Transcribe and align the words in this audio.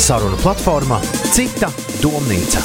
Sarunu 0.00 0.38
platformā 0.40 0.96
Cita 1.28 1.68
domnīca. 2.00 2.62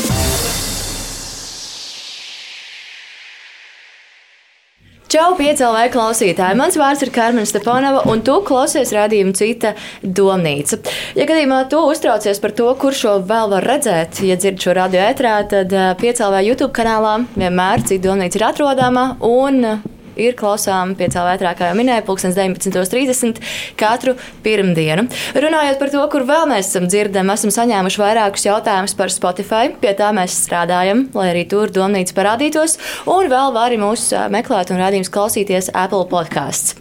Čau, 5.11 5.33
piecēlē 5.35 5.89
klausītāji! 5.91 6.55
Mans 6.55 6.77
vārds 6.79 7.03
ir 7.03 7.11
Karmen 7.15 7.47
Stepanova, 7.47 8.05
un 8.11 8.23
tu 8.25 8.37
klausies 8.47 8.93
rādījumu 8.95 9.35
cita 9.35 9.73
domnīca. 10.01 10.79
Ja 11.19 11.27
gadījumā 11.27 11.65
tu 11.71 11.81
uztraucies 11.89 12.39
par 12.43 12.55
to, 12.55 12.69
kur 12.79 12.95
šo 12.95 13.17
vēl 13.27 13.51
var 13.57 13.67
redzēt, 13.67 14.23
ja 14.23 14.39
dzird 14.39 14.63
šo 14.63 14.77
radio 14.79 15.03
ētrā, 15.09 15.35
tad 15.51 15.75
piecēlē 15.99 16.39
YouTube 16.47 16.71
kanālā 16.75 17.17
vienmēr 17.35 17.83
cita 17.83 18.07
domnīca 18.07 18.39
ir 18.39 18.47
atrodama, 18.47 19.05
un 19.27 19.83
ir 20.19 20.35
klausām 20.39 20.95
piecā 20.97 21.23
vētrā, 21.27 21.53
kā 21.57 21.69
jau 21.71 21.77
minēju, 21.79 22.05
pulkstens 22.07 22.37
19.30 22.37 23.41
katru 23.79 24.15
pirmdienu. 24.45 25.07
Runājot 25.35 25.79
par 25.81 25.93
to, 25.93 26.03
kur 26.11 26.25
vēl 26.27 26.47
mēs 26.51 26.71
esam 26.71 26.87
dzirdami, 26.91 27.33
esam 27.35 27.53
saņēmuši 27.55 28.01
vairākus 28.01 28.47
jautājumus 28.47 28.95
par 28.97 29.13
Spotify. 29.13 29.73
Pie 29.81 29.95
tā 29.97 30.11
mēs 30.15 30.37
strādājam, 30.45 31.07
lai 31.17 31.29
arī 31.33 31.45
tur 31.51 31.73
domnīca 31.73 32.15
parādītos, 32.17 32.77
un 33.11 33.29
vēl 33.31 33.53
vari 33.55 33.79
mūs 33.81 34.09
meklēt 34.33 34.71
un 34.73 34.81
rādījums 34.83 35.11
klausīties 35.13 35.71
Apple 35.75 36.05
podkāsts. 36.11 36.75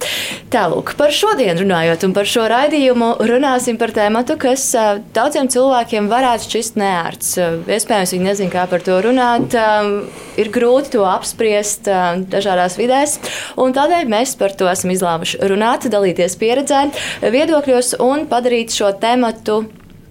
Tālūk, 0.54 0.94
par 0.98 1.10
šodien 1.14 1.58
runājot 1.58 2.04
un 2.06 2.12
par 2.14 2.28
šo 2.30 2.44
raidījumu 2.50 3.08
runāsim 3.26 3.78
par 3.80 3.90
tēmatu, 3.96 4.36
kas 4.40 4.68
daudziem 5.16 5.48
cilvēkiem 5.50 6.06
varētu 6.12 6.46
šķist 6.46 6.78
neērts. 6.78 7.32
Iespējams, 7.66 8.14
viņi 8.14 8.28
nezin, 8.28 8.52
kā 8.52 8.66
par 8.70 8.84
to 8.86 9.00
runāt. 9.02 9.56
Ir 10.38 10.50
grūti 10.54 10.94
to 10.94 11.02
apspriest 11.08 11.90
dažādās 12.30 12.78
vidēs. 12.78 13.18
Un 13.60 13.76
tādēļ 13.76 14.10
mēs 14.10 14.34
par 14.40 14.56
to 14.58 14.68
esam 14.70 14.94
izlēmuši 14.94 15.40
runāt, 15.50 15.88
dalīties 15.92 16.36
pieredzē, 16.40 16.84
viedokļos 17.34 17.96
un 18.04 18.28
padarīt 18.30 18.74
šo 18.74 18.92
tematu 19.00 19.64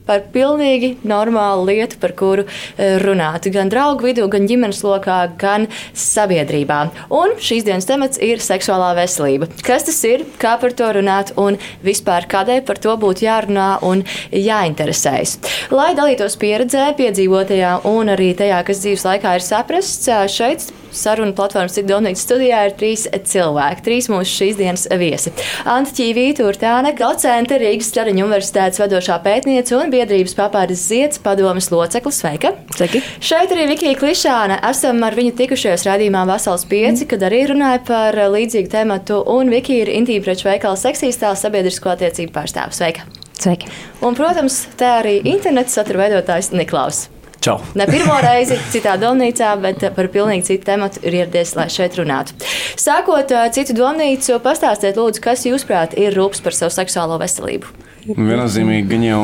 par 0.07 0.23
pilnīgi 0.33 0.93
normālu 1.07 1.67
lietu, 1.69 1.97
par 2.01 2.13
kuru 2.19 2.45
e, 2.45 2.89
runāt 3.03 3.47
gan 3.53 3.71
draugu 3.71 4.09
vidū, 4.09 4.27
gan 4.31 4.47
ģimenes 4.49 4.83
lokā, 4.85 5.19
gan 5.39 5.67
sabiedrībā. 5.95 6.79
Un 7.13 7.35
šīs 7.43 7.65
dienas 7.67 7.87
temats 7.89 8.19
ir 8.23 8.43
seksuālā 8.43 8.93
veselība. 8.99 9.49
Kas 9.65 9.87
tas 9.87 9.99
ir, 10.07 10.25
kā 10.41 10.55
par 10.61 10.75
to 10.77 10.91
runāt 10.97 11.33
un 11.39 11.59
vispār 11.85 12.27
kādēļ 12.31 12.63
par 12.67 12.81
to 12.83 12.95
būtu 12.99 13.27
jārunā 13.27 13.69
un 13.87 14.03
jāinteresējas. 14.31 15.37
Lai 15.73 15.93
dalītos 15.97 16.37
pieredzē, 16.41 16.91
piedzīvotajā 16.99 17.79
un 17.89 18.13
arī 18.13 18.33
tajā, 18.37 18.63
kas 18.67 18.83
dzīves 18.83 19.07
laikā 19.07 19.37
ir 19.39 19.45
saprasts, 19.45 20.09
šeit 20.33 20.71
sarunu 20.95 21.33
platformas 21.37 21.75
Cik 21.77 21.87
Donītas 21.89 22.23
studijā 22.25 22.63
ir 22.67 22.75
trīs 22.79 23.05
cilvēki, 23.09 23.83
trīs 23.85 24.09
mūsu 24.11 24.29
šīs 24.29 24.59
dienas 24.59 24.85
viesi. 24.99 25.33
Anta 25.69 25.93
Čīvīta, 25.97 26.45
Urtāne, 26.47 26.93
docente, 26.97 27.57
Rīgas 27.61 27.89
Stradiņu 27.91 28.25
universitātes 28.27 28.81
vadošā 28.81 29.19
pētniece 29.25 29.75
un 29.77 29.93
biedrības 29.93 30.37
papāris 30.37 30.85
Zieds 30.89 31.21
padomas 31.23 31.69
loceklis. 31.73 32.21
Sveika! 32.23 32.53
Sveiki! 32.77 33.03
Šeit 33.23 33.53
arī 33.55 33.67
Vikija 33.73 33.97
Klišāne. 33.99 34.59
Esam 34.69 35.01
ar 35.05 35.17
viņu 35.17 35.35
tikušies 35.39 35.87
rādījumā 35.89 36.25
Vasals 36.29 36.67
5, 36.69 37.05
kad 37.09 37.25
arī 37.29 37.43
runāja 37.53 37.81
par 37.87 38.19
līdzīgu 38.35 38.71
tematu, 38.73 39.21
un 39.33 39.51
Vikija 39.53 39.87
ir 39.87 39.93
intīma 39.97 40.27
preču 40.29 40.49
veikala 40.49 40.79
seksīstā 40.79 41.33
sabiedrisko 41.39 41.95
attiecību 41.95 42.35
pārstāvs. 42.35 42.79
Sveika! 42.81 43.07
Sveiki! 43.39 43.71
Un, 44.03 44.15
protams, 44.15 44.63
tā 44.79 44.99
arī 45.01 45.17
interneta 45.25 45.73
satura 45.73 46.05
veidotājs 46.05 46.53
Niklaus. 46.55 47.07
Čau. 47.43 47.57
Ne 47.75 47.83
pirmo 47.89 48.15
reizi 48.23 48.55
citā 48.71 48.93
domnīcā, 48.95 49.49
bet 49.59 49.81
par 49.97 50.07
pilnīgi 50.13 50.45
citu 50.47 50.63
tematu 50.69 51.01
ir 51.03 51.17
ieradies, 51.17 51.51
lai 51.57 51.65
šeit 51.73 51.97
runātu. 51.99 52.37
Sākot 52.79 53.33
citu 53.51 53.75
domnīcu, 53.75 54.37
pastāstiet, 54.45 54.95
lūdzu, 54.95 55.19
kas 55.25 55.43
jūsuprāt 55.43 55.97
ir 55.99 56.15
rūpes 56.15 56.39
par 56.45 56.55
savu 56.55 56.71
seksuālo 56.71 57.19
veselību? 57.19 57.67
Viennozīmīgi 58.07 58.87
gan 58.87 59.03
jau, 59.09 59.23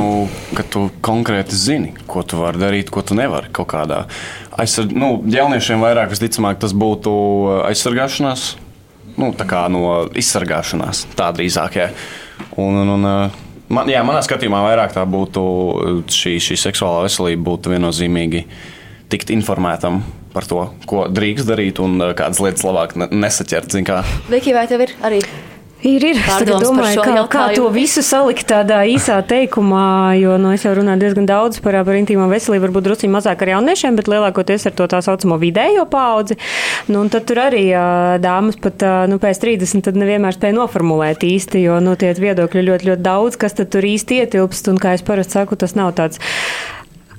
ka 0.56 0.68
tu 0.68 0.86
konkrēti 1.04 1.56
zini, 1.56 1.94
ko 2.12 2.26
tu 2.28 2.44
vari 2.44 2.60
darīt, 2.60 2.92
ko 2.92 3.04
tu 3.08 3.16
nevari 3.16 3.52
kaut 3.56 3.72
kādā. 3.72 4.06
Aizsard, 4.60 4.92
nu, 4.92 5.18
jauniešiem 5.24 5.80
vairāk 5.84 6.12
visticamāk 6.12 6.60
tas 6.60 6.76
būtu 6.76 7.12
aizsargāšanās, 7.72 8.50
nu, 9.16 9.32
tā 9.32 9.48
kā 9.48 9.66
no 9.72 10.10
izsargāšanās, 10.12 11.08
tā 11.16 11.32
drīzāk. 11.36 11.80
Jā. 11.80 11.94
Un, 12.60 12.84
un, 12.84 12.98
un, 13.00 13.08
Man, 13.70 13.90
jā, 13.92 14.02
manā 14.06 14.22
skatījumā 14.26 14.64
vairāk 14.66 14.96
tā 14.96 15.04
būtu 15.06 15.44
šī, 16.10 16.38
šī 16.42 16.58
seksuālā 16.58 17.04
veselība, 17.06 17.46
būtu 17.52 17.76
viennozīmīgi 17.76 18.46
tikt 19.14 19.34
informētam 19.36 20.02
par 20.34 20.46
to, 20.50 20.64
ko 20.90 21.06
drīkst 21.10 21.50
darīt 21.50 21.82
un 21.82 22.02
kādas 22.18 22.42
lietas 22.42 22.66
labāk 22.66 22.98
nesaķert. 22.98 23.78
Viki, 24.30 24.58
vai 24.58 24.66
tev 24.70 24.86
ir 24.86 24.98
arī? 25.06 25.22
Ir, 25.80 26.04
ir. 26.04 26.18
Es 26.20 26.44
domāju, 26.44 27.00
kā, 27.06 27.22
kā 27.32 27.44
to 27.56 27.70
visu 27.72 28.02
salikt 28.04 28.50
tādā 28.52 28.82
īsā 28.92 29.22
teikumā, 29.24 30.18
jo 30.20 30.36
nu, 30.42 30.52
es 30.52 30.66
jau 30.66 30.74
runāju 30.76 31.00
diezgan 31.06 31.30
daudz 31.30 31.62
par, 31.64 31.78
par 31.88 31.96
intīmo 31.96 32.26
veselību, 32.28 32.66
varbūt 32.66 32.88
drusku 32.90 33.08
mazāk 33.12 33.46
ar 33.46 33.54
jauniešiem, 33.54 33.96
bet 33.96 34.10
lielākoties 34.12 34.68
ar 34.68 34.76
to 34.76 34.90
tā 34.92 35.00
saucamo 35.06 35.38
vidējo 35.40 35.86
paudzi. 35.88 36.36
Nu, 36.92 37.06
tad 37.14 37.30
tur 37.30 37.40
arī 37.46 37.64
dāmas 38.20 38.60
pat 38.60 38.84
nu, 39.08 39.22
pēc 39.24 39.40
30 39.46 39.96
nevienmēr 40.04 40.36
spēja 40.36 40.58
noformulēt 40.58 41.24
īsti, 41.24 41.64
jo 41.64 41.80
nu, 41.84 41.96
tie 42.00 42.12
viedokļi 42.12 42.66
ļoti, 42.74 42.92
ļoti 42.92 43.06
daudz, 43.06 43.40
kas 43.40 43.56
tur 43.62 43.88
īsti 43.88 44.20
ietilpst. 44.26 44.68
Un, 44.74 44.84
kā 44.84 44.98
es 44.98 45.06
parasti 45.08 45.40
saku, 45.40 45.56
tas 45.64 45.80
nav 45.80 45.94
tāds 45.96 46.20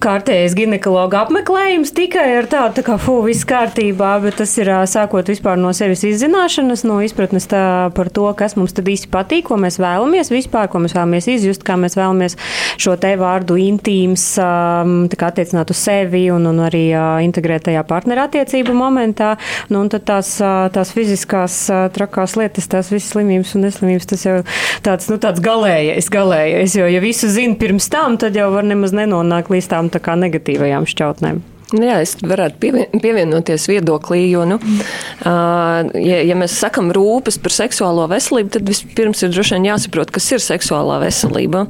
kārtējs 0.00 0.54
ginekologa 0.56 1.24
apmeklējums 1.26 1.92
tikai 1.92 2.24
ar 2.38 2.46
tādu, 2.48 2.78
tā 2.78 2.84
kā, 2.86 2.96
fu, 3.00 3.18
viss 3.26 3.44
kārtībā, 3.48 4.14
bet 4.24 4.38
tas 4.40 4.54
ir 4.56 4.70
sākot 4.88 5.28
vispār 5.28 5.58
no 5.60 5.74
sevis 5.76 6.06
izzināšanas, 6.08 6.86
no 6.88 7.00
izpratnes 7.04 7.48
tā, 7.50 7.62
par 7.96 8.08
to, 8.08 8.24
kas 8.38 8.56
mums 8.56 8.72
tad 8.76 8.88
īsti 8.88 9.10
patīk, 9.12 9.50
ko 9.50 9.58
mēs 9.60 9.76
vēlamies 9.82 10.32
vispār, 10.32 10.70
ko 10.72 10.80
mēs 10.80 10.96
vēlamies 10.96 11.28
izjust, 11.34 11.64
kā 11.68 11.76
mēs 11.80 11.98
vēlamies 12.00 12.38
šo 12.80 12.94
te 13.00 13.12
vārdu 13.20 13.58
intīms 13.60 14.24
attiecināt 14.40 15.74
uz 15.74 15.82
sevi 15.84 16.22
un, 16.32 16.48
un 16.48 16.62
arī 16.64 16.86
integrēt 17.26 17.68
tajā 17.68 17.84
partnerattiecību 17.88 18.72
momentā. 18.76 19.34
Nu, 19.68 19.82
un 19.84 19.92
tad 19.92 20.06
tās, 20.08 20.32
tās 20.72 20.94
fiziskās 20.96 21.58
trakās 21.92 22.38
lietas, 22.40 22.70
tās 22.72 22.88
visas 22.92 23.10
slimības 23.12 23.52
un 23.58 23.66
neslimības, 23.66 24.08
tas 24.14 24.24
jau 24.24 24.38
tāds, 24.86 25.10
nu, 25.12 25.20
tāds 25.20 25.44
galējais, 25.44 26.08
galējais, 26.12 26.80
jo 26.80 26.88
ja 26.88 27.04
visu 27.04 27.28
zina 27.28 27.58
pirms 27.60 27.90
tam, 27.92 28.16
tad 28.20 28.38
jau 28.38 28.48
var 28.54 28.64
nemaz 28.66 28.96
nenonākt 28.96 29.52
līdz 29.52 29.70
tām 29.74 29.89
negatīvajām 30.24 30.86
šķautnēm. 30.90 31.42
Nu 31.70 31.84
jā, 31.86 32.00
es 32.02 32.16
varētu 32.18 32.88
pievienoties 32.98 33.68
viedoklī, 33.70 34.24
jo, 34.32 34.42
nu, 34.48 34.56
ja, 35.22 36.16
ja 36.26 36.36
mēs 36.38 36.56
sakam 36.58 36.88
rūpes 36.94 37.36
par 37.42 37.54
seksuālo 37.54 38.08
veselību, 38.10 38.50
tad 38.56 38.66
vispirms 38.66 39.22
ir 39.22 39.30
droši 39.30 39.54
vien 39.54 39.68
jāsaprot, 39.68 40.10
kas 40.10 40.26
ir 40.34 40.42
seksuālā 40.42 40.96
veselība. 41.04 41.66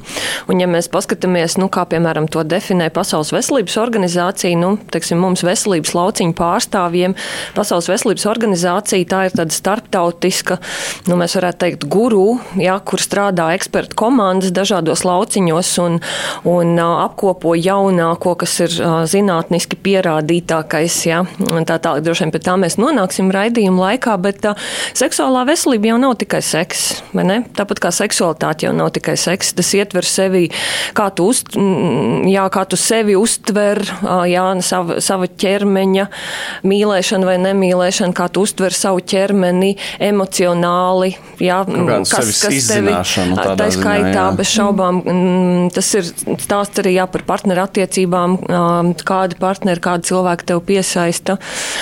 Un, 0.49 0.61
ja 0.63 0.65
mēs 0.71 0.89
paskatāmies, 0.91 1.59
nu, 1.61 1.67
kā 1.69 1.83
piemēram 1.91 2.25
to 2.33 2.41
definē 2.47 2.89
Pasaules 2.93 3.29
veselības 3.35 3.77
organizācija, 3.81 4.57
nu, 4.57 4.71
teiksim, 4.93 5.21
mums 5.21 5.45
veselības 5.45 5.93
lauciņu 5.97 6.33
pārstāvjiem, 6.39 7.13
Pasaules 7.57 7.91
veselības 7.91 8.25
organizācija 8.33 9.09
tā 9.11 9.21
ir 9.29 9.37
tāda 9.37 9.53
starptautiska, 9.53 10.57
nu, 11.11 11.19
mēs 11.21 11.37
varētu 11.37 11.61
teikt, 11.61 11.87
guru, 11.93 12.39
jā, 12.57 12.79
kur 12.81 13.03
strādā 13.03 13.51
ekspertu 13.53 13.99
komandas 14.01 14.49
dažādos 14.55 15.05
lauciņos 15.05 15.71
un, 15.85 16.01
un 16.49 16.73
apkopo 16.81 17.53
jaunāko, 17.59 18.33
kas 18.41 18.57
ir 18.65 18.81
zinātniski 19.11 19.77
pieejams 19.77 19.90
pierādītākais. 19.91 20.97
Ja? 21.09 21.21
Tā 21.67 21.77
tālāk 21.81 22.05
droši 22.05 22.25
vien 22.25 22.33
pie 22.33 22.41
tā 22.43 22.55
mēs 22.59 22.77
nonāksim 22.81 23.31
raidījuma 23.33 23.89
laikā, 23.89 24.15
bet 24.23 24.47
uh, 24.47 24.69
seksuālā 24.97 25.43
veselība 25.49 25.91
jau 25.91 25.99
nav 26.01 26.17
tikai 26.21 26.41
seks. 26.45 27.01
Tāpat 27.11 27.81
kā 27.83 27.91
seksualitāte 27.95 28.67
jau 28.67 28.73
nav 28.77 28.91
tikai 28.95 29.17
seks. 29.19 29.53
Tas 29.57 29.71
ietver 29.77 30.07
sevi, 30.07 30.47
kā 30.97 31.09
tu, 31.15 31.29
uz, 31.31 31.43
jā, 32.29 32.45
kā 32.53 32.65
tu 32.69 32.79
sevi 32.79 33.17
uztver, 33.19 33.83
uh, 34.01 34.23
jā, 34.29 34.45
sava, 34.65 34.99
sava 35.03 35.29
ķermeņa 35.29 36.07
mīlēšana 36.67 37.27
vai 37.27 37.37
nemīlēšana, 37.43 38.15
kā 38.17 38.29
tu 38.31 38.45
uztver 38.47 38.75
savu 38.75 39.03
ķermeni 39.03 39.75
emocionāli. 40.11 41.15
Jā, 41.41 41.63
kas, 41.65 42.35
kas 42.43 42.69
tevi 42.69 42.93
tā 43.57 43.69
skaitā 43.73 44.27
bez 44.37 44.51
šaubām. 44.53 45.01
Tas 45.73 45.87
ir 45.97 46.07
stāsts 46.41 46.81
arī 46.83 46.95
jā, 46.99 47.07
par 47.09 47.25
partnerattiecībām, 47.27 48.37
kādi 49.07 49.39
partneri 49.41 49.80
kāda 49.83 50.07
cilvēka 50.11 50.47
tev 50.51 50.61
piesaista. 50.67 51.37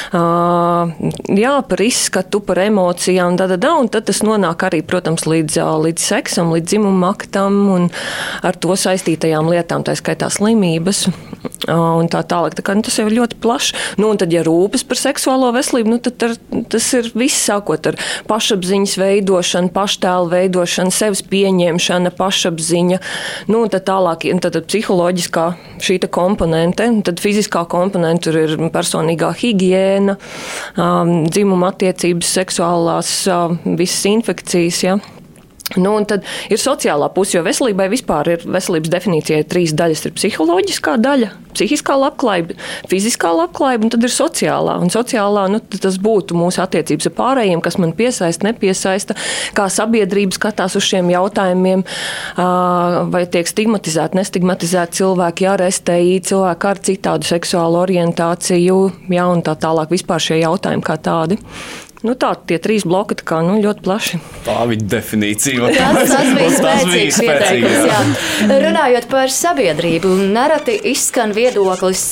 Uh, 0.09 0.93
jā, 1.35 1.55
par 1.69 1.83
izskatu, 1.83 2.41
par 2.45 2.61
emocijām, 2.63 3.37
da, 3.39 3.49
da, 3.51 3.59
da, 3.59 3.75
un 3.79 3.89
tad 3.91 4.07
tas 4.09 4.23
nonāk 4.25 4.65
arī, 4.69 4.81
protams, 4.85 5.27
līdz, 5.29 5.59
līdz 5.85 6.07
seksam, 6.13 6.53
līdz 6.55 6.73
dzimuma 6.73 7.13
aktam 7.13 7.61
un 7.73 7.89
ar 8.45 8.57
to 8.59 8.75
saistītajām 8.79 9.51
lietām, 9.51 9.85
tā 9.85 9.95
skaitā 9.99 10.31
slimības 10.33 11.07
un 11.69 12.09
tā 12.11 12.21
tālāk. 12.27 12.55
Tā 12.57 12.63
kā, 12.65 12.75
nu, 12.77 12.83
tas 12.85 12.97
jau 12.99 13.05
ir 13.09 13.17
ļoti 13.17 13.39
plašs. 13.43 13.73
Nu, 13.99 14.09
un 14.13 14.19
tad, 14.19 14.33
ja 14.33 14.43
rūpes 14.45 14.85
par 14.87 14.99
seksuālo 14.99 15.51
veselību, 15.55 15.93
nu, 15.93 15.99
tad 16.03 16.25
ar, 16.25 16.35
tas 16.71 16.87
ir 16.97 17.11
viss 17.17 17.45
sākot 17.49 17.91
ar 17.91 17.99
pašapziņas 18.29 18.95
veidošanu, 18.99 19.73
paštēlu 19.75 20.31
veidošanu, 20.33 20.93
sevis 20.95 21.23
pieņemšana, 21.29 22.13
pašapziņa, 22.17 23.01
nu, 23.51 23.63
un 23.63 23.73
tad 23.73 23.87
tālāk, 23.89 24.27
un 24.33 24.41
tad, 24.43 24.57
tad 24.57 24.69
psiholoģiskā 24.69 25.45
šī 25.83 25.99
komponente, 26.11 26.87
tad 27.05 27.21
fiziskā 27.23 27.65
komponente 27.69 27.88
tur 28.23 28.37
ir 28.39 28.55
personīgā 28.73 29.31
higiēna, 29.39 30.17
um, 30.79 31.13
dzimuma 31.29 31.73
attiecības, 31.73 32.33
seksuālās 32.39 33.13
uh, 33.31 33.55
visas 33.79 34.05
infekcijas. 34.11 34.83
Ja? 34.85 34.99
Nu, 35.77 35.91
un 35.99 36.05
tad 36.09 36.25
ir 36.49 36.57
sociālā 36.57 37.11
puse, 37.13 37.35
jo 37.37 37.43
veselībai 37.45 37.85
vispār 37.91 38.31
ir 38.33 38.45
veselības 38.49 38.89
definīcijai 38.89 39.45
trīs 39.45 39.75
daļas. 39.77 40.07
Ir 40.07 40.13
psiholoģiskā 40.15 40.95
daļa, 40.97 41.27
psihiskā 41.53 41.93
labklājība, 41.99 42.55
fiziskā 42.89 43.29
labklājība, 43.37 43.85
un 43.85 43.93
tad 43.93 44.07
ir 44.07 44.13
sociālā. 44.13 44.79
Un 44.81 44.89
sociālā 44.89 45.43
nu, 45.53 45.59
tas 45.61 45.99
būtu 46.01 46.37
mūsu 46.37 46.63
attiecības 46.63 47.11
ar 47.11 47.13
pārējiem, 47.19 47.61
kas 47.61 47.77
man 47.81 47.93
piesaista, 47.97 48.47
nepiesaista, 48.47 49.17
kā 49.57 49.67
sabiedrība 49.69 50.39
skatās 50.39 50.77
uz 50.79 50.87
šiem 50.87 51.11
jautājumiem, 51.13 51.85
vai 53.13 53.21
tiek 53.29 53.49
stigmatizēti, 53.49 54.17
nestigmatizēti 54.17 55.03
cilvēki, 55.03 55.45
jā, 55.45 55.57
STI, 55.69 56.17
cilvēki 56.31 56.69
ar 56.71 56.81
citādu 56.89 57.29
seksuālu 57.29 57.83
orientāciju, 57.83 58.79
jā, 59.13 59.29
un 59.29 59.45
tā 59.45 59.53
tālāk 59.59 59.93
vispār 59.93 60.25
šie 60.31 60.41
jautājumi 60.41 60.85
kā 60.89 60.97
tādi. 60.97 61.37
Nu, 61.99 62.13
tā 62.15 62.29
tie 62.47 62.55
trīs 62.63 62.85
bloki 62.87 63.17
tā 63.19 63.25
kā, 63.27 63.37
nu, 63.43 63.57
ļoti 63.59 63.81
plaši. 63.83 64.17
Tā 64.45 64.53
bija 64.69 64.85
definīcija. 64.93 65.67
Tas, 65.75 66.11
tas 66.13 66.29
bija 66.37 66.51
spēcīgs 66.55 67.17
ieteikums. 67.25 68.21
Runājot 68.63 69.07
par 69.11 69.33
sabiedrību, 69.35 70.13
nereti 70.31 70.77
izskan 70.93 71.33
viedoklis 71.35 72.03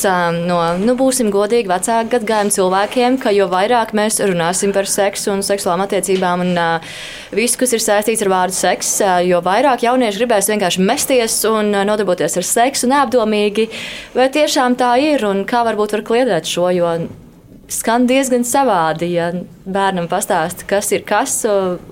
no, 0.42 0.58
nu, 0.82 0.96
būsim 1.00 1.30
godīgi, 1.32 1.72
vecāku 1.72 2.12
gadgājumu 2.18 2.52
cilvēkiem, 2.58 3.16
ka 3.24 3.32
jo 3.32 3.48
vairāk 3.54 3.94
mēs 3.96 4.20
runāsim 4.28 4.74
par 4.76 4.90
seksu 4.92 5.32
un 5.38 5.46
seksuālām 5.48 5.86
attiecībām 5.86 6.44
un 6.44 6.52
visu, 7.38 7.62
kas 7.62 7.78
ir 7.78 7.84
saistīts 7.86 8.26
ar 8.26 8.32
vārdu 8.34 8.58
seks, 8.58 8.90
jo 9.24 9.40
vairāk 9.46 9.86
jaunieši 9.88 10.20
gribēs 10.20 10.52
vienkārši 10.52 10.84
mesties 10.84 11.38
un 11.48 11.72
nodarboties 11.88 12.36
ar 12.42 12.50
seksu 12.50 12.92
neapdomīgi. 12.92 13.70
Vai 14.20 14.28
tiešām 14.36 14.76
tā 14.84 14.98
ir 15.14 15.24
un 15.32 15.46
kā 15.48 15.64
varbūt 15.70 15.96
var 15.96 16.06
kliedēt 16.12 16.52
šo? 16.52 16.68
Jo, 16.76 16.92
skan 17.72 18.08
diezgan 18.10 18.46
savādi. 18.48 19.12
Ja 19.16 19.30
bērnam 19.68 20.10
pastāsta, 20.12 20.66
kas 20.70 20.92
ir 20.96 21.04
kas, 21.08 21.40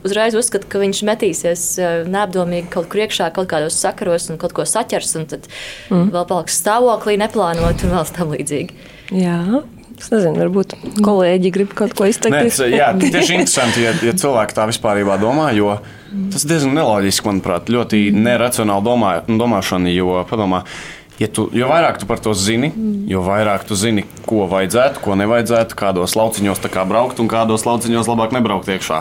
uzreiz 0.05 0.37
uzskata, 0.37 0.67
ka 0.71 0.81
viņš 0.81 1.03
metīsies 1.07 1.67
neapdomīgi 2.11 2.71
kaut 2.73 2.89
kur 2.91 3.05
iekšā, 3.05 3.31
kaut 3.35 3.49
kādos 3.51 3.77
sakaros 3.81 4.29
un 4.31 4.41
kaut 4.41 4.55
ko 4.55 4.67
saķers, 4.67 5.15
un 5.19 5.29
tad 5.35 5.49
mm. 5.91 6.11
vēl 6.15 6.27
paliks 6.31 6.59
stāvoklī 6.63 7.17
neplānot 7.21 7.85
un 7.85 7.97
vēl 7.97 8.13
tam 8.15 8.35
līdzīgi. 8.35 8.83
Jā. 9.15 9.39
Es 9.95 10.09
nezinu, 10.11 10.35
varbūt 10.35 10.73
kolēģi 11.05 11.51
grib 11.55 11.75
kaut 11.77 11.93
ko 11.95 12.07
izteikt. 12.09 12.57
Jā, 12.67 12.89
tieši 12.99 13.37
interesanti, 13.37 13.85
ja, 13.85 13.93
ja 14.03 14.15
cilvēki 14.17 14.57
tā 14.57 14.65
vispār 14.67 14.99
domā, 15.21 15.51
jo 15.55 15.77
tas 16.33 16.43
ir 16.43 16.51
diezgan 16.51 16.75
neloģiski, 16.75 17.27
manuprāt, 17.29 17.71
ļoti 17.71 18.01
neracionāli 18.15 18.85
domā, 18.85 19.13
domāšana. 19.27 19.91
Jo, 19.95 20.17
padomā, 20.29 20.65
Ja 21.15 21.29
tu, 21.31 21.45
jo 21.55 21.67
vairāk 21.71 21.95
tu 22.01 22.07
par 22.09 22.19
to 22.19 22.33
zini, 22.35 22.73
jo 23.07 23.21
vairāk 23.23 23.63
tu 23.67 23.77
zini, 23.79 24.03
ko 24.27 24.49
vajadzētu, 24.51 24.99
ko 24.99 25.15
nevajadzētu, 25.15 25.77
kādos 25.79 26.15
lauciņos 26.19 26.59
braukt 26.89 27.21
un 27.23 27.29
kādos 27.31 27.63
lauciņos 27.63 28.09
labāk 28.11 28.35
nebraukt 28.35 28.67
iekšā. 28.67 28.99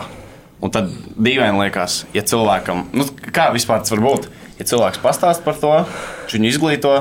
Un 0.63 0.71
tad 0.71 0.87
dīvaini 1.19 1.65
liekas, 1.65 2.05
ja 2.15 2.23
cilvēkam, 2.23 2.85
nu, 2.95 3.09
kā 3.35 3.49
vispār 3.51 3.83
tas 3.83 3.91
var 3.91 4.03
būt, 4.05 4.29
ja 4.61 4.69
cilvēks 4.71 5.03
pastāst 5.03 5.43
par 5.43 5.59
to, 5.59 5.73
viņu 6.31 6.53
izglīto. 6.53 6.95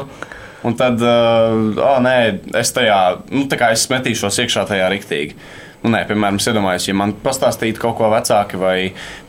Un 0.67 0.75
tad, 0.75 0.99
uh, 0.99 1.77
oh, 1.79 1.99
nē, 2.03 2.17
es 2.59 2.75
tajā, 2.75 2.99
nu, 3.31 3.45
tā 3.47 3.61
kā 3.61 3.71
es 3.77 3.85
metīšos 3.93 4.41
iekšā 4.43 4.65
tajā 4.67 4.91
riktīgi. 4.91 5.37
Nu, 5.85 5.93
nē, 5.93 6.07
piemēram, 6.09 6.41
es 6.41 6.49
iedomājos, 6.49 6.89
ja 6.89 6.97
man 6.97 7.13
pastāstītu 7.23 7.83
kaut 7.83 7.99
ko 8.01 8.09
vecāki, 8.11 8.59
vai, 8.59 8.79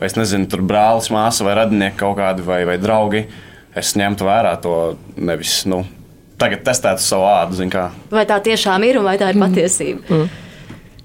vai 0.00 0.08
es 0.08 0.16
nezinu, 0.16 0.48
tur 0.50 0.64
brālis, 0.66 1.12
māsa 1.12 1.46
vai 1.46 1.58
radinieki 1.60 2.00
kaut 2.00 2.16
kādi, 2.18 2.42
vai, 2.46 2.62
vai 2.66 2.78
draugi, 2.80 3.26
uh, 3.28 3.45
es 3.76 3.92
ņemtu 3.98 4.26
vērā 4.26 4.56
to 4.64 4.74
nevis. 5.16 5.60
Nu, 5.68 5.84
Tagad 6.36 6.66
testēt 6.66 7.00
savu 7.00 7.24
ādu. 7.30 7.64
Vai 8.12 8.26
tā 8.28 8.36
tiešām 8.44 8.82
ir 8.84 8.98
un 9.00 9.06
vai 9.08 9.16
tā 9.16 9.30
ir 9.32 9.38
mm. 9.38 9.46
patiesība? 9.46 10.04
Mm. 10.10 10.42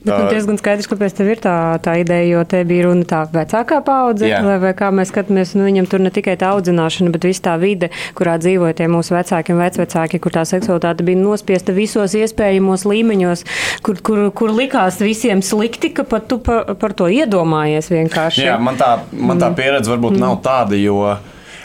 Bet 0.02 0.18
man 0.18 0.32
diezgan 0.34 0.58
skaidrs, 0.58 0.88
kāpēc 0.90 1.14
tev 1.14 1.28
ir 1.30 1.42
tā, 1.44 1.56
tā 1.86 1.94
ideja, 2.02 2.26
jo 2.26 2.40
te 2.50 2.64
bija 2.66 2.88
runa 2.88 3.06
tā 3.06 3.20
vecākā 3.30 3.84
paudze, 3.86 4.26
yeah. 4.32 4.42
vai, 4.42 4.56
vai 4.64 4.72
kā 4.78 4.88
mēs 4.90 5.12
skatāmies, 5.14 5.52
nu 5.54 5.68
viņam 5.68 5.86
tur 5.92 6.02
ne 6.02 6.10
tikai 6.14 6.34
tā 6.42 6.50
audzināšana, 6.56 7.12
bet 7.14 7.28
viss 7.30 7.44
tā 7.46 7.54
vide, 7.62 7.92
kurā 8.18 8.40
dzīvoja 8.42 8.80
tie 8.80 8.88
mūsu 8.90 9.14
vecāki 9.14 9.54
un 9.54 9.62
vecvecāki, 9.62 10.20
kur 10.24 10.34
tā 10.34 10.42
seksualitāte 10.50 11.06
bija 11.06 11.22
nospiesta 11.22 11.76
visos 11.78 12.16
iespējamos 12.18 12.88
līmeņos, 12.90 13.46
kur, 13.86 14.02
kur, 14.02 14.24
kur 14.34 14.56
likās 14.58 14.98
visiem 15.06 15.44
slikti, 15.46 15.94
ka 15.94 16.08
pat 16.10 16.26
tu 16.32 16.40
par, 16.42 16.74
par 16.82 16.98
to 16.98 17.06
iedomājies 17.06 17.94
vienkārši. 17.94 18.48
Jā, 18.50 18.58
man 18.58 18.82
tā, 18.82 18.96
man 19.14 19.38
tā 19.38 19.52
mm. 19.52 19.60
pieredze 19.62 19.94
varbūt 19.94 20.18
mm. 20.18 20.26
nav 20.26 20.42
tāda, 20.42 20.82
jo. 20.82 21.14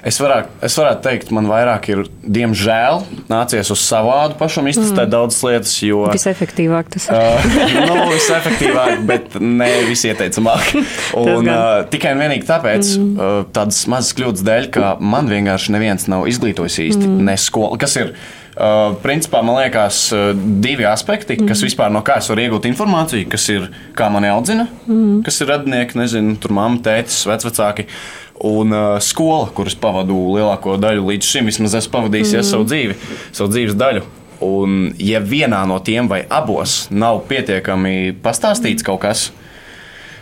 Es 0.07 0.21
varētu, 0.23 0.53
es 0.63 0.77
varētu 0.79 1.03
teikt, 1.03 1.31
man 1.35 1.49
vairāk 1.51 1.89
ir, 1.91 2.05
diemžēl, 2.23 3.01
nācies 3.27 3.73
uz 3.75 3.83
savādu 3.83 4.37
pašam 4.39 4.69
iztestēt 4.71 5.09
mm. 5.09 5.13
daudzas 5.17 5.41
lietas. 5.43 5.73
Jo, 5.83 6.05
visefektīvāk 6.13 6.93
tas 6.95 7.09
ir. 7.09 7.17
uh, 7.17 7.59
nu, 7.89 7.97
visefektīvāk, 8.13 9.03
bet 9.09 9.39
ne 9.43 9.71
visieteicamāk. 9.89 10.71
Un, 11.19 11.51
uh, 11.51 11.83
tikai 11.91 12.15
un 12.15 12.23
vienīgi 12.23 12.47
tāpēc, 12.47 12.95
mm. 13.01 13.13
uh, 13.19 13.37
tādas 13.55 13.83
mazas 13.91 14.15
kļūdas 14.19 14.47
dēļ, 14.47 14.73
ka 14.77 14.97
man 15.03 15.31
vienkārši 15.33 15.75
neviens 15.75 16.07
nav 16.13 16.29
izglītojis 16.31 16.83
īsti 16.87 17.09
mm. 17.09 17.23
ne 17.27 17.39
skola. 17.41 17.79
Kas 17.81 17.99
ir? 17.99 18.13
Uh, 18.57 18.95
principā 19.03 19.43
man 19.45 19.59
liekas, 19.59 19.99
uh, 20.17 20.31
divi 20.65 20.87
aspekti, 20.89 21.35
mm. 21.37 21.49
kas 21.51 21.61
vispār 21.67 21.91
no 21.93 22.01
kā 22.07 22.15
es 22.23 22.31
varu 22.31 22.47
iegūt 22.47 22.69
informāciju, 22.71 23.27
kas 23.29 23.45
ir 23.53 23.67
kā 23.99 24.07
mani 24.13 24.31
audzina, 24.33 24.65
mm. 24.87 25.19
kas 25.27 25.43
ir 25.43 25.51
radinieki, 25.53 25.99
nezinu, 26.01 26.39
tur 26.41 26.55
mamma, 26.57 26.81
tētis, 26.87 27.27
vecvecāki. 27.29 27.85
Uh, 27.85 28.26
Un 28.45 28.73
uh, 28.75 28.99
skola, 29.01 29.49
kuras 29.57 29.77
pavadu 29.81 30.17
lielāko 30.35 30.77
daļu 30.81 31.07
līdz 31.09 31.31
šim, 31.31 31.49
vismaz 31.49 31.77
esmu 31.79 31.95
pavadījis 31.95 32.35
mm. 32.35 32.47
savu 32.51 32.67
dzīvi, 32.69 32.97
savu 33.31 33.53
dzīves 33.55 33.79
daļu. 33.81 34.05
Un, 34.45 34.91
ja 35.01 35.23
vienā 35.25 35.63
no 35.69 35.79
tiem 35.81 36.11
vai 36.11 36.21
abos 36.29 36.91
nav 36.93 37.23
pietiekami 37.31 38.13
pastāstīts 38.21 38.85
kaut 38.85 39.01
kas, 39.07 39.31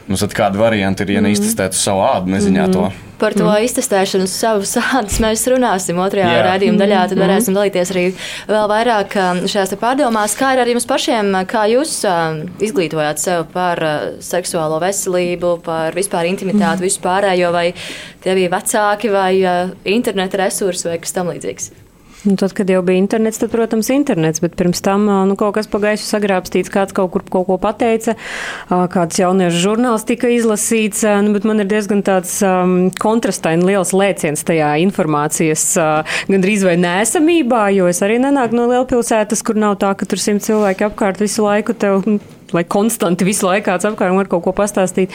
nu, 0.07 0.15
tad 0.21 0.37
kāda 0.37 0.61
varianta 0.61 1.03
ir, 1.03 1.17
ja 1.17 1.25
neiztestētu 1.25 1.79
savu 1.79 2.05
ādu, 2.07 2.31
neziņā 2.37 2.69
mm. 2.69 2.77
to. 2.77 3.14
Par 3.25 3.33
to 3.33 3.47
mm. 3.47 3.65
iztestēšanu 3.65 4.27
savas 4.29 4.75
sādas 4.77 5.17
mēs 5.25 5.47
runāsim 5.49 5.97
otrajā 6.03 6.29
Jā. 6.29 6.43
raidījuma 6.45 6.81
daļā. 6.83 7.05
Tad 7.09 7.17
mm. 7.17 7.25
varēsim 7.25 7.57
dalīties 7.57 7.93
arī 7.95 8.03
vēl 8.51 8.67
vairāk 8.69 9.17
um, 9.17 9.41
šajās 9.49 9.73
pārdomās, 9.81 10.35
kā 10.37 10.51
ir 10.53 10.61
ar 10.61 10.73
jums 10.75 10.89
pašiem, 10.91 11.31
kā 11.49 11.65
jūs 11.73 11.95
um, 12.11 12.43
izglītojāt 12.65 13.23
sev 13.23 13.47
par 13.55 13.81
uh, 13.81 14.11
seksuālo 14.25 14.83
veselību, 14.85 15.55
par 15.65 15.97
vispār 15.97 16.29
intimitāti, 16.29 16.83
mm. 16.83 16.85
visu 16.85 17.01
pārējo, 17.05 17.55
vai 17.55 17.71
tie 18.25 18.37
bija 18.37 18.53
vecāki 18.59 19.15
vai 19.15 19.33
uh, 19.41 19.73
interneta 19.89 20.45
resursi 20.45 20.91
vai 20.91 21.01
kas 21.01 21.17
tam 21.17 21.33
līdzīgs. 21.33 21.73
Nu, 22.25 22.37
tad, 22.41 22.55
kad 22.57 22.71
jau 22.71 22.81
bija 22.85 23.03
internets, 23.03 23.37
tad, 23.41 23.51
protams, 23.53 23.91
internets, 23.93 24.41
bet 24.41 24.55
pirms 24.57 24.81
tam 24.85 25.05
nu, 25.29 25.37
kaut 25.37 25.59
kas 25.59 25.69
pagaisu 25.69 26.07
sagrābstīts, 26.09 26.73
kāds 26.73 26.97
kaut 26.97 27.11
kur 27.13 27.25
kaut 27.29 27.45
ko 27.51 27.59
pateica, 27.61 28.15
kāds 28.71 29.21
jauniešu 29.21 29.61
žurnāls 29.61 30.07
tika 30.09 30.31
izlasīts, 30.33 31.05
nu, 31.27 31.35
bet 31.37 31.45
man 31.45 31.61
ir 31.61 31.69
diezgan 31.69 32.01
tāds 32.07 32.39
um, 32.47 32.89
kontrastaini 33.03 33.69
liels 33.69 33.93
lēciens 33.93 34.47
tajā 34.49 34.71
informācijas 34.87 35.67
uh, 35.77 36.17
gandrīz 36.33 36.65
vai 36.65 36.79
nēsamībā, 36.81 37.67
jo 37.77 37.91
es 37.93 38.01
arī 38.07 38.17
nenāku 38.25 38.57
no 38.57 38.71
lielpilsētas, 38.73 39.45
kur 39.45 39.61
nav 39.61 39.77
tā, 39.85 39.93
ka 39.93 40.09
tur 40.09 40.23
simt 40.23 40.47
cilvēki 40.49 40.89
apkārt 40.89 41.21
visu 41.21 41.45
laiku 41.45 41.77
tev 41.77 42.09
lai 42.57 42.65
konstanti 42.65 43.27
visu 43.27 43.49
laiku 43.49 43.69
kāds 43.71 43.89
apkārt 43.89 44.15
var 44.15 44.31
kaut 44.31 44.45
ko 44.47 44.55
pastāstīt. 44.57 45.13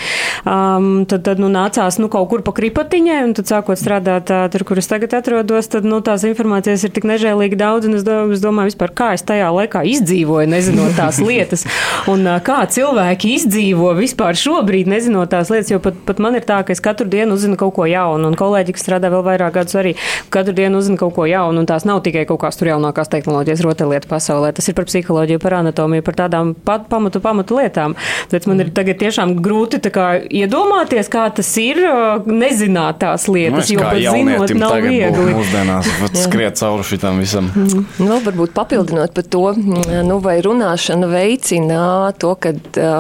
Um, 0.48 1.06
tad, 1.10 1.24
tad 1.28 1.42
nu, 1.42 1.50
nācās 1.52 2.00
nu, 2.02 2.10
kaut 2.12 2.30
kur 2.32 2.44
pa 2.46 2.54
kripatiņai, 2.58 3.20
un 3.28 3.36
tad 3.38 3.50
sākot 3.52 3.80
strādāt 3.80 4.28
tā, 4.30 4.42
tur, 4.54 4.66
kur 4.68 4.82
es 4.82 4.90
tagad 4.90 5.16
atrodos, 5.20 5.70
tad 5.72 5.88
nu, 5.88 6.02
tās 6.06 6.26
informācijas 6.28 6.86
ir 6.88 6.94
tik 6.96 7.08
nežēlīgi 7.10 7.60
daudz, 7.60 7.90
un 7.90 8.00
es 8.00 8.06
domāju, 8.08 8.36
es 8.38 8.44
domāju 8.44 8.74
vispār, 8.74 8.94
kā 8.96 9.12
es 9.18 9.26
tajā 9.28 9.50
laikā 9.56 9.84
izdzīvoju, 9.94 10.50
nezinot 10.52 10.98
tās 11.00 11.22
lietas, 11.30 11.66
un 12.12 12.28
kā 12.46 12.60
cilvēki 12.72 13.36
izdzīvo 13.38 13.94
vispār 14.00 14.38
šobrīd, 14.40 14.90
nezinot 14.92 15.32
tās 15.34 15.52
lietas, 15.54 15.72
jo 15.74 15.82
pat, 15.84 15.98
pat 16.08 16.22
man 16.24 16.38
ir 16.40 16.48
tā, 16.48 16.62
ka 16.66 16.76
es 16.76 16.84
katru 16.84 17.08
dienu 17.10 17.38
uzzinu 17.38 17.60
kaut 17.60 17.76
ko 17.78 17.88
jaunu, 17.90 18.32
un 18.32 18.38
kolēģi, 18.40 18.76
kas 18.76 18.86
strādā 18.86 19.12
vēl 19.14 19.26
vairāk 19.26 19.56
gadus, 19.60 19.78
arī 19.80 19.96
katru 20.34 20.56
dienu 20.58 20.80
uzzina 20.82 21.00
kaut 21.00 21.16
ko 21.16 21.28
jaunu, 21.30 21.62
un 21.62 21.70
tās 21.70 21.86
nav 21.88 22.02
tikai 22.06 22.26
kaut 22.30 22.42
kādas 22.44 22.60
tur 22.60 22.72
jaunākās 22.72 23.12
tehnoloģijas 23.14 23.64
rotaļlietu 23.66 24.10
pasaulē. 24.10 24.52
Tas 24.56 24.70
ir 24.70 24.78
par 24.78 24.88
psiholoģiju, 24.90 25.42
par 25.44 25.58
anatomiju, 25.60 26.06
par 26.06 26.18
tādām 26.24 26.54
pat 26.68 26.88
pamatu 26.92 27.22
pamatu 27.30 27.60
lietām. 27.60 27.96
Bet 28.34 28.48
man 28.50 28.64
ir 28.64 28.74
tagad 28.76 29.00
tiešām 29.02 29.38
grūti 29.44 29.82
kā, 29.94 30.08
iedomāties, 30.26 31.10
kā 31.12 31.28
tas 31.36 31.50
ir, 31.62 31.82
nezināt 32.28 33.02
tās 33.04 33.28
lietas, 33.32 33.70
nu, 33.70 33.78
jo 33.78 33.86
pat 33.86 34.02
zinot, 34.04 34.54
nav 34.60 34.76
viegli. 34.84 35.36
Mūsdienās 35.38 35.90
skriet 36.26 36.60
cauri 36.60 36.86
šitam 36.88 37.22
visam. 37.22 37.50
Mm. 37.54 37.86
Nu, 38.02 38.20
varbūt 38.26 38.54
papildinot 38.58 39.16
par 39.16 39.28
to, 39.32 39.46
nu, 39.56 40.20
vai 40.24 40.40
runāšana 40.46 41.10
veicina 41.10 41.82
to, 42.20 42.34
ka, 42.42 42.54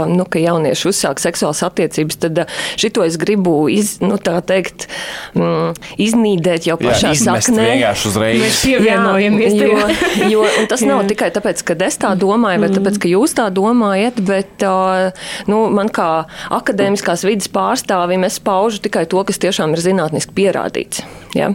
nu, 0.09 0.25
ka 0.29 0.41
jaunieši 0.41 0.89
uzsāk 0.91 1.21
seksuālas 1.21 1.63
attiecības, 1.67 2.19
tad 2.23 2.43
šito 2.79 3.03
es 3.05 3.17
gribu 3.21 3.55
iz, 3.71 3.97
nu, 4.03 4.17
teikt, 4.19 4.87
mm, 5.37 5.75
iznīdēt 6.01 6.69
jau 6.69 6.77
pašā 6.79 7.13
Jā, 7.13 7.19
saknē. 7.39 7.67
Mēs 8.39 8.61
pievienojamies. 8.65 9.55
Jā, 9.57 9.69
jo, 9.69 10.29
jo, 10.31 10.45
un 10.61 10.69
tas 10.69 10.83
nav 10.89 11.03
tikai 11.09 11.29
tāpēc, 11.35 11.63
ka 11.65 11.77
es 11.85 11.99
tā 12.01 12.13
domāju, 12.19 12.63
vai 12.63 12.71
tāpēc, 12.73 12.99
ka 13.01 13.11
jūs 13.11 13.35
tā 13.37 13.49
domājat, 13.53 14.08
bet 14.25 14.65
nu, 15.49 15.61
man 15.73 15.91
kā 15.93 16.25
akadēmiskās 16.55 17.25
vidas 17.27 17.49
pārstāvim 17.53 18.25
es 18.27 18.39
paužu 18.43 18.81
tikai 18.85 19.05
to, 19.09 19.21
kas 19.27 19.41
tiešām 19.41 19.75
ir 19.75 19.83
zinātniski 19.83 20.35
pierādīts. 20.37 21.03
Ja? 21.37 21.51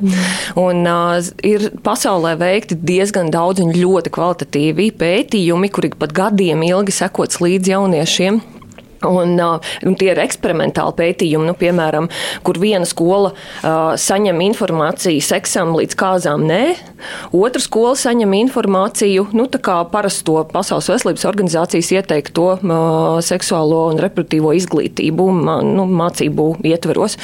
Un, 0.61 0.85
uh, 0.87 1.19
ir 1.43 1.71
pasaulē 1.85 2.37
veikti 2.41 2.79
diezgan 2.79 3.33
daudz 3.35 3.63
un 3.65 3.75
ļoti 3.75 4.13
kvalitatīvi 4.15 4.91
pētījumi, 5.01 5.71
kuri 5.75 5.95
pat 5.99 6.15
gadiem 6.15 6.63
ilgi 6.67 6.95
sekots 6.95 7.43
līdz 7.43 7.75
jauniešiem. 7.75 8.43
Un, 9.05 9.37
un 9.41 9.97
tie 9.99 10.13
ir 10.13 10.21
eksperimentāli 10.23 10.97
pētījumi, 11.01 11.49
nu, 11.51 11.55
piemēram, 11.59 12.09
kur 12.47 12.59
viena 12.63 12.87
skola 12.89 13.33
uh, 13.35 13.95
saņem 14.01 14.41
informāciju 14.49 15.23
seksam 15.25 15.75
līdz 15.77 15.99
kāzām 15.99 16.47
nē, 16.49 16.63
otra 17.35 17.63
skola 17.63 17.95
saņem 17.99 18.35
informāciju, 18.41 19.29
nu, 19.37 19.47
tā 19.51 19.61
kā 19.65 19.77
parasto 19.93 20.41
Pasaules 20.53 20.89
veselības 20.91 21.27
organizācijas 21.29 21.91
ieteikto 21.99 22.47
uh, 22.57 23.19
seksuālo 23.25 23.85
un 23.93 24.01
reproduktīvo 24.03 24.55
izglītību, 24.59 25.29
mā, 25.45 25.59
nu, 25.67 25.87
mācību 25.91 26.49
ietveros. 26.67 27.19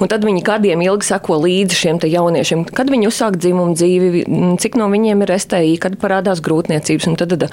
Un 0.00 0.12
tad 0.12 0.26
viņi 0.26 0.44
gadiem 0.46 0.84
ilgi 0.86 1.10
seko 1.10 1.40
līdzi 1.44 1.80
šiem 1.82 2.00
jauniešiem, 2.06 2.66
kad 2.76 2.90
viņi 2.92 3.10
uzsāk 3.10 3.38
dzimumu 3.40 3.76
dzīvi, 3.76 4.24
cik 4.62 4.78
no 4.80 4.88
viņiem 4.92 5.24
ir 5.24 5.34
STI, 5.40 5.76
kad 5.82 5.98
parādās 6.00 6.42
grūtniecības. 6.44 7.08
Un, 7.10 7.18
tad, 7.20 7.48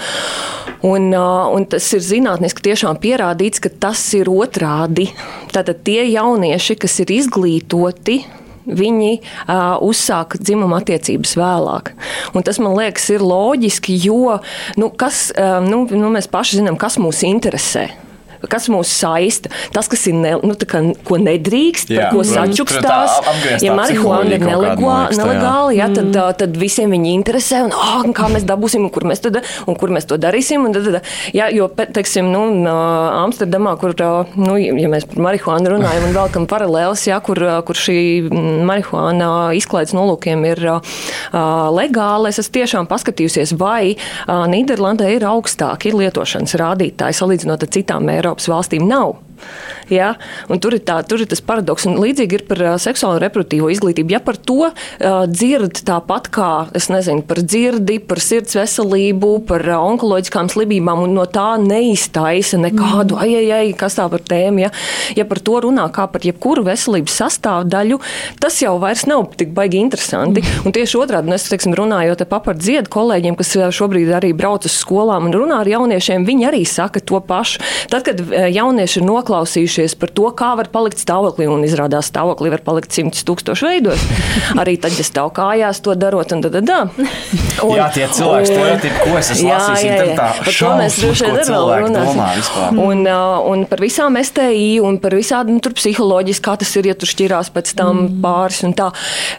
un, 0.85 1.09
uh, 1.15 1.49
un 1.53 1.67
tas 1.69 1.87
ir 1.95 2.03
zinātniski 2.05 2.67
tiešām 2.69 2.99
pierādīts, 3.03 3.63
ka 3.63 3.72
tas 3.81 4.01
ir 4.17 4.29
otrādi. 4.31 5.09
Tātad 5.53 5.83
tie 5.85 6.03
jaunieši, 6.11 6.77
kas 6.83 6.99
ir 7.03 7.13
izglītoti, 7.15 8.21
viņi 8.63 9.11
uh, 9.19 9.81
uzsāk 9.83 10.37
dzimuma 10.39 10.79
attiecības 10.81 11.35
vēlāk. 11.39 11.91
Un 12.33 12.45
tas 12.47 12.59
man 12.63 12.77
liekas, 12.77 13.09
ir 13.11 13.25
loģiski, 13.25 13.97
jo 14.05 14.39
nu, 14.79 14.89
kas, 14.89 15.27
uh, 15.35 15.59
nu, 15.65 15.83
nu, 15.91 16.13
mēs 16.13 16.31
paši 16.31 16.61
zinām, 16.61 16.79
kas 16.79 16.99
mūs 17.01 17.25
interesē 17.27 17.89
kas 18.51 18.69
mūs 18.71 18.91
saista, 18.91 19.51
tas, 19.73 19.89
kas 19.91 20.05
ir, 20.09 20.17
ne, 20.19 20.33
nu, 20.43 20.55
kā, 20.55 20.81
ko 21.07 21.19
nedrīkst, 21.21 21.93
jā. 21.93 22.07
par 22.09 22.17
ko 22.17 22.25
sačukstās. 22.27 23.17
Ja 23.63 23.75
marihuāna 23.77 24.37
ir 24.37 24.43
nelegāla, 24.43 25.73
jā, 25.75 25.89
tad, 25.93 26.09
mm. 26.11 26.37
tad 26.41 26.57
visiem 26.59 26.93
viņi 26.93 27.13
interesē, 27.17 27.63
un 27.67 27.75
oh, 27.75 28.05
kā 28.15 28.29
mēs 28.33 28.47
dabūsim, 28.49 28.87
un 28.87 28.93
kur 28.93 29.07
mēs, 29.09 29.23
tad, 29.23 29.41
un 29.69 29.77
kur 29.79 29.93
mēs 29.93 30.07
to 30.09 30.19
darīsim. 30.21 30.65
Un, 30.67 30.75
tad, 30.75 30.87
tad, 30.89 31.11
jā, 31.35 31.49
jo, 31.55 31.69
teiksim, 31.69 32.29
nu, 32.33 32.43
Amsterdamā, 33.23 33.75
kur, 33.81 33.95
nu, 34.39 34.57
ja 34.59 34.91
mēs 34.91 35.07
par 35.09 35.23
marihuānu 35.27 35.75
runājam 35.75 36.07
un 36.07 36.15
velkam 36.17 36.47
paralēlis, 36.49 37.07
jā, 37.09 37.19
kur, 37.23 37.39
kur 37.67 37.79
šī 37.79 37.97
marihuāna 38.67 39.29
izklaides 39.57 39.95
nolūkiem 39.95 40.43
ir 40.51 40.63
legāla, 41.33 42.31
es 42.31 42.41
esmu 42.43 42.57
tiešām 42.59 42.89
paskatījusies, 42.91 43.55
vai 43.59 43.95
Nīderlandē 44.27 45.09
ir 45.15 45.25
augstāki 45.27 45.93
lietošanas 45.95 46.57
rādītāji 46.59 47.17
salīdzinot 47.17 47.65
ar 47.65 47.71
citām 47.73 48.09
Eiropas 48.13 48.32
Eiropas 48.33 48.49
valstīm 48.49 48.87
nav. 48.89 49.19
Ja? 49.91 50.13
Un 50.51 50.61
tur, 50.63 50.75
ir 50.77 50.83
tā, 50.85 50.99
tur 51.07 51.23
ir 51.23 51.29
tas 51.29 51.41
paradoks. 51.43 51.87
Un 51.89 51.99
līdzīgi 52.01 52.39
ir 52.39 52.45
par 52.47 52.61
seksuālo 52.81 53.17
un 53.17 53.23
reproduktīvo 53.23 53.69
izglītību. 53.73 54.15
Ja 54.15 54.21
par 54.23 54.37
to 54.39 54.69
uh, 54.69 54.73
dzird 55.29 55.83
tāpat 55.87 56.29
kā, 56.33 56.51
es 56.77 56.89
nezinu, 56.93 57.25
par 57.27 57.41
dzirdi, 57.43 57.99
par 58.07 58.21
sirds 58.23 58.55
veselību, 58.57 59.33
par 59.49 59.65
uh, 59.67 59.81
onkoloģiskām 59.91 60.51
slimībām, 60.53 61.03
un 61.07 61.15
no 61.17 61.25
tā 61.29 61.53
neiztaisa 61.61 62.59
nekādu, 62.61 63.17
mm. 63.17 63.23
ai, 63.23 63.51
ai, 63.59 63.73
kas 63.77 63.99
tā 63.99 64.07
par 64.11 64.23
tēmu. 64.23 64.65
Ja? 64.65 64.71
ja 65.17 65.27
par 65.29 65.41
to 65.43 65.59
runā 65.67 65.87
kā 65.93 66.07
par 66.11 66.25
jebkuru 66.25 66.65
veselības 66.67 67.19
sastāvdaļu, 67.23 67.99
tas 68.43 68.59
jau 68.63 68.75
vairs 68.81 69.05
nav 69.09 69.27
tik 69.39 69.53
baigi 69.55 69.81
interesanti. 69.83 70.43
Mm. 70.43 70.67
Un 70.67 70.75
tieši 70.75 70.99
otrādi, 70.99 71.31
un 71.31 71.37
es 71.37 71.49
teiksim, 71.51 71.75
runāju 71.77 72.17
par 72.33 72.57
dziedu 72.57 72.89
kolēģiem, 72.91 73.35
kas 73.39 73.53
šobrīd 73.75 74.09
arī 74.17 74.31
brauc 74.35 74.65
uz 74.67 74.73
skolām 74.75 75.27
un 75.29 75.35
runā 75.35 75.61
ar 75.61 75.69
jauniešiem, 75.69 76.25
viņi 76.27 76.47
arī 76.49 76.63
saka 76.67 77.01
to 77.03 77.19
pašu. 77.23 77.61
Tad, 77.91 78.03
kad 78.07 78.19
jaunieši 78.53 78.99
ir 78.99 79.05
noklausījušies, 79.07 79.32
nobežījušies 79.33 79.95
par 79.99 80.11
to, 80.13 80.29
kā 80.37 80.53
var 80.59 80.69
palikt 80.73 81.01
stāvoklī. 81.01 81.47
Un 81.51 81.65
izrādās, 81.65 82.09
stāvoklī 82.11 82.51
var 82.53 82.63
palikt 82.65 82.95
simtus 82.95 83.25
tūkstošu 83.27 83.67
veidos. 83.69 84.03
Arī 84.61 84.75
tad, 84.81 84.95
ja 84.97 85.05
stāv 85.07 85.33
kājās, 85.37 85.81
to 85.83 85.95
darot. 85.99 86.31
Un, 86.33 86.43
tad, 86.45 86.55
tad, 86.55 86.95
un, 87.65 87.73
jā, 87.77 87.89
tie 87.95 88.07
cilvēki 88.17 88.49
stereotipi, 88.49 88.95
ko 89.01 89.19
es 89.19 89.31
esmu 89.35 89.51
lasījis. 89.51 90.15
Par 90.17 90.57
to 90.57 90.71
mēs 90.79 90.99
droši 91.01 91.29
vien 91.29 91.51
vēl 91.53 91.69
runāsim. 91.83 92.81
Un, 92.83 93.05
un 93.51 93.67
par 93.69 93.83
visām 93.83 94.19
STI 94.21 94.79
un 94.83 94.99
par 95.03 95.17
visādi 95.17 95.55
nu, 95.55 95.61
psiholoģiski, 95.63 96.45
kā 96.45 96.57
tas 96.61 96.73
ir, 96.79 96.91
ja 96.91 96.97
tur 96.97 97.09
šķirās 97.09 97.53
pēc 97.53 97.75
tam 97.79 98.05
mm. 98.05 98.17
pāris 98.23 98.63
un 98.67 98.75
tā. 98.77 98.89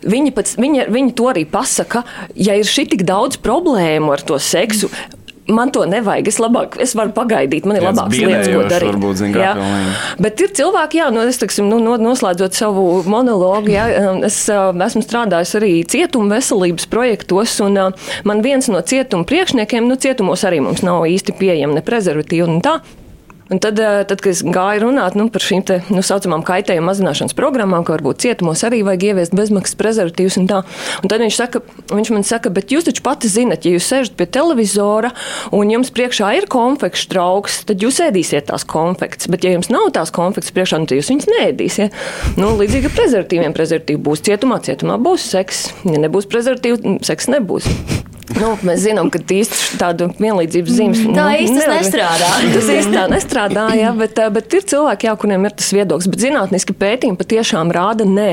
Viņi, 0.04 0.34
pēc, 0.36 0.56
viņi, 0.60 0.86
viņi 0.94 1.18
to 1.18 1.28
arī 1.32 1.44
pasaka, 1.48 2.04
ja 2.38 2.56
ir 2.58 2.68
šī 2.68 2.88
tik 2.94 3.04
daudz 3.08 3.40
problēmu 3.44 4.14
ar 4.14 4.24
to 4.26 4.40
seksu. 4.42 4.90
Mm 4.92 5.23
man 5.48 5.72
to 5.74 5.84
nevajag. 5.88 6.28
Es, 6.30 6.38
labāk, 6.42 6.78
es 6.80 6.94
varu 6.96 7.12
pagaidīt, 7.16 7.66
man 7.68 7.78
ir 7.78 7.84
labākas 7.84 8.20
lietas, 8.20 8.48
ko 8.48 8.64
darīt. 8.70 8.92
Varbūt, 8.94 9.20
zin, 9.20 9.36
jā. 9.36 9.52
Bet 10.22 10.40
ir 10.44 10.54
cilvēki, 10.56 11.00
jā, 11.02 11.10
nu, 11.14 11.24
es, 11.28 11.38
teiksim, 11.42 11.68
nu, 11.70 11.96
noslēdzot 12.00 12.56
savu 12.56 12.86
monologu, 13.10 13.72
jā, 13.74 13.86
um, 14.08 14.22
es 14.26 14.38
uh, 14.52 14.70
esmu 14.86 15.04
strādājis 15.04 15.54
arī 15.60 15.72
cietuma 15.90 16.38
veselības 16.38 16.88
projektos, 16.90 17.58
un 17.64 17.80
uh, 17.80 18.10
man 18.28 18.44
viens 18.44 18.70
no 18.72 18.80
cietuma 18.84 19.28
priekšniekiem, 19.28 19.88
nu, 19.88 20.00
cietumos 20.00 20.46
arī 20.48 20.62
mums 20.64 20.84
nav 20.86 21.04
īsti 21.10 21.36
pieejama 21.40 21.80
ne 21.80 21.84
prezervatīva 21.84 22.48
un 22.48 22.62
tā. 22.64 22.78
Un 23.52 23.58
tad, 23.60 23.78
eh, 23.78 24.04
tad, 24.08 24.22
kad 24.24 24.32
es 24.32 24.40
gāju 24.40 24.86
runāt 24.86 25.16
nu, 25.18 25.26
par 25.28 25.44
šīm 25.44 25.64
tā 25.68 25.76
nu, 25.92 26.00
saucamām 26.00 26.40
kaitējuma 26.46 26.88
mazināšanas 26.88 27.36
programmām, 27.36 27.84
ka 27.84 27.92
varbūt 27.98 28.22
cietumos 28.24 28.62
arī 28.64 28.80
vajag 28.86 29.04
ieviest 29.10 29.36
bezmaksas 29.36 29.76
prezervatīvus 29.76 30.38
un 30.40 30.48
tā, 30.48 30.62
un 31.02 31.12
tad 31.12 31.20
viņš, 31.20 31.36
saka, 31.36 31.60
viņš 31.92 32.12
man 32.14 32.24
saka, 32.24 32.52
bet 32.54 32.72
jūs 32.72 32.88
taču 32.88 33.04
pati 33.04 33.28
zinat, 33.28 33.66
ja 33.68 33.74
jūs 33.76 33.90
sēžat 33.90 34.16
pie 34.16 34.26
televizora 34.32 35.12
un 35.52 35.74
jums 35.74 35.92
priekšā 35.92 36.32
ir 36.38 36.48
konfekts 36.48 37.04
trauks, 37.12 37.60
tad 37.68 37.84
jūs 37.84 38.00
ēdīsiet 38.06 38.48
tās 38.48 38.64
konfekts. 38.64 39.28
Bet, 39.28 39.44
ja 39.44 39.52
jums 39.52 39.68
nav 39.68 39.90
tās 39.92 40.14
konfekts 40.14 40.54
priekšā, 40.56 40.80
nu, 40.80 40.88
tad 40.88 41.02
jūs 41.02 41.12
viņus 41.12 41.30
neēdīsiet. 41.34 42.00
Nu, 42.40 42.54
līdzīgi 42.56 42.88
ar 42.88 42.96
prezervatīviem. 42.96 43.56
Prezervatīvi 43.56 44.00
būs 44.08 44.24
cietumā, 44.24 44.62
cietumā 44.64 44.96
būs 45.04 45.28
seks. 45.36 45.66
Ja 45.84 46.00
nebūs 46.00 46.30
prezervatīvi, 46.32 46.98
seks 47.04 47.28
nebūs. 47.36 47.68
Nu, 48.40 48.54
mēs 48.66 48.82
zinām, 48.84 49.10
ka 49.14 49.20
īsti 49.20 49.78
tādu 49.80 50.08
vienlīdzības 50.18 50.74
zīmes 50.74 51.02
tā 51.04 51.12
nu, 51.14 51.26
īsti 51.44 51.58
nevar. 51.58 51.76
nestrādā. 51.78 52.30
Tas 52.56 52.70
īsti 52.76 52.94
tā 52.94 53.04
nestrādā, 53.12 53.66
jā, 53.78 53.92
bet, 53.98 54.20
bet 54.34 54.58
ir 54.58 54.66
cilvēki, 54.74 55.08
jā, 55.08 55.14
kuriem 55.20 55.46
ir 55.48 55.54
tas 55.58 55.70
viedoklis. 55.76 56.10
Bet 56.10 56.24
zinātniski 56.24 56.76
pētījumi 56.80 57.20
patiešām 57.20 57.72
rāda, 57.74 58.08
nē, 58.08 58.32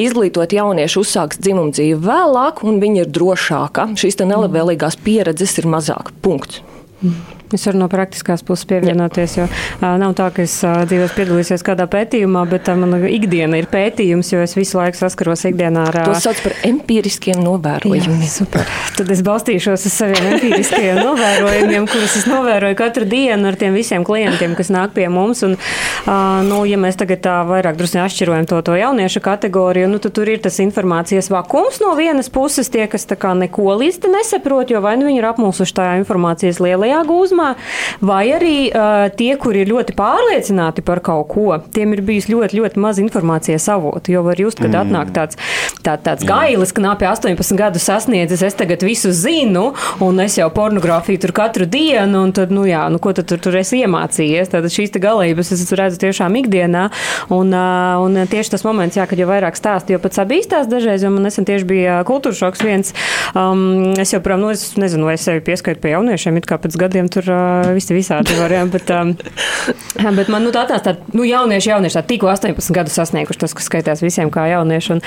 izglītot 0.00 0.56
jauniešu 0.56 1.04
uzsāks 1.04 1.40
dzimumu 1.42 1.74
dzīvi 1.76 2.00
vēlāk, 2.06 2.64
un 2.66 2.80
viņi 2.82 3.04
ir 3.04 3.12
drošāka. 3.12 3.90
Šīs 4.00 4.20
nelabvēlīgās 4.22 5.00
pieredzes 5.04 5.58
ir 5.60 5.68
mazāk. 5.72 6.14
Punkts. 6.24 6.62
Mm. 7.02 7.31
Es 7.52 7.66
varu 7.68 7.82
no 7.82 7.88
praktiskās 7.92 8.44
puses 8.46 8.66
pievienoties, 8.70 9.36
jo 9.38 9.46
uh, 9.48 9.86
nav 10.00 10.14
tā, 10.18 10.28
ka 10.34 10.44
es 10.46 10.54
uh, 10.64 10.82
dzīvos 10.88 11.14
piedalīsies 11.16 11.64
kādā 11.66 11.86
pētījumā, 11.90 12.44
bet 12.50 12.70
uh, 12.72 12.78
mana 12.80 13.00
ikdiena 13.10 13.60
ir 13.60 13.68
pētījums, 13.72 14.32
jo 14.32 14.42
es 14.44 14.56
visu 14.56 14.78
laiku 14.80 15.00
saskaros 15.00 15.44
ikdienā 15.50 15.86
ar. 15.90 16.00
Uh, 16.02 16.12
to 16.12 16.22
sauc 16.24 16.42
par 16.44 16.56
empiriskiem 16.68 17.42
novērojumiem. 17.44 18.22
Jā, 18.24 18.30
super. 18.32 18.68
Tad 18.96 19.12
es 19.12 19.22
balstīšos 19.26 19.86
uz 19.88 19.96
saviem 19.96 20.30
empiriskajiem 20.34 21.02
novērojumiem, 21.08 21.88
kurus 21.90 22.16
es 22.22 22.28
novēroju 22.30 22.78
katru 22.78 23.08
dienu 23.08 23.50
ar 23.50 23.58
tiem 23.60 23.76
visiem 23.76 24.06
klientiem, 24.06 24.56
kas 24.58 24.72
nāk 24.72 24.94
pie 24.96 25.08
mums. 25.12 25.44
Un, 25.46 25.58
uh, 25.58 26.40
nu, 26.46 26.62
ja 26.68 26.80
mēs 26.80 26.98
tagad 27.00 27.24
tā 27.24 27.38
vairāk 27.48 27.78
drusku 27.80 28.00
atšķirojam 28.02 28.48
to, 28.50 28.60
to 28.64 28.76
jauniešu 28.78 29.22
kategoriju, 29.24 29.90
nu, 29.92 30.00
tad 30.02 30.14
tur 30.16 30.30
ir 30.30 30.40
tas 30.44 30.58
informācijas 30.62 31.28
vakums 31.32 31.80
no 31.82 31.92
vienas 31.98 32.30
puses, 32.32 32.70
tie, 32.72 32.86
kas 32.90 33.06
neko 33.08 33.76
līdzi 33.80 34.10
nesaprot, 34.12 34.70
jo 34.70 34.80
vai 34.84 34.94
nu 35.00 35.08
viņi 35.08 35.20
ir 35.20 35.28
apmulsuši 35.28 35.76
tajā 35.76 35.98
informācijas 36.00 36.60
lielajā 36.62 37.02
gūzmā, 37.08 37.41
jomā, 37.42 37.56
vai 38.00 38.30
arī 38.34 38.70
uh, 38.70 39.08
tie, 39.16 39.34
kuri 39.40 39.62
ir 39.62 39.70
ļoti 39.72 39.96
pārliecināti 39.98 40.84
par 40.84 41.02
kaut 41.04 41.28
ko, 41.32 41.58
tiem 41.74 41.94
ir 41.96 42.02
bijis 42.06 42.28
ļoti, 42.30 42.58
ļoti 42.58 42.82
maz 42.82 43.00
informācijas 43.02 43.68
avotu. 43.72 44.12
Jo 44.12 44.22
var 44.26 44.40
just, 44.40 44.60
kad 44.60 44.72
mm. 44.72 44.80
atnāk 44.82 45.12
tāds, 45.14 45.38
tā, 45.82 45.96
tāds 45.98 46.24
gailis, 46.26 46.72
ka 46.72 46.82
nāk 46.82 47.00
pie 47.02 47.08
18 47.10 47.58
gadu 47.58 47.82
sasniedzis, 47.82 48.42
es 48.46 48.58
tagad 48.58 48.82
visu 48.86 49.12
zinu, 49.12 49.72
un 50.02 50.20
es 50.22 50.38
jau 50.38 50.48
pornogrāfiju 50.52 51.22
tur 51.22 51.34
katru 51.36 51.66
dienu, 51.66 52.24
un 52.26 52.34
tad, 52.34 52.52
nu 52.54 52.66
jā, 52.68 52.84
nu 52.92 53.00
ko 53.02 53.14
tad 53.16 53.28
tur, 53.30 53.40
tur 53.42 53.58
esi 53.60 53.82
iemācījies? 53.82 54.52
Tad 54.52 54.68
šīs 54.72 54.94
galības 55.02 55.52
es 55.54 55.64
redzu 55.78 56.00
tiešām 56.02 56.36
ikdienā, 56.42 56.88
un, 57.32 57.52
uh, 57.54 58.02
un 58.02 58.22
tieši 58.30 58.54
tas 58.54 58.66
moments, 58.66 58.98
jā, 58.98 59.06
kad 59.08 59.20
jau 59.20 59.28
vairāk 59.30 59.58
stāst, 59.58 59.90
jo 59.90 60.00
pats 60.02 60.20
abīstās 60.22 60.68
dažreiz, 60.70 61.04
jo 61.04 61.12
man 61.14 61.26
nesen 61.26 61.46
tieši 61.48 61.68
bija 61.68 61.98
kultūra 62.08 62.36
šoks 62.36 62.62
viens, 62.66 62.92
um, 63.38 63.94
es 64.00 64.12
joprojām, 64.14 64.44
nu, 64.44 64.52
es 64.54 64.74
nezinu, 64.80 65.08
vai 65.08 65.16
es 65.16 65.24
sevi 65.26 65.42
pieskaitu 65.44 65.82
pie 65.82 65.94
jauniešiem, 65.94 66.38
it 66.38 66.48
kā 66.48 66.58
pēc 66.60 66.76
gadiem 66.78 67.08
tur 67.12 67.31
visi 67.76 67.96
visādi 67.96 68.36
varianti. 68.38 68.78
Bet, 68.78 68.90
um, 68.96 70.14
bet 70.18 70.30
man 70.32 70.46
nu, 70.46 70.52
tā 70.54 70.64
tāds 70.70 70.84
tā, 70.86 70.94
nu, 71.16 71.26
jaunieši, 71.28 71.72
jaunieši 71.72 71.98
tā 71.98 72.04
tikko 72.14 72.30
18 72.32 72.76
gadus 72.76 72.96
sasnieguši 72.98 73.42
tas, 73.44 73.54
kas 73.56 73.68
skaitās 73.68 74.02
visiem 74.04 74.30
kā 74.32 74.46
jaunieši. 74.52 74.96
Un, 74.96 75.02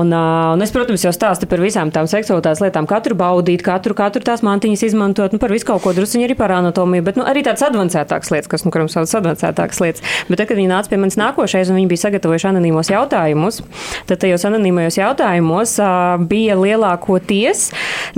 un, 0.00 0.12
uh, 0.12 0.52
un 0.54 0.64
es, 0.64 0.72
protams, 0.74 1.04
jau 1.06 1.12
stāstu 1.14 1.48
par 1.50 1.62
visām 1.62 1.92
tām 1.94 2.08
seksualitātes 2.10 2.62
lietām, 2.64 2.88
katru 2.90 3.16
baudīt, 3.18 3.64
katru, 3.66 3.96
katru 3.98 4.24
tās 4.24 4.44
mantiņas 4.46 4.84
izmantot, 4.90 5.34
nu, 5.34 5.42
par 5.42 5.54
visu 5.54 5.68
kaut 5.68 5.84
ko 5.84 5.94
drusciņu 5.96 6.28
arī 6.28 6.36
par 6.38 6.54
anatomiju, 6.58 7.06
bet 7.06 7.20
nu, 7.20 7.26
arī 7.28 7.44
tādas 7.46 7.66
advancētākas 7.68 8.32
lietas, 8.34 8.50
kas, 8.52 8.66
nu, 8.66 8.72
kurām 8.74 8.90
sauc 8.92 9.10
advancētākas 9.20 9.82
lietas. 9.84 10.04
Bet, 10.28 10.40
tad, 10.40 10.48
kad 10.50 10.58
viņi 10.58 10.72
nāca 10.72 10.92
pie 10.92 11.00
manis 11.00 11.18
nākošais 11.20 11.72
un 11.72 11.80
viņi 11.80 11.90
bija 11.90 12.04
sagatavojuši 12.06 12.50
anonīmos 12.52 12.92
jautājumus, 12.92 13.62
tad 14.08 14.22
tajos 14.22 14.46
anonīmajos 14.48 15.00
jautājumos 15.00 15.74
uh, 15.82 16.18
bija 16.30 16.56
lielākoties 16.58 17.68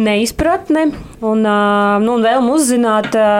neizpratne 0.00 0.90
un, 1.20 1.44
uh, 1.44 1.96
nu, 2.02 2.16
un 2.16 2.24
vēlme 2.24 2.54
uzzināt, 2.54 3.10
uh, 3.16 3.39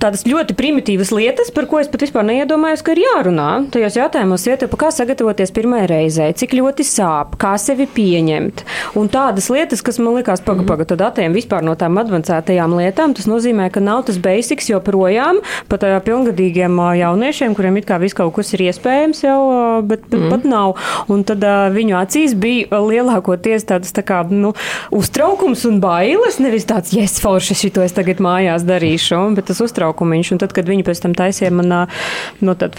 tādas 0.00 0.24
ļoti 0.28 0.56
primitīvas 0.58 1.12
lietas, 1.14 1.50
par 1.54 1.66
ko 1.70 1.80
es 1.80 1.88
pat 1.90 2.04
vispār 2.04 2.24
neiedomājos, 2.28 2.82
ka 2.84 2.94
ir 2.94 3.02
jārunā. 3.04 3.48
Tajos 3.74 3.98
jautājumos 3.98 4.46
iet 4.48 4.64
par 4.72 4.80
kā 4.84 4.90
sagatavoties 4.94 5.52
pirmajai 5.56 5.88
reizei, 5.90 6.30
cik 6.36 6.56
ļoti 6.58 6.86
sāp, 6.86 7.36
kā 7.40 7.54
sevi 7.60 7.86
pieņemt. 7.90 8.64
Un 9.00 9.10
tādas 9.12 9.50
lietas, 9.52 9.84
kas 9.84 10.00
man 10.02 10.16
likās, 10.18 10.42
pagaidi, 10.44 10.66
paga, 10.68 10.86
tad 10.92 11.04
atējām 11.10 11.36
vispār 11.36 11.64
no 11.66 11.76
tām 11.78 12.00
advancētajām 12.00 12.76
lietām, 12.80 13.14
tas 13.16 13.28
nozīmē, 13.30 13.68
ka 13.72 13.82
nav 13.84 14.04
tas 14.08 14.20
basics 14.22 14.70
joprojām 14.70 15.42
pat 15.70 15.86
uh, 15.86 15.98
pilngadīgiem 16.04 16.80
uh, 16.80 16.92
jauniešiem, 17.00 17.56
kuriem 17.58 17.80
it 17.80 17.88
kā 17.88 18.00
viss 18.02 18.16
kaut 18.16 18.32
kas 18.36 18.54
ir 18.56 18.64
iespējams 18.68 19.24
jau, 19.24 19.38
uh, 19.50 19.80
bet, 19.84 20.06
bet 20.08 20.20
mm. 20.20 20.30
pat 20.32 20.48
nav. 20.48 20.76
Un 21.12 21.24
tad 21.28 21.44
uh, 21.46 21.68
viņu 21.74 21.98
acīs 22.00 22.36
bija 22.38 22.80
lielākoties 22.80 23.68
tādas 23.68 23.94
tā 23.96 24.04
kā, 24.06 24.22
nu, 24.30 24.52
uztraukums 24.94 25.66
un 25.68 25.80
bailes, 25.82 26.40
nevis 26.42 26.68
tāds, 26.68 26.94
yes, 26.96 27.18
forši, 27.22 27.58
šito 27.64 27.84
es 27.84 27.94
tagad 27.96 28.22
mājās 28.24 28.64
darīšu, 28.68 29.22
bet 29.36 29.50
tas 29.50 29.62
uztraukumiņš. 29.90 30.32
Un 30.32 30.40
tad, 30.40 30.54
kad 30.54 30.68
viņi 30.68 30.84
pēc 30.86 31.02
tam 31.02 31.14
taisīja 31.14 31.50
manā 31.52 31.86
no 32.40 32.54
tādu 32.54 32.78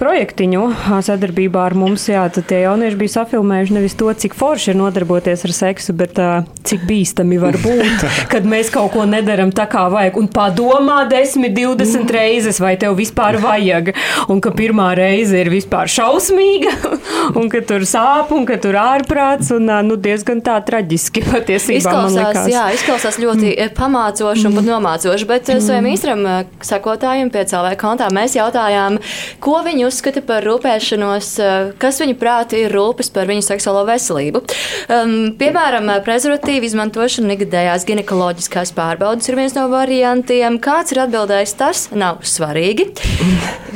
projektiņu 0.00 0.62
sadarbībā 1.04 1.64
ar 1.70 1.74
mums, 1.74 2.08
jā, 2.08 2.28
tad 2.32 2.46
tie 2.50 2.62
jaunieši 2.64 2.98
bija 3.00 3.14
safilmējuši 3.20 3.76
nevis 3.76 3.96
to, 3.96 4.12
cik 4.12 4.34
forši 4.34 4.72
ir 4.72 4.80
nodarboties 4.80 5.44
ar 5.44 5.54
seksu, 5.54 5.94
bet 5.96 6.18
uh, 6.20 6.44
cik 6.64 6.84
bīstami 6.88 7.40
var 7.40 7.58
būt, 7.60 8.04
kad 8.32 8.46
mēs 8.48 8.70
kaut 8.72 8.92
ko 8.94 9.06
nedaram 9.08 9.52
tā 9.52 9.66
kā 9.70 9.88
vajag. 9.92 10.18
Un 10.20 10.28
padomā 10.28 11.04
10, 11.10 11.50
20 11.56 12.14
reizes, 12.14 12.60
vai 12.60 12.76
tev 12.80 12.96
vispār 12.98 13.40
vajag. 13.42 13.92
Un 14.30 14.40
ka 14.42 14.52
pirmā 14.54 14.92
reize 14.98 15.38
ir 15.40 15.50
vispār 15.52 15.90
šausmīga, 15.90 16.74
un 17.38 17.50
ka 17.52 17.62
tur 17.66 17.86
sāp, 17.88 18.34
un 18.36 18.46
ka 18.48 18.58
tur 18.60 18.78
ārprāts, 18.80 19.52
un 19.56 19.70
nu, 19.86 19.98
diezgan 20.00 20.42
tā 20.44 20.58
traģiski 20.66 21.24
patiesībā. 21.26 21.80
Izklausās, 21.80 22.46
jā, 22.50 22.68
izklausās 22.76 23.20
ļoti 23.22 23.54
mm. 23.54 23.74
pamācoši 23.78 24.48
un 24.48 24.58
pat 24.58 24.68
nomācoši, 24.68 25.28
bet 25.30 25.50
mm. 25.50 25.64
saviem 25.64 25.90
īstram 25.94 26.26
sekotājiem 26.64 27.30
pie 27.32 27.44
CLV 27.48 27.76
kontā 27.80 28.08
mēs 28.14 28.36
jautājām, 28.36 28.98
ko 29.42 29.60
viņi 29.64 29.86
uzskata 29.88 30.22
par 30.26 30.44
rūpēšanos, 30.46 31.30
kas 31.80 32.00
viņi 32.02 32.16
prāti 32.20 32.64
ir 32.64 32.74
rūpes 32.74 33.12
par 33.14 33.28
viņu 33.30 33.44
seksuālo 33.46 33.84
veselību. 33.88 34.42
Um, 34.90 35.14
piemēram, 35.40 35.90
prezervatīvu 36.06 36.68
izmantošana 36.68 37.32
negadējās 37.32 37.86
ginekoloģiskās 37.88 38.74
pārbaudas 38.76 39.30
ir 39.30 39.38
viens 39.40 39.56
no 39.56 39.66
variantiem. 39.72 40.60
Kāds 40.62 40.94
ir 40.94 41.02
atbildējis, 41.06 41.56
tas 41.60 41.86
nav 41.96 42.22
svarīgi. 42.26 42.90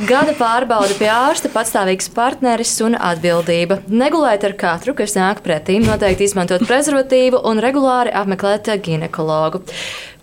Gada 0.09 0.35
pārbauda 0.37 0.97
pie 0.99 1.09
ārsta, 1.11 1.51
patstāvīgs 1.53 2.11
partneris 2.15 2.73
un 2.85 2.97
atbildība. 2.99 3.81
Negulēt 3.89 4.45
ar 4.47 4.57
katru, 4.59 4.95
kas 4.97 5.15
nāk 5.17 5.41
pretī, 5.45 5.79
noteikti 5.83 6.27
izmantot 6.27 6.65
prezervatīvu 6.67 7.41
un 7.47 7.63
regulāri 7.63 8.13
apmeklēt 8.15 8.69
ginekologu. 8.85 9.63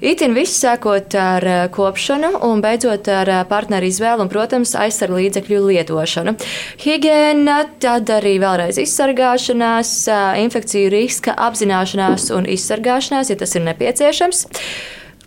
Itin 0.03 0.33
viss 0.35 0.59
sākot 0.59 1.15
ar 1.15 1.45
eh, 1.47 1.59
kopšanu 1.71 2.41
un 2.49 2.63
beidzot 2.65 3.07
ar 3.07 3.29
eh, 3.31 3.43
partneru 3.47 3.87
izvēlu 3.87 4.25
un, 4.25 4.31
protams, 4.33 4.73
aizsargu 4.75 5.21
līdzekļu 5.21 5.61
lietošanu. 5.69 6.35
Higiēna, 6.83 7.59
tad 7.83 8.11
arī 8.11 8.33
vēlreiz 8.43 8.81
izsargāšanās, 8.83 9.93
eh, 10.11 10.41
infekciju 10.43 10.91
riska 10.91 11.37
apzināšanās 11.47 12.33
un 12.35 12.51
izsargāšanās, 12.51 13.31
ja 13.31 13.39
tas 13.39 13.55
ir 13.55 13.63
nepieciešams. 13.69 14.43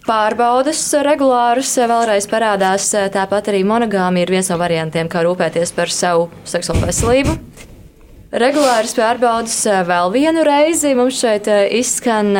Pārbaudas 0.05 0.83
regulārus 1.07 1.71
vēlreiz 1.79 2.27
parādās, 2.29 2.91
tāpat 3.15 3.53
arī 3.53 3.63
monogāmija 3.65 4.27
ir 4.27 4.35
viens 4.35 4.51
no 4.51 4.59
variantiem, 4.59 5.07
kā 5.09 5.23
rūpēties 5.23 5.71
par 5.73 5.89
savu 5.89 6.27
seksuālo 6.43 6.83
veselību. 6.91 7.39
Regulāras 8.35 8.93
pārbaudas 8.99 9.55
vēl 9.87 10.13
vienu 10.13 10.43
reizi 10.45 10.93
mums 10.99 11.23
šeit 11.23 11.47
izskan 11.71 12.35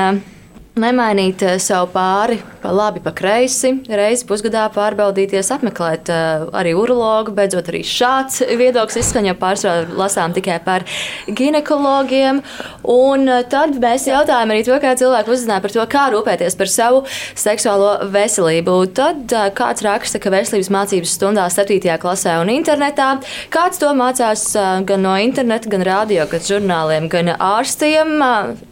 nemainīt 0.80 1.44
eh, 1.46 1.58
savu 1.62 1.90
pāri 1.94 2.42
pa 2.66 2.72
labi, 2.74 3.02
pa 3.04 3.12
kreisi, 3.14 3.70
reizi 3.86 4.26
pusgadā 4.26 4.64
pārbaudīties, 4.74 5.52
apmeklēt 5.54 6.10
uh, 6.10 6.48
arī 6.58 6.72
urologu. 6.74 7.34
Beidzot, 7.36 7.68
arī 7.70 7.84
šāds 7.86 8.42
viedoklis 8.58 8.98
izskan, 9.04 9.28
jo 9.30 9.36
pārsvarā 9.38 9.86
lasām 9.94 10.34
tikai 10.34 10.58
par 10.66 10.86
ginekologiem. 11.30 12.42
Un 12.90 13.30
uh, 13.30 13.44
tad 13.52 13.78
mēs 13.82 14.08
jautājām 14.10 14.54
arī 14.54 14.64
to, 14.66 14.80
kā 14.82 14.96
cilvēki 14.98 15.34
uzzināja 15.36 15.62
par 15.62 15.76
to, 15.76 15.86
kā 15.92 16.08
rūpēties 16.16 16.58
par 16.58 16.72
savu 16.74 17.04
seksuālo 17.38 17.92
veselību. 18.16 18.80
Tad 18.98 19.36
kāds 19.60 19.86
raksta, 19.86 20.22
ka 20.24 20.34
veselības 20.34 20.72
mācības 20.74 21.16
stundās 21.20 21.60
7. 21.60 21.78
klasē 22.02 22.40
un 22.42 22.50
internetā. 22.56 23.12
Kāds 23.54 23.84
to 23.84 23.94
mācās 23.94 24.48
gan 24.90 25.06
no 25.06 25.14
interneta, 25.22 25.70
gan 25.70 25.86
radio, 25.86 26.26
gan 26.32 26.50
žurnāliem, 26.50 27.12
gan 27.14 27.36
ārstiem. 27.36 28.18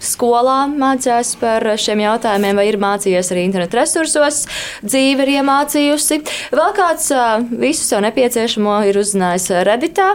Skolā 0.02 0.64
mācās 0.74 1.36
par 1.38 1.70
šiem 1.78 1.93
jautājumiem, 2.02 2.58
vai 2.58 2.68
ir 2.72 2.80
mācījies 2.82 3.32
arī 3.34 3.46
interneta 3.46 3.78
resursos, 3.84 4.44
dzīve 4.82 5.28
ir 5.28 5.38
iemācījusi. 5.38 6.22
Vēl 6.56 6.76
kāds 6.78 7.10
visu 7.54 7.86
savu 7.86 8.08
nepieciešamo 8.08 8.82
ir 8.90 9.02
uzzinājis 9.04 9.52
Redditā. 9.70 10.14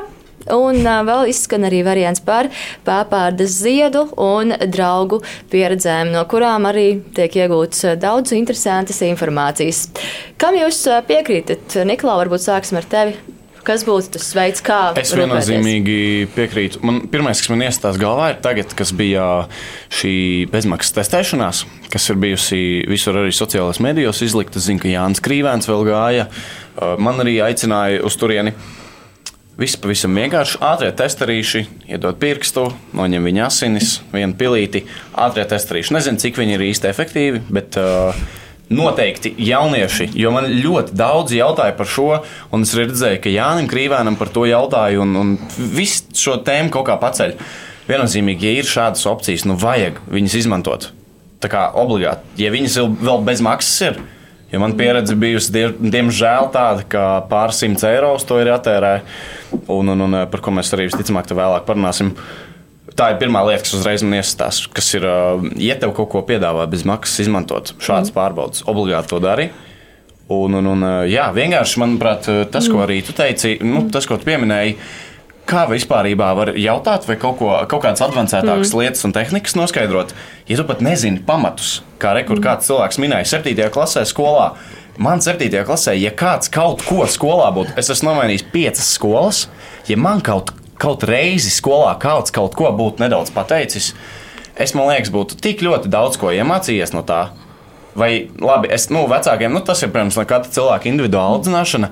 Un 0.55 0.81
vēl 0.81 1.29
izskan 1.29 1.67
arī 1.69 1.83
variants 1.85 2.23
par 2.25 2.47
pāpārdas 2.87 3.59
ziedu 3.59 4.07
un 4.17 4.55
draugu 4.73 5.19
pieredzēm, 5.53 6.15
no 6.15 6.23
kurām 6.31 6.65
arī 6.71 7.03
tiek 7.17 7.37
iegūts 7.43 7.85
daudz 8.01 8.33
interesantas 8.39 9.03
informācijas. 9.05 9.89
Kam 10.41 10.57
jūs 10.57 10.87
piekrītat? 11.11 11.83
Niklā, 11.91 12.17
varbūt 12.23 12.47
sāksim 12.47 12.81
ar 12.81 12.89
tevi. 12.89 13.38
Kas 13.69 13.83
būtu 13.85 14.15
tas 14.15 14.31
veids, 14.33 14.63
kā 14.65 14.79
es 14.97 15.11
viennozīmīgi 15.13 16.31
piekrītu? 16.33 16.81
Man, 16.89 17.03
pirmais, 17.13 17.43
kas 17.43 17.51
man 17.53 17.67
iestās 17.67 17.99
galvā, 18.01 18.31
ir 18.33 18.39
tagad, 18.41 18.73
kas 18.79 18.95
bija 18.97 19.27
šī 19.93 20.13
bezmaksas 20.49 20.97
testēšanās, 20.97 21.61
kas 21.93 22.09
ir 22.09 22.17
bijusi 22.23 22.61
visur 22.89 23.19
arī 23.21 23.35
sociālajās 23.37 23.83
medijos 23.85 24.23
izlikta. 24.25 24.63
Zinu, 24.65 24.81
ka 24.81 24.89
Jānis 24.89 25.21
Krīvēns 25.21 25.69
vēl 25.69 25.85
gāja. 25.91 26.25
Man 26.97 27.21
arī 27.21 27.37
aicināja 27.45 28.01
uz 28.09 28.17
turieni. 28.17 28.57
Viss 29.61 29.77
pavisam 29.77 30.17
vienkārši. 30.17 30.63
Ātrie 30.65 30.89
testarīši, 30.97 31.65
iedod 31.93 32.17
pirkstu, 32.23 32.71
noņem 32.97 33.29
viņa 33.29 33.47
asinis, 33.51 33.99
vienu 34.15 34.33
pilīti. 34.39 34.87
Ātrie 35.19 35.45
testarīši. 35.51 35.99
Nezinu, 35.99 36.25
cik 36.25 36.41
viņi 36.41 36.57
ir 36.57 36.69
īsti 36.71 36.89
efektīvi, 36.89 37.45
bet 37.53 37.77
uh, 37.77 38.17
Noteikti 38.69 39.31
jaunieši, 39.41 40.11
jo 40.21 40.29
man 40.35 40.45
ļoti 40.53 40.93
daudz 40.99 41.33
jautāja 41.33 41.73
par 41.77 41.89
šo, 41.89 42.09
un 42.53 42.67
es 42.67 42.75
redzēju, 42.77 43.23
ka 43.25 43.33
Jānis 43.33 43.71
Krīvēnam 43.71 44.19
par 44.21 44.29
to 44.35 44.45
jautāja, 44.45 45.01
un, 45.01 45.15
un 45.17 45.31
visu 45.57 46.13
šo 46.13 46.37
tēmu 46.45 46.73
kaut 46.75 46.85
kā 46.91 46.99
paceļ. 47.01 47.33
Viennozīmīgi, 47.89 48.45
ja 48.45 48.61
ir 48.61 48.69
šādas 48.69 49.07
opcijas, 49.09 49.47
nu 49.49 49.57
vajag 49.57 50.03
viņas 50.13 50.37
izmantot. 50.43 50.91
Tā 51.41 51.49
kā 51.49 51.65
obligāti, 51.81 52.43
ja 52.43 52.53
viņas 52.53 52.77
vēl 53.01 53.25
bez 53.25 53.41
maksas 53.47 53.87
ir, 53.87 54.03
jo 54.53 54.61
man 54.61 54.77
pieredze 54.77 55.17
bijusi, 55.17 55.55
die, 55.55 55.65
diemžēl, 55.97 56.51
tāda, 56.53 56.85
ka 56.93 57.07
pāris 57.31 57.63
simts 57.63 57.87
eiro 57.89 58.13
uz 58.19 58.29
to 58.29 58.37
ir 58.43 58.53
jātērē, 58.53 58.93
un, 59.65 59.95
un, 59.95 60.05
un 60.11 60.19
par 60.29 60.45
ko 60.45 60.53
mēs 60.53 60.75
arī 60.77 60.91
visticamāk 60.91 61.33
vēlāk 61.33 61.65
parunāsim. 61.65 62.13
Uh, 62.13 62.48
Tā 62.99 63.13
ir 63.13 63.21
pirmā 63.21 63.45
lieta, 63.47 63.63
kas 63.63 63.77
uzreiz 63.79 64.03
man 64.03 64.17
iestāsta, 64.19 64.73
kas 64.75 64.89
ir, 64.99 65.05
ja 65.63 65.77
tev 65.79 65.93
kaut 65.95 66.09
ko 66.11 66.23
piedāvā 66.27 66.65
bez 66.71 66.83
maksas, 66.89 67.21
izmantot 67.23 67.71
šādas 67.79 68.11
mm. 68.11 68.17
pārbaudas, 68.17 68.65
obligāti 68.67 69.13
to 69.13 69.21
dari. 69.23 69.53
Un, 70.35 70.59
un, 70.59 70.67
un, 70.75 70.83
jā, 71.09 71.29
vienkārši, 71.33 71.79
manuprāt, 71.81 72.27
tas, 72.53 72.67
ko 72.69 72.83
arī 72.85 72.99
tu 73.07 73.15
teici, 73.17 73.55
nu, 73.63 73.87
tas, 73.95 74.05
ko 74.09 74.19
tu 74.19 74.27
pieminēji, 74.27 74.75
kā 75.49 75.63
vispār 75.71 76.11
var 76.19 76.53
jautāt, 76.59 77.07
vai 77.09 77.17
kaut, 77.23 77.39
ko, 77.39 77.55
kaut 77.71 77.87
kādas 77.87 78.03
avansētākas 78.05 78.75
mm. 78.75 78.83
lietas 78.83 79.07
un 79.07 79.15
tehnikas 79.17 79.57
noskaidrot, 79.57 80.13
ja 80.51 80.59
tu 80.59 80.67
pat 80.69 80.83
nezini 80.85 81.23
pamatus, 81.25 81.79
kā 82.03 82.13
rekur 82.19 82.43
kāds 82.45 82.69
cilvēks 82.69 82.99
minēja 83.01 83.31
7. 83.39 83.55
klasē 83.73 84.05
skolā. 84.11 84.51
Man 84.99 85.23
7. 85.23 85.47
klasē, 85.65 85.95
ja 85.95 86.11
kāds 86.11 86.51
kaut 86.51 86.83
ko 86.83 87.07
skolā 87.07 87.53
būtu, 87.55 87.79
es 87.79 87.95
esmu 87.95 88.11
nomainījis 88.11 88.49
piecas 88.51 88.91
skolas, 88.99 89.47
ja 89.87 89.97
man 89.97 90.21
kaut 90.27 90.51
kaut 90.81 91.05
reizi 91.09 91.51
skolā 91.53 91.93
kāds 92.01 92.35
kaut 92.35 92.57
ko 92.59 92.71
būtu 92.75 93.03
nedaudz 93.03 93.33
pateicis, 93.35 93.93
es 94.59 94.75
man 94.75 94.91
liekas, 94.91 95.13
būtu 95.15 95.39
tik 95.43 95.65
ļoti 95.67 95.91
daudz 95.93 96.19
ko 96.21 96.33
iemācījies 96.35 96.95
no 96.95 97.05
tā. 97.07 97.29
Vai 97.99 98.29
labi, 98.39 98.71
es, 98.75 98.87
nu, 98.95 99.03
vecākiem, 99.11 99.51
nu, 99.55 99.63
tas 99.65 99.83
ir, 99.83 99.91
protams, 99.91 100.19
no 100.19 100.27
katra 100.29 100.53
cilvēka 100.55 100.87
individuāla 100.91 101.35
audzināšana, 101.35 101.91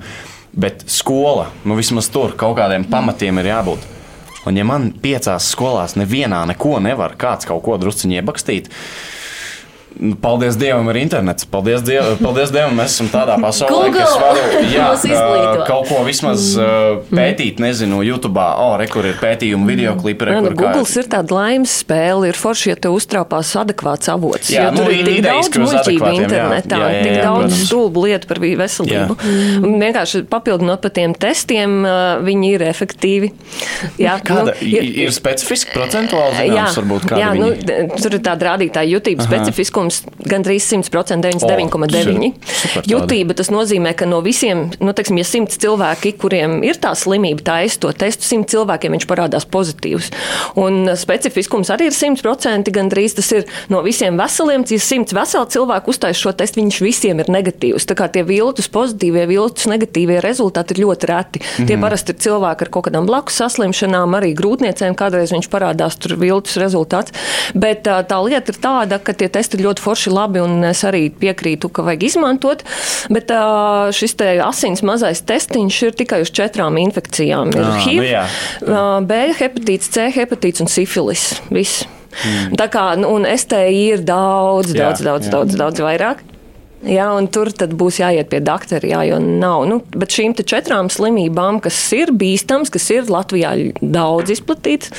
bet 0.55 0.85
skola, 0.91 1.49
nu, 1.67 1.75
vismaz 1.79 2.07
tur 2.13 2.37
kaut 2.39 2.55
kādiem 2.61 2.87
pamatiem 2.87 3.41
ir 3.41 3.51
jābūt. 3.51 3.93
Un, 4.47 4.55
ja 4.55 4.63
man 4.63 4.93
piecās 5.03 5.49
skolās 5.51 5.97
nevienā 5.99 6.45
neko 6.53 6.77
nevar 6.79 7.17
kāds 7.19 7.49
kaut 7.49 7.65
ko 7.65 7.75
drusciņi 7.81 8.21
iebakstīt, 8.21 8.69
tad 8.71 9.16
paldies 10.21 10.57
Dievam, 10.59 10.87
ir 10.91 10.99
internets. 11.01 11.45
Paldies, 11.49 11.81
Diev, 11.85 12.17
paldies 12.21 12.51
Dievam, 12.53 12.75
mēs 12.77 12.95
esam 12.95 13.09
tādā 13.11 13.37
pasaulē, 13.41 13.89
Google. 13.89 14.03
kas 14.03 14.15
varu 14.21 14.61
jā, 14.75 15.63
kaut 15.67 15.89
ko 15.89 16.01
vismaz 16.07 16.49
uh, 16.59 16.99
pētīt. 17.09 17.61
Nezinu, 17.63 18.01
YouTube, 18.05 18.41
oh, 18.41 18.75
re, 18.79 18.87
kur 18.91 19.07
ir 19.09 19.17
pētījumi, 19.21 19.67
video 19.67 19.95
klipi. 19.99 20.29
Re, 20.29 20.37
nu, 20.45 20.51
Google 20.57 20.85
ir 20.85 21.09
tāda 21.11 21.37
laimes 21.37 21.73
spēle, 21.81 22.29
ir 22.29 22.37
forši, 22.37 22.71
ja 22.73 22.77
te 22.85 22.91
uztraupās 22.93 23.53
adekvāts 23.59 24.11
avots. 24.13 24.51
Jā, 24.53 24.67
nu, 24.75 24.83
tur 24.83 24.93
ir 24.93 25.07
tik 25.07 25.23
daudz 25.25 25.51
muļķību 25.57 26.11
internetā, 26.21 26.81
jā, 26.81 26.91
jā, 26.91 26.99
jā, 26.99 27.07
tik 27.07 27.25
daudz 27.25 27.63
stulbu 27.63 28.05
lietu 28.05 28.29
par 28.29 28.41
veselību. 28.43 29.17
Jā. 29.17 29.61
Un 29.63 29.77
vienkārši 29.81 30.23
papildinot 30.29 30.83
par 30.85 30.93
tiem 30.95 31.15
testiem, 31.17 31.79
viņi 32.27 32.53
ir 32.57 32.67
efektīvi. 32.69 33.31
Jā, 34.01 34.17
Kāda 34.27 34.53
nu, 34.53 34.67
ir, 34.67 34.85
ir 35.07 35.13
specifiski 35.15 35.73
procentuāli 35.75 36.37
zināms, 36.43 36.75
jā, 36.75 36.81
varbūt 36.81 37.09
kāda 37.09 37.21
jā, 37.21 37.33
nu, 37.37 37.51
tur 37.97 38.17
ir 38.17 38.23
tāda 38.25 38.51
rādītāja 38.51 38.91
jutība 38.97 39.25
specifiska 39.25 39.81
dzirdams 39.87 40.27
gandrīz 40.27 40.65
100%, 40.67 41.21
99,9%. 41.23 42.87
Jutība 42.87 43.35
tas 43.37 43.49
nozīmē, 43.53 43.93
ka 43.97 44.07
no 44.09 44.19
visiem, 44.21 44.67
nu, 44.79 44.93
teiksim, 44.93 45.19
ja 45.19 45.25
simts 45.27 45.59
cilvēki, 45.61 46.15
kuriem 46.19 46.59
ir 46.65 46.79
tā 46.81 46.93
slimība, 46.97 47.43
taisa 47.43 47.79
to 47.85 47.91
testu, 47.95 48.25
simt 48.27 48.49
cilvēkiem 48.51 48.95
viņš 48.95 49.07
parādās 49.07 49.47
pozitīvs. 49.49 50.11
Un 50.59 50.91
specifiskums 50.97 51.71
arī 51.73 51.89
ir 51.89 51.95
100%, 51.95 52.71
gandrīz 52.73 53.17
tas 53.17 53.31
ir 53.35 53.47
no 53.71 53.83
visiem 53.85 54.17
veseliem. 54.19 54.65
Ja 54.67 54.79
simts 54.83 55.15
veseli 55.15 55.53
cilvēki 55.53 55.91
uztais 55.91 56.19
šo 56.19 56.33
testu, 56.37 56.61
viņš 56.61 56.81
visiem 56.83 57.21
ir 57.23 57.31
negatīvs. 57.31 57.87
Tā 57.87 57.97
kā 57.97 58.09
tie 58.11 58.25
viltus 58.27 58.69
pozitīvie, 58.73 59.27
viltus 59.29 59.67
negatīvie 59.69 60.19
rezultāti 60.23 60.75
ir 60.75 60.83
ļoti 60.85 61.11
reti. 61.11 61.39
Mm 61.39 61.47
-hmm. 61.47 61.67
Tie 61.67 61.77
parasti 61.77 62.11
ir 62.13 62.21
cilvēki 62.25 62.65
ar 62.65 62.69
kaut 62.73 62.87
kādām 62.87 63.07
blakus 63.07 63.39
saslimšanām, 63.39 64.17
arī 64.17 64.33
grūtniecēm 64.35 64.95
kādreiz 64.95 65.31
viņš 65.31 65.49
parādās 65.49 65.97
tur 65.99 66.17
viltus 66.17 66.57
rezultāts. 66.57 67.13
Bet 67.53 67.83
tā, 67.87 68.01
tā 68.03 68.17
lieta 68.23 68.51
ir 68.51 68.59
tāda, 68.61 68.99
ka 68.99 69.13
tie 69.13 69.29
testi 69.29 69.57
ir 69.57 69.65
ļoti 69.67 69.76
forši 69.81 70.13
labi, 70.13 70.41
un 70.43 70.63
es 70.67 70.83
arī 70.87 71.07
piekrītu, 71.13 71.71
ka 71.73 71.85
vajag 71.87 72.07
izmantot. 72.09 72.63
Bet 73.13 73.29
tā, 73.31 73.41
šis 73.95 74.17
asins 74.45 74.83
mazais 74.85 75.23
testiņš 75.27 75.81
ir 75.87 75.99
tikai 75.99 76.21
uz 76.25 76.31
četrām 76.35 76.79
infekcijām. 76.81 77.53
Ir 77.55 77.65
ah, 77.65 77.77
HIV, 77.83 78.07
nu 78.67 78.81
B, 79.07 79.21
hepatīts 79.37 79.93
C, 79.93 80.09
hepatīts 80.15 80.63
un 80.63 80.71
sifilis. 80.71 81.29
Viss. 81.53 81.85
Mm. 82.17 82.55
Tā 82.57 82.65
kā, 82.73 82.85
nu, 82.97 83.11
STI 83.21 83.83
ir 83.93 84.03
daudz, 84.05 84.73
jā, 84.73 84.87
daudz, 84.87 85.05
daudz, 85.05 85.27
jā. 85.27 85.35
daudz, 85.35 85.59
daudz 85.59 85.85
vairāk. 85.85 86.26
Un 86.85 87.27
tur 87.33 87.49
būs 87.49 87.97
jāiet 88.03 88.29
pie 88.29 88.39
doktora, 88.45 88.85
jā, 88.85 89.01
jo 89.09 89.17
nav. 89.23 89.65
Nu, 89.69 89.79
bet 89.97 90.13
šīm 90.13 90.35
četrām 90.37 90.91
slimībām, 90.93 91.57
kas 91.63 91.79
ir 91.97 92.13
bīstamas, 92.13 92.69
kas 92.73 92.85
ir 92.93 93.09
Latvijā 93.09 93.55
daudz 93.81 94.35
izplatītas, 94.37 94.93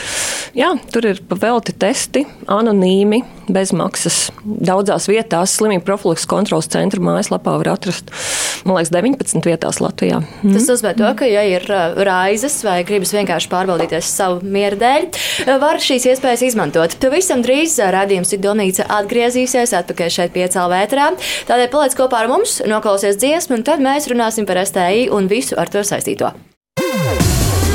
tur 0.91 1.07
ir 1.07 1.23
pavelti 1.31 1.77
testi, 1.79 2.25
anonīmi, 2.51 3.23
bez 3.53 3.73
maksas. 3.77 4.29
Daudzās 4.45 5.09
vietās 5.09 5.55
slimību 5.59 5.85
profilaks 5.87 6.27
kontrolas 6.29 6.69
centra 6.73 7.01
mājaslapā 7.05 7.55
var 7.61 7.73
atrast, 7.75 8.11
man 8.69 8.79
liekas, 8.79 8.93
19 8.93 9.49
vietās 9.49 9.81
Latvijā. 9.83 10.21
Mm. 10.43 10.57
Tas 10.57 10.69
nozīmē 10.69 10.95
to, 10.99 11.09
ka, 11.19 11.29
ja 11.29 11.45
ir 11.49 11.65
uh, 11.73 11.97
raizes 12.09 12.59
vai 12.67 12.81
gribas 12.89 13.15
vienkārši 13.17 13.51
pārbaudīties 13.53 14.11
savu 14.19 14.43
mieru 14.45 14.81
dēļ, 14.81 15.09
var 15.63 15.81
šīs 15.83 16.09
iespējas 16.13 16.45
izmantot. 16.51 16.99
Pavisam 17.03 17.45
drīz 17.47 17.79
uh, 17.81 17.91
rādījums 17.95 18.35
ir 18.35 18.43
Donīca 18.45 18.89
atgriezīsies 18.99 19.75
atpakaļ 19.81 20.13
šeit 20.19 20.35
piecēl 20.37 20.69
vētrā. 20.73 21.11
Tādēļ 21.49 21.68
Tādēļ 21.69 21.83
paliec 21.83 21.95
kopā 21.99 22.23
ar 22.23 22.29
mums, 22.31 22.53
noklausies 22.65 23.19
dziesmu, 23.21 23.59
un 23.59 23.63
tad 23.67 23.83
mēs 23.85 24.07
runāsim 24.09 24.47
par 24.49 24.57
STI 24.65 25.11
un 25.13 25.27
visu 25.29 25.53
ar 25.61 25.69
to 25.69 25.83
saistīto. 25.85 26.31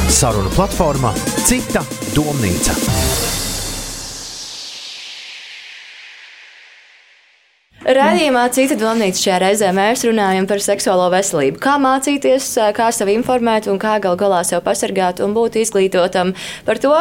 Saruna 0.10 0.49
platforma 0.56 1.12
Cita 1.45 1.84
domnīca. 2.15 2.73
Radījumā 7.86 8.47
cita 8.56 8.79
domnīca 8.82 9.21
šajā 9.27 9.39
reizē 9.45 9.69
mēs 9.77 10.08
runājam 10.10 10.49
par 10.49 10.65
seksuālo 10.65 11.12
veselību. 11.13 11.62
Kā 11.62 11.77
mācīties, 11.77 12.49
kā 12.73 12.89
sevi 12.89 13.13
informēt 13.19 13.69
un 13.69 13.77
kā 13.77 13.99
gal 14.01 14.17
galā 14.17 14.41
sev 14.41 14.65
pasargāt 14.65 15.21
un 15.21 15.38
būt 15.38 15.62
izglītotam 15.62 16.34
par 16.65 16.82
to, 16.82 16.97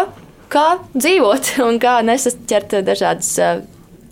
kā 0.52 0.66
dzīvot 0.92 1.54
un 1.70 1.80
kā 1.80 2.02
nesaķert 2.04 2.82
dažādas 2.84 3.38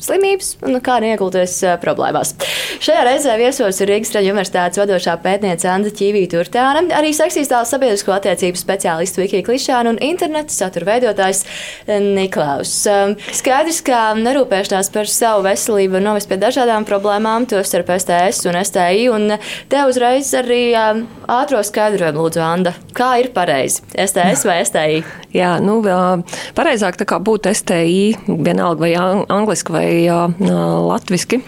slimības 0.01 0.55
un 0.67 0.79
kā 0.85 0.99
neiekulties 1.05 1.59
problēmās. 1.83 2.35
Šajā 2.81 3.05
reizē 3.07 3.37
viesos 3.41 3.81
ir 3.83 3.91
Rīgas 3.93 4.13
Traģa 4.15 4.33
universitātes 4.33 4.81
vadošā 4.81 5.17
pētniece 5.25 5.69
Anna 5.71 5.93
Čīvīta 5.93 6.39
Turtāna, 6.39 6.85
arī 6.97 7.13
seksistāla 7.17 7.69
sabiedrisko 7.69 8.15
attiecību 8.17 8.61
speciālists 8.61 9.21
Viki 9.21 9.43
Klišāna 9.47 9.95
un 9.95 10.01
interneta 10.05 10.55
satura 10.55 10.93
veidotājs 10.93 11.45
Niklaus. 11.89 12.73
Skaidrs, 13.37 13.83
ka 13.87 14.03
nerūpēšanās 14.19 14.93
par 14.95 15.11
savu 15.11 15.45
veselību 15.49 16.01
novest 16.03 16.31
pie 16.31 16.39
dažādām 16.41 16.87
problēmām, 16.89 17.49
tostarp 17.51 17.93
STS 17.99 18.49
un 18.51 18.61
STI, 18.65 19.09
un 19.13 19.37
te 19.71 19.85
uzreiz 19.89 20.33
arī 20.39 20.63
ātro 20.75 21.61
skaidrojumu 21.67 22.25
lūdzu, 22.25 22.45
Anda. 22.45 22.75
Kā 22.97 23.13
ir 23.21 23.31
pareizi? 23.35 23.83
STS 23.93 24.47
vai 24.49 24.61
STI? 24.65 25.03
Jā, 25.35 25.53
nu, 25.63 25.79
pareizāk 26.57 26.97
tā 26.99 27.07
kā 27.07 27.21
būtu 27.23 27.53
STI, 27.55 28.39
vienalga 28.41 28.87
vai 28.87 28.95
angliski 29.31 29.75
vai 29.75 29.90
latviski 29.91 31.43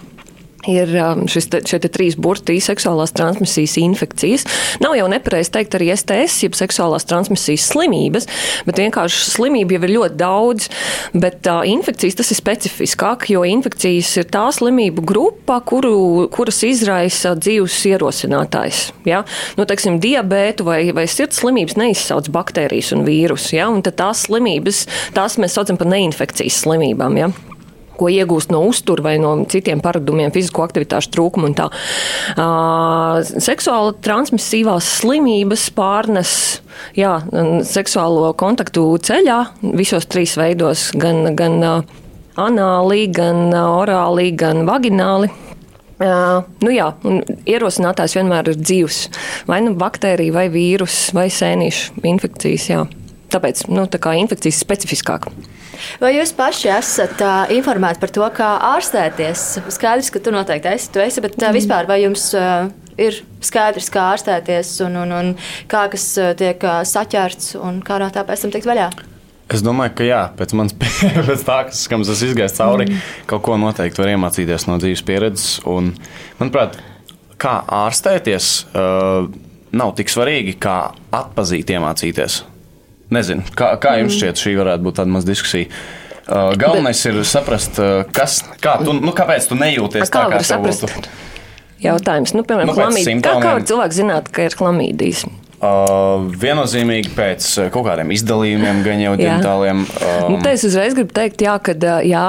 ir 0.69 0.93
šis 1.31 1.49
te, 1.51 1.61
šie 1.67 1.79
te 1.83 1.91
trīs 1.93 2.17
burti- 2.19 2.59
seksuālās 2.63 3.15
transmisijas 3.17 3.77
infekcijas. 3.81 4.47
Nav 4.81 4.95
jau 4.97 5.09
nepareizi 5.09 5.51
teikt 5.51 5.75
arī 5.75 5.91
STS, 5.95 6.43
jeb 6.43 6.53
seksuālās 6.53 7.07
transmisijas 7.07 7.67
slimības, 7.73 8.27
bet 8.67 8.77
vienkārši 8.77 9.31
slimību 9.33 9.77
jau 9.77 9.83
ir 9.83 9.95
ļoti 9.99 10.17
daudz. 10.17 10.69
Bet 11.15 11.47
uh, 11.47 11.63
infekcijas 11.67 12.15
tas 12.15 12.31
ir 12.31 12.39
specifiskāk, 12.39 13.29
jo 13.29 13.43
infekcijas 13.43 14.17
ir 14.17 14.25
tā 14.25 14.47
slimību 14.53 15.05
grupa, 15.05 15.61
kuru, 15.61 16.29
kuras 16.31 16.63
izraisa 16.63 17.35
dzīves 17.35 17.83
ierosinātājs. 17.87 18.93
Ja? 19.05 19.25
Nu, 19.57 19.65
teiksim, 19.65 20.01
diabētu 20.01 20.65
vai, 20.65 20.93
vai 20.93 21.07
sirds 21.07 21.43
slimības 21.43 21.77
neizsauc 21.77 22.29
baktērijas 22.29 22.93
un 22.93 23.05
vīrusu. 23.05 23.57
Ja? 23.57 23.69
Un 23.69 23.83
tās 23.83 24.27
slimības, 24.29 24.87
tās 25.13 25.39
mēs 25.39 25.53
saucam 25.59 25.77
par 25.77 25.91
neinfekcijas 25.91 26.63
slimībām. 26.63 27.19
Ja? 27.19 27.33
Ko 27.99 28.09
iegūst 28.13 28.53
no 28.53 28.63
uztura 28.69 29.05
vai 29.05 29.17
no 29.23 29.35
citiem 29.51 29.83
paradumiem, 29.85 30.33
fizisko 30.35 30.65
aktivitāšu 30.67 31.13
trūkuma 31.15 31.51
un 31.51 31.57
tā. 31.59 31.69
Uh, 32.35 33.21
seksuāli 33.23 33.97
transmisīvās 34.05 34.89
slimības 35.01 35.69
pārnes 35.77 36.35
jā, 36.99 37.19
seksuālo 37.69 38.33
kontaktu 38.39 38.87
ceļā 39.07 39.39
visos 39.77 40.09
trīs 40.11 40.37
veidos, 40.41 40.91
gan, 40.99 41.35
gan 41.39 41.59
uh, 41.63 42.03
anāli, 42.41 43.07
gan 43.13 43.49
uh, 43.51 43.79
orāli, 43.83 44.31
gan 44.37 44.67
vagināli. 44.69 45.31
Uh, 46.03 46.43
nu 46.65 46.73
jā, 46.75 46.89
ierosinātājs 47.47 48.17
vienmēr 48.19 48.51
ir 48.51 48.59
dzīves. 48.59 49.05
Vai 49.47 49.61
nu 49.63 49.77
baktērija, 49.79 50.35
vai 50.35 50.49
vīrus, 50.51 51.13
vai 51.15 51.29
sēnīšu 51.31 52.03
infekcijas. 52.11 52.69
Jā. 52.73 52.83
Tāpēc 53.33 53.67
nu, 53.73 53.87
tā 53.89 54.17
infekcijas 54.19 54.59
specifiskāk. 54.65 55.29
Vai 56.03 56.15
jūs 56.17 56.35
paši 56.37 56.71
esat 56.75 57.23
uh, 57.25 57.53
informēti 57.55 58.03
par 58.03 58.13
to, 58.15 58.27
kā 58.37 58.51
ārstēties? 58.73 59.47
Skaidrs, 59.75 60.11
ka 60.15 60.23
tu 60.23 60.35
noteikti 60.35 60.73
esi, 60.73 60.91
tu 60.95 61.03
esi 61.03 61.25
bet 61.25 61.39
uh, 61.41 61.53
vispār 61.55 61.89
vai 61.91 62.03
jums 62.05 62.29
uh, 62.39 62.69
ir 63.01 63.23
skaidrs, 63.45 63.89
kā 63.93 64.11
ārstēties 64.13 64.75
un, 64.87 64.99
un, 65.05 65.17
un 65.17 65.33
kā 65.71 65.87
kas 65.93 66.11
tiek 66.39 66.63
saķerts 66.89 67.57
un 67.61 67.81
kā 67.85 67.99
no 68.03 68.11
tā 68.13 68.27
pēc 68.29 68.47
tam 68.47 68.55
tikt 68.55 68.69
vaļā? 68.69 68.91
Es 69.53 69.61
domāju, 69.65 69.93
ka 69.99 70.07
jā, 70.07 70.21
pēc 70.37 70.55
manas 70.57 70.77
pēc 71.29 71.45
tā, 71.45 71.59
kas, 71.69 71.85
es 71.85 72.13
esmu 72.15 72.31
izgājis 72.31 72.57
cauri, 72.57 72.89
mm. 72.89 73.03
kaut 73.29 73.45
ko 73.49 73.59
noteikti 73.61 74.01
var 74.01 74.13
iemācīties 74.15 74.69
no 74.69 74.79
dzīves 74.81 75.05
pieredzes. 75.09 75.49
Un, 75.69 75.93
manuprāt, 76.39 76.79
kā 77.43 77.59
ārstēties, 77.83 78.53
uh, 78.73 79.29
nav 79.77 79.95
tik 79.99 80.13
svarīgi, 80.13 80.57
kā 80.63 80.77
atpazīt, 81.13 81.73
iemācīties. 81.75 82.43
Nezinu, 83.13 83.45
kā, 83.59 83.75
kā 83.83 83.97
jums 84.01 84.17
šķiet, 84.17 84.41
šī 84.41 84.55
varētu 84.61 84.87
būt 84.87 84.99
tāda 85.01 85.13
maza 85.13 85.29
diskusija. 85.29 85.69
Uh, 86.23 86.53
galvenais 86.57 87.01
Bet... 87.03 87.11
ir 87.11 87.27
saprast, 87.29 87.81
uh, 87.83 88.05
kas, 88.15 88.41
kā 88.63 88.77
tu, 88.81 88.95
nu, 88.95 89.13
kāpēc 89.17 89.49
tu 89.51 89.59
nejūties 89.59 90.07
kā, 90.07 90.29
tā, 90.31 90.39
kā 90.39 90.43
tev 90.47 90.65
būtu. 90.65 91.11
Jautājums, 91.83 92.33
nu, 92.39 92.45
piemēram, 92.47 92.71
nu, 92.71 92.77
klamīdijas. 92.79 93.25
Kā, 93.27 93.35
kā 93.43 93.57
var 93.59 93.65
cilvēks 93.67 93.99
zināt, 93.99 94.31
ka 94.33 94.47
ir 94.47 94.55
klamīdijas? 94.57 95.25
Uh, 95.63 96.25
viennozīmīgi 96.43 97.13
pēc 97.15 97.45
uh, 97.61 97.69
kaut 97.71 97.87
kādiem 97.87 98.11
izdalījumiem, 98.17 98.81
gan 98.83 98.99
jau 98.99 99.13
ģenitāliem. 99.21 99.85
Um, 99.87 100.35
nu, 100.35 100.41
te 100.43 100.57
es 100.57 100.67
uzreiz 100.67 100.97
gribu 100.97 101.15
teikt, 101.15 101.45
jā, 101.47 101.55
ka 101.63 101.77
jā, 102.03 102.27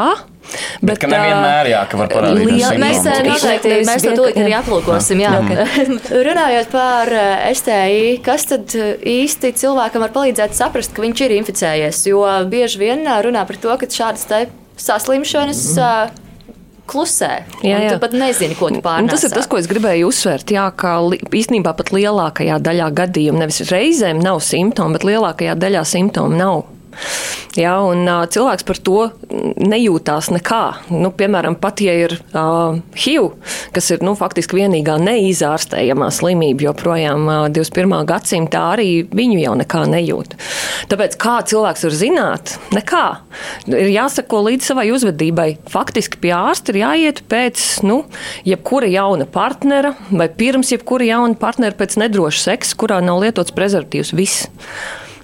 Bet, 0.83 0.99
bet 0.99 1.05
nevienmēr 1.07 1.69
jā, 1.71 1.79
ka 1.87 1.97
var 1.97 2.09
parādīties. 2.11 2.59
Jā, 2.59 2.71
mēs 2.77 2.99
noteikti 3.01 3.77
mēs 3.87 4.03
to 4.03 4.11
tūlīt 4.19 4.37
arī 4.43 4.55
aplūkosim. 4.57 5.21
Jā. 5.23 5.31
Jā. 5.39 5.67
Runājot 6.27 6.73
par 6.73 7.13
STI, 7.55 8.17
kas 8.25 8.49
tad 8.51 8.75
īsti 8.75 9.53
cilvēkam 9.63 10.03
var 10.03 10.11
palīdzēt 10.13 10.57
saprast, 10.57 10.93
ka 10.93 11.05
viņš 11.05 11.23
ir 11.25 11.37
inficējies? 11.39 12.03
Jo 12.11 12.25
bieži 12.51 12.83
vien 12.83 13.07
runā 13.25 13.47
par 13.49 13.61
to, 13.63 13.71
ka 13.79 13.89
šādas 13.89 14.27
saslimšanas. 14.83 15.63
Mm 15.71 16.22
klusē. 16.89 17.31
Jā, 17.63 17.79
jā. 17.85 17.93
Tu 17.95 18.01
pat 18.03 18.15
nezini, 18.17 18.57
ko 18.59 18.69
tu 18.73 18.81
pārnēsi. 18.83 19.13
Tas 19.13 19.25
ir 19.27 19.35
tas, 19.35 19.49
ko 19.49 19.59
es 19.61 19.69
gribēju 19.71 20.09
uzsvērt. 20.11 20.53
Jā, 20.55 20.67
ka 20.75 20.97
īstenībā 21.31 21.75
pat 21.77 21.93
lielākajā 21.95 22.59
daļā 22.63 22.91
gadījumu 22.99 23.43
nevis 23.43 23.63
reizēm 23.71 24.21
nav 24.23 24.41
simptomu, 24.43 24.97
bet 24.97 25.07
lielākajā 25.07 25.57
daļā 25.59 25.85
simptomu 25.87 26.39
nav. 26.39 26.63
Ja, 27.59 27.75
un, 27.85 28.01
uh, 28.07 28.23
cilvēks 28.25 28.65
par 28.65 28.79
to 28.81 28.99
nejūtās 29.61 30.31
nekā. 30.33 30.61
Nu, 30.89 31.11
piemēram, 31.13 31.53
pat 31.61 31.83
ja 31.85 31.93
ir 32.05 32.15
uh, 32.33 32.79
HIV, 32.97 33.27
kas 33.75 33.91
ir 33.93 34.01
nu, 34.05 34.15
faktiski 34.17 34.57
vienīgā 34.57 34.95
neizārstējamā 35.03 36.07
slimība, 36.13 36.69
joprojām 36.69 37.27
uh, 37.29 37.35
21. 37.53 37.93
gadsimtā 38.09 38.63
arī 38.73 38.87
viņu 39.05 39.37
jau 39.43 39.53
nekā 39.59 39.83
nejūt. 39.91 40.33
Tāpēc 40.89 41.17
kā 41.21 41.35
cilvēks 41.51 41.85
var 41.87 41.97
zināt? 41.99 42.55
Nekā. 42.73 43.03
Ir 43.69 43.91
jāsako 43.93 44.41
līdz 44.47 44.71
savai 44.71 44.87
uzvedībai. 44.95 45.47
Faktiski 45.69 46.19
pie 46.23 46.33
ārsta 46.35 46.73
ir 46.73 46.81
jāiet 46.81 47.23
pēc 47.29 47.83
nu, 47.85 48.01
jebkura 48.49 48.89
jauna 48.89 49.29
partnera 49.29 49.93
vai 50.09 50.29
pirms 50.29 50.73
jebkura 50.73 51.05
jauna 51.07 51.37
partnera 51.39 51.77
pēc 51.77 51.99
nedroša 52.01 52.47
seksa, 52.49 52.77
kurā 52.81 52.99
nav 53.05 53.21
lietots 53.23 53.53
prezervatīvs. 53.55 54.13
Viss. 54.17 54.49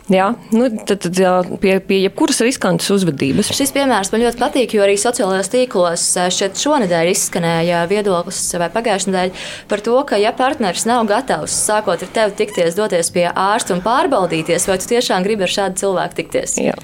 Jā, 0.10 0.32
nu, 0.56 0.70
tad, 0.90 1.04
tad 1.06 1.20
jā, 1.22 1.34
pie, 1.62 1.76
pie 1.86 2.00
jebkuras 2.06 2.42
riskantas 2.42 2.90
uzvedības. 2.96 3.52
Šis 3.54 3.74
piemērs 3.76 4.10
man 4.14 4.24
ļoti 4.24 4.42
patīk, 4.42 4.74
jo 4.74 4.86
arī 4.86 4.96
sociālajos 4.98 5.52
tīklos 5.54 6.06
šeit 6.34 6.58
šonadēļ 6.58 7.12
izskanēja 7.12 7.84
viedoklis 7.92 8.42
vai 8.58 8.72
pagājušajā 8.74 9.14
nedēļā 9.14 9.44
par 9.70 9.84
to, 9.86 9.98
ka 10.10 10.18
ja 10.22 10.34
partneris 10.36 10.88
nav 10.90 11.06
gatavs 11.10 11.54
sākot 11.68 12.06
ar 12.06 12.14
tevi 12.16 12.40
tikties, 12.42 12.78
doties 12.80 13.14
pie 13.14 13.28
ārsta 13.30 13.78
un 13.78 13.86
pārbaudīties, 13.86 14.66
vai 14.70 14.80
tu 14.82 14.90
tiešām 14.96 15.28
gribi 15.28 15.46
ar 15.46 15.56
šādu 15.60 15.84
cilvēku 15.84 16.22
tikties. 16.24 16.58
Jā. 16.64 16.78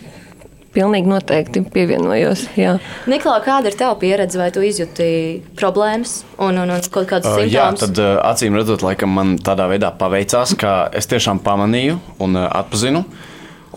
Pilnīgi 0.76 1.08
noteikti 1.08 1.62
pievienojos. 1.72 2.50
Jā. 2.60 2.74
Niklā, 3.08 3.38
kāda 3.46 3.72
ir 3.72 3.78
tava 3.80 3.96
pieredze, 4.00 4.36
vai 4.40 4.50
tu 4.52 4.64
izjūti 4.66 5.06
problēmas 5.56 6.18
un, 6.36 6.58
un, 6.60 6.74
un 6.74 6.82
kaut 6.92 7.08
simptomus? 7.08 7.30
Uh, 7.32 7.48
jā, 7.48 7.70
tad 7.80 8.02
uh, 8.02 8.18
acīm 8.28 8.58
redzot, 8.60 8.84
laikam 8.84 9.14
man 9.16 9.38
tādā 9.40 9.70
veidā 9.72 9.94
paveicās, 9.96 10.52
ka 10.60 10.74
es 10.96 11.08
tiešām 11.08 11.40
pamanīju 11.46 11.96
un 12.26 12.36
uh, 12.36 12.50
atpazinu. 12.60 13.06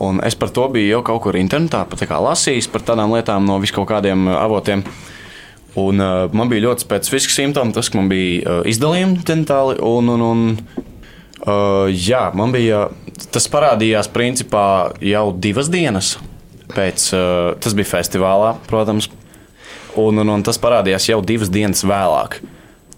Un 0.02 0.18
es 0.26 0.34
par 0.38 0.50
to 0.54 0.66
biju 0.74 0.90
jau 0.96 1.04
kaut 1.06 1.22
kur 1.24 1.38
internetā 1.38 1.84
lasījis 2.22 2.68
par 2.70 2.82
tādām 2.87 3.14
lietām 3.14 3.46
no 3.46 3.61
viskaut 3.62 3.87
kādiem 3.90 4.26
avotiem. 4.34 4.82
Un, 5.78 6.02
uh, 6.02 6.26
man 6.34 6.50
bija 6.50 6.64
ļoti 6.66 6.82
specifiski 6.82 7.34
simptomi, 7.34 7.74
tas, 7.76 7.90
ka 7.90 8.00
man 8.00 8.11
bija 8.11 8.42
uh, 8.42 8.66
izdalījumi 8.66 9.22
dentāli. 9.26 9.78
Un, 9.87 10.11
un, 10.16 10.24
un, 10.26 10.42
uh, 11.46 11.87
jā, 11.94 12.24
man 12.34 12.54
bija 12.54 12.88
tas 13.30 13.46
parādījās 13.52 14.11
principā 14.11 14.64
jau 14.98 15.28
divas 15.38 15.70
dienas 15.70 16.16
pēc, 16.74 17.09
uh, 17.16 17.57
tas 17.62 17.74
bija 17.76 17.92
festivālā, 17.96 18.54
protams, 18.68 19.11
un, 19.98 20.20
un, 20.22 20.33
un 20.37 20.46
tas 20.46 20.61
parādījās 20.61 21.11
jau 21.11 21.20
divas 21.24 21.52
dienas 21.52 21.85
vēlāk. 21.87 22.40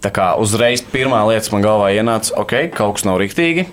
Tā 0.01 0.09
kā 0.13 0.31
uzreiz 0.41 0.81
pirmā 0.81 1.19
lieta 1.29 1.53
man 1.53 1.65
galvā 1.65 1.91
ienāca, 1.93 2.33
ok, 2.41 2.55
kaut 2.73 2.97
kas 2.97 3.05
nav 3.05 3.19
rīktīgi. 3.21 3.67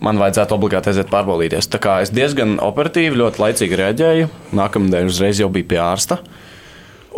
Man 0.00 0.20
vajadzētu 0.20 0.56
obligāti 0.56 0.92
aiziet 0.92 1.10
pārbaudīties. 1.12 1.68
Tā 1.68 1.80
kā 1.80 1.98
es 2.04 2.12
diezgan 2.12 2.56
operatīvi, 2.64 3.18
ļoti 3.20 3.42
laicīgi 3.42 3.78
reaģēju. 3.80 4.28
Nākamnedēļ 4.56 5.08
uzreiz 5.12 5.40
jau 5.42 5.50
biju 5.52 5.68
pie 5.68 5.80
ārsta. 5.84 6.20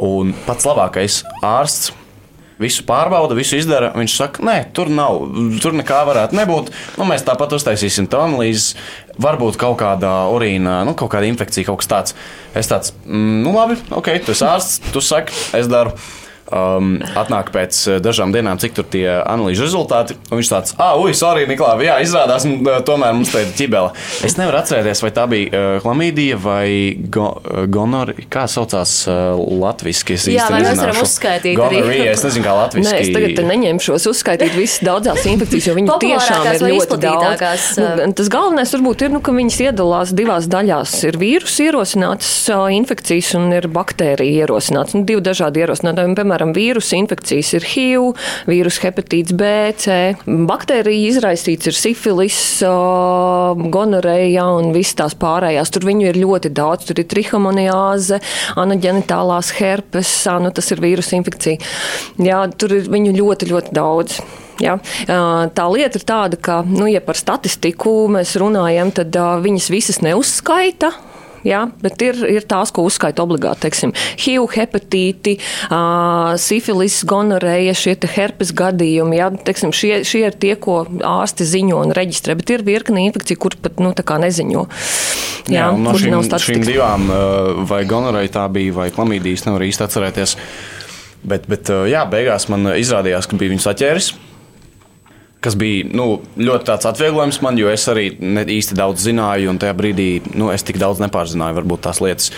Un 0.02 0.32
pats 0.46 0.66
labākais 0.66 1.20
ārsts 1.46 1.92
visu 2.62 2.84
pārbauda, 2.86 3.36
visu 3.38 3.58
izdara. 3.58 3.92
Viņš 3.96 4.16
saka, 4.18 4.42
nē, 4.46 4.56
tur 4.74 4.90
nav, 4.92 5.20
tur 5.62 5.74
nekā 5.78 6.02
varētu 6.08 6.38
nebūt. 6.38 6.72
Nu, 6.98 7.06
mēs 7.08 7.26
tāpat 7.26 7.54
uztaisīsim 7.58 8.08
to 8.10 8.22
analīzi. 8.22 8.76
Varbūt 9.20 9.58
kaut 9.60 9.76
kāda 9.82 10.10
urīna, 10.32 10.80
nu, 10.88 10.94
kaut 10.96 11.10
kāda 11.12 11.28
infekcija, 11.28 11.68
kaut 11.68 11.82
kas 11.82 11.90
tāds. 11.90 12.16
Es 12.56 12.70
tāds, 12.70 12.94
mm, 13.04 13.42
nu, 13.44 13.52
labi, 13.56 13.76
ok, 13.92 14.08
tu 14.24 14.32
esi 14.32 14.46
ārsts, 14.48 14.92
tu 14.94 15.02
saki, 15.04 15.36
es 15.58 15.68
daru 15.68 15.92
um, 16.52 16.94
atnāk 17.18 17.50
pēc 17.54 17.80
uh, 17.88 17.98
dažām 18.04 18.34
dienām, 18.34 18.60
cik 18.62 18.76
tur 18.76 18.86
tie 18.92 19.06
analīžu 19.18 19.66
rezultāti. 19.66 20.16
Viņš 20.30 20.52
tāds, 20.52 20.76
ah, 20.82 20.94
ui, 21.00 21.14
sorry, 21.16 21.46
Niklāvi, 21.50 21.88
jā, 21.88 21.98
izrādās, 22.04 22.46
uh, 22.46 22.78
tomēr 22.86 23.16
mums 23.16 23.32
te 23.32 23.44
ir 23.46 23.52
ķibele. 23.56 23.92
Es 24.26 24.36
nevaru 24.38 24.60
atcerēties, 24.60 25.02
vai 25.04 25.12
tā 25.16 25.26
bija 25.30 25.50
uh, 25.50 25.80
klamīdija 25.84 26.38
vai 26.42 26.66
go, 27.12 27.28
uh, 27.40 27.64
gonori, 27.72 28.26
kā 28.32 28.44
saucās 28.50 28.94
uh, 29.08 29.34
latviski. 29.36 30.16
Es 30.18 30.28
jā, 30.30 30.48
vai 30.52 30.62
mēs 30.64 30.80
varam 30.82 31.00
uzskaitīt 31.02 31.56
gonorrhea, 31.58 31.86
arī. 31.88 32.10
Es 32.12 32.24
nezinu, 32.26 32.46
kā 32.46 32.56
latviski. 32.58 32.88
Nē, 32.88 33.00
es 33.02 33.12
tagad 33.16 33.52
neņemšos 33.52 34.08
uzskaitīt 34.12 34.56
visas 34.56 34.82
daudzās 34.86 35.26
infekcijas, 35.28 35.68
jo 35.70 35.76
viņu 35.78 35.98
tiešām 36.02 36.48
ir 36.52 36.66
ļoti 36.74 37.00
daudz. 37.02 37.68
Nu, 37.78 38.10
tas 38.18 38.30
galvenais 38.32 38.72
varbūt 38.76 39.06
ir, 39.06 39.12
nu, 39.14 39.22
ka 39.24 39.34
viņas 39.36 39.60
iedalās 39.68 40.12
divās 40.16 40.48
daļās. 40.52 40.96
Ir 41.08 41.18
vīrusu 41.20 41.66
ierosinātas 41.68 42.32
uh, 42.52 42.66
infekcijas 42.74 43.32
un 43.38 43.48
ir 43.54 43.68
baktērija 43.72 44.46
ierosinātas. 44.46 44.96
Nu, 44.98 45.04
divi 45.08 45.22
dažādi 45.24 45.62
ierosinātāji. 45.62 46.16
Piemēram, 46.18 46.41
piemēram, 46.42 46.52
vīrusu 46.54 46.96
infekcijas 46.98 47.52
ir 47.56 47.66
HIV, 47.66 48.16
vīrusu 48.48 48.82
hepatīts 48.86 49.34
B, 49.36 49.72
C, 49.78 50.16
baktērija 50.26 51.10
izraisīts 51.12 51.68
ir 51.70 51.76
sifilis, 51.76 52.62
gonoreja 52.62 54.46
un 54.56 54.72
visas 54.72 54.96
tās 54.98 55.14
pārējās. 55.14 55.70
Tur 55.72 55.86
viņu 55.86 56.08
ir 56.10 56.20
ļoti 56.22 56.52
daudz. 56.52 56.86
Tur 56.88 57.00
ir 57.00 57.08
trihomoniāze, 57.08 58.20
anaģenitālās 58.58 59.52
herpes, 59.58 60.10
nu, 60.42 60.50
tas 60.50 60.70
ir 60.72 60.82
vīrusu 60.82 61.16
infekcija. 61.18 61.58
Jā, 62.22 62.44
tur 62.56 62.74
ir 62.78 62.90
viņu 62.90 63.14
ļoti, 63.16 63.50
ļoti 63.52 63.76
daudz. 63.76 64.18
Ja? 64.62 64.76
Tā 65.06 65.68
lieta 65.72 65.98
ir 65.98 66.04
tāda, 66.06 66.38
ka, 66.38 66.60
nu, 66.66 66.86
ja 66.90 67.02
par 67.04 67.18
statistiku 67.18 68.06
mēs 68.12 68.36
runājam, 68.40 68.92
tad 68.94 69.16
viņas 69.42 69.72
visas 69.72 70.02
neuzskaita 70.04 70.92
jā, 71.46 71.62
bet 71.82 72.02
ir, 72.04 72.18
ir 72.30 72.46
tās, 72.48 72.72
ko 72.74 72.84
uzskaita 72.88 73.24
obligāti, 73.24 73.64
teiksim, 73.66 73.94
HIV, 74.20 74.46
hepatīti, 74.56 75.36
uh, 75.68 76.34
sifilis, 76.40 77.00
gonoreja, 77.08 77.74
šie 77.76 77.96
herpes 78.12 78.52
gadījumi, 78.56 79.18
jā, 79.20 79.30
teiksim, 79.48 79.74
šie, 79.76 80.02
šie 80.08 80.24
ir 80.28 80.38
tie, 80.38 80.54
ko 80.60 80.82
ārsti 80.86 81.46
ziņo 81.48 81.80
un 81.84 81.94
reģistrē, 81.96 82.36
bet 82.40 82.54
ir 82.54 82.66
virkni 82.66 83.06
infekcija, 83.08 83.40
kur 83.42 83.56
pat, 83.62 83.80
nu, 83.82 83.94
tā 83.96 84.06
kā 84.06 84.18
neziņo. 84.22 84.66
Jā, 85.50 85.54
jā 85.58 85.70
no 85.76 85.94
šīm, 85.98 86.18
šīm 86.46 86.66
divām, 86.66 87.08
vai 87.68 87.82
gonoreja 87.88 88.36
tā 88.40 88.48
bija, 88.52 88.74
vai 88.82 88.90
klamīdijas, 88.94 89.46
nevar 89.48 89.66
īsti 89.66 89.86
atcerēties. 89.88 90.36
Bet, 91.22 91.46
bet 91.50 91.70
jā, 91.86 92.02
beigās 92.10 92.48
man 92.50 92.72
izrādījās, 92.74 93.28
ka 93.30 93.38
bija 93.38 93.54
viņu 93.54 93.62
saķēris 93.62 94.12
kas 95.42 95.56
bija 95.58 95.88
nu, 95.90 96.06
ļoti 96.38 96.68
tāds 96.68 96.86
atvieglojums 96.92 97.40
man, 97.42 97.58
jo 97.58 97.70
es 97.72 97.84
arī 97.90 98.12
ne 98.22 98.44
īsti 98.56 98.76
daudz 98.78 99.02
zināju, 99.08 99.50
un 99.50 99.58
tajā 99.62 99.74
brīdī 99.78 100.08
nu, 100.38 100.52
es 100.54 100.62
tik 100.66 100.78
daudz 100.80 101.02
nepārzināju, 101.02 101.58
varbūt 101.58 101.82
tās 101.88 102.02
lietas, 102.04 102.30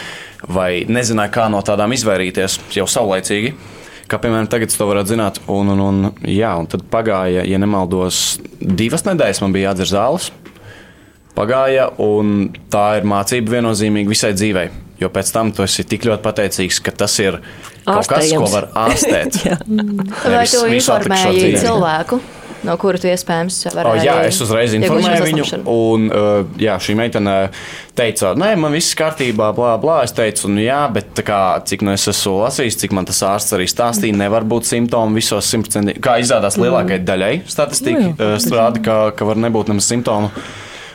vai 0.48 0.84
nezināju, 0.88 1.34
kā 1.34 1.48
no 1.52 1.60
tādām 1.64 1.92
izvairīties 1.96 2.60
jau 2.76 2.86
saulaicīgi. 2.88 3.54
Kā 4.08 4.18
piemēram, 4.20 4.48
tagad 4.52 4.72
to 4.72 4.86
varētu 4.88 5.14
zināt, 5.14 5.40
un, 5.48 5.70
un, 5.72 5.80
un, 5.80 6.08
jā, 6.28 6.50
un 6.60 6.68
tad 6.68 6.84
pagāja, 6.92 7.44
ja 7.48 7.60
nemaldos, 7.60 8.38
divas 8.60 9.06
nedēļas 9.06 9.40
man 9.44 9.54
bija 9.54 9.70
jādzer 9.70 9.92
zāles. 9.94 10.30
Pagāja, 11.34 11.88
un 11.98 12.52
tā 12.70 12.84
ir 13.00 13.08
mācība 13.10 13.56
viennozīmīgi 13.56 14.12
visai 14.12 14.34
dzīvei. 14.36 14.68
Jo 15.00 15.08
pēc 15.10 15.32
tam 15.34 15.50
tu 15.52 15.64
esi 15.64 15.82
tik 15.88 16.04
ļoti 16.06 16.22
pateicīgs, 16.22 16.78
ka 16.84 16.92
tas 16.94 17.16
ir 17.18 17.40
kaut 17.82 18.06
kas, 18.08 18.30
ko 18.30 18.46
var 18.52 18.68
ārstēt. 18.84 19.40
Vai 20.36 20.46
tu 20.52 20.62
informēji 20.70 21.56
cilvēku? 21.64 22.20
No 22.66 22.74
kura 22.80 23.00
tu 23.00 23.08
iespējams 23.10 23.60
varēji. 23.70 24.00
Oh, 24.00 24.06
jā, 24.06 24.16
es 24.28 24.40
uzreiz 24.44 24.74
informēju 24.78 25.26
viņu. 25.28 25.46
Un, 25.70 26.08
uh, 26.10 26.58
jā, 26.60 26.76
šī 26.82 26.96
meitene 26.98 27.36
teica, 27.98 28.32
nē, 28.38 28.50
man 28.60 28.74
viss 28.74 28.96
kārtībā, 28.98 29.50
blā, 29.56 29.74
blā. 29.82 30.00
Es 30.06 30.14
teicu, 30.16 30.50
nu 30.52 30.64
jā, 30.64 30.82
bet 30.94 31.22
kā, 31.26 31.40
cik 31.68 31.84
nu 31.86 31.94
es 31.94 32.08
esmu 32.10 32.36
lasījis, 32.42 32.80
cik 32.84 32.96
man 32.96 33.08
tas 33.08 33.22
ārsts 33.26 33.56
arī 33.56 33.68
stāstīja, 33.70 34.16
nevar 34.24 34.46
būt 34.48 34.68
simptomi 34.70 35.20
visos 35.20 35.48
simtprocentīgi. 35.52 36.02
Kā 36.04 36.18
izrādās 36.22 36.58
lielākajai 36.60 37.02
daļai 37.06 37.34
statistika 37.50 38.02
nu, 38.02 38.14
uh, 38.18 38.36
strāda, 38.42 38.82
ka, 38.84 39.00
ka 39.16 39.28
var 39.28 39.40
nebūt 39.46 39.72
nemaz 39.72 39.90
simptomu. 39.90 40.32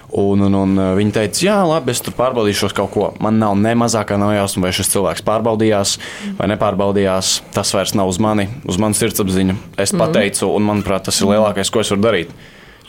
Un, 0.09 0.41
un, 0.41 0.55
un 0.57 0.71
uh, 0.73 0.91
viņi 0.97 1.13
teica, 1.13 1.41
jā, 1.45 1.55
labi, 1.69 1.93
es 1.93 2.01
tur 2.01 2.15
pārbaudīšos 2.17 2.73
kaut 2.77 2.89
ko. 2.95 3.09
Man 3.21 3.37
nav 3.41 3.53
ne 3.61 3.75
mazākā 3.77 4.17
nav 4.17 4.33
jausma, 4.33 4.65
vai 4.65 4.73
šis 4.73 4.89
cilvēks 4.95 5.25
pārbaudījās 5.27 5.97
vai 6.39 6.49
nepārbaudījās. 6.49 7.35
Tas 7.53 7.73
vairs 7.77 7.93
nav 7.97 8.09
uz 8.09 8.17
mani, 8.21 8.47
uz 8.65 8.79
manas 8.81 9.01
sirdsapziņu. 9.03 9.57
Es 9.77 9.93
mm. 9.93 10.01
pateicu, 10.01 10.49
un 10.49 10.65
manuprāt, 10.65 11.05
tas 11.05 11.21
ir 11.21 11.29
lielākais, 11.29 11.69
ko 11.69 11.83
es 11.83 11.93
varu 11.93 12.07
darīt. 12.07 12.33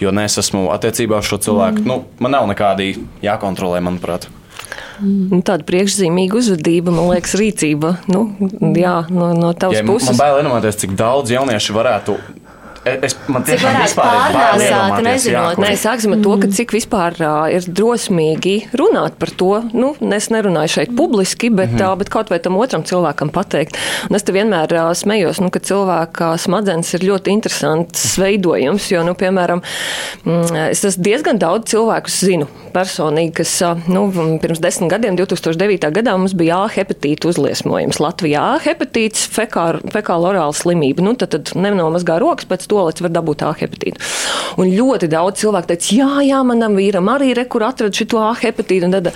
Jo 0.00 0.14
es 0.24 0.38
esmu 0.40 0.70
attiecībā 0.72 1.20
uz 1.20 1.28
šo 1.28 1.36
cilvēku. 1.44 1.84
Mm. 1.84 1.90
Nu, 1.90 2.22
man 2.24 2.38
nav 2.38 2.48
nekādi 2.48 2.94
jākontrolē, 3.20 3.82
manuprāt. 3.84 4.30
Mm. 5.04 5.42
Tāda 5.44 5.66
priekšzīmīga 5.68 6.40
uzvedība, 6.40 6.92
man 6.94 7.12
liekas, 7.12 7.36
rīcība. 7.36 7.98
Nu, 8.08 8.30
jā, 8.76 9.02
no, 9.12 9.34
no 9.36 9.52
tavas 9.52 9.82
ja, 9.82 9.84
puses. 9.84 10.08
Man 10.08 10.20
bail 10.20 10.40
iedomāties, 10.40 10.80
cik 10.80 10.96
daudz 10.96 11.36
jauniešu 11.36 11.76
varētu 11.76 12.16
Es, 12.80 13.12
man 13.28 13.44
cik 13.44 13.60
varētu 13.60 13.96
pārnāsāt, 13.98 14.94
nezinot. 15.04 15.58
Nē, 15.60 15.74
sāksim 15.76 16.14
ar 16.16 16.22
to, 16.24 16.36
ka 16.40 16.48
cik 16.56 16.72
vispār 16.72 17.16
uh, 17.20 17.42
ir 17.52 17.66
drosmīgi 17.68 18.54
runāt 18.80 19.18
par 19.20 19.32
to. 19.36 19.50
Nu, 19.76 19.90
es 20.16 20.30
nerunāju 20.32 20.72
šeit 20.78 20.94
publiski, 20.96 21.50
bet, 21.52 21.74
mm 21.74 21.76
-hmm. 21.76 21.92
uh, 21.92 21.98
bet 22.00 22.08
kaut 22.08 22.30
vai 22.32 22.38
tam 22.40 22.56
otram 22.56 22.80
cilvēkam 22.80 23.28
pateikt. 23.34 23.76
Un 24.08 24.16
es 24.16 24.24
te 24.24 24.32
vienmēr 24.32 24.72
uh, 24.72 24.94
smējos, 24.96 25.42
nu, 25.44 25.50
ka 25.50 25.60
cilvēka 25.60 26.38
smadzenes 26.38 26.94
ir 26.94 27.04
ļoti 27.04 27.28
interesants 27.28 28.16
veidojums, 28.16 28.88
jo, 28.90 29.02
nu, 29.04 29.12
piemēram, 29.12 29.60
mm, 30.24 30.56
es 30.70 30.96
diezgan 30.96 31.38
daudz 31.38 31.68
cilvēkus 31.74 32.20
zinu 32.24 32.48
personīgi, 32.72 33.32
kas 33.42 33.60
uh, 33.60 33.76
nu, 33.88 34.08
pirms 34.40 34.58
desmit 34.58 34.90
gadiem, 34.90 35.16
2009. 35.20 35.92
gadā, 35.92 36.16
mums 36.16 36.32
bija 36.32 36.60
A 36.60 36.68
hepatīta 36.68 37.28
uzliesmojums 37.28 38.00
Latvijā. 38.00 38.40
A 38.40 38.58
hepatīts, 38.58 39.28
fekāla 39.28 40.32
orāla 40.32 40.52
slimība. 40.56 41.02
Nu, 41.02 41.14
tad, 41.14 41.30
tad 41.30 41.52
nenomazgā 41.54 42.18
rokas 42.18 42.48
pēc 42.48 42.69
stolets 42.70 43.02
var 43.02 43.12
dabūt 43.14 43.42
A 43.46 43.52
hepatītu. 43.56 43.98
Un 44.60 44.70
ļoti 44.70 45.08
daudz 45.10 45.42
cilvēku 45.42 45.70
teica, 45.72 45.94
jā, 45.96 46.10
jā, 46.28 46.40
manam 46.46 46.76
vīram 46.78 47.08
arī 47.10 47.32
ir, 47.34 47.42
kur 47.50 47.64
atrada 47.66 47.94
šo 47.94 48.20
A 48.22 48.32
hepatītu. 48.38 48.86
Un 48.86 48.94
tad 48.94 49.10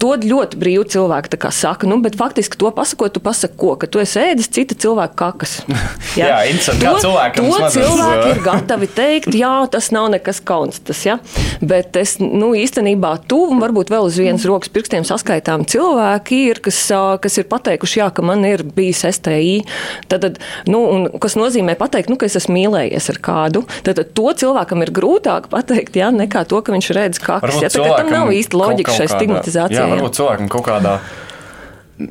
to 0.00 0.14
ļoti 0.20 0.60
brīvi 0.60 0.86
cilvēki 0.94 1.38
saka, 1.50 1.88
nu, 1.90 1.98
bet 2.04 2.16
faktiski 2.18 2.58
to 2.60 2.70
pasakot, 2.74 3.12
tu 3.14 3.22
pasaki, 3.22 3.56
ko, 3.58 3.74
ka 3.80 3.88
tu 3.90 4.00
esi 4.02 4.20
ēdis 4.22 4.50
cita 4.52 4.76
cilvēka 4.78 5.16
kakas. 5.18 5.60
Jā, 6.18 6.26
jā 6.26 6.38
interesanti, 6.50 6.82
kā 6.82 6.92
cilvēkam 7.02 7.46
to 7.46 7.68
cilvēki 7.74 8.30
ir 8.34 8.40
gatavi 8.44 8.88
teikt, 8.90 9.36
jā, 9.38 9.52
tas 9.70 9.90
nav 9.94 10.08
nekas 10.14 10.40
kauns. 10.42 10.80
Tas, 10.82 11.02
ja? 11.06 11.18
Bet 11.62 11.94
es 12.00 12.16
nu, 12.18 12.50
īstenībā 12.58 13.12
tuvu 13.30 13.54
un 13.54 13.62
varbūt 13.62 13.92
vēl 13.92 14.08
uz 14.08 14.18
vienas 14.18 14.46
rokas 14.48 14.72
pirkstiem 14.74 15.06
saskaitām 15.06 15.66
cilvēki 15.70 16.40
ir, 16.50 16.62
kas, 16.64 16.80
kas 17.22 17.38
ir 17.38 17.46
pateikuši, 17.50 18.00
jā, 18.02 18.08
ka 18.14 18.24
man 18.26 18.42
ir 18.48 18.64
bijis 18.66 19.04
STI. 19.06 19.60
Tad, 20.10 20.40
nu, 20.70 20.82
kas 21.22 21.38
nozīmē 21.38 21.76
pateikt, 21.78 22.10
nu, 22.10 22.18
ka 22.18 22.26
es 22.26 22.38
esmu 22.40 22.58
mīlējies 22.58 22.99
sazinājies 23.00 23.10
ar 23.10 23.20
kādu, 23.24 23.64
tad, 23.84 24.00
to 24.14 24.32
cilvēkam 24.32 24.84
ir 24.84 24.92
grūtāk 24.92 25.48
pateikt, 25.50 25.96
jā, 25.96 26.10
nekā 26.12 26.44
to, 26.48 26.60
ka 26.62 26.72
viņš 26.72 26.90
redz 26.96 27.20
kakas. 27.22 27.60
Ja, 27.62 27.70
tā, 27.72 27.88
tam 27.96 28.10
nav 28.12 28.32
īsti 28.32 28.56
loģika 28.56 28.94
šai 28.94 29.08
stigmatizācijai. 29.10 29.80
Jā, 29.80 29.88
varbūt 29.90 30.20
cilvēkam 30.20 30.50
kaut 30.52 30.66
kādā 30.68 30.98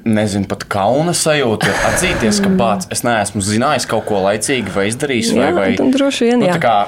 nezinu, 0.05 0.45
pat 0.45 0.67
kauna 0.69 1.15
sajūta 1.17 1.69
atzīties, 1.89 2.41
ka 2.45 2.51
pats 2.59 2.89
es 2.93 3.01
neesmu 3.01 3.41
zinājis 3.41 3.87
kaut 3.89 4.05
ko 4.09 4.21
laicīgi 4.21 4.73
vai 4.73 4.89
izdarījis. 4.91 5.31
Jā, 5.33 5.49
vai, 5.49 5.71
vai, 5.73 5.93
droši 5.95 6.29
vien. 6.29 6.43
Nu, 6.43 6.57
kā, 6.61 6.83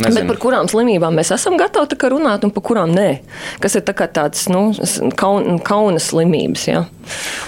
Nezinu. 0.00 0.16
Bet 0.16 0.30
par 0.30 0.38
kurām 0.40 0.68
slimībām 0.70 1.12
mēs 1.12 1.28
esam 1.34 1.58
gatavi 1.60 2.08
runāt, 2.08 2.46
un 2.46 2.52
par 2.54 2.62
kurām 2.64 2.94
nē? 2.96 3.08
Kas 3.60 3.76
ir 3.76 3.82
tā 3.84 3.92
tāds 3.92 4.46
nu, 4.48 4.70
kaun, 5.12 5.58
kauna 5.60 6.00
slimības? 6.00 6.62
Jā. 6.70 6.86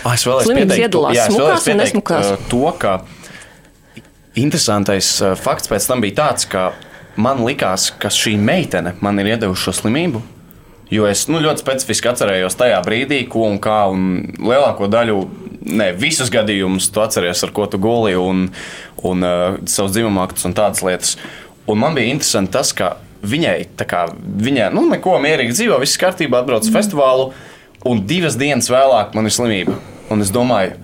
Ah, 0.05 0.13
es 0.13 0.27
slimības 0.27 0.51
pieteikt, 0.51 0.83
iedalās 0.85 1.17
jā, 1.17 1.31
smukās 1.31 1.71
un 1.73 1.81
nesmukās. 1.81 2.35
To, 2.53 2.61
interesantais 4.39 5.15
fakts 5.41 5.71
pēc 5.71 5.89
tam 5.89 6.03
bija 6.05 6.19
tāds, 6.23 6.47
ka 6.49 6.71
man 7.21 7.43
likās, 7.45 7.91
ka 8.01 8.11
šī 8.13 8.37
meitene 8.41 8.95
man 9.05 9.21
ir 9.21 9.35
iedevusi 9.35 9.69
šo 9.69 9.77
slimību. 9.83 10.23
Jo 10.93 11.07
es 11.09 11.25
nu, 11.31 11.41
ļoti 11.41 11.65
specifiski 11.65 12.11
atcerējos 12.11 12.59
tajā 12.61 12.81
brīdī, 12.85 13.23
ko 13.33 13.47
un 13.49 13.57
kā, 13.63 13.87
un 13.89 14.35
lielāko 14.37 14.91
daļu, 14.93 15.23
ne 15.73 15.89
visus 15.97 16.29
gadījumus, 16.33 16.91
tu 16.93 17.01
atceries, 17.01 17.41
ar 17.47 17.53
ko 17.57 17.65
tu 17.71 17.81
guli, 17.81 18.13
un, 18.19 18.51
un 19.01 19.25
uh, 19.25 19.57
savus 19.65 19.95
dzimuma 19.95 20.27
aktus 20.27 20.45
un 20.49 20.57
tādas 20.59 20.85
lietas. 20.85 21.15
Un 21.71 21.81
man 21.81 21.97
bija 21.97 22.13
interesanti 22.13 22.53
tas, 22.59 22.75
ka 22.77 22.97
viņai, 23.25 23.57
kā, 23.89 24.05
viņa, 24.21 24.69
nu, 24.75 24.85
neko 24.91 25.17
mierīgi 25.23 25.57
dzīvo, 25.57 25.81
viss 25.81 26.01
kārtībā, 26.01 26.43
atbrauc 26.43 26.67
uz 26.67 26.75
festivālu, 26.75 27.31
un 27.89 28.05
divas 28.09 28.37
dienas 28.37 28.69
vēlāk 28.73 29.17
man 29.17 29.29
ir 29.29 29.35
slimība. 29.35 29.79
Un 30.13 30.21
es 30.21 30.33
domāju, 30.35 30.77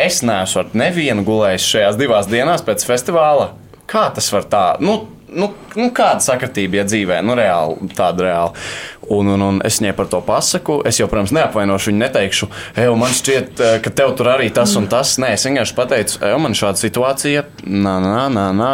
es 0.00 0.20
neesmu 0.26 0.64
ar 0.64 0.76
nevienu 0.76 1.24
gulējis 1.26 1.70
šajās 1.74 2.00
divās 2.00 2.28
dienās 2.30 2.64
pēc 2.66 2.84
festivāla. 2.88 3.52
Kā 3.90 4.06
tas 4.14 4.28
var 4.30 4.44
tā? 4.46 4.64
Nu, 4.82 5.00
nu, 5.34 5.48
nu, 5.76 5.88
kāda 5.94 6.22
sakritība, 6.22 6.80
ja 6.80 6.84
dzīvē, 6.86 7.20
nu, 7.26 7.34
reāli, 7.38 7.90
tāda 7.96 8.26
reāli. 8.26 8.64
Un, 9.10 9.32
un, 9.34 9.42
un 9.42 9.58
es 9.66 9.80
viņai 9.80 9.94
par 9.98 10.06
to 10.12 10.20
pasaku. 10.22 10.76
Es 10.86 11.00
jau, 11.00 11.08
protams, 11.10 11.32
neapvainošu 11.34 11.90
viņu, 11.90 12.00
neteikšu, 12.04 12.48
ej, 12.78 12.90
man 12.98 13.14
šķiet, 13.16 13.50
eh, 13.66 13.78
ka 13.82 13.92
tev 14.02 14.14
tur 14.18 14.30
arī 14.30 14.46
tas 14.54 14.76
un 14.78 14.86
tas. 14.90 15.16
Nē, 15.22 15.32
es 15.34 15.46
vienkārši 15.48 15.76
pateicu, 15.78 16.20
ej, 16.26 16.36
man 16.42 16.54
šāda 16.58 16.78
situācija, 16.82 17.44
nā, 17.66 17.96
nā, 18.04 18.24
nā, 18.30 18.46
nā. 18.54 18.70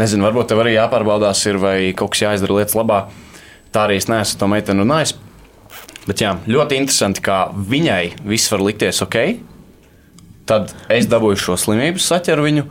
Nezinu, 0.00 0.28
varbūt 0.28 0.52
tev 0.52 0.60
arī 0.64 0.76
jāpārbaudās, 0.76 1.40
ir, 1.48 1.60
vai 1.62 1.76
kaut 1.96 2.12
kas 2.14 2.26
jāizdara 2.26 2.60
lietas 2.60 2.76
labā. 2.76 3.06
Tā 3.72 3.86
arī 3.86 4.00
es 4.00 4.10
neesmu 4.10 4.40
to 4.40 4.50
meiteni 4.50 4.84
runājis. 4.84 5.16
Bet 6.08 6.20
jā, 6.24 6.34
ļoti 6.48 6.80
interesanti, 6.80 7.22
kā 7.24 7.46
viņai 7.54 8.26
viss 8.26 8.50
var 8.52 8.64
likties 8.66 9.00
ok. 9.04 9.18
Tad 10.50 10.72
es 10.90 11.06
dabūju 11.10 11.38
šo 11.38 11.58
slimību, 11.60 12.02
saķeru 12.02 12.46
viņu, 12.48 12.64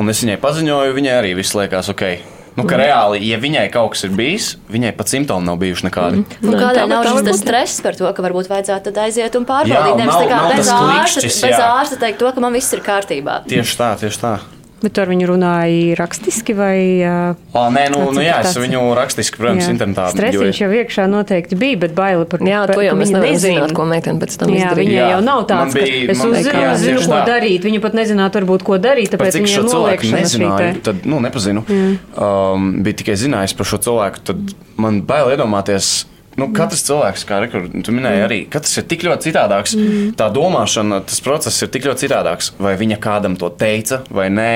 un 0.00 0.12
es 0.12 0.22
viņai 0.24 0.38
paziņoju, 0.40 0.94
viņai 0.96 1.18
arī 1.18 1.34
viss 1.36 1.56
liekas 1.56 1.92
ok. 1.92 2.06
Nu, 2.54 2.62
ka 2.70 2.78
reāli, 2.78 3.18
ja 3.26 3.38
viņai 3.42 3.64
kaut 3.74 3.96
kas 3.96 4.04
ir 4.06 4.12
bijis, 4.14 4.52
viņai 4.70 4.92
pat 4.94 5.10
simptomi 5.10 5.42
nav 5.48 5.58
bijuši 5.58 5.88
nekādi. 5.88 6.20
Mm. 6.22 6.50
Un 6.52 6.58
kādēļ 6.62 6.90
nav 6.92 7.08
šis 7.10 7.40
stress 7.42 7.82
par 7.82 7.98
to, 7.98 8.06
ka 8.14 8.24
varbūt 8.24 8.46
vajadzētu 8.52 8.92
aiziet 9.02 9.34
un 9.34 9.46
pārbaudīt? 9.48 9.98
Nevis 9.98 10.14
tā 10.14 10.28
kā 10.30 10.38
bez 10.52 10.70
ārsta, 10.70 11.24
bez 11.26 11.58
ārsta 11.58 11.98
teikt 12.04 12.22
to, 12.22 12.30
ka 12.30 12.44
man 12.44 12.54
viss 12.54 12.76
ir 12.76 12.84
kārtībā. 12.86 13.40
Tieši 13.50 13.80
tā, 13.80 13.90
tieši 14.04 14.22
tā. 14.22 14.36
Bet 14.84 14.98
ar 15.00 15.08
viņu 15.08 15.28
runāja 15.30 15.96
rakstiski 15.96 16.54
vai? 16.56 16.78
Uh, 17.00 17.68
nē, 17.72 17.86
nu, 17.94 18.02
nu 18.12 18.20
jā, 18.20 18.36
es 18.44 18.56
viņu 18.60 18.82
rakstiski, 18.98 19.40
protams, 19.40 19.64
jā. 19.64 19.72
internetā. 19.72 20.10
Stresiņš 20.12 20.60
jau 20.60 20.68
iekšā 20.80 21.06
noteikti 21.08 21.58
bija, 21.58 21.78
bet 21.86 21.94
baila 21.96 22.26
par 22.28 22.44
jā, 22.44 22.64
to. 22.68 22.74
Jā, 22.74 22.78
to 22.78 22.84
jau 22.84 22.96
mēs 23.00 23.12
nevaram 23.14 23.38
zināt, 23.40 23.74
ko 23.76 23.86
meitene 23.88 24.20
pēc 24.20 24.36
tam 24.42 24.52
jā, 24.52 24.60
izdarīja. 24.60 24.90
Viņa 24.92 25.10
jau 25.14 25.20
nav 25.24 25.44
tāds, 25.48 25.78
bija, 25.78 26.00
ka 26.04 26.16
es 26.16 26.24
uzzinu, 26.28 26.64
jā, 26.66 26.74
zinu, 26.82 27.04
ko 27.08 27.20
darīt. 27.30 27.68
Viņa 27.68 27.82
pat 27.86 27.98
nezinātu, 28.00 28.40
varbūt, 28.42 28.66
ko 28.68 28.80
darīt, 28.82 29.12
tāpēc 29.14 29.40
viņa 29.40 29.52
šo 29.54 29.66
cilvēku 29.72 30.12
nezināju, 30.12 30.80
tad, 30.90 31.04
nu, 31.08 31.20
nepazinu. 31.24 31.64
Um, 31.64 32.68
bija 32.84 33.00
tikai 33.00 33.16
zinājis 33.24 33.56
par 33.56 33.72
šo 33.72 33.80
cilvēku, 33.88 34.24
tad 34.32 34.56
man 34.80 35.00
bail 35.08 35.32
iedomāties, 35.32 35.94
Nu, 36.40 36.48
katrs 36.54 36.82
cilvēks, 36.86 37.24
kā 37.28 37.38
rekords, 37.44 37.70
minēja, 37.70 38.24
mm. 38.24 38.26
arī 38.26 38.38
katrs 38.50 38.80
ir 38.80 38.88
tik 38.90 39.04
ļoti 39.06 39.30
citādāks. 39.30 39.76
Mm. 39.78 40.12
Tā 40.18 40.28
domāšana, 40.34 41.00
tas 41.06 41.22
process 41.24 41.62
ir 41.62 41.70
tik 41.74 41.86
ļoti 41.86 42.06
citādāks. 42.06 42.52
Vai 42.58 42.74
viņa 42.80 42.98
kādam 43.02 43.38
to 43.38 43.52
teica, 43.54 44.02
vai 44.10 44.30
nē. 44.34 44.52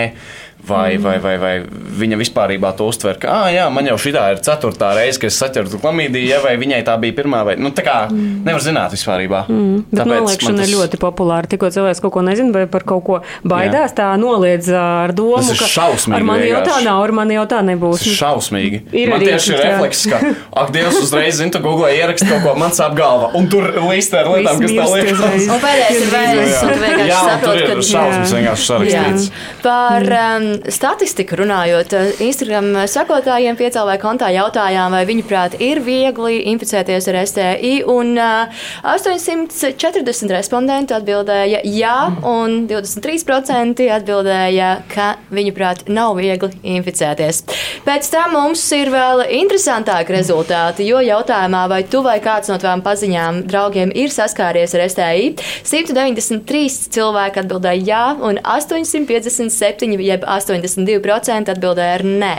Vai, 0.69 0.99
mm. 0.99 1.03
vai, 1.05 1.17
vai, 1.23 1.35
vai 1.41 1.53
viņa 1.99 2.19
vispār 2.21 2.55
to 2.77 2.89
uztver, 2.89 3.17
ka, 3.21 3.33
ah, 3.33 3.49
jā, 3.53 3.67
man 3.73 3.87
jau 3.89 3.97
šī 4.01 4.13
ir 4.13 4.41
ceturtā 4.45 4.93
reize, 4.97 5.19
kad 5.21 5.33
es 5.33 5.39
saķeru 5.41 5.81
klamīdiju, 5.81 6.29
ja, 6.29 6.41
vai 6.45 6.55
viņai 6.61 6.83
tā 6.87 6.97
bija 7.01 7.17
pirmā, 7.17 7.43
vai 7.47 7.57
nu, 7.61 7.71
tā 7.75 7.85
kā 7.87 7.97
mm. 8.11 8.43
nevar 8.47 8.65
zināt 8.65 8.95
vispār. 8.95 9.25
Mm. 9.49 9.85
Bet 9.91 10.05
noliekšana 10.09 10.61
tas... 10.61 10.69
ir 10.69 10.75
ļoti 10.77 11.01
populāra. 11.01 11.49
Tikko 11.51 11.71
cilvēks 11.75 12.03
kaut 12.05 12.15
ko 12.15 12.23
nezina, 12.27 12.53
vai 12.55 12.67
par 12.71 12.85
kaut 12.89 13.05
ko 13.07 13.21
baidās, 13.49 13.95
jā. 13.95 13.97
tā 14.03 14.09
noliedz 14.21 14.69
ar 14.77 15.15
domu, 15.17 15.41
tas 15.43 15.63
ka 15.63 15.71
šausmīgi, 15.73 16.19
ar 16.19 16.27
mani 16.29 16.51
jau 16.51 16.63
tā 16.67 16.77
nav, 16.85 17.03
ar 17.07 17.15
mani 17.21 17.39
jau 17.39 17.47
tā 17.51 17.63
nebūs. 17.67 18.03
Tas 18.03 18.13
ir 18.13 18.19
šausmīgi. 18.19 18.83
Ir 18.93 19.13
man 19.13 19.25
tieši 19.25 19.55
ir 19.55 19.63
refleks, 19.65 20.05
ka, 20.13 20.21
ak, 20.63 20.73
Dievs, 20.75 21.01
uzreiz 21.01 21.41
zina, 21.41 21.55
tu 21.55 21.63
googlē 21.65 21.95
ierakst 21.97 22.29
kaut 22.29 22.45
ko, 22.45 22.55
man 22.61 22.75
sāp 22.77 22.97
galva, 22.99 23.33
un 23.39 23.49
tur 23.51 23.71
līst 23.89 24.15
ar 24.19 24.31
lietām, 24.35 24.61
kas 24.63 24.77
tev 24.77 24.95
liekas. 24.95 25.49
Un 25.49 25.63
pēdējais 25.65 26.03
ir 26.03 26.13
vēlēs, 26.13 26.57
un 26.61 26.73
tu 26.75 26.81
vienkārši 26.85 27.19
saproti, 27.31 27.65
ka... 27.69 27.87
Šausmas 27.89 28.35
vienkārši 28.37 28.69
sarakstīts. 28.69 29.29
Par 29.65 30.09
um, 30.19 30.49
statistiku 30.69 31.37
runājot, 31.39 31.93
eh, 31.93 32.13
Instagram 32.27 32.87
sekotājiem 32.87 33.57
piecēlē 33.57 33.99
kontā 34.01 34.29
jautājām, 34.35 34.91
vai 34.91 35.05
viņuprāt 35.07 35.61
ir 35.61 35.81
viegli 35.81 36.45
inficēties 36.53 37.09
ar 37.09 37.27
STI, 37.27 37.85
un 37.87 38.19
840 38.19 40.33
respondentu 40.33 40.95
atbildēja 40.95 41.61
jā, 41.65 42.23
un 42.23 42.67
23% 42.69 43.89
atbildēja, 43.89 44.83
ka 44.89 45.17
viņuprāt 45.33 45.89
nav 45.89 46.17
viegli 46.17 46.51
inficēties. 46.63 47.43
Pēc 47.87 48.11
tam 48.11 48.33
mums 48.33 48.65
ir 48.73 48.91
vēl 48.93 49.25
interesantāki 49.41 50.17
rezultāti, 50.17 50.87
jo 50.89 51.03
jautājumā, 51.05 51.67
vai 51.69 51.83
tu 51.83 52.03
vai 52.03 52.19
kāds 52.25 52.49
no 52.49 52.59
tavām 52.61 52.83
paziņām 52.83 53.43
draugiem 53.49 53.93
ir 53.95 54.13
saskāries 54.15 54.75
ar 54.75 54.87
STI, 54.89 55.35
193 55.65 56.89
cilvēki 56.95 57.43
atbildēja 57.43 57.85
jā, 57.89 58.05
un 58.29 58.41
857, 58.43 59.99
jeb 60.03 60.25
82% 60.53 61.19
10% 61.19 61.53
atbildēja 61.55 61.99
ar 61.99 62.05
nē. 62.07 62.33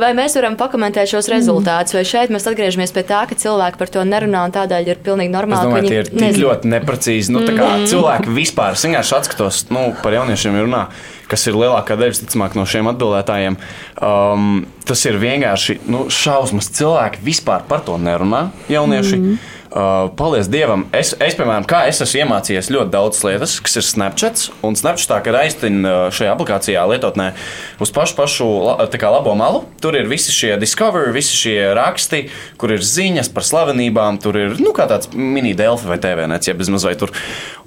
Vai 0.00 0.12
mēs 0.16 0.36
varam 0.38 0.56
pakomentēt 0.60 1.10
šos 1.12 1.28
rezultātus, 1.32 1.96
vai 1.96 2.04
šeit 2.08 2.32
mēs 2.34 2.46
atgriežamies 2.48 2.94
pie 2.94 3.04
tā, 3.08 3.22
ka 3.28 3.38
cilvēki 3.38 3.80
par 3.80 3.92
to 3.92 4.04
nerunā 4.08 4.44
un 4.48 4.54
tādēļ 4.54 4.92
ir 4.92 5.02
pilnīgi 5.04 5.32
normāli. 5.32 5.60
Es 5.60 5.70
domāju, 5.70 5.90
tie 5.90 6.02
ir 6.02 6.10
tik 6.10 6.20
nezinu. 6.20 6.44
ļoti 6.46 6.74
neprecīzi. 6.74 7.34
Nu, 7.34 7.42
mm. 7.46 7.88
Cilvēki 7.90 8.36
vispār, 8.36 8.78
es 8.78 8.86
vienkārši 8.86 9.18
atskatos, 9.18 9.64
nu, 9.74 9.90
par 10.04 10.18
jauniešiem 10.20 10.62
runā 10.62 10.86
kas 11.32 11.46
ir 11.48 11.56
lielākā 11.56 11.96
daļa 11.96 12.18
ticamāk, 12.18 12.56
no 12.58 12.66
šiem 12.68 12.90
atbildētājiem. 12.90 13.56
Um, 14.04 14.66
tas 14.84 15.00
ir 15.08 15.16
vienkārši 15.22 15.78
nu, 15.88 16.04
šausmas. 16.12 16.68
Cilvēki 16.76 17.22
vispār 17.24 17.64
par 17.70 17.80
to 17.86 17.96
nerunā, 17.96 18.50
jaunieši. 18.68 19.16
Mm. 19.16 19.38
Uh, 19.72 20.10
paldies 20.16 20.50
Dievam. 20.52 20.82
Es, 20.92 21.14
es, 21.16 21.32
piemēram, 21.32 21.64
kā 21.64 21.86
es 21.88 22.02
esmu 22.04 22.26
iemācījies 22.26 22.66
ļoti 22.74 22.92
daudz 22.92 23.22
lietas, 23.24 23.54
kas 23.64 23.78
ir 23.80 23.86
Snapchat. 23.88 24.42
Un 24.68 24.76
Snapchat 24.76 25.30
ir 25.30 25.38
aiztina 25.38 25.80
uh, 25.88 26.00
šajā 26.12 26.34
aplikācijā 26.34 26.82
lietotnē 26.90 27.30
uz 27.80 27.92
pašu, 27.96 28.16
pašu 28.18 28.48
kā, 28.92 29.08
labo 29.14 29.32
malu. 29.38 29.62
Tur 29.80 29.96
ir 29.96 30.10
visi 30.10 30.34
šie 30.36 30.58
discovery, 30.60 31.14
visi 31.16 31.38
šie 31.38 31.56
raksti, 31.78 32.26
kur 32.60 32.74
ir 32.76 32.84
ziņas 32.84 33.32
par 33.32 33.48
slavenībām. 33.48 34.20
Tur 34.20 34.36
ir 34.42 34.60
nu, 34.60 34.74
tāds 34.76 35.08
mini 35.16 35.54
Delfi 35.56 35.88
vai 35.88 35.96
TVNets, 36.04 36.52
ja 36.52 36.58
bezmaz 36.58 36.84
vai 36.84 36.92
tur. 37.00 37.14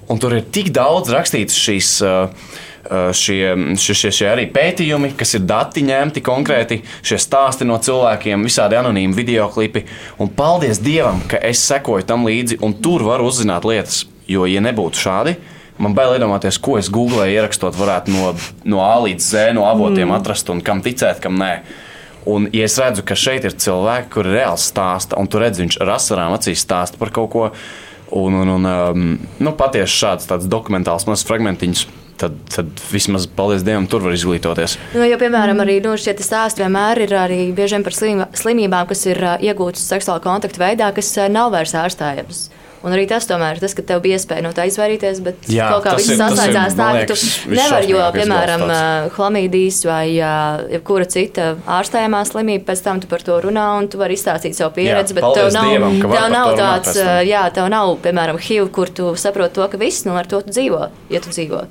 Un 0.06 0.22
tur 0.22 0.38
ir 0.38 0.46
tik 0.54 0.70
daudz 0.76 1.10
rakstīts 1.10 1.58
šīs. 1.58 1.90
Uh, 2.06 2.62
Eh, 2.86 3.12
šie, 3.12 3.74
šie, 3.80 4.10
šie 4.14 4.26
arī 4.30 4.46
pētījumi, 4.52 5.10
kas 5.18 5.34
ir 5.38 5.46
dati 5.48 5.82
ņemti 5.86 6.22
konkrēti, 6.24 6.80
šie 7.06 7.18
stāsti 7.18 7.66
no 7.66 7.78
cilvēkiem, 7.82 8.44
visādi 8.46 8.78
anonīmi 8.78 9.16
video 9.16 9.48
klipi. 9.50 9.86
Un 10.22 10.30
paldies 10.30 10.78
Dievam, 10.82 11.22
ka 11.26 11.40
es 11.42 11.64
sekoju 11.66 12.06
tam 12.06 12.26
līdzi, 12.28 12.60
un 12.62 12.76
tur 12.82 13.06
var 13.06 13.24
uzzināt 13.24 13.66
lietas. 13.66 14.04
Jo, 14.30 14.46
ja 14.50 14.62
nebūtu 14.62 15.02
šādi, 15.02 15.34
man 15.82 15.96
bail 15.98 16.14
iedomāties, 16.16 16.60
ko 16.62 16.76
es 16.78 16.90
Google 16.92 17.26
ierakstot, 17.30 17.74
varētu 17.78 18.14
no, 18.14 18.30
no 18.66 18.84
A 18.84 18.94
līdz 19.02 19.26
Z, 19.32 19.50
no 19.58 19.66
avotiem 19.66 20.06
mm. 20.08 20.16
atrast 20.20 20.50
un 20.54 20.62
kam 20.66 20.82
ticēt, 20.82 21.20
kam 21.22 21.38
nē. 21.42 21.52
Un, 22.26 22.48
ja 22.54 22.66
es 22.66 22.74
redzu, 22.82 23.04
ka 23.06 23.18
šeit 23.18 23.46
ir 23.46 23.54
cilvēki, 23.54 24.10
kuri 24.14 24.34
reāli 24.34 24.62
stāsta, 24.62 25.18
un 25.18 25.30
tu 25.30 25.42
redzi, 25.42 25.62
viņš 25.62 25.78
ar 25.82 25.94
asarām 25.98 26.34
acīs 26.34 26.62
stāsta 26.66 26.98
par 26.98 27.14
kaut 27.14 27.30
ko, 27.34 27.44
un, 28.18 28.40
un, 28.42 28.56
un 28.56 28.72
um, 28.72 29.06
nu, 29.38 29.54
patiesi 29.58 29.94
šāds 29.94 30.50
dokumentāls 30.50 31.06
mazs 31.06 31.26
fragmentiņš 31.26 31.86
tad, 32.20 32.36
tad 32.52 32.84
vismaz, 32.90 33.28
paldies 33.38 33.64
Dievam, 33.66 33.88
tur 33.90 34.04
var 34.06 34.16
izglītoties. 34.16 34.76
Nu, 34.96 35.04
jo, 35.06 35.18
piemēram, 35.20 35.60
arī 35.64 35.78
nu, 35.84 35.94
šie 36.00 36.16
stāsti 36.18 36.64
vienmēr 36.64 37.04
ir 37.06 37.16
arī 37.20 37.40
bieži 37.56 37.82
par 37.86 37.96
slimībām, 37.96 38.86
kas 38.90 39.06
ir 39.08 39.22
iegūtas 39.44 39.88
seksuāla 39.94 40.22
kontakta 40.24 40.62
veidā, 40.62 40.92
kas 40.96 41.14
nav 41.32 41.52
vairs 41.54 41.76
ārstējamas. 41.76 42.46
Un 42.86 42.92
arī 42.94 43.06
tas, 43.10 43.24
tomēr, 43.26 43.58
tas, 43.58 43.72
ka 43.74 43.82
tev 43.82 44.02
bija 44.04 44.14
iespēja 44.14 44.44
no 44.44 44.52
tā 44.54 44.66
izvairīties, 44.68 45.18
bet 45.24 45.48
Jā, 45.50 45.70
kaut 45.72 45.86
kā 45.86 45.94
viss 45.98 46.12
saslēdzās 46.20 46.76
tā, 46.78 46.88
ka 47.00 47.06
tu 47.08 47.16
nevari, 47.50 47.88
jo, 47.90 48.02
piemēram, 48.14 48.62
chlamīdijas 49.16 49.80
vai 49.88 50.04
jebkura 50.12 51.08
cita 51.10 51.48
ārstējamā 51.78 52.22
slimība, 52.28 52.68
pēc 52.68 52.84
tam 52.84 53.02
tu 53.02 53.10
par 53.10 53.24
to 53.26 53.40
runā 53.42 53.66
un 53.80 53.90
tu 53.90 53.98
vari 53.98 54.14
izstāstīt 54.14 54.54
savu 54.58 54.76
pieredzi, 54.76 55.16
jā, 55.16 55.18
bet 55.18 55.38
tev 55.40 55.50
nav, 55.56 55.72
Dievam, 55.72 55.98
tev 56.04 56.30
nav 56.36 56.52
tāds, 56.60 57.02
jā, 57.26 57.42
tev 57.56 57.72
nav, 57.74 57.96
piemēram, 58.06 58.38
HIV, 58.46 58.70
kur 58.76 58.92
tu 59.00 59.10
saproti 59.18 59.58
to, 59.58 59.66
ka 59.72 59.82
viss, 59.82 60.06
nu, 60.06 60.14
ar 60.20 60.30
to 60.30 60.44
tu 60.46 60.54
dzīvo, 60.54 60.86
ja 61.10 61.24
tu 61.24 61.34
dzīvo. 61.34 61.66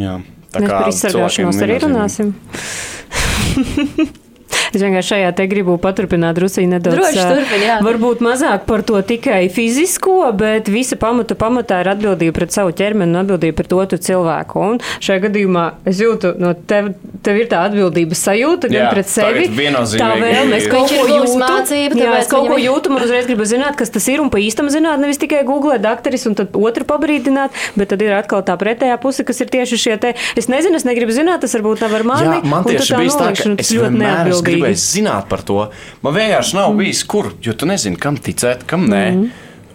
Jā. 0.00 0.18
Tā 0.52 0.60
Mēs 0.60 0.70
par 0.72 0.88
izsargāšanos 0.92 1.62
arī 1.64 1.78
runāsim. 1.84 2.34
Es 4.72 4.80
vienkārši 4.80 5.08
šajā 5.14 5.30
te 5.36 5.46
gribu 5.50 5.76
paturpināt 5.82 6.36
drusku 6.38 6.64
nedaudz. 6.66 6.96
Droši 6.96 7.24
turpin, 7.28 7.60
jā. 7.66 7.78
Varbūt 7.84 8.22
mazāk 8.24 8.64
par 8.66 8.82
to 8.88 9.00
tikai 9.04 9.42
fizisko, 9.52 10.32
bet 10.38 10.68
visa 10.72 10.96
pamata 10.96 11.36
pamatā 11.38 11.80
ir 11.84 11.90
atbildība 11.92 12.32
pret 12.38 12.54
savu 12.54 12.72
ķermeni 12.76 13.12
un 13.12 13.20
atbildība 13.22 13.56
pret 13.60 13.72
otru 13.76 13.98
cilvēku. 13.98 14.62
Un 14.72 14.80
šajā 15.04 15.24
gadījumā 15.26 15.64
es 15.92 16.00
jūtu, 16.00 16.32
no 16.40 16.54
tev, 16.54 16.92
tev 17.22 17.40
ir 17.42 17.50
tā 17.52 17.60
atbildības 17.68 18.22
sajūta 18.28 18.70
gan 18.72 18.78
Jā, 18.80 18.90
pret 18.94 19.10
sevi. 19.12 19.48
Tā 19.52 20.10
vēlme, 20.22 20.56
es 20.56 20.66
kaut 20.72 20.88
ko 20.88 21.04
jūtu. 21.10 21.36
mācību, 21.42 22.00
jā, 22.00 22.14
es 22.18 22.30
kaut 22.32 22.48
ko 22.48 22.56
viņam- 22.56 22.66
jūtu, 22.68 22.94
man 22.94 23.02
uzreiz 23.06 23.26
gribu 23.28 23.44
zināt, 23.48 23.76
kas 23.76 23.90
tas 23.92 24.08
ir 24.08 24.20
un 24.24 24.30
pa 24.32 24.38
īstam 24.38 24.68
zināt, 24.72 24.98
nevis 25.02 25.18
tikai 25.20 25.42
googlēt 25.44 25.82
dakteris 25.84 26.26
un 26.26 26.34
tad 26.38 26.52
otru 26.56 26.84
pabrīdināt, 26.88 27.50
bet 27.76 27.88
tad 27.92 28.02
ir 28.02 28.12
atkal 28.16 28.42
tā 28.42 28.56
pretējā 28.56 28.96
puse, 29.02 29.24
kas 29.24 29.40
ir 29.40 29.46
tieši 29.52 29.76
šie 29.84 29.96
te. 30.00 30.14
Es 30.36 30.48
nezinu, 30.48 30.76
es 30.80 30.84
negribu 30.88 31.12
zināt, 31.12 31.40
tas 31.44 31.52
varbūt 31.58 31.80
nav 31.84 31.94
ar 32.00 32.04
mani. 32.08 32.26
Jā, 32.40 32.44
man 32.44 32.62
un 32.62 32.70
tad 32.70 32.80
tieši 32.80 32.92
tā 32.94 32.98
bija 33.02 33.10
tā, 33.20 33.28
ka 33.36 33.54
es 33.58 33.70
ļoti 33.72 33.96
neatbildīgi. 34.02 34.61
Gribējis 34.62 34.86
zināt 34.96 35.28
par 35.28 35.42
to. 35.42 35.70
Man 36.02 36.14
vienkārši 36.14 36.54
nav 36.58 36.72
bijis 36.78 37.04
kur, 37.04 37.32
jo 37.42 37.52
tu 37.52 37.66
nezini, 37.66 37.98
kam 38.00 38.16
ticēt, 38.16 38.64
kam 38.66 38.86
nē. 38.88 39.04
Mhm. 39.12 39.30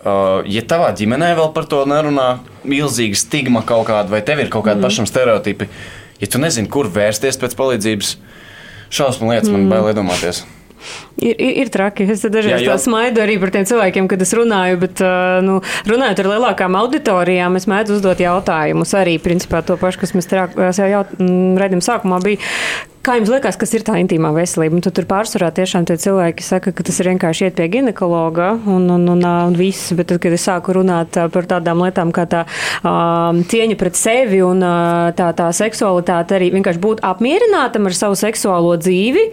Uh, 0.07 0.39
ja 0.47 0.61
tavā 0.63 0.93
ģimenē 0.95 1.33
vēl 1.35 1.49
par 1.53 1.65
to 1.67 1.81
nerunā, 1.89 2.39
milzīga 2.63 3.17
stigma 3.19 3.61
kaut 3.67 3.87
kāda, 3.89 4.07
vai 4.09 4.21
tev 4.21 4.39
ir 4.39 4.47
kaut 4.49 4.63
Mhm. 4.63 4.77
kādi 4.77 4.85
pašam 4.85 5.07
stereotipi, 5.09 5.67
ja 6.21 6.27
tu 6.27 6.39
nezini, 6.39 6.69
kur 6.69 6.87
vērsties 6.87 7.35
pēc 7.37 7.55
palīdzības, 7.57 8.15
šausmu 8.89 9.27
lietas 9.33 9.49
man 9.51 9.65
Mhm. 9.65 9.69
bail 9.69 9.93
iedomāties. 9.93 10.45
Ir, 11.17 11.33
ir, 11.41 11.57
ir 11.65 11.69
traki. 11.73 12.05
Es 12.09 12.21
dažreiz 12.21 12.61
Jā, 12.61 12.69
tā 12.69 12.77
smaidu 12.77 13.17
arī 13.19 13.39
par 13.41 13.49
tiem 13.49 13.65
cilvēkiem, 13.65 14.07
kad 14.07 14.21
es 14.21 14.31
runāju, 14.31 14.79
bet, 14.79 14.95
ā, 15.01 15.41
nu, 15.43 15.59
runājot 15.89 16.19
ar 16.19 16.25
lielākām 16.25 16.77
auditorijām, 16.77 17.55
es 17.57 17.65
mēdzu 17.65 17.97
uzdot 17.97 18.17
jautājumus. 18.21 18.93
Arī, 18.93 19.19
principā, 19.19 19.65
to 19.65 19.75
pašu, 19.75 19.97
kas 19.99 20.11
mēs 20.13 20.29
tajā 20.29 20.45
redzējuma 20.55 21.81
sākumā 21.81 22.21
bija. 22.23 22.37
Kā 23.07 23.13
jums 23.15 23.29
liekas, 23.31 23.55
kas 23.55 23.71
ir 23.71 23.85
tā 23.87 23.93
intīmā 24.01 24.33
veselība? 24.35 24.75
Un 24.75 24.83
tad 24.83 24.97
tur 24.97 25.05
pārsvarā 25.07 25.47
tiešām 25.55 25.85
tie 25.87 25.95
cilvēki 26.03 26.43
saka, 26.43 26.73
ka 26.75 26.83
tas 26.83 26.97
ir 26.99 27.07
vienkārši 27.13 27.45
iet 27.45 27.55
pie 27.55 27.69
ginekologa 27.71 28.49
un, 28.67 28.89
un, 28.91 29.05
un, 29.13 29.21
un 29.23 29.55
viss. 29.55 29.93
Bet 29.95 30.09
tad, 30.11 30.19
kad 30.25 30.35
es 30.35 30.43
sāku 30.43 30.75
runāt 30.75 31.15
ā, 31.15 31.29
par 31.31 31.47
tādām 31.47 31.85
lietām 31.85 32.11
kā 32.11 32.25
tā 32.27 32.43
um, 32.83 33.39
cieņa 33.47 33.77
pret 33.79 33.95
sevi 33.95 34.41
un 34.43 34.59
ā, 34.59 34.75
tā, 35.15 35.29
tā 35.39 35.47
seksualitāte, 35.55 36.35
arī 36.35 36.51
vienkārši 36.57 36.83
būt 36.83 37.05
apmierinātam 37.07 37.87
ar 37.87 37.95
savu 37.95 38.19
seksuālo 38.19 38.75
dzīvi. 38.83 39.23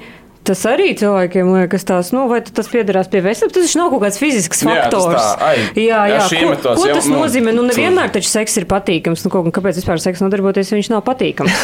Tas 0.45 0.61
arī 0.69 0.91
cilvēkiem 1.01 1.49
liekas, 1.55 1.87
tās, 1.89 2.11
nu, 2.13 2.27
vai 2.29 2.43
tas 2.45 2.67
piederās 2.69 3.09
pie 3.09 3.23
veselības. 3.25 3.55
Tas 3.57 3.75
nav 3.81 3.89
kaut 3.95 4.03
kāds 4.05 4.19
fizisks 4.21 4.61
Jā, 4.61 4.75
tas 4.93 5.01
faktors. 5.07 5.23
tā, 5.25 5.47
ai, 5.49 5.55
jā, 5.81 6.01
jā. 6.05 6.19
jā, 6.19 6.19
Ko, 6.29 6.37
iemetos 6.43 6.77
ko 6.83 6.89
jau, 6.91 6.97
tas 6.99 7.07
nu, 7.09 7.17
nozīmē? 7.23 7.55
Nu, 7.57 7.63
nevienmēr 7.71 8.13
taču 8.13 8.29
seks 8.29 8.59
ir 8.61 8.67
patīkams. 8.69 9.23
Nu, 9.25 9.33
kaut, 9.33 9.49
kāpēc 9.57 9.79
vispār 9.81 10.03
seks 10.05 10.21
nodarboties, 10.21 10.69
ja 10.69 10.77
viņš 10.77 10.91
nav 10.93 11.01
patīkams? 11.07 11.63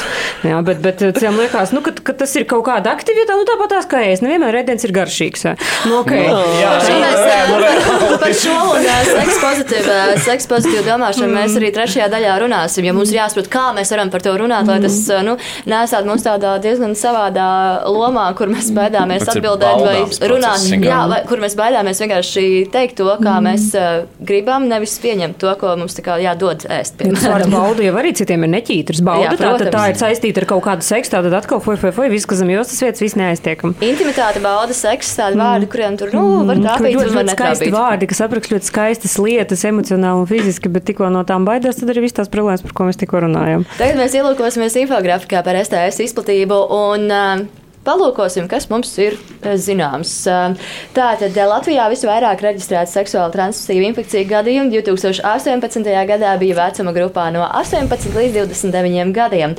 jā, 0.48 0.60
bet, 0.64 0.80
bet 0.80 0.96
cilvēkiem 1.02 1.40
liekas, 1.42 1.74
nu, 1.76 1.82
ka, 1.84 1.92
ka 2.08 2.14
tas 2.22 2.32
ir 2.40 2.46
kaut 2.48 2.64
kāda 2.70 2.94
aktivitāte, 2.96 3.36
nu, 3.36 3.44
tāpat 3.50 3.74
tās 3.74 3.90
kā 3.90 4.00
es. 4.08 4.24
Nevienmēr 4.24 4.60
ēdiens 4.62 4.88
ir 4.88 4.94
garšīgs. 4.96 5.44
jā. 5.50 5.52
Nu, 5.90 6.00
okay. 6.00 6.24
Jā, 6.24 6.72
Par 6.80 6.88
šo 6.88 6.96
jā, 6.96 7.12
jā, 7.28 7.44
nu, 7.52 8.16
par- 8.24 8.34
šo 8.40 8.56
un 8.78 8.88
ā, 8.88 8.96
seksu 9.10 9.38
pozitīvu, 9.44 9.92
ā, 10.00 10.16
seksu 10.24 10.50
pozitīvu 10.54 10.86
domāšanu 10.88 11.30
mēs 11.36 11.58
arī 11.60 11.68
trešajā 11.76 12.08
daļā 12.16 12.38
runāsim. 12.46 12.88
Jo 12.88 12.96
mums 12.96 13.12
ir 13.12 13.20
jāsaprot, 13.20 13.52
kā 13.52 13.66
mēs 13.76 13.92
varam 13.92 14.08
par 14.16 14.24
to 14.24 14.34
runāt, 14.40 14.72
lai 14.72 14.80
tas 14.86 14.96
ā, 15.12 15.20
nu, 15.26 15.36
nesātu 15.68 16.08
mums 16.08 16.24
tādā 16.24 16.56
diezgan 16.64 16.96
savādā 16.96 17.50
lomā, 17.92 18.30
kur 18.38 18.48
mēs 18.52 18.69
baidāmies 18.76 19.24
Tas 19.24 19.36
ir 19.36 19.40
atbildēt 19.40 19.82
vai 19.84 20.28
runāt. 20.32 20.66
Jā, 20.84 21.00
vai, 21.10 21.20
kur 21.28 21.42
mēs 21.42 21.56
baidāmies 21.58 22.00
vienkārši 22.02 22.44
teikt 22.72 22.98
to, 23.00 23.08
kā 23.22 23.36
mēs 23.44 23.70
ā, 23.78 23.88
gribam, 24.26 24.66
nevis 24.70 24.96
pieņemt 25.02 25.38
to, 25.40 25.50
ko 25.60 25.74
mums 25.80 25.96
tā 25.96 26.04
kā 26.06 26.18
jādod 26.22 26.66
ēst. 26.70 27.00
Vārds 27.00 27.50
bauda 27.56 27.84
jau 27.86 27.94
arī 28.00 28.12
citiem 28.16 28.46
ir 28.46 28.52
neķītrs. 28.56 29.02
Bauda, 29.06 29.30
Jā, 29.30 29.36
tā, 29.40 29.52
tad 29.62 29.72
tā 29.74 29.84
ir 29.92 30.00
saistīta 30.00 30.42
ar 30.42 30.48
kaut 30.54 30.64
kādu 30.66 30.86
seksu, 30.86 31.14
tad 31.16 31.36
atkal 31.40 31.62
foi, 31.64 31.76
foi, 31.80 31.92
foi, 31.96 32.08
viss, 32.12 32.28
kas 32.28 32.42
zem 32.42 32.52
jostas 32.52 32.80
vietas, 32.84 33.02
viss 33.04 33.18
neaiztiekam. 33.18 33.74
Intimitāte 33.84 34.42
bauda 34.44 34.76
seksu, 34.76 35.14
tādi 35.20 35.40
vārdi, 35.40 35.70
kuriem 35.72 35.98
tur 36.00 36.12
nu, 36.16 36.26
var 36.48 36.60
trāpīt, 36.60 36.96
ļoti, 36.96 37.10
un 37.10 37.18
var 37.18 37.28
ļoti 37.28 37.36
skaisti 37.36 37.66
netrāpīt. 37.66 37.76
vārdi, 37.76 38.10
kas 38.12 38.22
apraksta 38.26 38.56
ļoti 38.56 38.70
skaistas 38.70 39.16
lietas, 39.20 39.64
emocionāli 39.70 40.24
un 40.24 40.30
fiziski, 40.30 40.72
bet 40.72 40.86
tikko 40.90 41.10
no 41.12 41.24
tām 41.28 41.48
baidās, 41.48 41.80
tad 41.80 41.92
arī 41.94 42.04
viss 42.06 42.16
tās 42.16 42.30
problēmas, 42.32 42.64
par 42.66 42.76
ko 42.76 42.90
mēs 42.90 43.00
tikko 43.00 43.24
runājam. 43.26 43.66
Tagad 43.78 44.00
mēs 44.00 44.16
ielūkosimies 44.18 44.78
infografikā 44.84 45.42
par 45.46 45.58
STS 45.64 46.04
izplatību 46.06 46.60
un 46.76 47.08
uh, 47.10 47.46
palūkosim, 47.86 48.48
kas 48.50 48.68
mums 48.70 48.92
ir 49.00 49.16
uh, 49.16 49.54
zināms. 49.60 50.12
Uh, 50.28 50.72
Tātad 50.96 51.36
uh, 51.36 51.46
Latvijā 51.54 51.86
visvairāk 51.92 52.44
reģistrēta 52.44 52.90
seksuāli 52.92 53.36
transmisīva 53.36 53.88
infekcija 53.90 54.28
gadījumu 54.34 54.74
2018. 54.74 55.88
gadā 56.12 56.34
bija 56.40 56.58
vecuma 56.60 56.94
grupā 56.96 57.30
no 57.34 57.46
18 57.46 58.12
līdz 58.16 58.42
29 58.42 59.16
gadiem. 59.16 59.56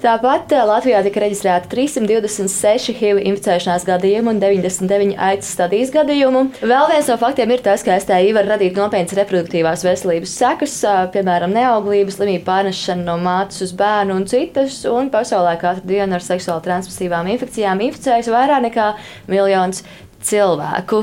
Tāpat 0.00 0.48
uh, 0.56 0.62
Latvijā 0.64 1.02
tika 1.04 1.20
reģistrēta 1.20 1.68
326 1.68 2.94
HIV 2.96 3.18
inficēšanās 3.20 3.82
gadījumu 3.84 4.32
un 4.32 4.38
99 4.40 5.12
aids 5.20 5.50
stadijas 5.52 5.90
gadījumu. 5.92 6.46
Vēl 6.64 6.86
viens 6.88 7.10
no 7.12 7.18
faktiem 7.20 7.52
ir 7.52 7.60
tas, 7.66 7.84
ka 7.84 7.98
STI 8.00 8.32
var 8.32 8.48
radīt 8.48 8.78
nopietnas 8.80 9.18
reproduktīvās 9.18 9.84
veselības 9.84 10.32
sekas, 10.40 10.78
ā, 10.88 10.94
piemēram, 11.12 11.52
neauglības, 11.52 12.16
slimību 12.16 12.46
pārnešanu 12.46 13.04
no 13.04 13.18
mātes 13.20 13.60
uz 13.66 13.74
bērnu 13.76 14.16
un 14.22 14.24
citas. 14.30 14.78
Un 14.88 15.12
pasaulē 15.12 15.58
katru 15.60 15.90
dienu 15.92 16.16
ar 16.16 16.24
seksuāli 16.24 16.64
transmisīvām 16.64 17.28
infekcijām 17.34 17.82
inficējas 17.90 18.30
vairāk 18.32 18.64
nekā 18.70 18.86
miljons 19.28 19.82
cilvēku. 20.24 21.02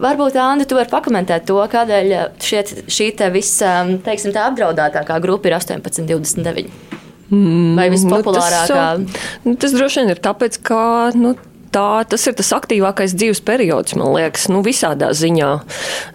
Varbūt, 0.00 0.38
Anna, 0.40 0.64
tu 0.64 0.78
vari 0.78 0.88
pakomentēt 0.88 1.44
to, 1.50 1.58
kādēļ 1.74 2.16
šiet, 2.40 2.72
šī 2.88 3.10
te 3.20 3.28
visa, 3.34 3.82
teiksim, 4.06 4.32
tā 4.32 4.48
apdraudētākā 4.48 5.20
grupa 5.20 5.52
ir 5.52 5.58
18, 5.60 6.08
29. 6.08 6.89
Vai 7.30 7.86
vispopulārākā? 7.92 8.82
Nu, 8.98 9.06
tas, 9.06 9.30
nu, 9.46 9.54
tas 9.62 9.76
droši 9.76 10.02
vien 10.02 10.12
ir 10.14 10.20
tāpēc, 10.22 10.58
ka 10.66 10.82
nu, 11.14 11.36
tā, 11.74 12.02
tas 12.10 12.26
ir 12.26 12.36
tas 12.38 12.50
aktīvākais 12.56 13.14
dzīves 13.14 13.42
periods, 13.46 13.94
man 13.98 14.12
liekas, 14.16 14.48
nu, 14.52 14.64
visādā 14.66 15.12
ziņā. 15.16 15.50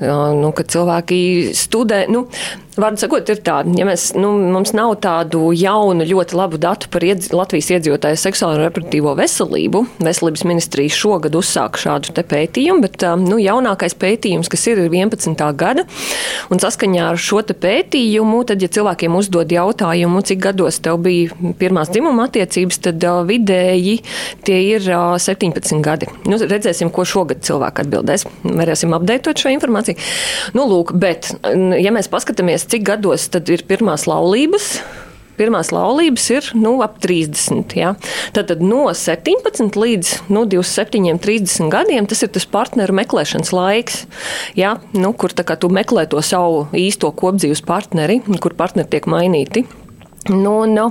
Nu, 0.03 0.51
kad 0.55 0.71
cilvēki 0.75 1.19
studē, 1.55 2.05
nu, 2.11 2.25
vārdu 2.79 3.01
sakot, 3.01 3.29
ir 3.31 3.39
tā, 3.45 3.59
ja 3.77 3.85
mēs, 3.87 4.09
nu, 4.17 4.33
mums 4.51 4.73
nav 4.75 4.95
tādu 5.03 5.49
jaunu, 5.55 6.05
ļoti 6.07 6.37
labu 6.37 6.59
datu 6.61 6.89
par 6.91 7.05
iedz, 7.05 7.31
Latvijas 7.35 7.71
iedzīvotāju 7.75 8.19
seksuālo 8.19 8.59
un 8.59 8.65
reproduktīvo 8.65 9.15
veselību. 9.19 9.83
Veselības 10.03 10.45
ministrija 10.47 10.93
šogad 10.93 11.35
uzsāka 11.37 11.81
šādu 11.81 12.13
pētījumu, 12.15 12.83
bet 12.85 13.05
um, 13.07 13.23
nu, 13.27 13.39
jaunākais 13.41 13.95
pētījums, 13.99 14.49
kas 14.51 14.65
ir, 14.71 14.83
ir 14.85 14.93
11. 14.93 15.45
gada, 15.57 15.85
un 16.51 16.61
saskaņā 16.61 17.09
ar 17.13 17.21
šo 17.21 17.43
pētījumu, 17.45 18.41
tad, 18.49 18.63
ja 18.63 18.71
cilvēkiem 18.71 19.15
uzdod 19.19 19.51
jautājumu, 19.53 20.23
cik 20.25 20.41
gados 20.47 20.79
tev 20.83 20.99
bija 21.05 21.53
pirmās 21.59 21.91
dzimuma 21.93 22.27
attiecības, 22.29 22.81
tad 22.89 23.03
uh, 23.07 23.21
vidēji 23.27 23.97
tie 24.47 24.59
ir 24.75 24.87
uh, 24.89 25.15
17 25.21 25.83
gadi. 25.85 26.09
Nu, 26.27 26.39
redzēsim, 26.41 26.91
ko 26.93 27.05
šogad 27.07 27.43
cilvēki 27.45 27.85
atbildēs. 27.85 28.25
Varēsim 28.45 28.95
apdeitot 28.97 29.39
šo 29.39 29.53
informāciju. 29.53 29.99
Nu, 30.57 30.65
lūk, 30.71 30.95
bet, 30.99 31.31
ja 31.81 31.93
mēs 31.95 32.09
paskatāmies, 32.11 32.64
cik 32.71 32.85
gados 32.87 33.29
tad 33.33 33.49
ir 33.53 33.65
pirmās 33.69 34.07
laulības, 34.09 34.75
Pirmās 35.35 35.67
laulības 35.75 36.25
ir 36.31 36.45
nu, 36.55 36.77
ap 36.85 37.01
30. 37.03 37.73
Ja? 37.75 37.93
Tad, 38.35 38.47
tad 38.51 38.61
no 38.63 38.85
17 38.95 39.75
līdz 39.75 40.11
nu, 40.31 40.45
27, 40.47 41.19
30 41.19 41.71
gadiem 41.73 42.07
tas 42.07 42.23
ir 42.23 42.31
tas 42.31 42.47
partneru 42.47 42.95
meklēšanas 42.95 43.51
laiks, 43.55 44.05
ja? 44.55 44.77
nu, 44.95 45.11
kur 45.11 45.35
kā 45.35 45.57
tu 45.59 45.67
meklē 45.67 46.07
to 46.11 46.23
savu 46.23 46.69
īsto 46.79 47.11
kopdzīves 47.11 47.65
partneri, 47.67 48.21
kur 48.39 48.55
partneri 48.55 48.95
tiek 48.95 49.11
mainīti. 49.11 49.65
Nu, 50.25 50.55
nu, 50.65 50.87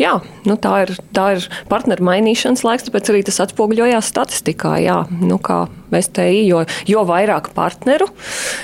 jā, 0.00 0.14
nu 0.48 0.56
tā, 0.56 0.72
ir, 0.86 0.94
tā 1.12 1.26
ir 1.36 1.48
partneru 1.68 2.06
mainīšanas 2.08 2.64
laiks, 2.64 2.86
tāpēc 2.86 3.10
arī 3.12 3.20
tas 3.28 3.42
atspoguļojās 3.44 4.08
statistikā. 4.08 4.78
Jā, 4.80 5.02
nu, 5.20 5.36
kā 5.36 5.66
STI, 5.92 6.46
jo, 6.48 6.64
jo 6.88 7.04
vairāk 7.08 7.52
partneru, 7.56 8.08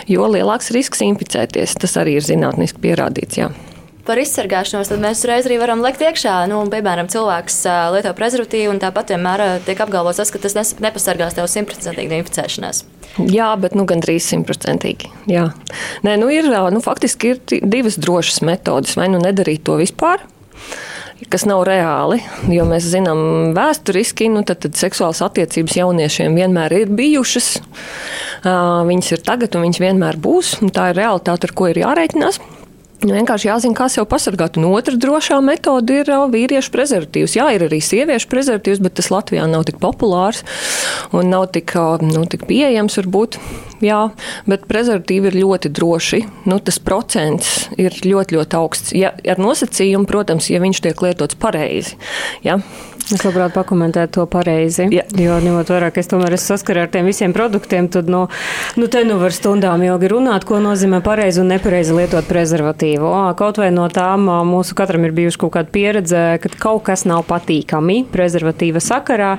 jo 0.08 0.28
lielāks 0.32 0.72
risks 0.72 1.04
inficēties. 1.04 1.76
Tas 1.82 1.98
arī 2.00 2.16
ir 2.16 2.24
zinātniski 2.24 2.80
pierādīts. 2.86 3.42
Jā. 3.42 3.52
Par 4.06 4.20
izsargāšanos 4.22 4.86
tad 4.86 5.00
mēs 5.02 5.18
uzreiz 5.18 5.48
arī 5.48 5.56
varam 5.58 5.80
likt 5.82 6.04
iekšā. 6.06 6.36
Nu, 6.50 6.60
piemēram, 6.70 7.08
cilvēks 7.10 7.56
lieto 7.96 8.12
prezervatīvu, 8.14 8.70
un 8.70 8.78
tāpat 8.82 9.10
vienmēr 9.10 9.42
tiek 9.66 9.82
apgalvots, 9.82 10.20
tas, 10.20 10.30
ka 10.30 10.38
tas 10.42 10.76
nepasargās 10.78 11.34
tev 11.34 11.48
simtprocentīgi 11.50 12.12
no 12.12 12.20
inficēšanās. 12.22 12.84
Jā, 13.32 13.48
bet 13.58 13.74
nu, 13.74 13.82
gandrīz 13.88 14.28
simtprocentīgi. 14.30 15.10
Nē, 15.26 16.16
nu, 16.22 16.30
ir, 16.30 16.46
nu, 16.46 16.82
faktiski 16.84 17.34
ir 17.34 17.42
divas 17.66 17.98
drošas 17.98 18.44
metodes. 18.46 18.94
Vai 18.94 19.10
nu 19.10 19.18
nedarīt 19.22 19.66
to 19.66 19.80
vispār, 19.80 20.22
kas 21.32 21.46
nav 21.48 21.64
reāli, 21.66 22.20
jo 22.52 22.66
mēs 22.68 22.86
zinām 22.92 23.56
vēsturiski, 23.56 24.28
nu, 24.30 24.46
tad, 24.46 24.62
tad 24.62 24.78
seksuālas 24.78 25.24
attiecības 25.26 25.80
jauniešiem 25.80 26.36
vienmēr 26.38 26.78
ir 26.84 26.92
bijušas. 26.94 27.56
Viņas 28.46 29.16
ir 29.16 29.26
tagad, 29.26 29.58
un 29.58 29.66
viņas 29.66 29.82
vienmēr 29.82 30.20
būs. 30.22 30.60
Tā 30.70 30.92
ir 30.92 31.02
realitāte, 31.02 31.50
ar 31.50 31.58
ko 31.58 31.72
ir 31.72 31.82
jārēķinās. 31.82 32.38
Nu, 33.04 33.12
vienkārši 33.12 33.50
jāzina, 33.50 33.76
kā 33.76 33.90
sevi 33.92 34.08
pasargāt. 34.08 34.56
Un 34.56 34.70
otra 34.70 34.96
drošā 34.96 35.36
metode 35.44 35.98
ir 36.00 36.08
vīriešu 36.32 36.72
prezervatīvs. 36.72 37.34
Jā, 37.36 37.50
ir 37.52 37.66
arī 37.66 37.82
sieviešu 37.84 38.30
prezervatīvs, 38.32 38.80
bet 38.80 38.96
tas 38.96 39.10
Latvijā 39.12 39.44
nav 39.50 39.66
tik 39.68 39.76
populārs 39.82 40.40
un 41.12 41.28
nav 41.28 41.50
tik, 41.52 41.74
nu, 42.00 42.24
tik 42.30 42.46
pieejams. 42.48 42.96
Varbūt. 42.96 43.36
Jā, 43.84 44.00
bet 44.48 44.64
prezervatīvi 44.70 45.28
ir 45.28 45.38
ļoti 45.42 45.70
droši. 45.76 46.22
Nu, 46.48 46.56
tas 46.64 46.80
procents 46.80 47.66
ir 47.76 47.92
ļoti, 48.00 48.38
ļoti 48.38 48.56
augsts. 48.56 48.96
Ja, 48.96 49.12
ar 49.12 49.42
nosacījumu, 49.44 50.08
protams, 50.08 50.48
ja 50.48 50.62
viņš 50.64 50.80
tiek 50.88 51.04
lietots 51.04 51.36
pareizi. 51.36 51.98
Ja? 52.46 52.62
Es 53.06 53.22
labprāt 53.22 53.52
pakomentētu 53.54 54.16
to 54.16 54.22
pareizi. 54.26 54.88
Jā. 54.90 55.04
Jo, 55.14 55.36
ņemot 55.38 55.68
vērā, 55.70 55.92
ka 55.94 56.02
es 56.02 56.08
tomēr 56.10 56.34
esmu 56.34 56.56
saskarā 56.56 56.86
ar 56.86 56.90
tiem 56.90 57.06
visiem 57.06 57.30
produktiem, 57.30 57.86
tad, 57.94 58.08
nu, 58.10 58.24
nu 58.74 58.88
te 58.90 59.04
nu 59.06 59.20
var 59.20 59.30
stundām 59.30 59.84
ilgi 59.86 60.08
runāt, 60.10 60.42
ko 60.48 60.58
nozīmē 60.58 60.98
pareizi 61.06 61.38
un 61.38 61.52
nepareizi 61.54 61.94
lietot 61.94 62.26
prezervatīvu. 62.26 63.12
Kaut 63.38 63.60
vai 63.62 63.68
no 63.70 63.84
tām 63.94 64.26
mūsu 64.48 64.74
katram 64.74 65.06
ir 65.06 65.14
bijuši 65.14 65.38
kaut 65.38 65.52
kāda 65.54 65.70
pieredze, 65.70 66.22
ka 66.42 66.50
kaut 66.58 66.82
kas 66.88 67.04
nav 67.06 67.22
patīkami 67.28 68.00
prezervatīva 68.10 68.82
sakarā, 68.82 69.36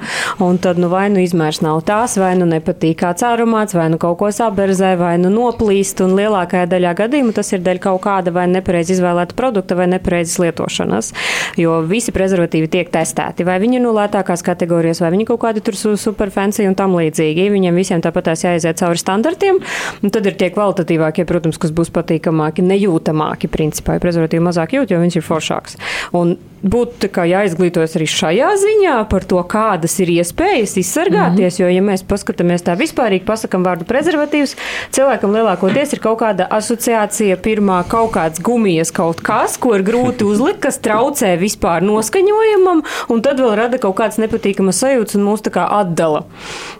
un 0.47 0.61
tad, 0.63 0.79
nu, 0.79 0.87
vai 0.93 1.09
nu 1.11 1.19
izmērs 1.25 1.59
nav 1.65 1.81
tās, 1.89 2.15
vai 2.21 2.37
nu 2.39 2.47
nepatīk 2.47 3.01
kāds 3.03 3.27
aromāts, 3.27 3.75
vai 3.75 3.89
nu 3.91 3.99
kaut 3.99 4.15
ko 4.23 4.31
saberzē, 4.31 4.93
vai 4.95 5.17
nu 5.19 5.33
noplīst, 5.33 6.05
un 6.07 6.15
lielākajā 6.15 6.71
daļā 6.71 6.95
gadījumu 7.03 7.35
tas 7.35 7.51
ir 7.51 7.67
dēļ 7.67 7.83
kaut 7.83 7.99
kāda 8.07 8.31
vai 8.31 8.47
nepareizi 8.47 8.95
izvēlēta 8.95 9.35
produkta 9.35 9.75
vai 9.75 9.91
nepareizas 9.91 10.39
lietošanas, 10.45 11.13
jo 11.59 11.81
visi 11.91 12.15
prezervatīvi 12.15 12.71
tiek 12.71 12.95
testēti. 12.95 13.43
Vai 13.43 13.56
vai 13.57 13.63
viņi 13.65 13.79
ir 13.79 13.83
no 13.83 13.93
lētākās 13.97 14.43
kategorijas, 14.45 15.01
vai 15.01 15.09
viņi 15.15 15.25
kaut 15.31 15.41
kādi 15.41 15.63
tur 15.65 15.77
super 15.97 16.29
fancy 16.33 16.67
un 16.69 16.77
tam 16.77 16.93
līdzīgi. 16.97 17.47
Viņiem 17.53 17.79
visiem 17.79 18.03
tāpatās 18.05 18.45
jāiziet 18.45 18.77
cauri 18.77 19.01
standartiem, 19.01 19.57
un 20.03 20.13
tad 20.13 20.29
ir 20.29 20.37
tie 20.37 20.51
kvalitatīvākie, 20.53 21.25
protams, 21.29 21.57
kas 21.61 21.73
būs 21.73 21.89
patīkamāki, 21.95 22.65
nejūtamāki, 22.67 23.49
principā, 23.49 23.97
ja 23.97 24.03
prezervatīvi 24.03 24.45
mazāk 24.45 24.77
jūt, 24.77 24.93
jo 24.93 25.01
viņš 25.01 25.17
ir 25.17 25.25
foršāks. 25.25 25.81
Un 26.17 26.37
būtu 26.63 27.09
jāizglītojas 27.27 27.95
arī 27.97 28.07
šajā 28.09 28.49
ziņā 28.61 28.95
par 29.11 29.25
to, 29.29 29.39
kādas 29.49 29.97
ir 30.01 30.11
iespējas 30.17 30.77
izsargāties. 30.81 31.37
Mm 31.37 31.57
-hmm. 31.57 31.61
Jo, 31.61 31.67
ja 31.67 31.81
mēs 31.81 32.03
paskatāmies 32.03 32.63
tā 32.63 32.75
vispārīgi, 32.77 33.25
pasakām 33.25 33.63
vārdu 33.63 33.85
prezervatīvs, 33.85 34.55
cilvēkam 34.91 35.33
lielākoties 35.35 35.93
ir 35.93 35.99
kaut 35.99 36.19
kāda 36.19 36.47
asociācija, 36.49 37.37
pirmā 37.37 37.83
kaut 37.87 38.11
kāds 38.11 38.41
gumijas 38.41 38.91
kaut 38.91 39.21
kas, 39.21 39.57
ko 39.57 39.75
ir 39.75 39.83
grūti 39.83 40.23
uzlikt, 40.31 40.59
kas 40.59 40.79
traucē 40.79 41.37
vispār 41.37 41.81
noskaņojumam, 41.81 42.83
un 43.09 43.21
tad 43.21 43.39
vēl 43.39 43.55
rada 43.55 43.77
kaut 43.77 43.95
kādas 43.95 44.17
nepatīkamas 44.17 44.79
sajūtas 44.79 45.15
un 45.15 45.23
mūs 45.23 45.41
tā 45.41 45.51
kā 45.51 45.67
atdala 45.69 46.23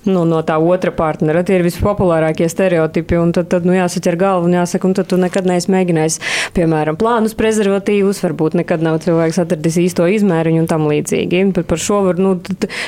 nu, 0.06 0.26
no 0.26 0.42
tā 0.42 0.58
otra 0.58 0.92
partnera. 0.92 1.44
Tie 1.44 1.56
ir 1.56 1.64
vispopulārākie 1.64 2.50
stereotipi, 2.50 3.18
un 3.18 3.32
tad, 3.32 3.48
tad 3.48 3.66
nu, 3.66 3.74
jāsaķer 3.74 4.16
galvu 4.16 4.46
un 4.46 4.54
jāsaka, 4.54 4.88
un 4.88 4.94
tad 4.94 5.08
tu 5.08 5.18
nekad 5.18 5.46
neesi 5.46 5.72
mēģinājis, 5.72 6.20
piemēram, 6.54 6.96
plānus 6.96 7.34
prezervatīvus, 7.34 8.24
varbūt 8.24 8.54
nekad 8.54 8.82
nav 8.82 9.00
cilvēks 9.00 9.40
atradis 9.44 9.67
īsto 9.76 10.06
izmēriņu 10.08 10.62
un 10.64 10.70
tam 10.70 10.86
līdzīgi. 10.88 11.42
Par, 11.58 11.66
par 11.68 11.82
šo 11.84 12.00
var, 12.06 12.22
nu, 12.22 12.36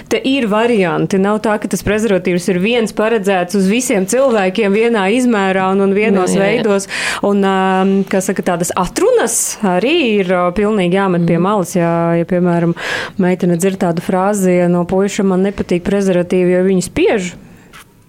te 0.10 0.22
ir 0.24 0.48
varianti. 0.52 1.20
Nav 1.20 1.42
tā, 1.44 1.58
ka 1.60 1.68
tas 1.72 1.84
prezervatīvs 1.86 2.48
ir 2.54 2.62
viens 2.64 2.96
paredzēts 2.96 3.58
uz 3.60 3.68
visiem 3.72 4.08
cilvēkiem 4.10 4.76
vienā 4.76 5.10
izmērā 5.18 5.68
un, 5.74 5.84
un 5.84 5.98
vienos 5.98 6.32
jā, 6.34 6.40
jā, 6.40 6.46
jā. 6.46 6.48
veidos. 6.48 6.88
Un, 7.28 7.44
um, 7.44 7.94
kā 8.10 8.24
saka, 8.24 8.46
tādas 8.54 8.72
atrunas 8.80 9.60
arī 9.66 9.98
ir 10.22 10.32
uh, 10.32 10.48
pilnīgi 10.56 11.00
jāmet 11.02 11.28
pie 11.28 11.42
malas. 11.44 11.76
Ja, 11.76 11.92
ja, 12.16 12.30
piemēram, 12.30 12.78
meitene 13.20 13.60
dzird 13.60 13.82
tādu 13.84 14.06
frāzi, 14.06 14.62
no 14.72 14.86
puiša 14.88 15.28
man 15.28 15.44
nepatīk 15.50 15.84
prezervatīvi, 15.88 16.56
jo 16.56 16.66
viņi 16.72 16.88
spiež. 16.88 17.32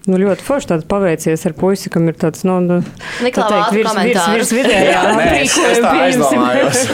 Nu, 0.08 0.16
ļoti 0.16 0.44
forši 0.44 0.70
tāds 0.72 0.86
paveicies 0.88 1.42
ar 1.46 1.54
puisi, 1.58 1.90
kam 1.92 2.08
ir 2.08 2.16
tāds, 2.18 2.42
nu, 2.48 2.56
nu 2.64 2.78
tā 2.80 3.44
teikt, 3.44 3.74
virs, 3.76 3.96
virs, 4.00 4.28
virs 4.32 4.52
vidējā. 4.56 5.02
Nē, 5.20 5.26
es, 5.42 5.56
es 5.70 5.82
tā 5.84 5.96
aizdomājos. 6.06 6.84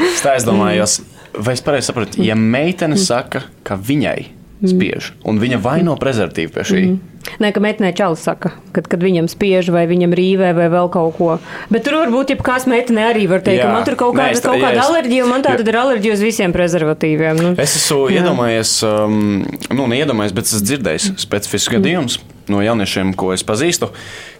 es 0.00 0.24
tā 0.24 0.38
aizdomājos. 0.38 1.00
Vai 1.34 1.56
es 1.56 1.64
pareizi 1.64 1.90
saprotu, 1.90 2.22
ja 2.22 2.36
meitene 2.38 2.98
saka, 3.00 3.46
ka 3.66 3.78
viņai 3.80 4.30
spiež, 4.64 5.10
un 5.28 5.40
viņa 5.42 5.58
vaino 5.62 5.96
prezervatīvu 6.00 6.54
pie 6.54 6.64
šī? 6.68 6.84
Mm. 6.86 7.14
Nē, 7.40 7.50
ka 7.56 7.60
meitenē 7.64 7.90
čalis 7.96 8.22
saka, 8.26 8.52
kad, 8.76 8.86
kad 8.90 9.02
viņam 9.02 9.26
spiež 9.32 9.70
vai 9.72 9.86
viņam 9.88 10.12
rīvē 10.16 10.52
vai 10.56 10.66
vēl 10.72 10.90
kaut 10.92 11.16
ko. 11.16 11.30
Bet 11.72 11.86
tur 11.86 11.96
varbūt 12.02 12.34
jebkās 12.34 12.68
meitenē 12.70 13.08
arī 13.14 13.24
var 13.30 13.40
teikt, 13.44 13.62
jā. 13.62 13.70
ka 13.70 13.72
man 13.72 13.88
tur 13.88 13.96
kaut 14.00 14.12
kāda, 14.18 14.36
Nē, 14.36 14.44
kaut 14.44 14.60
kāda 14.60 14.76
jā, 14.76 14.84
alerģija, 14.90 15.30
man 15.30 15.46
tā 15.46 15.56
tad 15.58 15.72
ir 15.72 15.80
alerģija 15.80 16.18
uz 16.18 16.24
visiem 16.24 16.54
prezervatīviem. 16.54 17.40
Nu. 17.40 17.54
Es 17.64 17.78
esmu 17.80 18.04
jā. 18.12 18.20
iedomājies, 18.20 18.76
um, 18.88 19.40
nu, 19.72 19.88
neiedomājies, 19.94 20.36
bet 20.36 20.48
es 20.50 20.56
esmu 20.58 20.70
dzirdējis 20.70 21.10
specifisks 21.24 21.80
mm. 21.80 22.32
No 22.48 22.62
jauniešiem, 22.62 23.14
ko 23.14 23.32
es 23.32 23.44
pazīstu 23.44 23.90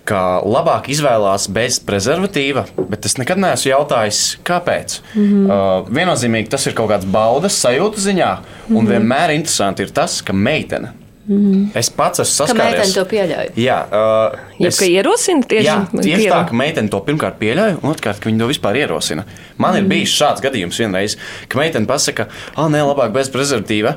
ka 0.09 0.21
labāk 0.45 0.91
izvēlās 0.93 1.47
bez 1.53 1.79
prezervatīva, 1.85 2.67
bet 2.91 3.09
es 3.09 3.17
nekad 3.21 3.41
neesmu 3.41 3.71
jautājis, 3.71 4.21
kāpēc. 4.47 4.99
Mm 5.15 5.25
-hmm. 5.25 5.47
uh, 5.49 5.89
viennozīmīgi 5.89 6.53
tas 6.53 6.67
ir 6.67 6.77
kaut 6.77 6.91
kāds 6.93 7.09
baudas 7.09 7.57
sajūta 7.65 8.05
ziņā, 8.09 8.37
un 8.69 8.75
mm 8.75 8.81
-hmm. 8.81 8.93
vienmēr 8.93 9.35
interesanti 9.35 9.83
ir 9.83 9.91
tas, 9.91 10.21
ka 10.23 10.33
meitene. 10.33 10.93
Mm 11.27 11.37
-hmm. 11.37 11.79
Es 11.79 11.91
pats 11.91 12.21
esmu 12.21 12.47
saskāries. 12.47 12.57
Ka 12.57 12.65
meitene 12.65 12.95
to 12.95 13.05
pieļauj. 13.05 13.47
Jā, 13.57 13.79
uh, 13.89 14.39
ja, 14.59 14.69
es, 14.69 14.79
ka 14.79 14.85
ierosina 14.85 15.43
tieši, 15.43 15.67
jā, 15.67 15.87
tieši 16.03 16.21
piedāvā. 16.21 16.43
tā, 16.43 16.49
ka 16.49 16.55
meitene 16.55 16.89
to 16.89 17.01
pirmkārt 17.01 17.39
pieļauj, 17.39 17.77
un 17.83 17.91
otrkārt, 17.91 18.19
ka 18.21 18.29
viņa 18.29 18.39
to 18.39 18.47
vispār 18.47 18.77
ierosina. 18.77 19.25
Man 19.57 19.71
mm 19.71 19.77
-hmm. 19.77 19.83
ir 19.83 19.89
bijis 19.89 20.21
šāds 20.21 20.43
gadījums 20.43 20.79
vienreiz, 20.79 21.17
ka 21.49 21.59
meitene 21.59 21.87
pasaka, 21.87 22.27
ah, 22.57 22.69
nē, 22.69 22.85
labāk 22.85 23.13
bez 23.13 23.31
prezervatīva. 23.31 23.95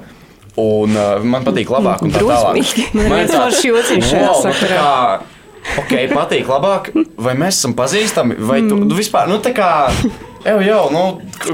Un 0.58 0.90
uh, 0.98 1.22
man 1.22 1.44
patīk 1.46 1.70
labāk, 1.70 2.02
un 2.02 2.10
tā 2.14 2.20
tālāk. 2.24 2.96
Man 2.98 3.20
ir 3.22 3.28
tāds 3.30 3.62
jūtas, 3.62 4.10
wow, 4.10 4.42
ok, 5.84 5.94
patīk 6.14 6.46
labāk, 6.50 6.90
vai 7.22 7.34
mēs 7.38 7.60
esam 7.60 7.74
pazīstami, 7.78 8.34
vai 8.42 8.64
tu, 8.66 8.74
tu 8.90 8.96
vispār, 8.98 9.30
nu 9.30 9.38
tā 9.44 9.52
kā. 9.58 9.70
Jau, 10.48 10.62
jau, 10.64 10.90
nu, 10.94 11.02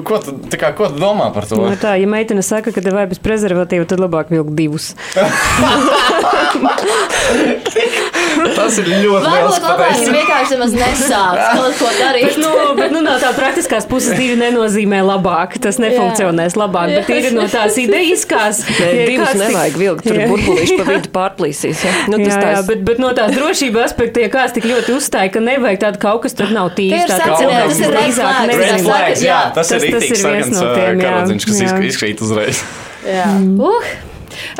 ko, 0.06 0.20
tu, 0.22 0.36
kā, 0.60 0.70
ko 0.78 0.88
tu 0.92 0.98
domā 1.02 1.32
par 1.34 1.48
to? 1.50 1.56
Nu, 1.58 1.74
tā, 1.82 1.96
ja 1.98 2.06
meitene 2.08 2.44
saka, 2.46 2.72
ka 2.76 2.82
tev 2.84 2.94
vajag 2.96 3.10
bez 3.16 3.22
prezervatīva, 3.24 3.86
tad 3.90 4.00
labāk 4.04 4.28
vilkt 4.32 4.54
divus. 4.56 4.94
Tas 8.58 8.78
ir 8.82 8.90
ļoti 8.90 9.24
labi. 9.28 9.54
Varbūt 9.64 10.04
ir 10.04 10.16
vienkārši 10.18 10.58
maz 10.62 10.76
nesākt 10.78 11.42
kaut 11.58 11.80
ko 11.80 11.92
darīt. 11.98 12.28
bet, 12.28 12.40
nu, 12.42 12.52
bet, 12.78 12.94
nu, 12.96 13.02
no 13.06 13.16
tā 13.22 13.32
praktiskās 13.38 13.88
puses 13.90 14.18
divi 14.20 14.38
nenozīmē 14.40 15.02
labāk. 15.06 15.58
Tas 15.64 15.80
nefunkcionēs 15.82 16.58
labāk, 16.60 16.94
bet 17.00 17.12
ir 17.16 17.36
no 17.36 17.48
tās 17.52 17.78
idejiskās. 17.82 18.64
Nē, 18.84 18.92
divus 19.10 19.36
nevajag 19.40 19.80
vilkt, 19.80 20.08
tur 20.08 20.22
burbulīši 20.32 20.80
pa 20.80 20.88
vidu 20.90 21.12
pārplīsīs. 21.16 21.84
Ja? 21.88 21.96
Nu, 22.14 22.22
jā, 22.24 22.40
jā, 22.56 22.62
bet, 22.70 22.86
bet 22.88 23.02
no 23.04 23.12
tās 23.18 23.36
drošības 23.36 23.88
aspekta, 23.90 24.24
ja 24.26 24.32
kāds 24.34 24.56
tik 24.58 24.68
ļoti 24.70 24.98
uzstāja, 24.98 25.34
ka 25.34 25.44
nevajag 25.44 25.84
tādu 25.88 26.04
kaut 26.04 26.24
kas 26.28 26.38
tur 26.38 26.54
nav 26.54 26.74
tīrs. 26.78 27.06
Tā 27.10 27.20
ir 27.20 27.94
drīzāk 27.94 29.24
jā, 29.24 29.44
tas, 29.56 29.74
tas 29.74 29.84
ir 30.10 30.18
sarkans 30.20 30.58
no 30.58 30.72
karodziņš, 31.04 31.52
kas 31.52 31.62
izkrīt 31.92 32.26
uzreiz. 32.26 32.64
Jā. 33.04 33.30
Uh. 33.60 33.94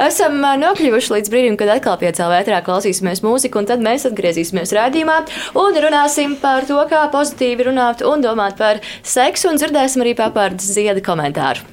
Esam 0.02 0.40
nokļuvuši 0.62 1.16
līdz 1.18 1.34
brīdim, 1.34 1.60
kad 1.60 1.72
atkal 1.76 2.00
piecēlā 2.02 2.40
vētrā 2.40 2.64
klausīsimies 2.66 3.24
mūziku, 3.26 3.62
un 3.62 3.70
tad 3.70 3.84
mēs 3.84 4.08
atgriezīsimies 4.10 4.74
rādījumā 4.78 5.20
un 5.60 5.80
runāsim 5.86 6.38
par 6.42 6.68
to, 6.70 6.80
kā 6.90 7.06
pozitīvi 7.14 7.70
runāt 7.70 8.04
un 8.08 8.26
domāt 8.26 8.58
par 8.60 8.82
seksu, 9.04 9.52
un 9.52 9.62
dzirdēsim 9.62 10.06
arī 10.06 10.18
papārdas 10.20 10.74
zieda 10.76 11.04
komentāru. 11.04 11.66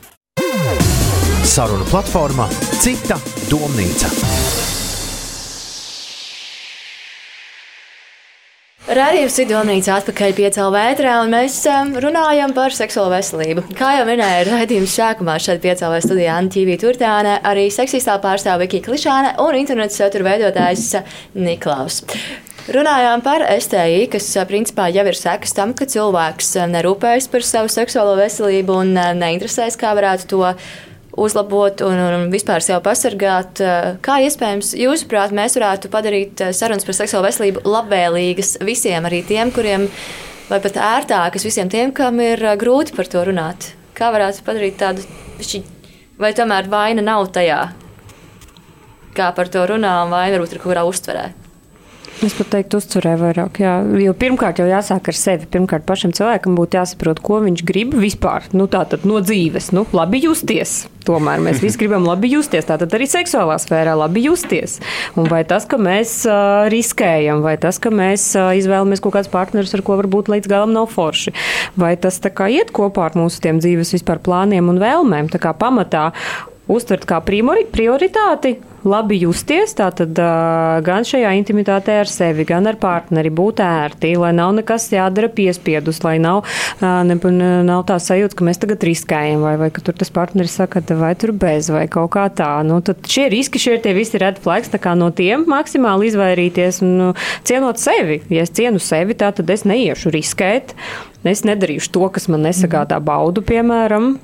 Saruna 1.50 1.84
platforma 1.90 2.46
Cita 2.80 3.18
domnīca. 3.50 4.49
Radījums 8.90 9.36
Sidonīca 9.38 10.00
atpakaļ 10.00 10.32
piecēlā 10.34 10.70
vētrā, 10.74 11.12
un 11.22 11.30
mēs 11.30 11.60
um, 11.70 11.92
runājam 12.02 12.50
par 12.56 12.74
seksuālo 12.74 13.12
veselību. 13.12 13.62
Kā 13.78 13.92
jau 14.00 14.06
minēju, 14.08 14.48
raidījums 14.48 14.96
sākumā 14.98 15.36
šeit 15.38 15.62
piecēlā 15.62 16.00
studijā 16.02 16.34
Antīvī 16.34 16.74
Turtāne, 16.82 17.36
arī 17.46 17.68
seksistā 17.70 18.16
pārstāv 18.18 18.64
Viki 18.64 18.80
Klišāne 18.82 19.36
un 19.44 19.60
internetu 19.60 19.94
satura 19.94 20.32
veidotājs 20.32 20.88
Niklaus. 21.38 22.00
Runājām 22.74 23.22
par 23.22 23.46
STI, 23.62 24.08
kas 24.10 24.26
principā 24.50 24.90
jau 24.90 25.06
ir 25.06 25.22
sekas 25.22 25.54
tam, 25.54 25.70
ka 25.78 25.86
cilvēks 25.86 26.56
nerūpējas 26.74 27.30
par 27.30 27.46
savu 27.46 27.70
seksuālo 27.70 28.18
veselību 28.18 28.82
un 28.82 28.96
neinteresēs, 29.22 29.78
kā 29.78 29.94
varētu 29.94 30.32
to 30.34 30.42
uzlabot 31.16 31.82
un, 31.86 31.98
un 31.98 32.30
vispār 32.32 32.62
sev 32.64 32.82
pasargāt. 32.84 33.60
Eh, 33.62 33.90
kā 34.04 34.20
iespējams, 34.26 34.74
jūsuprāt, 34.78 35.34
mēs 35.36 35.56
varētu 35.58 35.90
padarīt 35.92 36.42
eh, 36.44 36.54
sarunas 36.56 36.86
par 36.86 36.98
seksuālo 36.98 37.26
veselību 37.26 37.64
labvēlīgas 37.66 38.58
visiem, 38.66 39.08
arī 39.08 39.22
tiem, 39.26 39.52
kuriem 39.54 39.88
vai 40.50 40.60
pat 40.62 40.78
ērtākas 40.78 41.46
visiem 41.46 41.70
tiem, 41.72 41.94
kam 41.96 42.22
ir 42.24 42.42
eh, 42.44 42.56
grūti 42.60 42.96
par 42.96 43.10
to 43.10 43.24
runāt? 43.26 43.72
Kā 43.98 44.12
varētu 44.14 44.46
padarīt 44.46 44.80
tādu, 44.80 45.04
vai 46.20 46.32
tomēr 46.36 46.70
vaina 46.70 47.04
nav 47.04 47.28
tajā, 47.34 47.60
kā 49.16 49.30
par 49.36 49.50
to 49.52 49.66
runā, 49.68 50.00
un 50.06 50.14
vaina 50.14 50.36
varbūt 50.38 50.56
ir 50.56 50.64
kurā 50.64 50.86
uztverē? 50.88 51.30
Es 52.20 52.34
pat 52.36 52.50
teiktu, 52.52 52.76
uzturē 52.82 53.14
vairāk. 53.16 53.62
Jā. 53.62 53.78
Jo 53.96 54.12
pirmkārt, 54.12 54.58
jau 54.60 54.66
jāsāk 54.68 55.06
ar 55.08 55.16
sevi. 55.16 55.46
Pirmkārt, 55.48 55.86
pašam 55.88 56.12
cilvēkam 56.12 56.52
būtu 56.58 56.76
jāsaprot, 56.76 57.22
ko 57.24 57.38
viņš 57.46 57.62
grib 57.64 57.94
vispār. 57.96 58.44
Nu, 58.52 58.66
tā 58.68 58.82
tad 58.90 59.06
no 59.08 59.22
dzīves, 59.24 59.70
nu, 59.72 59.86
labi 59.96 60.20
justies. 60.26 60.82
Tomēr 61.06 61.40
mēs 61.40 61.62
visi 61.64 61.80
gribam 61.80 62.04
labi 62.04 62.28
justies. 62.34 62.68
Tātad 62.68 62.92
arī 62.92 63.08
seksuālā 63.08 63.56
sfērā 63.62 63.96
labi 63.96 64.26
justies. 64.26 64.76
Un 65.16 65.30
vai 65.32 65.40
tas, 65.48 65.64
ka 65.64 65.80
mēs 65.80 66.12
uh, 66.28 66.68
riskējam, 66.68 67.40
vai 67.46 67.56
tas, 67.62 67.80
ka 67.80 67.88
mēs 67.88 68.26
uh, 68.36 68.52
izvēlamies 68.60 69.00
kaut 69.00 69.16
kādus 69.16 69.32
partnerus, 69.32 69.72
ar 69.72 69.84
ko 69.86 69.96
varbūt 70.02 70.28
līdz 70.34 70.52
galam 70.52 70.76
nav 70.76 70.90
forši, 70.92 71.32
vai 71.80 71.94
tas 71.96 72.20
kā, 72.20 72.50
iet 72.52 72.74
kopā 72.76 73.08
ar 73.08 73.16
mūsu 73.16 73.40
dzīves 73.40 73.96
vispār 73.96 74.20
plāniem 74.20 74.68
un 74.68 74.82
vēlmēm. 74.82 75.32
Tā 75.32 75.40
kā 75.40 75.56
pamatā 75.56 76.10
uztvert 76.68 77.08
kā 77.08 77.24
prioritāti 77.24 78.58
labi 78.86 79.18
justies, 79.20 79.74
tātad 79.78 80.16
gan 80.86 81.06
šajā 81.06 81.32
intimitātē 81.40 82.00
ar 82.02 82.10
sevi, 82.10 82.46
gan 82.48 82.68
ar 82.70 82.78
partneri 82.80 83.32
būt 83.32 83.62
ērti, 83.64 84.14
lai 84.20 84.32
nav 84.36 84.54
nekas 84.56 84.88
jādara 84.92 85.30
piespiedus, 85.32 86.02
lai 86.04 86.16
nav, 86.22 86.44
ne, 86.80 87.18
nav 87.66 87.84
tā 87.88 87.98
sajūta, 88.02 88.38
ka 88.38 88.46
mēs 88.48 88.62
tagad 88.62 88.86
riskējam, 88.86 89.44
vai, 89.44 89.56
vai 89.60 89.70
ka 89.74 89.84
tur 89.84 89.96
tas 90.00 90.12
partneris 90.14 90.56
saka, 90.60 90.82
vai 91.00 91.12
tur 91.18 91.34
bez, 91.36 91.70
vai 91.72 91.86
kaut 91.92 92.12
kā 92.16 92.28
tā. 92.32 92.52
Nu, 92.66 92.80
tad 92.84 93.04
šie 93.08 93.28
riski, 93.32 93.60
šie 93.62 93.78
tie 93.84 93.94
visi 93.96 94.20
red 94.20 94.40
flags, 94.42 94.72
tā 94.72 94.80
kā 94.82 94.96
no 94.98 95.10
tiem 95.14 95.46
maksimāli 95.50 96.10
izvairīties 96.10 96.82
un 96.86 96.96
nu, 97.00 97.12
cienot 97.48 97.80
sevi. 97.82 98.20
Ja 98.32 98.46
es 98.46 98.54
cienu 98.56 98.82
sevi, 98.82 99.18
tā 99.18 99.32
tad 99.36 99.50
es 99.52 99.66
neiešu 99.68 100.12
riskēt. 100.14 100.74
Es 101.28 101.44
nedarīšu 101.44 101.92
to, 101.92 102.06
kas 102.14 102.30
man 102.32 102.46
nesagādā 102.48 102.96
baudu, 103.04 103.44
piemēram. 103.44 104.14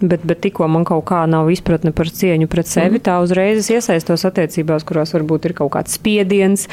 Bet, 0.00 0.20
bet 0.28 0.42
tikko 0.44 0.66
man 0.68 0.84
kaut 0.84 1.06
kā 1.08 1.22
nav 1.24 1.48
izpratne 1.48 1.88
par 1.96 2.10
cieņu 2.12 2.50
pret 2.52 2.68
sevi, 2.68 2.98
mm. 2.98 3.04
tā 3.06 3.14
uzreiz 3.24 3.62
es 3.62 3.70
iesaistos 3.72 4.26
attiecībās, 4.28 4.84
kurās 4.84 5.14
varbūt 5.16 5.48
ir 5.48 5.54
kaut 5.56 5.70
kāds 5.72 5.96
spiediens, 5.96 6.66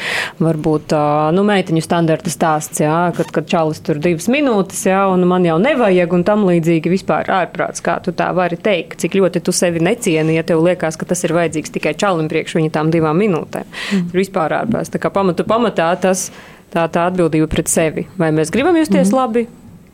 varbūt 0.44 0.92
nu, 1.32 1.44
meiteņu 1.48 1.80
standarta 1.84 2.32
stāsts, 2.32 2.82
jā, 2.84 2.98
kad, 3.16 3.32
kad 3.32 3.48
čalis 3.48 3.80
tur 3.86 3.96
divas 4.04 4.28
minūtes, 4.28 4.84
jā, 4.90 5.00
un 5.08 5.24
man 5.30 5.48
jau 5.48 5.56
nevajag, 5.62 6.18
un 6.18 6.26
tam 6.28 6.44
līdzīgi 6.50 6.92
vispār 6.92 7.32
ārprāts, 7.32 7.80
kā 7.84 7.96
tu 8.04 8.12
tā 8.12 8.28
vari 8.36 8.60
teikt, 8.60 9.00
cik 9.00 9.16
ļoti 9.16 9.44
tu 9.48 9.56
sevi 9.56 9.80
necieni, 9.80 10.36
ja 10.36 10.44
tev 10.44 10.60
liekas, 10.66 11.00
ka 11.00 11.08
tas 11.08 11.24
ir 11.24 11.32
vajadzīgs 11.38 11.72
tikai 11.78 11.96
čalim 11.96 12.28
priekš 12.28 12.58
viņa 12.60 12.76
tām 12.76 12.92
divām 12.92 13.24
minūtēm. 13.24 13.64
Mm. 13.64 14.06
Tur 14.12 14.20
vispār 14.20 14.58
ārprāts. 14.60 14.92
Tā 14.92 15.00
kā 15.00 15.08
pamatu 15.14 15.48
pamatā 15.48 15.88
tas 15.96 16.28
tā, 16.74 16.84
tā 16.92 17.08
atbildība 17.08 17.48
pret 17.48 17.72
sevi. 17.72 18.08
Vai 18.20 18.34
mēs 18.36 18.52
gribam 18.52 18.76
justies 18.76 19.08
mm. 19.08 19.16
labi? 19.16 19.48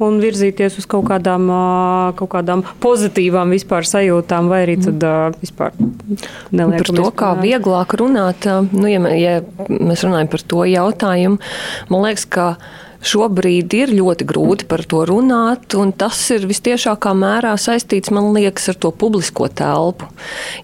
Un 0.05 0.19
virzīties 0.23 0.79
uz 0.81 0.89
kaut 0.91 1.07
kādām, 1.11 1.49
kaut 2.19 2.33
kādām 2.35 2.65
pozitīvām 2.83 3.55
vispār 3.55 3.89
sajūtām, 3.89 4.51
vai 4.51 4.63
arī 4.65 4.77
tad 4.81 5.05
vispār 5.41 5.75
neliekam. 5.79 6.77
Par 6.81 6.93
to, 7.01 7.09
kā 7.23 7.33
vieglāk 7.41 7.97
runāt, 8.01 8.49
nu, 8.73 8.87
ja, 8.91 9.03
ja 9.17 9.35
mēs 9.69 10.07
runājam 10.07 10.31
par 10.33 10.47
to 10.53 10.65
jautājumu, 10.69 11.41
man 11.93 12.07
liekas, 12.09 12.27
ka 12.31 12.55
Šobrīd 13.01 13.73
ir 13.79 13.93
ļoti 13.97 14.27
grūti 14.29 14.67
par 14.69 14.83
to 14.85 15.03
runāt, 15.09 15.73
un 15.81 15.95
tas 15.97 16.19
ir 16.35 16.45
vistiešākā 16.51 17.15
mērā 17.17 17.55
saistīts, 17.57 18.13
man 18.13 18.29
liekas, 18.35 18.69
ar 18.73 18.77
to 18.83 18.91
publisko 18.93 19.49
telpu. 19.49 20.11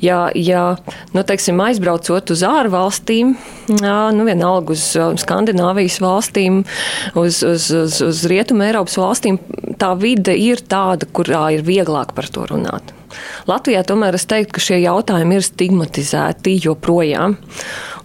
Ja, 0.04 0.26
ja 0.36 0.76
nu, 1.16 1.24
teiksim, 1.24 1.62
aizbraucot 1.64 2.34
uz 2.34 2.44
ārvalstīm, 2.44 3.32
jā, 3.72 3.96
nu, 4.12 4.26
vienalga 4.28 4.76
uz 4.76 4.84
Skandināvijas 5.22 5.96
valstīm, 6.04 6.60
uz, 7.16 7.40
uz, 7.40 7.70
uz, 7.72 8.02
uz 8.04 8.22
Rietumu 8.28 8.68
Eiropas 8.68 8.98
valstīm, 9.00 9.40
tā 9.80 9.94
vide 9.96 10.36
ir 10.36 10.60
tāda, 10.60 11.08
kurā 11.08 11.48
ir 11.56 11.64
vieglāk 11.64 12.12
par 12.16 12.28
to 12.28 12.44
runāt. 12.52 12.92
Latvijā 13.50 13.82
tomēr 13.86 14.16
es 14.18 14.26
teiktu, 14.30 14.56
ka 14.56 14.64
šie 14.64 14.80
jautājumi 14.84 15.38
ir 15.38 15.46
stigmatizēti 15.46 16.58
joprojām. 16.64 17.38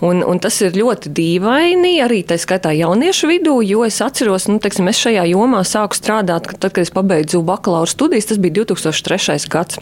Un, 0.02 0.24
un 0.26 0.40
tas 0.42 0.56
ir 0.66 0.74
ļoti 0.74 1.12
dīvaini 1.14 2.00
arī 2.02 2.24
tā 2.26 2.34
skaitā 2.42 2.72
jauniešu 2.74 3.28
vidū, 3.30 3.60
jo 3.62 3.84
es 3.86 4.00
atceros, 4.02 4.48
nu, 4.50 4.58
teiksim, 4.62 4.90
es 4.90 4.98
šajā 4.98 5.28
jomā 5.30 5.62
sāku 5.68 5.94
strādāt, 5.94 6.50
kad, 6.50 6.58
tad, 6.64 6.74
kad 6.74 6.88
es 6.88 6.94
pabeidzu 6.96 7.44
bakalaura 7.46 7.90
studijas, 7.90 8.32
tas 8.32 8.42
bija 8.42 8.64
2003. 8.64 9.38
gads. 9.54 9.78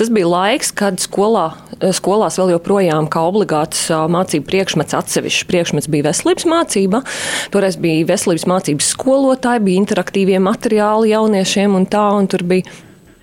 Tas 0.00 0.10
bija 0.10 0.32
laiks, 0.32 0.74
kad 0.74 0.98
skolā, 1.02 1.52
skolās 1.94 2.40
vēl 2.42 2.56
joprojām 2.56 3.06
kā 3.06 3.22
obligāts 3.30 3.86
mācību 3.86 4.50
priekšmets 4.50 4.98
atsevišķs 4.98 5.46
priekšmets 5.46 5.90
bija 5.94 6.10
veselības 6.10 6.48
mācība. 6.50 7.04
Toreiz 7.54 7.78
bija 7.78 8.08
veselības 8.10 8.48
mācības 8.50 8.94
skolotāji, 8.96 9.66
bija 9.68 9.84
interaktīvie 9.84 10.42
materiāli 10.42 11.14
jauniešiem 11.14 11.78
un 11.78 11.86
tā, 11.86 12.08
un 12.18 12.26
tur 12.26 12.42
bija 12.50 12.66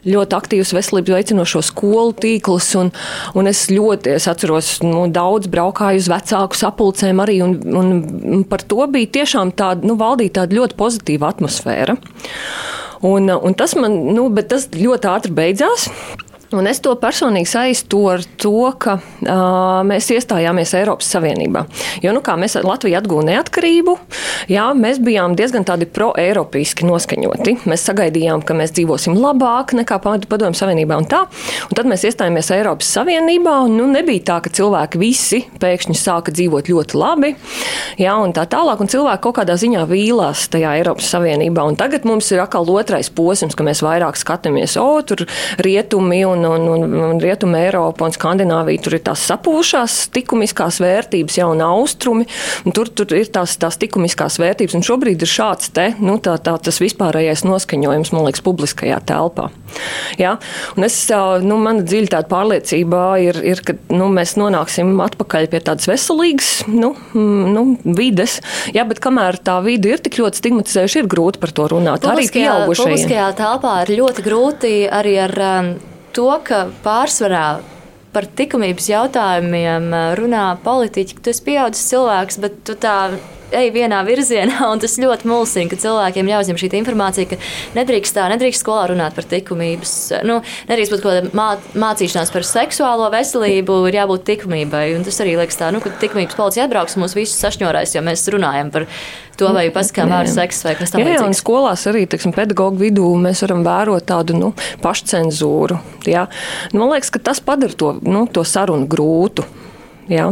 ļoti 0.08 0.38
aktīvs 0.38 0.74
veselības 0.76 1.16
veicinošo 1.16 1.64
skolu 1.66 2.16
tīkls. 2.22 2.70
Un, 2.80 2.92
un 3.40 3.52
es 3.52 3.66
ļoti 3.74 4.16
es 4.16 4.30
atceros, 4.32 4.78
nu, 4.86 5.08
daudz 5.14 5.52
braukāju 5.52 6.04
uz 6.04 6.10
vecāku 6.12 6.60
sapulcēm 6.60 7.24
arī. 7.24 7.40
Un, 7.46 7.58
un 7.66 8.48
par 8.50 8.64
to 8.64 8.86
bija 8.92 9.14
tiešām 9.20 9.54
tāda, 9.60 9.88
nu, 9.88 9.98
valdīja 10.00 10.42
tāda 10.42 10.60
ļoti 10.60 10.80
pozitīva 10.80 11.34
atmosfēra. 11.34 12.00
Un, 13.10 13.32
un 13.32 13.56
tas 13.56 13.78
man, 13.80 13.94
nu, 14.16 14.28
bet 14.34 14.52
tas 14.52 14.68
ļoti 14.76 15.08
ātri 15.12 15.36
beidzās. 15.36 15.88
Un 16.50 16.66
es 16.66 16.80
to 16.82 16.96
personīgi 16.98 17.46
saistu 17.46 18.00
ar 18.10 18.24
to, 18.42 18.72
ka 18.82 18.96
uh, 18.98 19.82
mēs 19.86 20.08
iestājāmies 20.16 20.72
Eiropas 20.80 21.10
Savienībā. 21.14 21.62
Jo, 22.02 22.10
nu, 22.16 22.24
kā 22.26 22.34
mēs 22.42 22.58
Latvija 22.66 23.04
atgūta 23.04 23.28
neatkarību, 23.28 23.94
jā, 24.50 24.64
mēs 24.74 24.98
bijām 25.06 25.36
diezgan 25.38 25.68
tādi 25.68 25.86
pro-eiropeiski 25.94 26.88
noskaņoti. 26.90 27.54
Mēs 27.70 27.86
sagaidījām, 27.86 28.42
ka 28.42 28.58
mēs 28.58 28.74
dzīvosim 28.74 29.20
labāk 29.22 29.76
nekā 29.78 30.00
Padomju 30.02 30.58
Savienībā 30.58 30.98
un 30.98 31.06
tā. 31.12 31.20
Un 31.70 31.78
tad 31.78 31.90
mēs 31.92 32.08
iestājāmies 32.10 32.50
Eiropas 32.56 32.90
Savienībā, 32.98 33.60
un 33.68 33.78
nu, 33.78 33.86
nebija 33.94 34.26
tā, 34.32 34.40
ka 34.48 34.54
cilvēki 34.58 35.04
visi 35.04 35.44
pēkšņi 35.62 35.98
sāka 36.02 36.34
dzīvot 36.34 36.74
ļoti 36.74 36.98
labi, 36.98 37.34
jā, 38.02 38.18
un 38.18 38.34
tā 38.34 38.48
tālāk, 38.50 38.82
un 38.82 38.90
cilvēki 38.90 39.26
kaut 39.28 39.38
kādā 39.44 39.60
ziņā 39.62 39.86
vīlās 39.92 40.48
tajā 40.50 40.74
Eiropas 40.82 41.14
Savienībā. 41.14 41.68
Un 41.70 41.78
tagad 41.78 42.10
mums 42.10 42.34
ir 42.34 42.42
atkal 42.42 42.66
otrais 42.74 43.14
posms, 43.14 43.54
ka 43.54 43.70
mēs 43.70 43.86
vairāk 43.86 44.18
skatāmies, 44.18 44.80
o, 44.82 44.90
tur 45.06 45.28
rietumi 45.62 46.24
un 46.26 46.39
un, 46.48 46.68
un, 46.68 46.84
un, 46.88 46.96
un 47.10 47.22
Rietuma 47.22 47.62
Eiropa 47.64 48.08
un 48.08 48.14
Skandināvija 48.16 48.84
tur 48.86 48.98
ir 48.98 49.04
tās 49.06 49.26
sapūšās 49.30 49.98
likumiskās 50.16 50.80
vērtības, 50.84 51.40
jau 51.42 51.50
un 51.54 51.64
austrumi. 51.66 52.28
Un 52.66 52.76
tur, 52.76 52.92
tur 52.94 53.14
ir 53.18 53.30
tās, 53.34 53.56
tās 53.62 53.80
likumiskās 53.82 54.40
vērtības, 54.42 54.78
un 54.78 54.86
šobrīd 54.86 55.26
ir 55.26 55.32
šāds 55.32 55.72
te, 55.76 55.90
nu, 56.04 56.18
tā, 56.24 56.38
tā, 56.44 56.56
tas 56.64 56.80
vispārējais 56.82 57.46
noskaņojums, 57.48 58.14
man 58.16 58.28
liekas, 58.28 58.44
publiskajā 58.46 59.00
telpā. 59.10 59.50
Ja? 60.20 60.38
Un 60.78 60.88
es, 60.88 60.98
nu, 61.46 61.60
mana 61.62 61.86
dziļa 61.86 62.14
tāda 62.16 62.32
pārliecība 62.32 63.04
ir, 63.24 63.42
ir 63.46 63.64
ka 63.66 63.76
nu, 63.94 64.10
mēs 64.14 64.36
nonāksim 64.40 64.96
atpakaļ 65.06 65.50
pie 65.52 65.64
tādas 65.66 65.90
veselīgas 65.90 66.52
nu, 66.70 66.94
nu, 67.16 67.66
vides, 67.86 68.40
ja? 68.76 68.86
bet 68.90 69.02
kamēr 69.04 69.40
tā 69.44 69.60
vide 69.66 69.94
ir 69.94 70.04
tik 70.04 70.20
ļoti 70.22 70.44
stigmatizējuša, 70.44 71.04
ir 71.04 71.12
grūti 71.12 71.42
par 71.42 71.54
to 71.56 71.70
runāt. 71.74 72.04
Publiskajā, 72.06 72.50
arī 72.50 72.66
pieaugušajiem. 72.66 72.96
Publiskajā 72.96 73.30
telpā 73.40 73.76
ir 73.86 73.96
ļoti 74.00 74.26
grūti 74.26 74.74
arī 75.00 75.16
ar 75.26 75.36
um, 75.50 75.72
to, 76.16 76.30
ka 76.46 76.68
pārsvarā 76.86 77.48
par 78.14 78.28
likumības 78.38 78.90
jautājumiem 78.90 79.92
uh, 79.94 80.06
runā 80.18 80.46
politiķi, 80.64 81.18
ka 81.18 81.26
tu 81.26 81.34
esi 81.34 81.46
pieaudzis 81.46 81.90
cilvēks, 81.92 82.40
bet 82.42 82.62
tu 82.68 82.76
tā 82.80 82.98
ej 83.56 83.72
vienā 83.76 84.02
virzienā, 84.08 84.60
un 84.72 84.82
tas 84.82 84.98
ļoti 85.02 85.30
mulsina, 85.30 85.70
ka 85.72 85.80
cilvēkiem 85.82 86.32
jāuzņem 86.34 86.60
šī 86.62 86.72
informācija, 86.80 87.30
ka 87.32 87.40
nedrīkst 87.78 88.18
tā, 88.18 88.28
nedrīkst 88.34 88.66
skolā 88.66 88.90
runāt 88.92 89.18
par 89.18 89.28
likumības, 89.32 89.96
nu, 90.28 90.40
nedrīkst 90.70 90.96
būt 90.96 91.06
kaut 91.06 91.16
kāda 91.16 91.34
mā, 91.38 91.48
mācīšanās 91.86 92.34
par 92.36 92.48
seksuālo 92.48 93.10
veselību, 93.14 93.80
ir 93.90 94.00
jābūt 94.02 94.34
likumībai. 94.34 94.86
Tas 95.08 95.22
arī 95.24 95.38
liekas 95.40 95.60
tā, 95.60 95.72
nu, 95.76 95.82
ka 95.84 95.94
likumības 96.02 96.38
policija 96.38 96.68
atbrauks 96.68 97.00
mūs 97.00 97.18
visus 97.18 97.40
sašņorēs, 97.42 97.98
jo 97.98 98.06
mēs 98.06 98.28
runājam 98.34 98.72
par 98.74 98.88
to, 99.40 99.50
vai 99.56 99.68
paskām 99.74 100.12
vārdu 100.12 100.34
seks 100.34 100.64
vai 100.68 100.76
kas 100.80 100.94
tamlīdzīgs. 100.94 101.22
Jā, 101.22 101.28
un 101.28 101.38
skolās 101.38 101.86
arī, 101.90 102.04
teiksim, 102.12 102.34
pedagoģu 102.36 102.82
vidū 102.82 103.08
mēs 103.24 103.44
varam 103.46 103.64
vērot 103.66 104.08
tādu, 104.10 104.36
nu, 104.40 104.52
pašcenzūru. 104.84 105.80
Jā. 106.10 106.28
Nu, 106.74 106.84
man 106.84 106.94
liekas, 106.96 107.14
ka 107.16 107.24
tas 107.32 107.42
padara 107.44 107.78
to, 107.80 107.94
nu, 108.04 108.26
to 108.34 108.44
sarunu 108.48 108.90
grūtu. 108.92 109.48
Jā. 110.10 110.32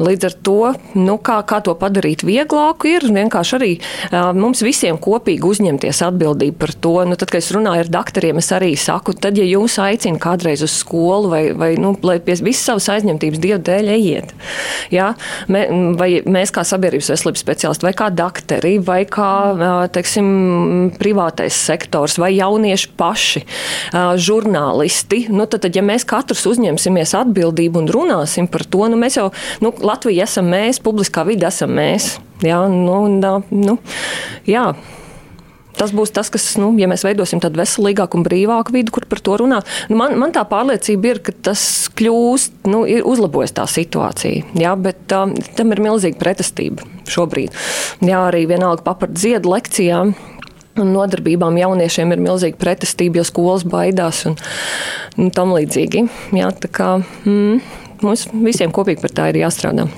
Līdz 0.00 0.28
ar 0.28 0.34
to, 0.46 0.58
nu, 0.96 1.16
kā, 1.20 1.38
kā 1.48 1.60
to 1.64 1.74
padarīt 1.76 2.24
vieglāku, 2.24 2.88
ir 2.94 3.04
vienkārši 3.12 3.56
arī 3.58 3.70
mums 4.38 4.62
visiem 4.64 4.96
kopīgi 5.02 5.44
uzņemties 5.44 6.02
atbildību 6.06 6.56
par 6.60 6.72
to. 6.72 6.94
Nu, 7.08 7.18
tad, 7.20 7.32
kad 7.32 7.42
es 7.42 7.50
runāju 7.52 7.84
ar 7.84 7.90
doktoriem, 7.92 8.40
es 8.40 8.48
arī 8.54 8.72
saku, 8.80 9.12
tad, 9.12 9.36
ja 9.40 9.44
jūs 9.44 9.76
aicina 9.82 10.20
kādreiz 10.22 10.62
uz 10.64 10.74
skolu 10.80 11.32
vai, 11.32 11.42
vai 11.58 11.72
nu, 11.80 11.92
lai 12.06 12.18
pie 12.24 12.38
visas 12.40 12.64
savas 12.70 12.88
aizņemtības 12.94 13.42
dievu 13.42 13.60
dēļ 13.66 13.90
ejiet, 13.96 14.32
ja? 14.94 15.12
Mē, 15.52 15.64
vai 15.98 16.08
mēs 16.24 16.54
kā 16.54 16.64
sabiedrības 16.66 17.12
veselības 17.12 17.44
speciālisti, 17.44 17.86
vai 17.86 17.94
kā 17.98 18.08
doktori, 18.14 18.76
vai 18.82 19.02
kā, 19.08 19.32
teiksim, 19.92 20.92
privātais 20.96 21.56
sektors, 21.68 22.16
vai 22.22 22.32
jaunieši 22.36 22.92
paši, 22.96 23.44
žurnālisti, 24.22 25.26
nu, 25.32 25.46
tad, 25.50 25.66
tad, 25.66 25.76
ja 25.76 25.84
mēs 25.84 26.06
katrs 26.08 26.46
uzņemsimies 26.48 27.14
atbildību 27.18 27.82
un 27.82 27.92
runāsim 27.92 28.48
par 28.50 28.64
to, 28.64 28.86
nu, 28.92 28.98
mēs 29.00 29.18
jau, 29.20 29.28
nu, 29.64 29.72
Latvija 29.82 30.26
esam 30.28 30.50
mēs, 30.52 30.80
publiskā 30.82 31.26
vide 31.28 31.48
esam 31.48 31.74
mēs. 31.76 32.16
Jā, 32.42 32.64
nu, 32.70 33.04
nu, 33.50 33.78
jā. 34.48 34.72
Tas 35.78 35.92
būs 35.96 36.12
tas, 36.12 36.28
kas, 36.30 36.44
nu, 36.60 36.68
ja 36.78 36.86
mēs 36.90 37.04
veidosim 37.06 37.40
tādu 37.40 37.60
veselīgāku 37.62 38.18
un 38.18 38.26
brīvāku 38.26 38.74
vidi, 38.74 38.92
kur 38.92 39.06
par 39.08 39.22
to 39.24 39.38
runā. 39.40 39.62
Nu, 39.90 39.96
man, 39.98 40.18
man 40.20 40.34
tā 40.34 40.44
pārliecība 40.48 41.14
ir, 41.14 41.22
ka 41.24 41.34
tas 41.48 41.62
kļūst, 41.96 42.66
nu, 42.68 42.84
ir 42.88 43.06
uzlabojas 43.08 43.56
tā 43.56 43.64
situācija. 43.70 44.52
Jā, 44.58 44.74
bet 44.78 45.14
um, 45.16 45.32
tam 45.56 45.72
ir 45.72 45.82
milzīga 45.82 46.20
pretestība 46.20 46.84
šobrīd. 47.10 47.56
Jā, 48.04 48.26
arī 48.28 48.44
vienalga 48.50 48.84
papart 48.84 49.16
ziedu 49.20 49.54
lekcijām. 49.54 50.14
Un 50.80 50.88
nodarbībām 50.94 51.58
jauniešiem 51.60 52.14
ir 52.14 52.20
milzīga 52.24 52.56
pretestība, 52.60 53.20
jo 53.20 53.26
skolas 53.28 53.64
baidās 53.68 54.22
un, 54.28 54.38
un 55.20 55.28
tam 55.34 55.52
līdzīgi. 55.52 56.06
Jā, 56.38 56.48
tā 56.62 56.70
kā, 56.72 56.94
mm, 57.28 57.58
mums 58.06 58.26
visiem 58.32 58.74
kopīgi 58.74 59.04
par 59.04 59.14
tā 59.18 59.30
ir 59.32 59.42
jāstrādā. 59.44 59.88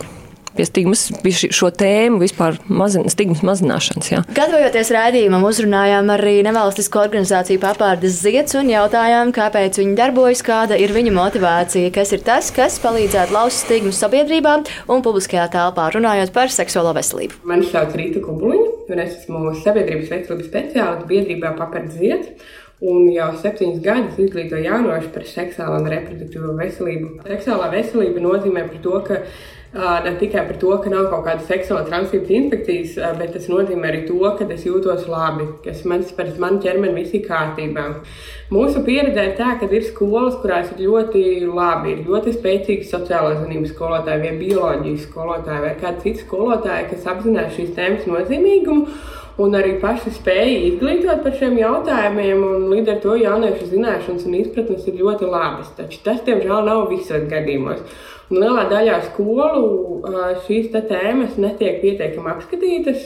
pie 0.55 0.67
stigmas, 0.69 1.09
pie 1.23 1.33
šo 1.35 1.69
tēmu 1.75 2.21
vispār 2.23 2.59
mazin, 2.71 3.07
stigmas 3.13 3.43
mazināšanas. 3.47 4.11
Jā. 4.13 4.23
Gatavojoties 4.37 4.93
rādījumam, 4.95 5.45
uzrunājām 5.49 6.13
arī 6.15 6.37
nevalstisko 6.47 7.03
organizāciju 7.05 7.63
papārdes 7.63 8.21
zieds 8.23 8.57
un 8.59 8.71
jautājām, 8.73 9.35
kāpēc 9.35 9.81
viņi 9.83 9.97
darbojas, 9.99 10.45
kāda 10.47 10.79
ir 10.81 10.95
viņu 10.95 11.15
motivācija, 11.17 11.93
kas 11.95 12.15
ir 12.15 12.25
tas, 12.27 12.53
kas 12.55 12.79
palīdzētu 12.85 13.35
lauzt 13.35 13.65
stigmu 13.67 13.95
sabiedrībā 13.95 14.57
un 14.95 15.05
publiskajā 15.05 15.49
telpā, 15.55 15.91
runājot 15.95 16.35
par 16.35 16.53
seksuālo 16.55 16.95
veselību. 16.97 17.43
Mani 17.51 17.67
sauc 17.71 17.95
Rīta 17.99 18.23
Kubuliņa, 18.25 18.69
un 18.95 19.07
es 19.07 19.17
esmu 19.23 19.57
sabiedrības 19.65 20.13
veselības 20.13 20.51
speciālists 20.51 21.11
biedrībā 21.11 21.57
papārdes 21.59 21.99
zieds 21.99 22.53
un 22.85 23.09
jau 23.15 23.31
septiņus 23.41 23.83
gadus 23.85 24.21
izglīto 24.21 24.61
jaunošu 24.61 25.11
par 25.15 25.27
seksuālo 25.29 25.81
un 25.81 25.91
reproduktīvo 25.93 26.55
veselību. 26.59 27.13
Seksuālā 27.29 27.71
veselība 27.73 28.23
nozīmē 28.25 28.69
to, 28.85 28.99
ka 29.07 29.23
ne 29.75 30.13
tikai 30.21 30.45
par 30.47 30.59
to, 30.63 30.71
ka 30.83 30.91
nav 30.93 31.09
kaut 31.11 31.25
kādas 31.27 31.49
seksuāla 31.51 31.89
transmisijas 31.89 32.31
infekcijas, 32.37 32.93
bet 33.19 33.33
tas 33.35 33.49
nozīmē 33.51 33.89
arī 33.89 34.05
to, 34.07 34.21
ka 34.39 34.47
es 34.55 34.67
jūtos 34.69 35.09
labi, 35.11 35.49
ka 35.65 35.75
mans, 35.91 36.13
pēc 36.15 36.37
manas 36.39 36.63
ķermeņa 36.63 36.95
viss 37.01 37.17
ir 37.19 37.25
kārtībā. 37.27 37.87
Mūsu 38.55 38.85
pieredze 38.87 39.25
ir 39.31 39.35
tā, 39.41 39.57
ka 39.59 39.67
ir 39.67 39.89
skolas, 39.89 40.37
kurās 40.45 40.71
ir 40.77 40.85
ļoti 40.87 41.25
labi, 41.49 41.97
ir 41.97 42.07
ļoti 42.07 42.37
spēcīgi 42.37 42.87
sociālās 42.93 43.41
zinības 43.43 43.75
skolotāji, 43.75 44.23
vai 44.29 44.39
bioloģijas 44.45 45.09
skolotāji, 45.09 45.67
vai 45.67 45.75
kādi 45.83 46.07
citi 46.07 46.23
skolotāji, 46.29 46.89
kas 46.93 47.13
apzinās 47.17 47.55
šīs 47.59 47.75
tēmas 47.75 48.07
nozīmīgumu 48.13 48.87
un 49.43 49.57
arī 49.59 49.75
paši 49.83 50.13
spēja 50.15 50.59
izglītot 50.69 51.23
par 51.25 51.37
šiem 51.39 51.59
jautājumiem. 51.59 52.45
Līdz 52.71 52.93
ar 52.95 53.01
to 53.03 53.17
jauniešu 53.19 53.71
zināšanas 53.73 54.27
un 54.29 54.37
izpratnes 54.39 54.87
ir 54.91 55.01
ļoti 55.01 55.31
labas. 55.31 55.73
Taču 55.79 56.03
tas, 56.07 56.23
diemžēl, 56.27 56.61
nav 56.69 56.87
visos 56.93 57.27
gadījumos. 57.31 57.83
Un 58.33 58.41
lielā 58.41 58.65
daļā 58.71 59.01
skolu 59.11 59.65
šīs 60.47 60.71
tēmas 60.73 61.37
netiek 61.41 61.81
pietiekami 61.83 62.31
apskatītas. 62.33 63.05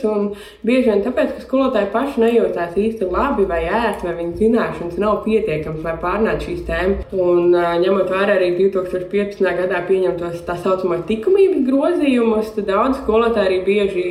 Bieži 0.65 0.89
vien 0.89 1.03
tāpēc, 1.03 1.33
ka 1.35 1.43
skolotāji 1.43 1.89
paši 1.93 2.23
nejūtās 2.23 2.77
īsti 2.79 3.09
labi 3.11 3.47
vai 3.49 3.61
ērti, 3.67 4.07
vai 4.07 4.15
viņu 4.21 4.39
zināšanas 4.39 4.99
nav 5.01 5.21
pietiekamas, 5.25 5.83
lai 5.85 5.95
pārnātu 6.01 6.49
šīs 6.49 6.63
tēmas. 6.69 7.05
Un, 7.11 7.55
ņemot 7.83 8.11
vērā 8.13 8.39
arī 8.39 8.51
2015. 8.61 9.43
gadā 9.61 9.83
pieņemtos 9.89 10.43
tā 10.47 10.57
saucamo 10.63 11.01
likumības 11.09 11.63
grozījumus, 11.67 12.53
tad 12.55 12.69
daudz 12.71 13.01
skolotāji 13.03 13.51
arī 13.51 13.61
bieži 13.67 14.07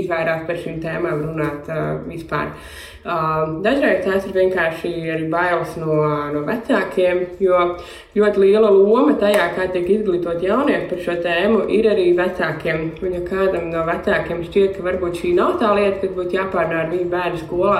izvairās 0.00 0.46
par 0.48 0.58
šīm 0.62 0.80
tēmām 0.82 1.26
runāt 1.28 1.70
vispār. 2.10 2.56
Um, 3.00 3.62
dažreiz 3.64 4.02
tās 4.04 4.26
ir 4.28 4.34
vienkārši 4.36 4.90
arī 5.08 5.28
bailes 5.32 5.70
no, 5.80 5.94
no 6.34 6.42
vecākiem, 6.44 7.22
jo 7.40 7.60
ļoti 8.12 8.42
liela 8.42 8.68
loma 8.74 9.14
tajā, 9.22 9.46
kā 9.56 9.64
tiek 9.72 9.88
izglītot 9.94 10.44
jaunieši 10.44 10.88
par 10.90 11.00
šo 11.06 11.14
tēmu, 11.24 11.62
ir 11.72 11.88
arī 11.88 12.10
vecākiem. 12.18 12.90
Un, 13.00 13.14
ja 13.16 13.22
kādam 13.24 13.70
no 13.72 13.86
vecākiem 13.88 14.44
šķiet, 14.44 14.74
ka 14.76 14.84
varbūt 14.84 15.16
šī 15.22 15.32
nav 15.38 15.56
tā 15.62 15.72
lieta, 15.78 16.02
kas 16.02 16.12
būtu 16.18 16.36
jāpārnā 16.36 16.82
ar 16.82 16.92
viņu 16.92 17.08
bērnu 17.14 17.40
skolā, 17.46 17.78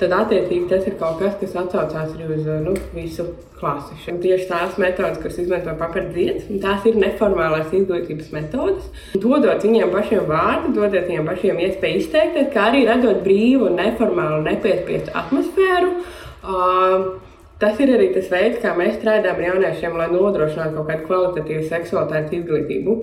tad 0.00 0.14
attiecīgi 0.14 0.68
tas 0.70 0.86
ir 0.88 0.96
kaut 1.00 1.20
kas, 1.22 1.36
kas 1.40 1.54
atsaucās 1.62 2.14
arī 2.14 2.28
uz 2.36 2.48
nu, 2.64 2.74
visu 2.94 3.26
klasi. 3.58 3.96
Un 4.12 4.20
tieši 4.22 4.48
tās 4.50 4.78
metodas, 4.80 5.18
kuras 5.22 5.38
izmanto 5.42 5.74
papildus, 5.80 6.46
tās 6.62 6.86
ir 6.88 6.98
neformālās 7.02 7.72
izglītības 7.74 8.32
metodas. 8.34 8.90
Dodot 9.18 9.66
viņiem 9.66 9.94
pašiem 9.94 10.26
vārdu, 10.30 10.74
dodot 10.78 11.08
viņiem 11.10 11.30
pašiem 11.32 11.62
iespēju 11.66 12.02
izteikties, 12.02 12.52
kā 12.54 12.68
arī 12.70 12.84
radot 12.88 13.24
brīvu, 13.26 13.72
neformālu, 13.78 14.44
nepiespiestu 14.46 15.14
atmosfēru. 15.18 15.96
Uh, 16.38 17.27
Tas 17.58 17.80
ir 17.82 17.90
arī 17.90 18.12
tas 18.14 18.28
veids, 18.30 18.60
kā 18.62 18.70
mēs 18.78 19.00
strādājam 19.00 19.40
ar 19.40 19.44
jauniešiem, 19.48 19.96
lai 19.98 20.06
nodrošinātu 20.12 20.76
kaut 20.76 20.90
kādu 20.92 21.06
kvalitatīvu 21.08 21.64
seksualitātes 21.66 22.36
izglītību. 22.38 22.94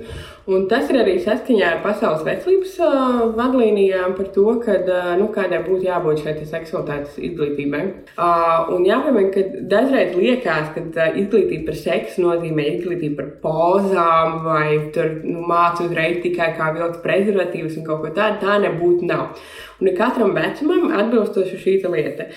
Un 0.56 0.68
tas 0.72 0.88
ir 0.94 1.02
arī 1.02 1.16
saskaņā 1.20 1.72
ar 1.74 1.82
Pasaules 1.84 2.24
veselības 2.24 2.78
uh, 2.86 3.18
vadlīnijām 3.36 4.16
par 4.16 4.30
to, 4.32 4.46
kad, 4.64 4.88
uh, 4.88 5.10
nu, 5.20 5.28
kādai 5.36 5.60
būtu 5.66 5.90
jābūt 5.90 6.24
šai 6.24 6.36
seksualitātes 6.54 7.18
izglītībai. 7.18 7.82
Uh, 8.14 8.72
un 8.78 8.88
jāpiemina, 8.88 9.34
ka 9.34 9.44
dažreiz 9.76 10.16
liekas, 10.16 10.72
ka 10.78 10.86
uh, 10.86 11.20
izglītība 11.20 11.72
par 11.74 11.80
seksu 11.82 12.24
nozīmē 12.24 12.70
izglītību 12.78 13.20
par 13.20 13.32
pozām 13.44 14.40
vai 14.46 14.70
tur 14.96 15.18
nu, 15.26 15.44
mācu 15.52 15.90
uzreiz 15.90 16.22
tikai 16.24 16.54
kā 16.56 16.72
vilkt 16.80 17.04
prezervatīvus 17.04 17.76
un 17.82 17.90
kaut 17.92 18.06
ko 18.06 18.16
tādu. 18.16 18.40
Tā 18.46 18.62
nebūtu 18.64 19.12
nav. 19.12 19.36
Un 19.82 19.92
katram 19.98 20.32
vecumam 20.36 20.92
atbilstoši 20.96 21.58
šī 21.60 21.74
lieta, 21.92 22.30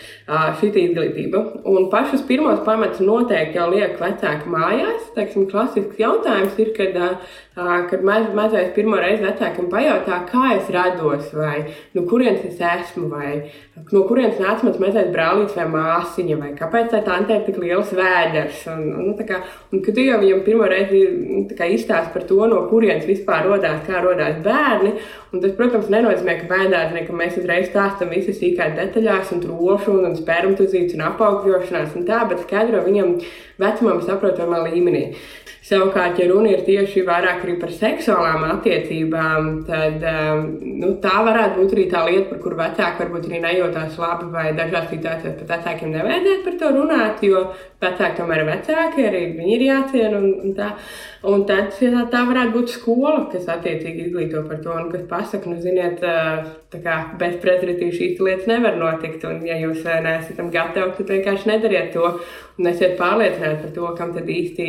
šī 0.59 0.71
izglītība. 0.83 1.43
Un 1.71 1.87
pašus 1.93 2.25
pirmos 2.27 2.65
pamatus 2.67 3.05
noteikti 3.05 3.61
jau 3.61 3.69
liek 3.71 3.95
vecāki 4.01 4.51
mājās. 4.51 5.13
Teiksim, 5.15 5.47
klasisks 5.51 6.01
jautājums 6.03 6.59
ir, 6.59 6.73
kad, 6.75 6.99
kad 7.91 8.05
maz, 8.05 8.27
mazais 8.35 8.69
pirmo 8.75 8.97
reizi 9.01 9.25
vecākam 9.25 9.67
pajautā, 9.73 10.21
kā 10.29 10.53
es 10.55 10.69
rados, 10.71 11.33
vai 11.35 11.65
no 11.97 12.05
kurienes 12.07 12.45
es 12.47 12.61
esmu, 12.63 13.09
vai 13.11 13.51
no 13.91 14.05
kurienes 14.07 14.39
nāca 14.39 14.69
mans 14.69 14.79
mazais 14.79 15.09
brālītis 15.15 15.57
vai 15.59 15.65
māsiņa, 15.73 16.37
vai 16.39 16.53
kāpēc 16.59 16.93
tā 16.93 17.01
tante 17.07 17.35
ir 17.35 17.43
tik 17.49 17.59
liels 17.63 17.91
vēders. 17.99 18.61
Un, 18.71 18.85
un, 18.93 19.09
nu, 19.09 19.27
kā, 19.27 19.41
un 19.73 19.83
kad 19.83 19.99
tu 19.99 20.05
jau 20.07 20.21
viņam 20.23 20.45
pirmo 20.47 20.69
reizi 20.71 21.03
nu, 21.17 21.43
izstāsti 21.49 22.15
par 22.15 22.29
to, 22.31 22.39
no 22.53 22.63
kurienes 22.71 23.09
vispār 23.09 23.49
rodās, 23.49 23.83
kā 23.89 24.05
rodās 24.07 24.39
bērni, 24.45 24.95
un 25.33 25.43
tas, 25.43 25.57
protams, 25.59 25.91
nenozīmē, 25.91 26.39
ka 26.43 26.49
bērni, 26.53 27.05
ka 27.09 27.19
mēs 27.25 27.41
uzreiz 27.43 27.73
stāstām 27.73 28.15
visas 28.15 28.39
sīkās 28.39 28.79
detaļās, 28.79 29.35
un 29.35 29.43
trūkumu, 29.43 30.07
un 30.07 30.17
spermatozīts 30.21 30.95
un 30.95 31.05
apaugļošanās, 31.11 31.99
un 31.99 32.07
tā, 32.07 32.23
bet 32.31 32.47
skaidro 32.47 32.87
viņam 32.87 33.19
vecumam 33.59 34.03
saprotamā 34.07 34.63
līmenī. 34.69 35.09
Savukārt, 35.69 36.17
ja 36.17 36.25
runa 36.31 36.49
ir 36.49 36.63
tieši 36.65 37.03
vairāk 37.05 37.43
par 37.61 37.73
seksuālām 37.77 38.45
attiecībām, 38.55 39.49
tad 39.69 40.05
um, 40.09 40.47
nu, 40.81 40.95
tā 41.03 41.19
varētu 41.27 41.59
būt 41.61 41.75
arī 41.75 41.85
tā 41.91 42.05
lieta, 42.07 42.25
par 42.31 42.39
kuru 42.41 42.57
vecāki 42.57 43.03
varbūt 43.03 43.27
arī 43.29 43.41
nejūtās 43.43 43.99
labi, 44.01 44.31
vai 44.33 44.47
dažās 44.57 44.87
situācijās 44.89 45.37
pat 45.43 45.53
vecākiem 45.53 45.93
nevajadzētu 45.93 46.47
par 46.47 46.57
to 46.63 46.71
runāt, 46.73 47.21
jo 47.29 47.43
vecāki 47.85 48.17
tomēr 48.17 48.43
ir 48.45 48.49
vecāki, 48.49 49.05
arī 49.11 49.23
viņi 49.37 49.55
ir 49.59 49.67
jāciena. 49.67 50.23
Un, 50.23 50.31
un 50.47 50.57
tā. 50.57 50.71
un 51.29 51.45
tad 51.51 51.77
ja 51.85 52.07
tā 52.15 52.25
varētu 52.31 52.55
būt 52.57 52.73
skola, 52.73 53.19
kas 53.35 53.51
attiecīgi 53.53 54.07
izglīto 54.07 54.47
par 54.49 54.65
to, 54.65 54.73
un 54.73 54.89
kas 54.95 55.05
pasaka, 55.11 55.53
nu, 55.53 55.61
ziniet, 55.61 56.01
kā, 56.73 56.97
bez 57.21 57.37
prezervatīva 57.43 57.95
šīs 57.95 58.21
lietas 58.21 58.49
nevar 58.51 58.77
notikt. 58.81 59.25
Un, 59.29 59.41
ja 59.47 59.57
jūs 59.61 59.87
neesat 59.87 60.41
gatavi, 60.53 60.93
tad 60.99 61.13
vienkārši 61.15 61.51
nedariet 61.53 61.93
to. 61.95 62.11
Un 62.59 62.67
esiet 62.67 62.97
pārliecināti 62.99 63.63
par 63.63 63.73
to, 63.77 63.93
kam 64.01 64.13
tad 64.17 64.29
īsti, 64.35 64.67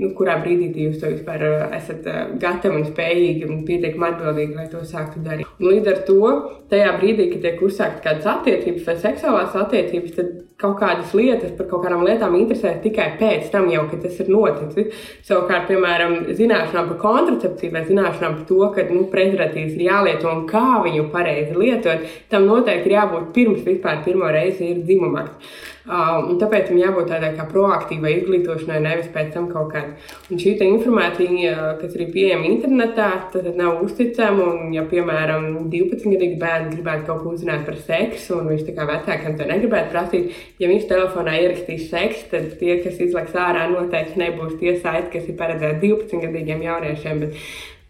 nu, 0.00 0.10
kurā 0.16 0.38
brīdī 0.42 0.86
jūs 0.86 0.98
to 1.02 1.12
vispār 1.12 1.44
esat 1.76 2.08
gatavi 2.40 2.80
un 2.80 2.88
spējīgi 2.88 3.50
un 3.50 3.62
pietiekami 3.68 4.08
atbildīgi, 4.10 4.56
lai 4.56 4.66
to 4.72 4.82
sāktu 4.88 5.22
darīt. 5.26 5.52
Un 5.60 5.70
līdz 5.70 5.92
ar 5.92 6.02
to, 6.08 6.34
tajā 6.72 6.96
brīdī, 6.96 7.30
kad 7.34 7.44
tiek 7.44 7.64
uzsāktas 7.68 8.04
kādas 8.08 8.30
attiecības 8.38 8.88
vai 8.88 8.98
seksuālās 9.04 9.58
attiecības, 9.66 10.16
tad 10.16 10.34
kaut 10.60 10.78
kādas 10.80 11.12
lietas 11.16 11.52
par 11.56 11.68
kaut 11.68 11.84
kādām 11.84 12.04
lietām 12.06 12.36
interesēs 12.38 12.78
tikai 12.84 13.10
pēc 13.20 13.50
tam, 13.52 13.68
jau, 13.72 13.84
kad 13.90 14.00
tas 14.06 14.16
ir 14.22 14.30
noticis. 14.32 15.04
Savukārt, 15.28 15.66
piemēram, 15.68 16.16
zināšanām 16.38 16.90
par 16.92 17.00
kontracepciju 17.02 17.74
vai 17.74 17.84
zināšanām 17.88 18.38
par 18.38 18.46
to, 18.48 18.60
ka 18.72 18.86
nu, 18.88 19.04
prezervatīvs 19.12 19.76
ir 19.76 19.86
jālieto 19.90 20.32
un 20.32 20.44
kā 20.48 20.80
viņu 20.86 21.08
pareizi 21.12 21.56
lietot, 21.60 22.08
tam 22.32 22.48
noteikti 22.48 22.88
ir 22.88 22.98
jābūt 22.98 23.32
pirms 23.36 23.64
vispār 23.68 24.00
pirmo 24.06 24.32
reizi 24.32 24.72
ir 24.72 24.84
dzimumaks. 24.88 25.56
Uh, 25.86 26.32
tāpēc 26.40 26.64
tam 26.66 26.80
jābūt 26.80 27.12
tādai 27.12 27.28
kā 27.36 27.44
proaktīvai 27.46 28.10
izglītošanai, 28.16 28.80
nevis 28.82 29.10
pēc 29.14 29.28
tam 29.36 29.44
kaut 29.52 29.68
kādai. 29.70 29.94
Un 30.34 30.40
šī 30.42 30.56
informācija, 30.66 31.52
kas 31.78 31.94
ir 31.94 32.08
pieejama 32.10 32.48
internetā, 32.48 33.06
tad 33.30 33.46
nav 33.54 33.84
uzticama. 33.84 34.48
Un, 34.56 34.72
ja, 34.74 34.82
piemēram, 34.90 35.46
12-gadīgs 35.70 36.40
bērns 36.40 36.74
gribētu 36.74 37.06
kaut 37.06 37.22
ko 37.22 37.36
uzzināt 37.36 37.62
par 37.68 37.78
seksu, 37.86 38.40
un 38.40 38.50
viņš 38.50 38.66
tā 38.66 38.74
kā 38.74 38.88
vecākam 38.90 39.38
to 39.38 39.46
negribētu 39.46 39.94
prasīt, 39.94 40.42
ja 40.58 40.72
viņš 40.72 40.90
telefonā 40.90 41.38
ierakstīs 41.44 41.86
seksu, 41.92 42.26
tad 42.34 42.50
tie, 42.58 42.80
kas 42.82 42.98
izlaiks 43.06 43.38
ārā, 43.38 43.68
noteikti 43.70 44.18
nebūs 44.24 44.58
tie 44.58 44.74
saiti, 44.82 45.12
kas 45.14 45.30
ir 45.30 45.38
paredzēti 45.38 45.86
12-gadīgiem 45.86 46.66
jauniešiem. 46.66 47.22
Bet, 47.22 47.40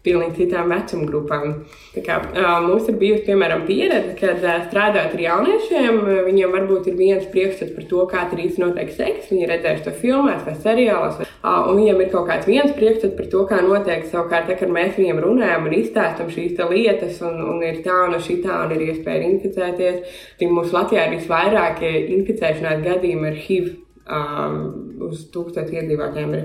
pilnīgi 0.07 0.41
citām 0.41 0.71
vecuma 0.71 1.07
grupām. 1.11 1.53
Kā, 2.05 2.17
mums 2.63 2.87
ir 2.91 2.97
bijusi 3.01 3.25
piemēram 3.27 3.65
pieredze, 3.67 4.13
kad 4.19 4.43
strādājot 4.67 5.15
ar 5.17 5.23
jauniešiem, 5.23 5.99
viņiem 6.27 6.53
varbūt 6.55 6.91
ir 6.91 6.97
viens 6.99 7.25
priekšstats 7.31 7.73
par 7.75 7.87
to, 7.91 8.03
kā 8.11 8.25
tur 8.31 8.43
īstenībā 8.43 8.71
notiek 8.71 8.93
seks. 8.95 9.31
Viņi 9.31 9.45
ir 9.45 9.53
redzējuši 9.55 9.85
to 9.87 9.95
filmās 10.01 10.45
vai 10.45 10.55
seriālos, 10.61 11.23
un 11.43 11.79
viņiem 11.79 12.03
ir 12.03 12.11
kaut 12.13 12.29
kāds 12.29 12.49
viens 12.49 12.75
priekšstats 12.77 13.17
par 13.17 13.31
to, 13.33 13.43
kā 13.49 13.61
notiek. 13.65 14.05
Savukārt, 14.11 14.53
kad 14.59 14.71
mēs 14.73 14.95
viņiem 14.99 15.23
runājam 15.23 15.67
un 15.67 15.77
izstāstam 15.79 16.31
šīs 16.33 16.61
lietas, 16.71 17.19
un, 17.25 17.41
un 17.55 17.65
ir 17.65 17.81
tā 17.85 17.97
un 18.05 18.15
šī 18.21 18.39
tā, 18.45 18.61
un 18.65 18.77
ir 18.77 18.85
iespēja 18.91 19.27
inficēties, 19.31 20.21
tad 20.39 20.53
mums 20.53 20.75
Latvijā 20.75 21.07
ir 21.07 21.17
visvairāk 21.17 21.83
inficēšanās 21.87 22.85
gadījumi 22.85 23.29
ar 23.31 23.43
HIV 23.47 23.75
um, 24.09 24.59
uz 25.07 25.23
tūkstošu 25.33 25.79
iedzīvotājiem. 25.79 26.35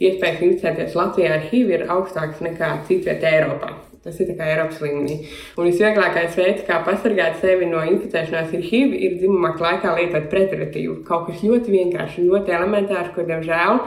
Iespējas 0.00 0.42
inficēties 0.46 0.96
Latvijā 0.98 1.36
ar 1.36 1.46
HIV 1.50 1.76
ir 1.76 1.86
augstākas 1.92 2.42
nekā 2.44 2.74
citvietā 2.88 3.32
Eiropā. 3.38 3.72
Tas 4.00 4.16
ir 4.22 4.30
kā 4.32 4.46
Eiropas 4.48 4.78
līmenī. 4.80 5.18
Un 5.60 5.66
visvieglākais 5.68 6.38
veids, 6.38 6.62
kā 6.64 6.78
pasargāt 6.86 7.36
sevi 7.42 7.68
no 7.68 7.82
inficēšanās 7.84 8.54
ar 8.56 8.64
HIV, 8.70 8.94
ir 8.96 9.18
dzimuma 9.20 9.50
laikā 9.60 9.92
lietot 9.98 10.30
preteratīvu. 10.32 11.02
Kaut 11.08 11.26
kas 11.28 11.44
ļoti 11.44 11.74
vienkāršs 11.74 12.22
un 12.22 12.30
ļoti 12.32 12.56
elementārs, 12.56 13.12
ko, 13.12 13.26
diemžēl, 13.28 13.82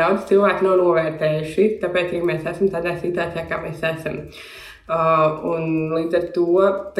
daudz 0.00 0.26
cilvēku 0.32 0.66
nav 0.66 0.82
novērtējuši. 0.82 1.70
Tāpēc 1.84 2.10
arī 2.10 2.24
mēs 2.32 2.50
esam 2.50 2.72
tādā 2.74 2.96
situācijā, 2.98 3.46
kā 3.46 3.62
mēs 3.62 3.86
esam. 3.94 4.24
Uh, 4.24 4.42
un 4.84 5.94
līdz 5.94 6.16
ar 6.18 6.24
to, 6.34 6.44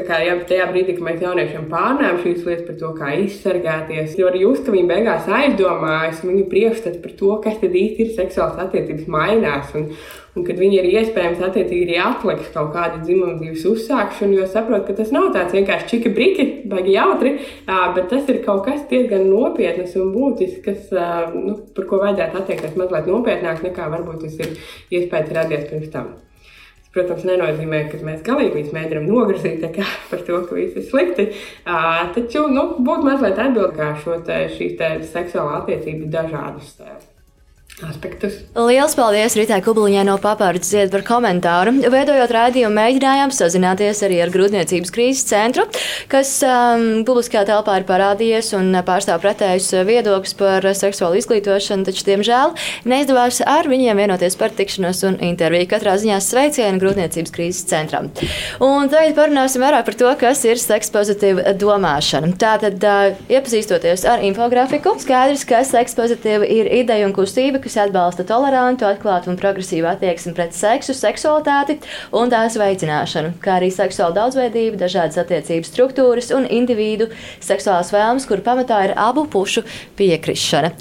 kā, 0.07 0.23
jā, 0.25 0.39
tajā 0.49 0.71
brīdī, 0.71 0.95
kad 0.97 1.05
mēs 1.05 1.21
jauniešiem 1.21 1.67
pārnājām 1.69 2.23
šīs 2.23 2.47
lietas 2.47 2.67
par 2.71 2.79
to, 2.81 2.93
kā 2.97 3.11
izsargāties, 3.21 4.15
jo 4.17 4.31
arī 4.31 4.41
jūs, 4.47 4.63
ka 4.65 4.73
viņi 4.73 4.89
beigās 4.89 5.29
aizdomājas, 5.29 6.23
viņu 6.25 6.47
priekšstats 6.49 7.03
par 7.05 7.13
to, 7.19 7.35
kas 7.45 7.61
tad 7.61 7.77
īsti 7.77 8.07
ir 8.07 8.15
seksuāls 8.17 8.63
attiecības, 8.65 9.05
mainās. 9.13 9.77
Un, 9.77 9.93
un 10.33 10.49
kad 10.49 10.65
viņi 10.65 10.81
ir 10.81 10.91
iespējams 10.95 11.45
attiecīgi 11.45 11.85
arī 11.91 12.01
atliks 12.07 12.51
kaut 12.57 12.73
kādu 12.73 13.05
dzimumu 13.05 13.37
dzīves 13.43 13.69
uzsākšanu, 13.75 14.41
jo 14.41 14.49
saprot, 14.49 14.89
ka 14.89 14.97
tas 14.97 15.13
nav 15.13 15.29
tāds 15.37 15.53
vienkārši 15.53 15.91
čika 15.93 16.17
briki, 16.17 16.51
baigi 16.73 16.97
jautri, 16.97 17.37
uh, 17.69 17.91
bet 17.95 18.09
tas 18.17 18.33
ir 18.33 18.41
kaut 18.49 18.65
kas 18.65 18.89
diezgan 18.89 19.29
nopietnas 19.29 19.93
un 20.01 20.09
būtisks, 20.17 20.65
kas, 20.65 20.89
uh, 20.97 21.29
nu, 21.37 21.59
par 21.77 21.93
ko 21.93 22.01
vajadzētu 22.01 22.41
attiekties 22.41 22.79
mazliet 22.81 23.13
nopietnāk 23.13 23.61
nekā 23.69 23.93
varbūt 23.93 24.25
tas 24.25 24.41
ir 24.41 24.55
iespējas 24.89 25.37
radies 25.37 25.69
pirms 25.69 25.93
tam 25.93 26.15
protams, 26.95 27.25
nenozīmē, 27.29 27.85
ka 27.93 28.03
mēs 28.07 28.23
galīgi 28.27 28.67
mēģinām 28.75 29.09
nograzīt 29.11 29.65
par 30.11 30.27
to, 30.27 30.43
ka 30.49 30.59
viss 30.59 30.79
ir 30.79 30.87
slikti. 30.91 31.31
Uh, 31.65 32.05
taču 32.17 32.47
nu, 32.51 32.69
būtu 32.85 33.09
mazliet 33.11 33.41
atbildīgi 33.49 33.81
kā 33.81 33.91
šo 34.05 34.21
šīs 34.59 35.11
seksuālā 35.11 35.63
attiecību 35.63 36.13
dažādus 36.15 36.79
tēlus 36.79 37.14
aspektus. 37.83 38.37
Lielas 38.55 38.95
paldies 38.95 39.35
Ritai 39.35 39.59
Kubliņai 39.65 40.05
no 40.07 40.15
Papārdas 40.23 40.71
zied 40.71 40.93
par 40.95 41.03
komentāru. 41.07 41.73
Veidojot 41.91 42.31
raidījumu, 42.31 42.71
mēģinājām 42.77 43.33
sazināties 43.35 44.03
arī 44.07 44.21
ar 44.23 44.31
Grūtniecības 44.35 44.93
krīzes 44.95 45.27
centru, 45.27 45.65
kas 46.13 46.31
um, 46.47 47.03
publiskajā 47.07 47.43
telpā 47.49 47.81
ir 47.81 47.87
parādījies 47.89 48.53
un 48.59 48.71
pārstāv 48.87 49.25
pretējus 49.25 49.73
viedokļus 49.89 50.37
par 50.39 50.69
seksuālu 50.79 51.19
izglītošanu, 51.19 51.89
taču, 51.89 52.05
diemžēl, 52.07 52.55
neizdevās 52.87 53.41
ar 53.43 53.67
viņiem 53.71 54.05
vienoties 54.05 54.39
par 54.39 54.55
tikšanos 54.55 55.03
un 55.11 55.19
interviju. 55.33 55.67
Katrā 55.75 55.97
ziņā 55.99 56.21
sveicienu 56.23 56.79
Grūtniecības 56.83 57.35
krīzes 57.35 57.67
centram. 57.73 58.13
Un 58.63 58.87
tagad 58.93 59.19
parunāsim 59.19 59.67
vairāk 59.67 59.89
par 59.91 59.99
to, 59.99 60.15
kas 60.23 60.45
ir 60.47 60.63
sekspozitīva 60.63 61.57
domāšana. 61.59 62.31
Tātad, 62.39 62.79
uh, 62.87 63.19
iepazīstoties 63.35 64.07
ar 64.15 64.23
infografiku, 64.23 64.95
skaidrs, 65.03 65.43
ka 65.49 65.65
sekspozitīva 65.67 66.47
ir 66.47 66.71
ideja 66.79 67.11
un 67.11 67.17
kustība, 67.17 67.64
kas 67.65 67.79
atbalsta 67.87 68.27
tolerantu, 68.29 68.87
atklātu 68.89 69.33
un 69.33 69.41
progresīvu 69.41 69.89
attieksmi 69.91 70.35
pret 70.37 70.57
seksu, 70.57 70.95
seksualitāti 70.97 71.81
un 72.15 72.33
tās 72.33 72.59
veicināšanu, 72.61 73.35
kā 73.45 73.59
arī 73.59 73.73
seksuālu 73.75 74.17
daudzveidību, 74.21 74.79
dažādas 74.81 75.21
attiecību 75.25 75.69
struktūras 75.69 76.31
un 76.37 76.49
individu 76.49 77.11
seksuālās 77.45 77.93
vēlmes, 77.95 78.29
kur 78.29 78.45
pamatā 78.45 78.85
ir 78.89 78.97
abu 79.01 79.27
pušu 79.31 79.65
piekrišana. 79.99 80.75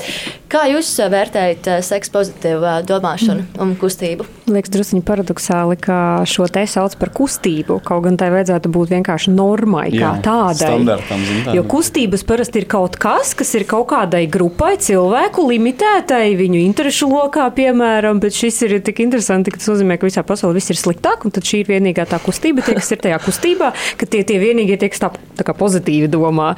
Kā 0.53 0.67
jūs 0.69 0.91
vērtējat 1.09 1.67
eh, 1.71 1.79
seksu 1.81 2.11
pozitīvu 2.13 2.67
eh, 2.69 2.79
domāšanu 2.85 3.47
un 3.63 3.71
kustību? 3.81 4.27
Liekas, 4.53 4.69
druskuļi 4.75 5.01
paradoxāli, 5.07 5.77
ka 5.81 5.97
šo 6.29 6.45
te 6.53 6.65
sauc 6.69 6.93
par 6.99 7.09
kustību. 7.15 7.79
Kaut 7.87 8.03
gan 8.05 8.19
tai 8.21 8.29
vajadzētu 8.33 8.69
būt 8.75 8.91
vienkārši 8.93 9.33
normai, 9.33 9.87
Jā, 9.89 10.11
kā 10.21 10.27
tādai. 10.27 10.75
Zin, 10.83 11.55
jo 11.57 11.63
kustības 11.69 12.25
parasti 12.29 12.61
ir 12.61 12.67
kaut 12.69 12.99
kas, 13.01 13.33
kas 13.39 13.55
ir 13.57 13.65
kaut 13.69 13.87
kādai 13.95 14.27
grupai, 14.29 14.75
cilvēku 14.77 15.47
limitētai, 15.49 16.35
viņu 16.37 16.61
interešu 16.73 17.07
lokā, 17.11 17.45
piemēram, 17.53 18.19
bet 18.23 18.33
šis 18.33 18.57
ir 18.65 18.75
tik 18.85 19.03
interesanti, 19.05 19.53
ka 19.53 19.61
tas 19.61 19.69
nozīmē, 19.69 19.99
ka 20.01 20.09
visā 20.09 20.23
pasaulē 20.25 20.57
viss 20.57 20.73
ir 20.73 20.79
sliktāk, 20.79 21.27
un 21.27 21.33
tad 21.35 21.45
šī 21.45 21.61
ir 21.61 21.69
vienīgā 21.69 22.07
tā 22.09 22.17
kustība, 22.23 22.65
tie, 22.65 22.75
kas 22.79 22.89
ir 22.95 23.01
tajā 23.03 23.19
kustībā, 23.23 23.71
ka 23.99 24.09
tie 24.09 24.23
tie 24.27 24.39
vienīgie 24.41 24.79
tie, 24.81 24.89
kas 24.91 25.03
tā, 25.03 25.11
tā 25.37 25.45
kā 25.45 25.55
pozitīvi 25.57 26.09
domā. 26.11 26.53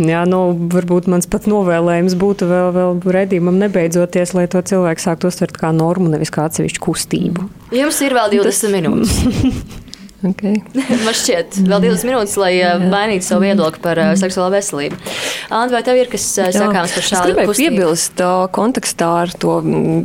Jā, 0.00 0.24
nu, 0.28 0.40
varbūt 0.72 1.10
mans 1.12 1.28
pats 1.30 1.50
novēlējums 1.50 2.16
būtu 2.18 2.48
vēl, 2.48 2.70
vēl 2.78 3.02
redījumam 3.18 3.60
nebeidzoties, 3.60 4.32
lai 4.38 4.46
to 4.50 4.62
cilvēku 4.64 5.04
sāktu 5.04 5.32
uztvert 5.32 5.60
kā 5.60 5.74
normu, 5.76 6.08
nevis 6.14 6.32
kā 6.34 6.48
atsevišķu 6.48 6.84
kustību. 6.88 7.50
Jums 7.76 8.00
ir 8.06 8.16
vēl 8.16 8.38
20 8.40 8.48
Tas... 8.48 8.64
minūtes. 8.72 9.84
Okay. 10.18 10.56
Man 11.06 11.14
šķiet, 11.14 11.60
vēl 11.68 11.84
divas 11.84 12.02
minūtes, 12.02 12.34
lai 12.40 12.50
uh, 12.58 12.82
mainītu 12.82 13.22
savu 13.22 13.44
viedokli 13.46 13.82
par 13.84 14.00
uh, 14.02 14.10
seksuālo 14.18 14.50
veselību. 14.56 14.98
Anta, 15.46 15.76
vai 15.76 15.82
tev 15.86 16.00
ir 16.00 16.10
kas 16.10 16.24
uh, 16.42 16.48
sakāms 16.54 16.96
par 16.96 17.06
šādu 17.06 17.36
lietu? 17.36 17.54
Es 17.54 17.60
piebilst 17.62 18.22
uh, 18.24 18.48
kontekstā 18.50 19.12
ar 19.22 19.34
to 19.38 19.60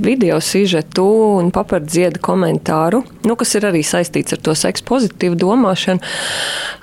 video 0.05 0.37
sižetu 0.37 1.07
un 1.39 1.49
papardziedu 1.55 2.21
komentāru, 2.21 3.01
nu, 3.25 3.37
kas 3.39 3.57
ir 3.57 3.65
arī 3.71 3.81
saistīts 3.81 4.37
ar 4.37 4.43
to 4.45 4.53
seksu 4.57 4.85
pozitīvu 4.91 5.39
domāšanu. 5.47 6.13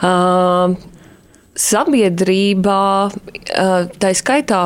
Uh, 0.01 0.75
sabiedrībā, 1.59 2.83
tā 4.01 4.11
skaitā 4.17 4.61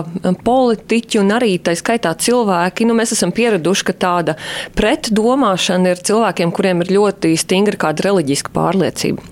politiķi 0.45 1.21
un 1.23 1.33
arī 1.37 1.57
tā 1.65 1.75
skaitā 1.79 2.13
cilvēki, 2.21 2.87
nu, 2.89 2.97
mēs 2.99 3.15
esam 3.17 3.33
pieraduši, 3.35 3.87
ka 3.89 3.95
tāda 4.07 4.37
pretdomāšana 4.77 5.95
ir 5.95 6.03
cilvēkiem, 6.05 6.53
kuriem 6.55 6.85
ir 6.85 6.93
ļoti 6.99 7.35
stingra 7.41 7.81
kāda 7.87 8.09
reliģiska 8.11 8.53
pārliecība. 8.55 9.31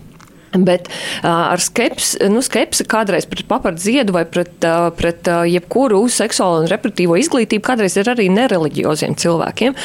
Bet 0.53 0.89
ar 1.25 1.61
skepsi, 1.65 2.19
nu, 2.29 2.43
skepsi 2.45 2.85
kādreiz 2.85 3.25
pret 3.29 3.47
papardu 3.49 3.81
ziedu 3.81 4.13
vai 4.17 4.27
pret, 4.29 4.53
pret 4.99 5.31
jebkuru 5.49 6.03
seksuālo 6.13 6.65
un 6.65 6.69
reproduktīvo 6.73 7.17
izglītību, 7.21 7.65
kādreiz 7.65 7.97
ir 7.97 8.13
arī 8.13 8.29
nereliģioziem 8.33 9.17
cilvēkiem. 9.17 9.77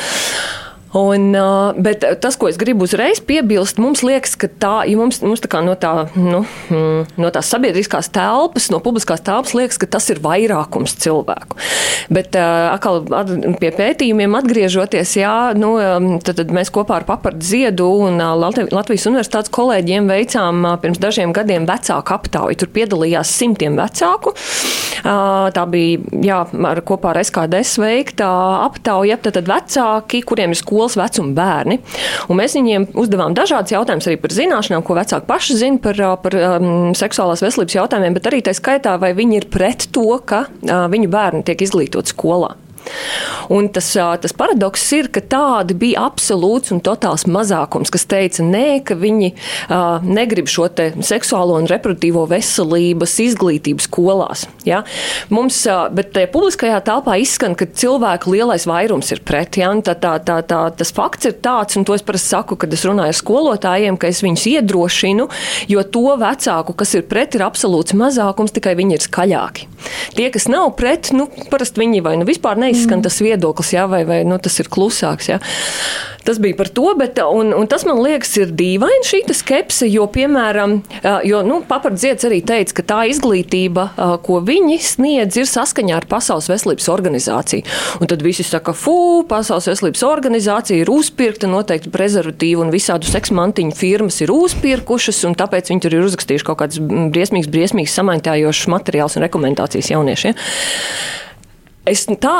Un, 0.97 1.29
bet 1.83 2.05
tas, 2.23 2.37
ko 2.39 2.49
es 2.49 2.57
gribu 2.59 2.87
uzreiz 2.87 3.21
piebilst, 3.23 3.77
mums 3.81 4.01
liekas, 4.05 4.33
ka 4.39 4.49
tā, 4.49 4.73
ja 4.89 4.97
mums, 4.97 5.19
mums 5.21 5.43
tā 5.43 5.61
no, 5.65 5.75
tā, 5.77 5.93
nu, 6.17 6.41
mm, 6.73 7.19
no 7.21 7.31
tās 7.33 7.51
sabiedriskās 7.53 8.09
telpas, 8.15 8.69
no 8.73 8.79
publiskās 8.83 9.21
telpas, 9.25 9.53
liekas, 9.57 9.77
ka 9.81 9.89
tas 9.97 10.07
ir 10.13 10.21
vairākums 10.23 10.95
cilvēku. 11.03 11.59
Bet 12.13 12.37
atkal 12.37 13.03
pie 13.61 13.71
pētījumiem 13.75 14.37
atgriežoties, 14.39 15.17
jā, 15.19 15.35
nu, 15.59 15.75
tad, 16.23 16.39
tad 16.41 16.53
mēs 16.55 16.71
kopā 16.73 17.01
ar 17.01 17.07
Papardu 17.07 17.45
Ziedu 17.45 17.89
un 18.07 18.17
Latvijas 18.21 19.07
universitātes 19.09 19.53
kolēģiem 19.53 20.09
veicām 20.09 20.65
pirms 20.81 21.01
dažiem 21.03 21.33
gadiem 21.35 21.67
vecāku 21.69 22.15
aptauju. 22.15 22.57
Tur 22.57 22.71
piedalījās 22.73 23.31
simtiem 23.37 23.77
vecāku. 23.77 24.33
Tā 25.03 25.65
bija 25.69 26.21
jā, 26.25 26.39
ar, 26.71 26.81
kopā 26.87 27.13
ar 27.13 27.21
SKDS 27.21 27.77
veikta 27.81 28.29
aptauja. 28.65 29.19
Tad, 29.21 29.37
tad 29.39 29.51
vecāki, 29.51 30.23
kuriem 30.27 30.55
ir 30.55 30.61
skolas 30.88 30.97
vecuma 30.97 31.33
bērni. 31.35 31.79
Un 32.29 32.39
mēs 32.39 32.55
viņiem 32.57 32.88
uzdevām 32.97 33.35
dažādas 33.38 33.73
jautājumas 33.75 34.07
arī 34.07 34.17
par 34.21 34.35
zināšanām, 34.35 34.83
ko 34.85 34.97
vecāki 34.97 35.27
paši 35.27 35.57
zina 35.59 35.81
par, 35.83 35.99
par 36.23 36.38
um, 36.38 36.93
seksuālās 36.97 37.43
veselības 37.43 37.77
jautājumiem, 37.77 38.15
bet 38.17 38.29
arī 38.29 38.43
tā 38.45 38.55
skaitā, 38.55 38.97
vai 39.01 39.13
viņi 39.17 39.41
ir 39.41 39.49
pret 39.51 39.89
to, 39.91 40.07
ka 40.25 40.45
uh, 40.47 40.88
viņu 40.91 41.11
bērni 41.11 41.43
tiek 41.47 41.61
izglītoti 41.67 42.13
skolā. 42.15 42.55
Un 43.53 43.69
tas, 43.71 43.88
tas 43.95 44.33
paradoks 44.35 44.83
ir, 44.97 45.07
ka 45.13 45.21
tādi 45.23 45.75
bija 45.77 46.03
absolūts 46.09 46.73
un 46.75 46.81
totāls 46.83 47.23
mazākums, 47.31 47.91
kas 47.93 48.03
teica, 48.09 48.43
nē, 48.43 48.81
ka 48.88 48.97
viņi 48.99 49.31
uh, 49.33 50.03
negrib 50.03 50.49
šo 50.51 50.67
seksuālo 51.07 51.55
un 51.61 51.69
reproduktīvo 51.69 52.25
veselības 52.27 53.15
izglītību 53.23 53.85
skolās. 53.85 54.45
Ja? 54.67 54.81
Mums, 55.31 55.61
uh, 55.69 55.88
bet 55.95 56.11
tajā 56.15 56.29
publiskajā 56.33 56.81
telpā 56.88 57.15
izskan, 57.23 57.55
ka 57.57 57.69
cilvēku 57.71 58.33
lielais 58.35 58.67
vairums 58.67 59.13
ir 59.15 59.23
pret. 59.27 59.59
Ja? 59.61 59.71
Tā, 59.79 59.95
tā, 59.95 60.17
tā, 60.27 60.41
tā, 60.47 60.59
tas 60.75 60.91
fakts 60.95 61.29
ir 61.29 61.38
tāds, 61.43 61.79
un 61.79 61.88
to 61.88 61.95
es 61.95 62.03
parasti 62.05 62.35
saku, 62.35 62.59
kad 62.59 62.73
es 62.75 62.83
runāju 62.88 63.15
ar 63.15 63.19
skolotājiem, 63.21 63.99
ka 63.99 64.11
es 64.11 64.21
viņus 64.25 64.47
iedrošinu, 64.51 65.29
jo 65.71 65.85
to 65.88 66.05
vecāku, 66.19 66.75
kas 66.77 66.97
ir 66.99 67.07
pret, 67.07 67.38
ir 67.38 67.45
absolūts 67.47 67.95
mazākums, 67.97 68.55
tikai 68.55 68.75
viņi 68.79 68.97
ir 68.97 69.07
skaļāki. 69.07 69.71
Tie, 70.17 70.27
kas 70.33 70.47
nav 70.51 70.73
pret, 70.79 71.13
nu, 71.15 71.29
parasti 71.51 71.83
viņi 71.83 72.03
vai 72.03 72.17
nu 72.19 72.27
vispār 72.27 72.59
neizsaka 72.59 72.76
neizskan 72.78 73.01
tas 73.01 73.17
viedoklis, 73.21 73.73
jā, 73.73 73.88
vai, 73.89 74.05
vai 74.05 74.21
nu, 74.28 74.38
tas 74.38 74.59
ir 74.61 74.69
klusāks. 74.69 75.32
Jā. 75.34 75.41
Tas 76.28 76.41
bija 76.43 76.57
par 76.59 76.67
to, 76.67 76.89
bet 76.99 77.19
un, 77.23 77.53
un 77.55 77.69
tas 77.71 77.86
man 77.88 78.01
liekas 78.03 78.34
ir 78.41 78.49
dīvaini 78.51 79.05
šī 79.07 79.21
skepse, 79.32 79.88
jo, 79.88 80.03
piemēram, 80.11 80.82
jo, 81.23 81.39
nu, 81.47 81.61
papardziets 81.67 82.28
arī 82.28 82.41
teica, 82.43 82.73
ka 82.75 82.84
tā 82.84 82.97
izglītība, 83.07 83.86
ko 84.25 84.41
viņi 84.43 84.75
sniedz, 84.84 85.38
ir 85.39 85.47
saskaņā 85.47 85.95
ar 85.95 86.07
Pasaules 86.11 86.49
veselības 86.51 86.89
organizāciju. 86.91 87.63
Un 88.03 88.11
tad 88.11 88.25
visi 88.25 88.43
saka, 88.43 88.75
fū, 88.75 89.23
Pasaules 89.30 89.69
veselības 89.71 90.03
organizācija 90.03 90.84
ir 90.84 90.91
uzpirkta, 90.91 91.47
noteikti 91.47 91.93
prezervatīvu 91.93 92.65
un 92.65 92.73
visādu 92.75 93.07
seksmantiņu 93.07 93.78
firmas 93.80 94.19
ir 94.25 94.34
uzpirkušas, 94.36 95.23
un 95.30 95.38
tāpēc 95.39 95.71
viņi 95.71 95.86
tur 95.86 95.95
ir 95.95 96.09
uzrakstījuši 96.09 96.49
kaut 96.49 96.59
kādas 96.59 96.84
briesmīgas, 96.84 97.47
briesmīgas 97.55 97.95
samaņķājošas 98.01 98.73
materiālus 98.75 99.15
un 99.15 99.28
rekomendācijas 99.30 99.93
jauniešiem. 99.95 100.36
Es 101.88 102.03
tā, 102.19 102.35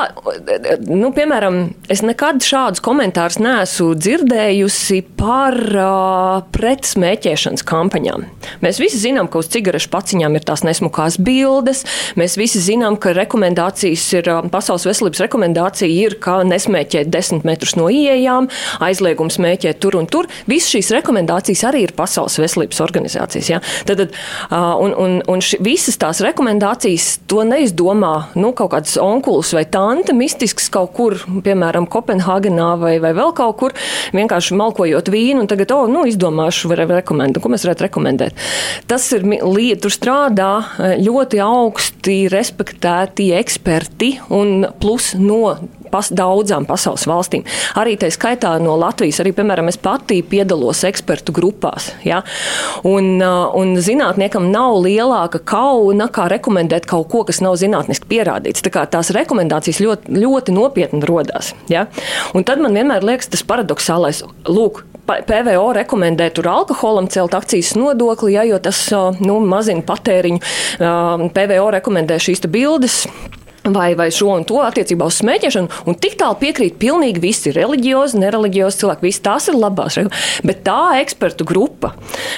nu, 0.90 1.12
piemēram, 1.16 1.58
es 1.92 2.02
nekad 2.04 2.44
šādus 2.44 2.82
komentārus 2.84 3.38
neesmu 3.40 3.94
dzirdējusi 3.96 5.00
par 5.16 5.56
uh, 5.56 6.42
pretsmēķēšanas 6.52 7.64
kampaņām. 7.68 8.26
Mēs 8.66 8.82
visi 8.82 9.00
zinām, 9.00 9.30
ka 9.32 9.40
uz 9.40 9.48
cigarešu 9.54 9.88
paciņām 9.94 10.36
ir 10.36 10.44
tās 10.48 10.66
nesmukās 10.68 11.16
bildes. 11.24 11.86
Mēs 12.20 12.36
visi 12.40 12.60
zinām, 12.64 12.98
ka 13.00 13.14
rekomendācijas 13.16 14.06
ir, 14.20 14.30
Pasaules 14.52 14.88
veselības 14.90 15.24
rekomendācija 15.24 15.88
ir, 15.88 16.18
ka 16.24 16.42
nesmēķēt 16.48 17.12
desmit 17.14 17.48
metrus 17.48 17.78
no 17.80 17.88
ieejām, 17.94 18.50
aizliegums 18.84 19.40
smēķēt 19.40 19.80
tur 19.84 20.00
un 20.02 20.10
tur. 20.12 20.28
Visas 20.50 20.74
šīs 20.76 20.92
rekomendācijas 20.98 21.64
arī 21.70 21.86
ir 21.88 21.96
Pasaules 21.96 22.36
veselības 22.42 22.84
organizācijas. 22.84 23.54
Ja? 23.54 23.62
Tad, 23.88 24.04
uh, 24.04 24.76
un, 24.84 24.92
un, 24.92 25.18
un 25.32 25.44
ši, 25.44 25.62
visas 25.64 25.96
tās 26.02 26.20
rekomendācijas 26.26 27.14
to 27.32 27.48
neizdomā 27.48 28.16
nu, 28.36 28.52
kaut 28.58 28.74
kādas 28.76 29.00
onkulas 29.00 29.37
onkulis 29.38 29.54
vai 29.54 29.66
tante 29.70 30.14
mistisks 30.14 30.70
kaut 30.74 30.94
kur, 30.98 31.16
piemēram, 31.44 31.88
Kopenhāgenā 31.88 32.78
vai, 32.80 32.98
vai 33.00 33.14
vēl 33.14 33.34
kaut 33.38 33.58
kur, 33.60 33.74
vienkārši 34.14 34.56
malkojot 34.58 35.10
vīnu 35.10 35.44
un 35.44 35.48
tagad, 35.48 35.72
oh, 35.76 35.88
nu, 35.88 36.06
izdomāšu, 36.08 36.70
var 36.72 36.82
rekomendēt, 36.98 37.42
ko 37.42 37.50
mēs 37.50 37.66
varētu 37.66 37.86
rekomendēt. 37.86 38.34
Tas 38.88 39.06
ir, 39.14 39.26
tur 39.82 39.94
strādā 39.94 40.52
eh, 40.80 40.98
ļoti 41.04 41.42
augsti 41.44 42.28
respektēti 42.34 43.32
eksperti 43.38 44.18
un 44.34 44.66
plus 44.82 45.14
no 45.20 45.58
pas, 45.92 46.10
daudzām 46.14 46.68
pasaules 46.70 47.08
valstīm. 47.10 47.46
Arī 47.80 47.96
tā 48.00 48.10
skaitā 48.14 48.54
no 48.64 48.76
Latvijas, 48.80 49.22
arī, 49.24 49.34
piemēram, 49.38 49.70
es 49.72 49.80
pati 49.82 50.22
piedalos 50.26 50.84
ekspertu 50.88 51.36
grupās. 51.36 51.92
Ja? 52.08 52.24
Un, 52.88 53.18
uh, 53.22 53.56
un 53.58 53.76
zinātniekam 53.84 54.50
nav 54.54 54.80
lielāka 54.86 55.42
kauna, 55.44 56.10
kā 56.14 56.28
rekomendēt 56.32 56.88
kaut 56.90 57.10
ko, 57.14 57.24
kas 57.28 57.42
nav 57.44 57.58
zinātniski 57.62 58.10
pierādīts. 58.10 58.66
Tā 58.66 58.86
tās 58.92 59.14
rekomendācijas 59.16 59.82
ļoti, 59.84 60.20
ļoti 60.22 60.56
nopietni 60.56 61.02
rodās. 61.08 61.54
Ja? 61.72 61.88
Un 62.38 62.48
tad 62.48 62.62
man 62.64 62.78
vienmēr 62.78 63.06
liekas 63.08 63.32
tas 63.34 63.46
paradoxālais, 63.48 64.24
lūk, 64.48 64.84
PVO 65.08 65.72
rekomendē 65.78 66.28
tur 66.36 66.50
alkoholam 66.52 67.08
celt 67.12 67.36
akcijas 67.38 67.76
nodokli, 67.80 68.34
ja, 68.36 68.44
jo 68.44 68.60
tas 68.60 68.82
uh, 68.92 69.16
nu, 69.24 69.40
mazina 69.40 69.86
patēriņu. 69.88 70.44
Uh, 70.78 71.28
PVO 71.34 71.70
rekomendē 71.78 72.20
šīs 72.22 72.44
bildes 72.52 73.06
vai, 73.76 73.92
vai 73.98 74.10
šo 74.14 74.32
un 74.36 74.46
to 74.48 74.60
attiecībā 74.64 75.08
uz 75.08 75.20
smēķēšanu. 75.22 75.84
Un 75.90 75.98
tik 76.00 76.18
tālu 76.20 76.38
piekrīt 76.42 76.78
pilnīgi 76.82 77.22
visi 77.24 77.54
reliģiozi, 77.56 78.20
nereliģiozi 78.22 78.82
cilvēki. 78.82 79.08
Visi 79.08 79.24
tās 79.26 79.50
ir 79.52 79.58
labās. 79.60 79.98
Bet 80.48 80.64
tā 80.68 81.00
ekspertu 81.02 81.48
grupa, 81.48 81.94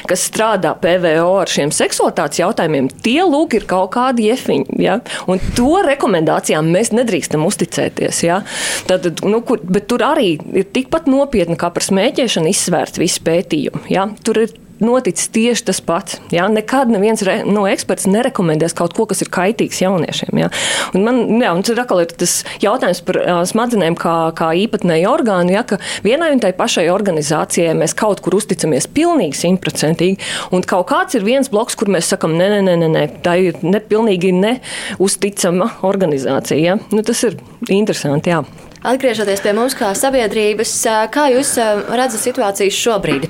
kas 0.09 0.27
strādā 0.29 0.75
PVO 0.79 1.33
ar 1.41 1.51
šiem 1.51 1.73
seksualitātes 1.75 2.41
jautājumiem, 2.41 2.89
tie 3.03 3.19
lūk 3.25 3.57
ir 3.59 3.67
kaut 3.69 3.91
kādi 3.97 4.29
jefiņi. 4.29 4.79
Ja? 4.83 4.99
Un 5.29 5.41
to 5.57 5.81
rekomendācijām 5.85 6.71
mēs 6.73 6.93
nedrīkstam 6.95 7.45
uzticēties. 7.47 8.23
Ja? 8.27 8.41
Tad, 8.89 9.09
nu, 9.25 9.43
kur, 9.45 9.63
bet 9.63 9.89
tur 9.91 10.05
arī 10.07 10.35
ir 10.53 10.69
tikpat 10.73 11.09
nopietni 11.11 11.59
kā 11.59 11.71
par 11.73 11.85
smēķēšanu 11.85 12.53
izsvērts 12.53 13.01
visi 13.01 13.23
pētījumi. 13.25 13.87
Ja? 13.93 14.07
Tur 14.23 14.43
ir 14.45 14.57
noticis 14.83 15.29
tieši 15.33 15.65
tas 15.69 15.81
pats. 15.83 16.19
Ja? 16.33 16.47
Nekad 16.51 16.91
neviens 16.91 17.23
re, 17.25 17.39
no 17.47 17.65
eksperts 17.69 18.07
nerekomendēs 18.09 18.75
kaut 18.77 18.95
ko, 18.97 19.05
kas 19.09 19.23
ir 19.23 19.31
kaitīgs 19.33 19.81
jauniešiem. 19.83 20.39
Ja? 20.41 20.49
Un 20.95 21.05
man 21.05 21.21
jā, 21.41 21.51
un 21.55 21.63
ir, 21.63 21.81
ir 22.03 22.13
tas 22.23 22.35
jautājums 22.63 23.01
par 23.07 23.19
uh, 23.21 23.41
smadzenēm 23.49 23.97
kā, 23.99 24.15
kā 24.37 24.51
īpatnēju 24.63 25.11
orgānu, 25.11 25.53
ja? 25.55 25.65
ka 25.67 25.79
vienai 26.05 26.31
un 26.35 26.43
tai 26.43 26.53
pašai 26.57 26.87
organizācijai 26.93 27.75
mēs 27.79 27.95
kaut 27.99 28.23
kur 28.25 28.39
uzticamies 28.39 28.89
pilnīgi 28.95 29.39
simtprocentīgi, 29.39 30.19
un 30.55 30.65
kaut 30.67 30.89
kāds 30.93 31.19
ir 31.19 31.27
viens 31.27 31.51
bloks, 31.51 31.77
kur 31.79 31.91
mēs 31.91 32.11
sakam, 32.13 32.37
nē, 32.39 32.49
nē, 32.59 32.77
nē, 32.79 32.89
nē 32.95 33.05
tā 33.25 33.37
ir 33.49 33.61
nepilnīgi 33.65 34.33
neusticama 34.39 35.73
organizācija. 35.89 36.59
Ja? 36.59 36.79
Nu, 36.93 37.05
tas 37.05 37.23
ir 37.27 37.39
interesanti. 37.69 38.33
Jā. 38.33 38.43
Atgriežoties 38.79 39.41
pie 39.43 39.51
mums 39.51 39.75
kā 39.75 39.91
sabiedrības, 39.97 40.71
kā 41.11 41.27
jūs 41.33 41.55
redzat 41.91 42.21
situāciju 42.23 42.71
šobrīd? 42.71 43.25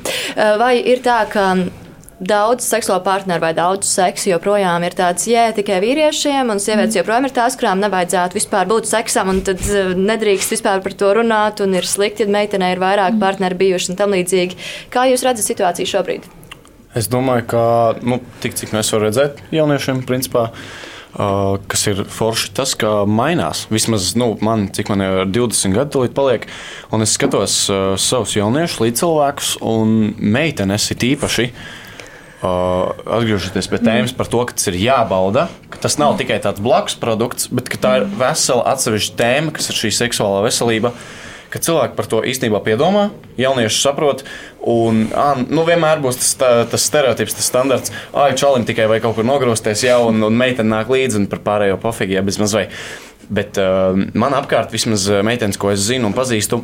Vai 0.62 0.76
ir 0.78 1.02
tā, 1.02 1.24
ka 1.32 1.56
daudz 2.20 2.68
seksuālo 2.68 3.00
partneru 3.02 3.42
vai 3.42 3.54
daudz 3.58 3.88
seksu 3.90 4.30
joprojām 4.34 4.84
ir 4.86 4.94
tāds, 4.98 5.26
jē, 5.32 5.48
tikai 5.58 5.80
vīriešiem, 5.82 6.52
un 6.52 6.60
sievietes 6.62 6.94
mm. 6.94 7.00
joprojām 7.00 7.26
ir 7.26 7.34
tās, 7.34 7.56
kurām 7.58 7.82
nevajadzētu 7.82 8.38
vispār 8.38 8.68
būt 8.70 8.90
seksam, 8.92 9.32
un 9.32 9.40
tad 9.48 9.64
nedrīkst 9.98 10.54
vispār 10.54 10.84
par 10.86 10.98
to 11.00 11.14
runāt, 11.18 11.64
un 11.64 11.74
ir 11.80 11.88
slikti, 11.88 12.28
ja 12.28 12.36
meitenei 12.36 12.74
ir 12.76 12.84
vairāk 12.84 13.16
mm. 13.16 13.24
partneri 13.24 13.58
bijuši 13.64 13.94
un 13.94 14.00
tam 14.04 14.14
līdzīgi. 14.18 14.60
Kā 14.94 15.08
jūs 15.10 15.24
redzat 15.26 15.48
situāciju 15.48 15.94
šobrīd? 15.96 16.30
Es 17.00 17.10
domāju, 17.10 17.48
ka 17.50 17.64
nu, 18.04 18.20
tik 18.44 18.58
cik 18.60 18.76
mēs 18.76 18.92
varam 18.94 19.08
redzēt 19.08 19.42
jauniešiem, 19.56 20.04
principā. 20.10 20.50
Uh, 20.50 20.89
kas 21.14 21.86
ir 21.90 22.04
forši 22.14 22.52
tas, 22.58 22.76
ka 22.80 23.04
mainās. 23.10 23.66
Vismaz 23.74 24.12
nu, 24.20 24.32
man, 24.46 24.68
cik 24.76 24.92
man 24.92 25.04
ir 25.06 25.20
20 25.26 25.76
gadi, 25.76 25.94
tūlīt 25.96 26.16
paliek, 26.18 26.48
un 26.94 27.06
es 27.06 27.16
skatos 27.18 27.60
savus 28.02 28.36
jauniešus, 28.38 28.82
līdzcilvēkus 28.86 29.56
un 29.66 30.14
meitenes 30.20 30.90
it 30.94 31.06
īpaši. 31.16 31.52
Uh, 32.40 32.94
atgriežoties 33.04 33.68
pie 33.68 33.82
tēmas 33.84 34.14
par 34.16 34.30
to, 34.32 34.40
ka 34.48 34.54
tas 34.56 34.70
ir 34.72 34.78
jābauda, 34.80 35.50
ka 35.74 35.82
tas 35.84 35.98
nav 36.00 36.14
tikai 36.22 36.38
tāds 36.40 36.64
blakus 36.64 36.96
produkts, 36.96 37.50
bet 37.52 37.68
tā 37.84 37.98
ir 38.00 38.06
vesela 38.22 38.64
atsevišķa 38.72 39.18
tēma, 39.20 39.52
kas 39.58 39.68
ir 39.74 39.80
šī 39.82 39.92
seksuālā 39.98 40.46
veselība. 40.46 40.94
Uh, 40.94 41.29
ka 41.50 41.62
cilvēki 41.64 41.98
par 41.98 42.08
to 42.10 42.22
īstenībā 42.26 42.62
piedomā, 42.66 43.10
jaunieši 43.40 43.82
saprot. 43.82 44.24
Un, 44.70 45.06
ā, 45.16 45.30
nu, 45.50 45.64
vienmēr 45.68 46.02
būs 46.04 46.20
tas, 46.22 46.34
tā, 46.40 46.50
tas 46.70 46.86
stereotips, 46.86 47.38
tas 47.38 47.48
standarts, 47.50 47.94
ah, 48.14 48.30
čalim 48.38 48.68
tikai 48.68 48.90
vai 48.92 49.00
kaut 49.04 49.18
kur 49.18 49.28
nogrūsties, 49.28 49.86
jau 49.88 50.02
un, 50.12 50.22
un 50.28 50.38
meitene 50.38 50.70
nāk 50.72 50.92
līdzi 50.94 51.24
un 51.24 51.30
par 51.32 51.42
pārējo 51.46 51.80
pofīgi, 51.82 52.18
ja 52.20 52.26
bezmaz 52.26 52.56
vai. 52.58 52.68
Bet 53.30 53.60
uh, 53.62 53.94
man 54.18 54.34
apkārt, 54.38 54.74
vismaz 54.74 55.06
meitenes, 55.26 55.58
ko 55.62 55.74
es 55.74 55.84
zinu 55.86 56.10
un 56.10 56.18
pazīstu, 56.18 56.64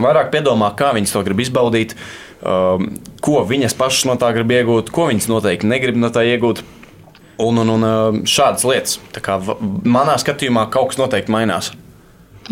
vairāk 0.00 0.30
piedomā, 0.32 0.72
kā 0.78 0.94
viņas 0.96 1.12
to 1.12 1.24
grib 1.26 1.44
izbaudīt, 1.44 1.92
uh, 1.94 2.80
ko 3.24 3.42
viņas 3.48 3.76
pašas 3.78 4.08
no 4.08 4.16
tā 4.20 4.32
grib 4.36 4.52
iegūt, 4.56 4.92
ko 4.94 5.10
viņas 5.12 5.28
noteikti 5.32 5.68
negrib 5.68 6.00
no 6.00 6.12
tā 6.12 6.26
iegūt. 6.28 6.64
Un, 7.44 7.56
un, 7.58 7.70
un 7.74 8.20
šādas 8.30 8.62
lietas. 8.62 9.00
Manā 9.82 10.14
skatījumā 10.22 10.68
kaut 10.70 10.92
kas 10.92 11.00
noteikti 11.00 11.34
mainās. 11.34 11.72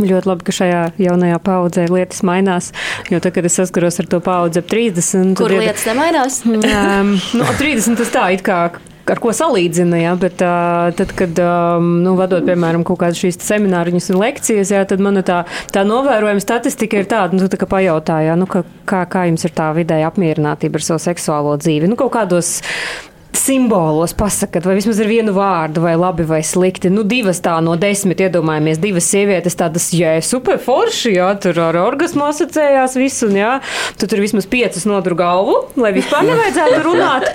Ļoti 0.00 0.28
labi, 0.28 0.46
ka 0.46 0.54
šajā 0.56 0.84
jaunajā 1.02 1.40
paudzē 1.44 1.88
lietas 1.92 2.22
mainās. 2.24 2.70
Jo 3.12 3.20
tad, 3.20 3.34
kad 3.36 3.48
es 3.48 3.58
saskaros 3.58 4.00
ar 4.00 4.08
to 4.08 4.22
paudzi 4.24 4.62
ap 4.62 4.70
30, 4.70 5.34
kur 5.36 5.52
ir, 5.52 5.66
lietas 5.66 5.84
nemainās? 5.90 6.40
um, 6.48 7.12
nu, 7.36 7.44
ap 7.44 7.60
30 7.60 8.00
tas 8.00 8.14
tā 8.14 8.30
it 8.36 8.46
kā 8.46 8.64
ar 9.10 9.20
ko 9.22 9.32
salīdzina. 9.34 9.98
Ja, 10.00 10.14
bet, 10.18 10.42
uh, 10.44 10.88
tad, 10.96 11.12
kad 11.18 11.38
um, 11.42 11.92
nu, 12.04 12.14
vadot, 12.18 12.44
piemēram, 12.46 12.86
kaut 12.86 13.02
kādas 13.02 13.20
šīs 13.20 13.40
semināriņas 13.44 14.10
un 14.14 14.20
lekcijas, 14.22 14.72
ja, 14.72 14.82
tad 14.88 15.02
man 15.04 15.20
tā, 15.26 15.42
tā 15.74 15.84
novērojama 15.88 16.42
statistika 16.42 17.00
ir 17.00 17.08
tāda, 17.10 17.36
nu, 17.36 17.50
tā 17.52 17.60
kā 17.60 17.68
pajautājā, 17.70 18.36
nu, 18.38 18.48
ka, 18.50 18.64
kā, 18.88 19.04
kā 19.10 19.26
jums 19.28 19.44
ir 19.48 19.56
tā 19.56 19.72
vidēja 19.76 20.08
apmierinātība 20.12 20.80
ar 20.80 20.88
savu 20.88 21.02
seksuālo 21.04 21.56
dzīvi. 21.60 21.90
Nu, 21.90 21.98
kaut 22.00 22.14
kādos 22.16 22.60
simbolos 23.38 24.12
pasakat, 24.16 24.64
vai 24.66 24.76
vismaz 24.78 25.00
ar 25.02 25.08
vienu 25.10 25.34
vārdu, 25.36 25.82
vai 25.84 25.94
labi 25.98 26.26
vai 26.28 26.40
slikti. 26.46 26.90
Nu, 26.92 27.04
divas 27.06 27.40
tā 27.44 27.56
no 27.64 27.74
desmit 27.80 28.22
iedomājamies, 28.24 28.80
divas 28.82 29.08
sievietes 29.10 29.58
tādas, 29.58 29.88
jā, 29.96 30.14
super 30.24 30.60
forši, 30.62 31.14
jā, 31.16 31.32
tur 31.42 31.60
ar 31.64 31.78
orgasmu 31.82 32.26
asociējās 32.28 32.96
visu, 33.00 33.28
un 33.30 33.40
jā, 33.40 33.52
tu 34.00 34.08
tur 34.10 34.22
vismaz 34.22 34.48
piecas 34.50 34.86
nodru 34.88 35.18
galvu, 35.18 35.58
lai 35.80 35.94
vispār 35.96 36.26
nevajadzētu 36.28 36.80
runāt. 36.86 37.28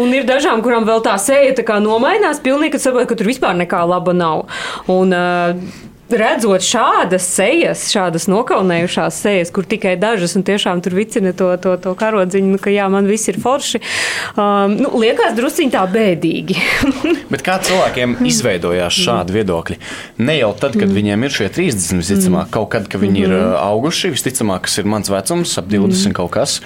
Un 0.00 0.12
ir 0.16 0.26
dažām, 0.28 0.64
kurām 0.64 0.88
vēl 0.88 1.04
tā 1.04 1.18
seja 1.20 1.54
tā 1.58 1.66
kā 1.68 1.78
nomainās, 1.82 2.42
pilnīgi, 2.44 2.76
kad 2.76 2.86
saprot, 2.86 3.08
ka 3.10 3.18
tur 3.18 3.32
vispār 3.32 3.56
nekā 3.58 3.84
laba 3.88 4.14
nav. 4.16 4.46
Un, 4.92 5.12
uh, 5.16 5.90
redzot 6.16 6.64
šādas 6.64 7.26
sejas, 7.26 7.84
šādas 7.92 8.28
nokaunējušās 8.30 9.20
sejas, 9.24 9.52
kur 9.54 9.66
tikai 9.68 9.94
dažas 10.00 10.36
un 10.38 10.44
tiešām 10.46 10.82
tur 10.84 10.96
vicina 10.96 11.34
to, 11.36 11.50
to, 11.62 11.74
to 11.82 11.94
karodziņu, 11.98 12.54
nu, 12.54 12.60
ka 12.62 12.72
jā, 12.72 12.88
man 12.92 13.08
viss 13.10 13.30
ir 13.32 13.40
forši, 13.42 13.82
um, 14.36 14.76
nu, 14.78 14.92
liekas 15.02 15.36
drusciņ 15.38 15.74
tā 15.74 15.84
bēdīgi. 15.92 16.58
Bet 17.32 17.44
kā 17.46 17.58
cilvēkiem 17.64 18.18
izveidojās 18.28 19.02
šādi 19.04 19.38
viedokļi? 19.38 19.78
Ne 20.22 20.38
jau 20.40 20.52
tad, 20.58 20.78
kad 20.78 20.92
viņiem 20.92 21.28
ir 21.28 21.36
šie 21.40 21.50
30, 21.52 22.00
visticamāk, 22.02 22.48
mm. 22.48 22.54
kaut 22.54 22.72
kad, 22.76 22.88
kad 22.92 23.02
viņi 23.02 23.24
ir 23.26 23.30
mm-hmm. 23.32 23.54
uh, 23.54 23.68
auguši, 23.72 24.12
visticamāk, 24.16 24.66
kas 24.68 24.80
ir 24.82 24.90
mans 24.90 25.12
vecums, 25.12 25.56
ap 25.60 25.70
20 25.72 26.12
mm. 26.12 26.18
kaut 26.18 26.34
kas. 26.36 26.60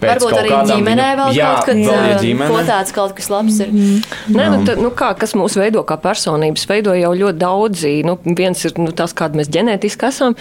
Varbūt 0.00 0.36
arī 0.40 0.52
ģimenē 0.70 1.08
vēl 1.18 1.34
jā, 1.36 1.50
kaut, 1.50 1.68
kad, 1.68 1.80
vēl, 1.84 2.06
ja 2.10 2.18
ģimene. 2.22 2.48
ko 2.52 2.62
tāds 2.68 2.94
kaut 2.96 3.14
kas 3.16 3.28
labs 3.32 3.60
ir. 3.60 3.72
Mm. 3.72 3.98
Nē, 4.36 4.46
nu, 4.54 4.60
tā, 4.66 4.76
nu 4.80 4.90
kā, 4.96 5.10
kas 5.18 5.34
mūs 5.38 5.56
veido 5.60 5.82
kā 5.86 5.98
personības, 6.00 6.64
veido 6.70 6.94
jau 6.96 7.12
ļoti 7.16 7.40
daudzi. 7.40 7.92
Nu, 8.06 8.16
viens 8.24 8.64
ir 8.64 8.76
nu, 8.80 8.94
tas, 8.96 9.14
kāda 9.16 9.40
mēs 9.40 9.50
ģenētiski 9.52 10.08
esam, 10.08 10.36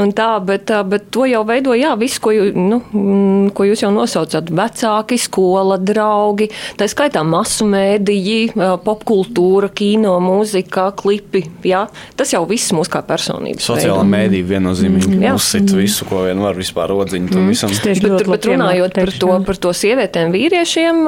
un 0.00 0.12
tā, 0.16 0.28
bet, 0.44 0.72
bet 0.90 1.08
to 1.14 1.26
jau 1.30 1.42
veido, 1.48 1.74
jā, 1.78 1.94
viss, 2.00 2.20
ko, 2.22 2.34
jū, 2.34 2.50
nu, 2.56 2.80
mm, 2.92 3.54
ko 3.56 3.68
jūs 3.68 3.84
jau 3.86 3.92
nosaucat. 3.94 4.52
Vecāki, 4.54 5.18
skola, 5.20 5.78
draugi, 5.80 6.50
tā 6.78 6.88
skaitā 6.90 7.24
masu 7.26 7.68
mēdīji, 7.70 8.54
popkultūra, 8.84 9.72
kino, 9.74 10.16
mūzika, 10.24 10.90
klipi, 10.98 11.44
jā. 11.66 11.86
Tas 12.18 12.34
jau 12.36 12.44
viss 12.48 12.74
mūs 12.76 12.92
kā 12.92 13.04
personības. 13.06 13.64
Sociālā 13.70 14.04
mēdīja 14.08 14.50
viennozīmīgi 14.54 15.16
mm, 15.16 15.28
uzsit 15.34 15.72
visu, 15.74 16.06
ko 16.08 16.26
vien 16.28 16.42
var 16.44 16.58
vispār 16.58 16.92
rodziņu 16.92 17.32
mm. 17.32 17.50
visam. 17.52 17.72
Bet, 17.84 18.02
bet, 18.04 18.28
bet 18.28 18.50
runājot 18.50 18.73
par 18.94 19.12
to, 19.20 19.30
par 19.46 19.58
to 19.60 19.72
sievietēm, 19.76 20.32
vīriešiem, 20.34 21.00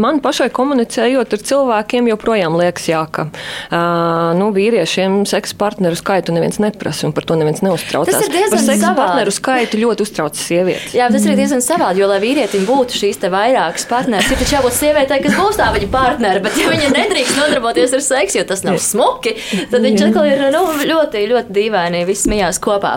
man 0.00 0.20
pašai 0.24 0.50
komunicējot 0.54 1.36
ar 1.36 1.44
cilvēkiem, 1.50 2.08
joprojām 2.12 2.56
liekas, 2.60 2.88
jā, 2.90 3.02
ka 3.12 3.26
uh, 3.30 4.32
nu, 4.38 4.50
vīriešiem 4.56 5.22
seksa 5.28 5.56
partneru 5.60 5.98
skaitu 5.98 6.34
neviens 6.34 6.60
neprasa 6.62 7.08
un 7.08 7.14
par 7.16 7.26
to 7.28 7.36
neviens 7.40 7.62
neuztraucās. 7.64 8.14
Tas 8.14 8.28
ir 8.28 8.34
diezgan 8.34 8.60
savādi. 8.62 8.80
Seksa 8.80 8.92
partneru 8.98 9.34
skaitu 9.34 9.80
ļoti 9.80 10.06
uztraucas 10.06 10.44
sievietes. 10.50 10.94
Jā, 10.96 11.10
tas 11.12 11.26
ir 11.26 11.38
diezgan 11.38 11.64
savādi, 11.64 12.02
jo, 12.02 12.10
lai 12.10 12.20
vīrietim 12.22 12.66
būtu 12.68 12.98
šīs 13.00 13.20
te 13.22 13.30
vairākas 13.32 13.86
partneres, 13.90 14.30
ir 14.30 14.40
taču 14.40 14.56
jābūt 14.58 14.76
sievietei, 14.76 15.20
kas 15.24 15.36
būs 15.38 15.60
tā 15.60 15.70
viņa 15.76 15.90
partnere, 15.92 16.44
bet 16.44 16.58
ja 16.60 16.70
viņa 16.72 16.92
nedrīkst 16.96 17.38
nodarboties 17.38 17.96
ar 17.96 18.04
seksu, 18.04 18.40
jo 18.40 18.46
tas 18.50 18.64
nav 18.66 18.78
smuki, 18.82 19.36
tad 19.72 19.84
viņš 19.84 20.06
atkal 20.08 20.28
ir 20.30 20.44
nu, 20.54 20.64
ļoti, 20.90 21.24
ļoti 21.30 21.56
dīvaini, 21.56 22.04
viss 22.08 22.28
mijās 22.30 22.60
kopā. 22.62 22.96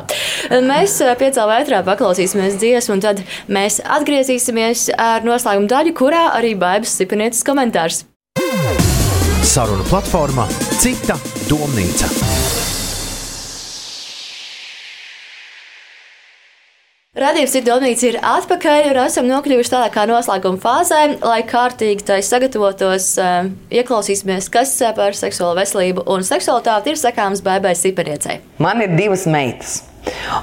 Mēs 0.64 0.98
piecēlā 1.20 1.60
vētrā 1.60 1.84
paklausīsimies 1.88 2.58
dziesmu, 2.62 2.98
un 2.98 3.04
tad 3.04 3.22
mēs 3.52 3.80
atgriezīsimies 3.84 4.13
ar 4.98 5.26
noslēgumu 5.26 5.70
daļu, 5.72 5.94
kurā 5.98 6.28
arī 6.38 6.54
Baibas 6.60 6.94
Sipanietes 7.00 7.44
komentārs. 7.48 8.04
Saruna 9.44 9.84
platformā 9.90 10.48
Cita 10.82 11.18
domnīca. 11.50 12.10
Radījums 17.14 17.54
ir 17.54 17.62
domnīca 17.68 18.08
ir 18.08 18.16
atpakaļ 18.26 18.88
un 18.90 18.98
esam 19.04 19.28
nokļuvuši 19.30 19.70
tādā 19.70 19.90
kā 19.94 20.08
noslēguma 20.10 20.58
fāzē, 20.58 21.02
lai 21.22 21.44
kārtīgi 21.46 22.08
tai 22.08 22.18
sagatavotos, 22.26 23.12
uh, 23.22 23.52
ieklausīsimies, 23.70 24.50
kas 24.50 24.74
par 24.98 25.14
seksuālo 25.14 25.54
veselību 25.60 26.08
un 26.10 26.26
seksualitāti 26.26 26.90
ir 26.90 26.98
sakāms 26.98 27.44
baibai 27.46 27.76
Sipaniecei. 27.78 28.40
Man 28.58 28.82
ir 28.82 28.96
divas 28.98 29.28
meitas. 29.30 29.84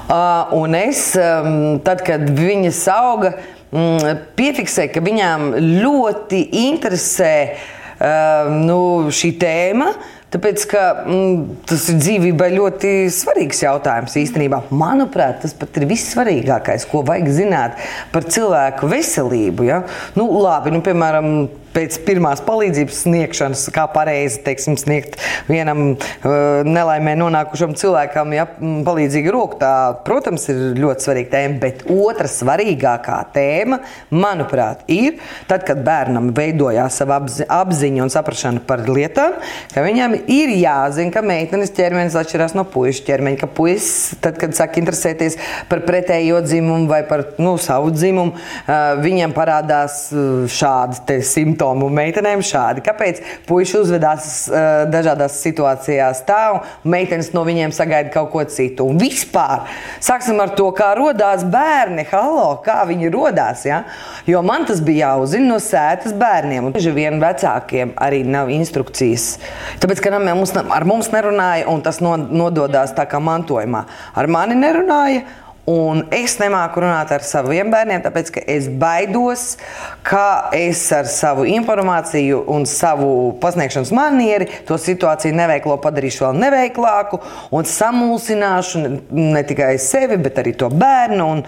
Uh, 0.07 0.47
un 0.57 0.79
es, 0.79 1.09
um, 1.19 1.81
tad, 1.83 2.05
kad 2.07 2.23
viņas 2.39 2.79
auga, 2.95 3.35
um, 3.71 4.23
piefiksēju, 4.37 4.93
ka 4.95 5.03
viņām 5.03 5.51
ļoti 5.81 6.41
interesē 6.67 7.35
uh, 7.51 8.49
nu, 8.63 8.81
šī 9.13 9.35
tēma. 9.41 9.91
Tāpēc, 10.31 10.61
ka 10.71 10.81
mm, 11.03 11.39
tas 11.67 11.89
ir 11.91 11.97
dzīvībai 11.99 12.53
ļoti 12.53 12.91
svarīgs 13.11 13.65
jautājums 13.65 14.13
īstenībā. 14.21 14.61
Manuprāt, 14.71 15.41
tas 15.43 15.51
pat 15.59 15.75
ir 15.81 15.89
vissvarīgākais, 15.89 16.85
ko 16.87 17.01
vajag 17.07 17.27
zināt 17.35 17.81
par 18.13 18.23
cilvēku 18.31 18.87
veselību. 18.93 19.67
Ja? 19.67 19.81
Nu, 20.15 20.29
labi, 20.39 20.71
nu, 20.71 20.79
piemēram, 20.85 21.33
pēc 21.75 21.99
pirmās 22.05 22.41
palīdzības 22.45 23.01
sniegšanas, 23.05 23.65
kā 23.73 23.85
pareizi 23.91 24.41
teiksim, 24.45 24.77
sniegt 24.79 25.17
vienam 25.49 25.93
uh, 25.93 26.31
nelaimē 26.67 27.15
nonākušam 27.19 27.75
cilvēkam, 27.79 28.35
ja 28.35 28.47
palīdzīga 28.59 29.33
roka. 29.33 29.59
Tā, 29.61 29.73
protams, 30.05 30.47
ir 30.51 30.79
ļoti 30.79 31.05
svarīga 31.05 31.31
tēma, 31.35 31.59
bet 31.61 31.83
otra 31.91 32.29
svarīgākā 32.31 33.19
tēma, 33.35 33.81
manuprāt, 34.13 34.83
ir 34.91 35.19
tad, 35.49 35.65
kad 35.67 35.83
bērnam 35.85 36.31
veidojās 36.35 36.99
sava 37.01 37.19
apzi 37.21 37.47
apziņa 37.51 38.05
un 38.05 38.13
saprašana 38.13 38.63
par 38.67 38.83
lietām, 38.89 39.37
ka 39.73 39.83
viņam 39.85 40.15
ir 40.21 40.53
jāzina, 40.57 41.13
ka 41.13 41.23
meitenes 41.25 41.73
ķermenis 41.77 42.17
atšķirās 42.19 42.55
no 42.57 42.65
puikas 42.67 43.03
ķermeņa, 43.07 43.41
ka 43.43 43.51
puisis, 43.51 44.17
tad, 44.23 44.39
kad 44.41 44.55
sāk 44.57 44.79
interesēties 44.81 45.37
par 45.71 45.83
pretējo 45.87 46.41
dzimumu 46.45 46.89
vai 46.89 47.03
par 47.07 47.25
nu, 47.41 47.55
savu 47.61 47.93
dzimumu, 47.95 48.35
uh, 48.35 48.75
viņam 49.01 49.35
parādās 49.35 50.03
šādi 50.51 51.21
simptomi 51.25 51.60
simptomu 51.61 51.89
meitenēm 51.93 52.41
šādi. 52.41 52.81
Kāpēc 52.81 53.21
puiši 53.45 53.77
uzvedās 53.81 54.49
uh, 54.49 54.89
dažādās 54.89 55.37
situācijās 55.43 56.23
tā, 56.25 56.39
un 56.57 56.91
meitenes 56.91 57.31
no 57.35 57.43
viņiem 57.45 57.71
sagaida 57.71 58.09
kaut 58.13 58.31
ko 58.33 58.43
citu? 58.49 58.87
Un 58.89 58.97
vispār 58.97 59.67
sāksim 60.01 60.39
ar 60.41 60.55
to, 60.57 60.71
kā 60.73 60.93
radās 60.97 61.45
bērni. 61.45 62.07
Halo, 62.09 62.61
kā 62.65 62.81
viņi 62.89 63.11
radās? 63.13 63.65
Ja? 63.65 63.83
Jo 64.25 64.41
man 64.41 64.65
tas 64.65 64.81
bija 64.81 65.11
jāuzzina 65.11 65.53
no 65.53 65.59
sētas 65.61 66.15
bērniem. 66.17 66.71
Bieži 66.73 66.93
vien 66.95 67.21
vecākiem 67.21 67.93
arī 68.01 68.23
nav 68.25 68.49
instrukcijas. 68.49 69.35
Tāpēc, 69.81 70.01
ka 70.01 70.17
mums, 70.17 70.55
ar 70.57 70.87
mums 70.87 71.11
nerunāja, 71.13 71.69
un 71.69 71.85
tas 71.85 72.01
nododās 72.01 72.95
tā 72.97 73.05
kā 73.09 73.21
mantojumā. 73.21 73.85
Ar 74.17 74.31
mani 74.31 74.57
nerunāja. 74.57 75.27
Un 75.69 76.07
es 76.09 76.39
nemāku 76.41 76.81
runāt 76.81 77.11
ar 77.13 77.21
saviem 77.21 77.69
bērniem, 77.69 78.01
tāpēc 78.01 78.31
ka 78.33 78.41
es 78.49 78.65
baidos, 78.81 79.59
ka 80.01 80.49
es 80.57 80.81
ar 80.95 81.05
savu 81.05 81.45
informāciju 81.45 82.41
un 82.49 82.65
savu 82.65 83.11
pasniegšanas 83.43 83.93
manieri 83.93 84.49
to 84.65 84.79
situāciju 84.81 85.37
neveiklo 85.37 85.77
padarīšu 85.83 86.25
vēl 86.25 86.41
neveiklāku 86.41 87.21
un 87.53 87.69
samulsināšu 87.69 88.85
ne 89.13 89.45
tikai 89.45 89.75
sevi, 89.77 90.17
bet 90.17 90.41
arī 90.41 90.57
to 90.57 90.71
bērnu. 90.73 91.29
Un, 91.31 91.43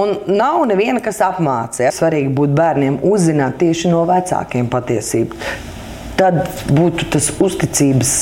un 0.00 0.16
nav 0.32 0.64
neviena, 0.70 1.04
kas 1.04 1.20
apmāca. 1.28 1.92
Svarīgi 1.92 2.32
būt 2.32 2.56
bērniem 2.56 3.02
uzzināt 3.04 3.60
tieši 3.60 3.92
no 3.92 4.06
vecākiem 4.08 4.72
patiesību 4.72 5.76
tad 6.18 6.40
būtu 6.74 7.06
tas 7.14 7.30
uzticības 7.38 8.12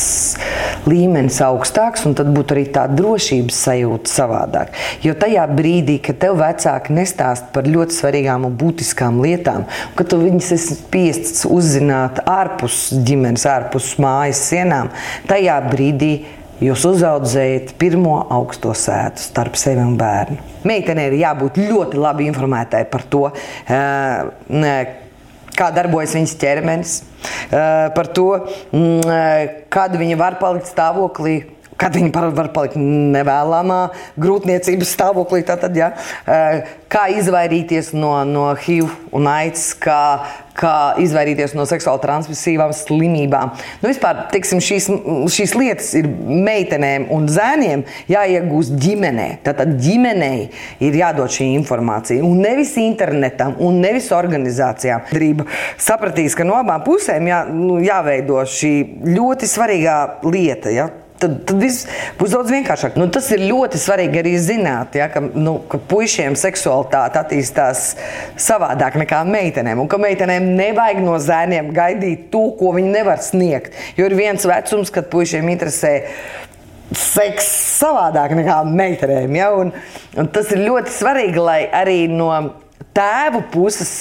līmenis 0.86 1.38
augstāks, 1.44 2.04
un 2.08 2.14
tad 2.18 2.28
būtu 2.34 2.56
arī 2.56 2.64
tā 2.74 2.84
drošības 2.92 3.60
sajūta 3.66 4.12
savādāk. 4.12 4.74
Jo 5.04 5.16
tajā 5.18 5.46
brīdī, 5.50 5.98
kad 6.04 6.20
tev 6.22 6.38
vecāki 6.42 6.94
nestāst 6.96 7.50
par 7.56 7.68
ļoti 7.68 7.96
svarīgām 7.96 8.46
un 8.48 8.56
būtiskām 8.60 9.20
lietām, 9.24 9.64
un 9.66 9.98
ka 9.98 10.06
tu 10.08 10.20
viņus 10.20 10.52
esi 10.58 10.78
spiests 10.78 11.46
uzzināt 11.48 12.20
ārpus 12.28 12.88
ģimenes, 13.06 13.46
ārpus 13.50 13.94
mājas 14.02 14.44
sienām, 14.50 14.92
tajā 15.30 15.56
brīdī 15.70 16.12
jūs 16.60 16.84
uzaudzējat 16.88 17.74
pirmo 17.80 18.18
augsto 18.32 18.72
sētu 18.76 19.24
starp 19.24 19.58
sevi 19.60 19.82
un 19.84 19.96
bērnu. 20.00 20.38
Meitenei 20.68 21.10
ir 21.10 21.18
jābūt 21.20 21.60
ļoti 21.60 22.00
labi 22.00 22.28
informētai 22.30 22.84
par 22.92 23.04
to, 23.12 23.26
uh, 23.32 25.02
kā 25.56 25.70
darbojas 25.74 26.14
viņas 26.16 26.36
ķermenis, 26.40 26.94
par 27.96 28.10
to, 28.16 28.28
mm, 28.70 29.60
kad 29.72 29.96
viņa 29.98 30.18
var 30.20 30.38
palikt 30.40 30.70
stāvoklī 30.70 31.38
kad 31.80 31.96
viņi 31.96 32.12
var 32.14 32.50
palikt 32.54 32.78
nevēlamā 32.80 33.80
grūtniecības 34.20 34.96
stāvoklī. 34.96 35.42
Tātad, 35.46 35.76
ja, 35.76 35.92
kā 36.92 37.06
izvairīties 37.12 37.92
no, 37.96 38.12
no 38.28 38.48
HIV 38.56 38.88
un 39.16 39.28
AIDS, 39.30 39.68
kā, 39.80 40.00
kā 40.56 40.74
izvairīties 41.02 41.54
no 41.56 41.66
seksuāli 41.68 42.02
transmisīvām 42.04 42.72
slimībām. 42.76 43.52
Nu, 43.82 43.90
vispār, 43.90 44.24
teiksim, 44.32 44.62
šīs, 44.64 44.88
šīs 45.36 45.54
lietas 45.58 45.92
ir 46.00 46.08
meitenēm 46.08 47.08
un 47.14 47.28
zēniem 47.30 47.84
jāiegūst 48.12 48.76
ģimenē. 48.82 49.28
Tātad 49.46 49.76
ģimenei 49.82 50.48
ir 50.84 51.00
jādod 51.02 51.32
šī 51.36 51.50
informācija. 51.58 52.24
Un 52.24 52.40
nevis 52.44 52.76
internetam, 52.80 53.56
un 53.62 53.82
nevis 53.84 54.08
organizācijām. 54.16 55.10
Drība 55.12 55.48
sapratīs, 55.82 56.36
ka 56.36 56.46
no 56.48 56.56
abām 56.58 56.84
pusēm 56.86 57.28
jā, 57.28 57.42
nu, 57.52 57.80
jāveido 57.84 58.40
šī 58.48 58.72
ļoti 59.12 59.50
svarīgā 59.50 59.98
lieta. 60.24 60.72
Ja? 60.72 60.88
Tad, 61.16 61.36
tad 61.48 61.60
viss 61.62 61.86
būs 62.18 62.34
daudz 62.34 62.52
vienkāršāk. 62.52 62.98
Nu, 63.00 63.06
tas 63.12 63.30
ir 63.32 63.44
ļoti 63.48 63.80
svarīgi 63.80 64.20
arī 64.20 64.34
zināt, 64.42 64.98
ja, 64.98 65.08
ka, 65.12 65.22
nu, 65.24 65.56
ka 65.70 65.80
puišiem 65.88 66.36
seksualitāte 66.36 67.22
attīstās 67.22 67.86
savādāk 68.40 68.98
nekā 69.00 69.22
meitenēm. 69.28 69.80
Un 69.80 69.88
ka 69.88 70.00
meitenēm 70.02 70.50
nevajag 70.58 71.00
no 71.04 71.16
zēniem 71.22 71.72
gaidīt 71.76 72.28
to, 72.34 72.50
ko 72.58 72.74
viņi 72.76 72.92
nevar 72.98 73.22
sniegt. 73.24 73.72
Jo 73.96 74.10
ir 74.10 74.16
viens 74.18 74.44
vecums, 74.48 74.92
kad 74.92 75.08
puišiem 75.12 75.48
interesē 75.54 75.94
seks 76.92 77.48
savādāk 77.80 78.36
nekā 78.36 78.60
meitenēm. 78.68 79.40
Ja? 79.40 79.50
Un, 79.56 79.72
un 80.20 80.30
tas 80.32 80.52
ir 80.52 80.66
ļoti 80.66 80.92
svarīgi, 80.94 81.42
lai 81.42 81.60
arī 81.72 82.02
no 82.12 82.30
tēvu 82.96 83.42
puses 83.52 83.92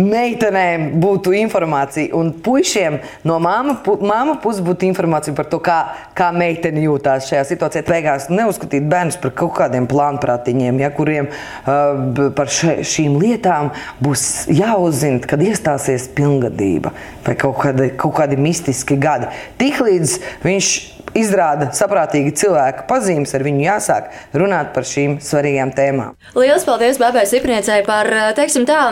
meitenēm 0.00 0.88
būtu 1.02 1.34
informācija, 1.38 2.12
un 2.16 2.32
puišiem 2.44 2.98
no 3.28 3.38
māma, 3.42 3.76
pu, 3.84 3.98
māma 4.00 4.38
puses 4.42 4.62
būtu 4.64 4.88
informācija 4.88 5.36
par 5.36 5.50
to, 5.52 5.60
kā, 5.64 5.78
kā 6.18 6.30
meitene 6.34 6.82
jūtās 6.86 7.28
šajā 7.30 7.44
situācijā. 7.52 7.84
Beigās 7.88 8.28
neuzskatīt 8.32 8.86
bērnus 8.88 9.18
par 9.22 9.32
kaut 9.36 9.54
kādiem 9.58 9.88
plānprātiņiem, 9.90 10.82
ja, 10.82 10.90
kuriem 10.94 11.30
uh, 11.30 12.28
par 12.36 12.52
še, 12.52 12.78
šīm 12.86 13.18
lietām 13.20 13.72
būs 14.04 14.48
jāuzzina, 14.52 15.22
kad 15.28 15.42
iestāsies 15.44 16.08
pilngadība 16.16 16.92
vai 17.26 17.36
kaut 17.38 17.58
kādi, 17.62 17.90
kaut 17.98 18.16
kādi 18.20 18.38
mistiski 18.40 18.98
gadi. 19.00 19.28
Tiklīdz 19.60 20.18
viņš 20.44 20.76
izrāda 21.16 21.70
saprātīgi 21.76 22.34
cilvēka 22.40 22.86
pazīmes, 22.90 23.34
ar 23.36 23.44
viņu 23.46 23.62
jāsāk 23.64 24.10
runāt 24.36 24.74
par 24.74 24.88
šīm 24.88 25.18
svarīgām 25.24 25.72
tēmām. 25.76 26.18
Lielas 26.36 26.66
paldies 26.68 27.00
Bābai 27.00 27.24
Ziprniecei 27.30 27.80
par, 27.86 28.10
teiksim 28.36 28.66
tā, 28.68 28.82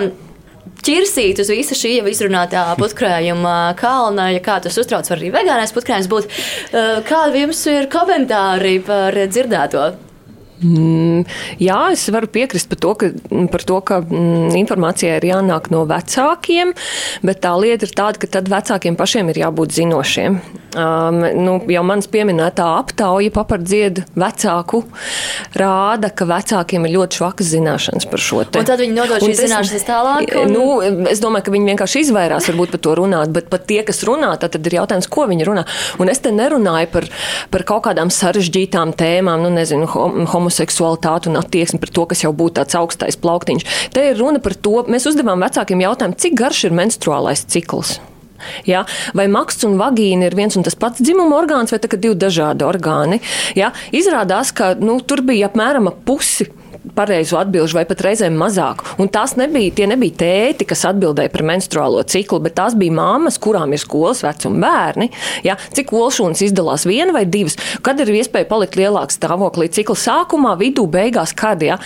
ķirsīt 0.87 1.41
uz 1.43 1.51
visa 1.51 1.77
šī 1.79 1.97
jau 1.99 2.09
izrunātā 2.11 2.65
putkrājuma 2.79 3.75
kalna, 3.81 4.31
ja 4.35 4.43
kā 4.45 4.59
tas 4.63 4.77
uztrauc, 4.79 5.09
var 5.11 5.21
arī 5.21 5.33
vegānais 5.35 5.75
putkrājums 5.75 6.11
būt. 6.13 6.35
Kādi 7.09 7.47
jums 7.47 7.63
ir 7.73 7.89
komentāri 7.93 8.79
par 8.87 9.17
dzirdēto? 9.27 10.06
Mm, 10.65 11.27
jā, 11.61 11.79
es 11.93 12.07
varu 12.13 12.31
piekrist 12.33 12.71
par 12.71 12.81
to, 12.81 12.93
ka, 12.97 13.11
par 13.53 13.65
to, 13.69 13.81
ka 13.85 14.01
mm, 14.01 14.55
informācijai 14.57 15.19
ir 15.21 15.29
jānāk 15.29 15.69
no 15.73 15.83
vecākiem, 15.89 16.73
bet 17.27 17.43
tā 17.45 17.53
lieta 17.61 17.85
ir 17.85 17.93
tāda, 17.97 18.21
ka 18.23 18.31
tad 18.39 18.49
vecākiem 18.49 18.97
pašiem 18.97 19.33
ir 19.33 19.43
jābūt 19.45 19.77
zinošiem. 19.77 20.41
Um, 20.77 21.23
nu, 21.41 21.57
jau 21.73 21.83
manas 21.89 22.09
pieminētā 22.13 22.65
aptauja 22.83 23.33
papardziedu 23.33 24.03
vecāku 24.17 24.83
rāda, 25.57 26.11
ka 26.13 26.27
vecākiem 26.29 26.85
ir 26.85 26.93
ļoti 26.99 27.21
švakas 27.21 27.53
zināšanas 27.53 28.09
par 28.11 28.21
šo 28.21 28.43
te. 28.45 28.61
Un 28.61 28.69
tad 28.69 28.83
viņi 28.85 28.97
nodod 28.97 29.25
šīs 29.25 29.41
zināšanas 29.45 29.87
tālāk? 29.89 30.35
Un... 30.41 30.53
Nu, 30.53 30.65
es 31.09 31.23
domāju, 31.25 31.47
ka 31.47 31.55
viņi 31.55 31.73
vienkārši 31.73 32.05
izvairās 32.05 32.49
varbūt 32.51 32.75
par 32.75 32.85
to 32.85 32.97
runāt, 33.01 33.33
bet 33.33 33.49
pat 33.53 33.65
tie, 33.69 33.81
kas 33.89 34.03
runā, 34.09 34.35
tad 34.41 34.57
ir 34.61 34.79
jautājums, 34.81 35.09
ko 35.09 35.25
viņi 35.31 35.49
runā. 35.49 35.65
Un 36.03 36.13
es 36.13 36.21
te 36.25 36.33
nerunāju 36.35 36.91
par, 36.93 37.09
par 37.53 37.65
kaut 37.73 37.87
kādām 37.89 38.13
sarežģītām 38.13 38.93
tēmām, 39.01 39.47
nu 39.47 39.55
nezinu, 39.57 39.89
homo 39.89 40.46
homoseksualitāti 40.47 41.31
un 41.31 41.41
attieksmi 41.41 41.81
pret 41.83 41.95
to, 41.95 42.07
kas 42.11 42.25
jau 42.25 42.33
būtu 42.37 42.61
tāds 42.61 42.79
augstais 42.79 43.19
plauktiņš. 43.21 43.67
Te 43.95 44.11
ir 44.11 44.21
runa 44.21 44.43
par 44.43 44.55
to, 44.55 44.85
mēs 44.91 45.09
uzdevām 45.11 45.43
vecākiem 45.45 45.83
jautājumu, 45.83 46.19
cik 46.23 46.37
garš 46.39 46.67
ir 46.69 46.77
menstruālais 46.77 47.47
cikls. 47.51 47.99
Ja? 48.69 48.85
Vai 49.17 49.27
maksts 49.33 49.65
un 49.67 49.79
vagīna 49.81 50.29
ir 50.29 50.37
viens 50.37 50.57
un 50.59 50.67
tas 50.67 50.77
pats 50.79 51.03
dzimuma 51.03 51.39
orgāns, 51.41 51.73
vai 51.73 51.81
tā, 51.81 51.91
divi 51.97 52.15
dažādi 52.21 52.67
orgāni? 52.67 53.21
Ja? 53.59 53.73
Izrādās, 53.97 54.53
ka 54.57 54.75
nu, 54.79 55.01
tur 55.01 55.25
bija 55.27 55.51
apmēram 55.51 55.91
pusi 56.07 56.51
pareizo 56.95 57.39
atbildžu, 57.41 57.79
vai 57.79 57.85
pat 57.89 58.03
reizēm 58.07 58.37
mazāk. 58.39 58.85
Un 59.03 59.11
tās 59.13 59.37
nebija, 59.39 59.75
tie 59.77 59.89
nebija 59.91 60.17
tēti, 60.23 60.67
kas 60.69 60.85
atbildēja 60.91 61.33
par 61.33 61.45
menstruālo 61.47 62.03
ciklu, 62.07 62.41
bet 62.45 62.57
tās 62.59 62.77
bija 62.79 62.95
mammas, 62.97 63.41
kurām 63.43 63.75
ir 63.75 63.83
skolas 63.83 64.23
vecuma 64.25 64.61
bērni. 64.67 65.11
Ja? 65.47 65.57
Cik 65.77 65.93
olšūnas 65.97 66.45
izdalās 66.47 66.87
viena 66.89 67.15
vai 67.17 67.25
divas, 67.29 67.59
kad 67.85 68.01
ir 68.03 68.13
iespēja 68.17 68.49
palikt 68.51 68.79
lielāka 68.79 69.15
stāvoklī 69.15 69.69
cikla 69.73 69.99
sākumā, 70.01 70.55
vidū, 70.61 70.87
beigās, 70.91 71.35
kad 71.37 71.65
ja? 71.65 71.79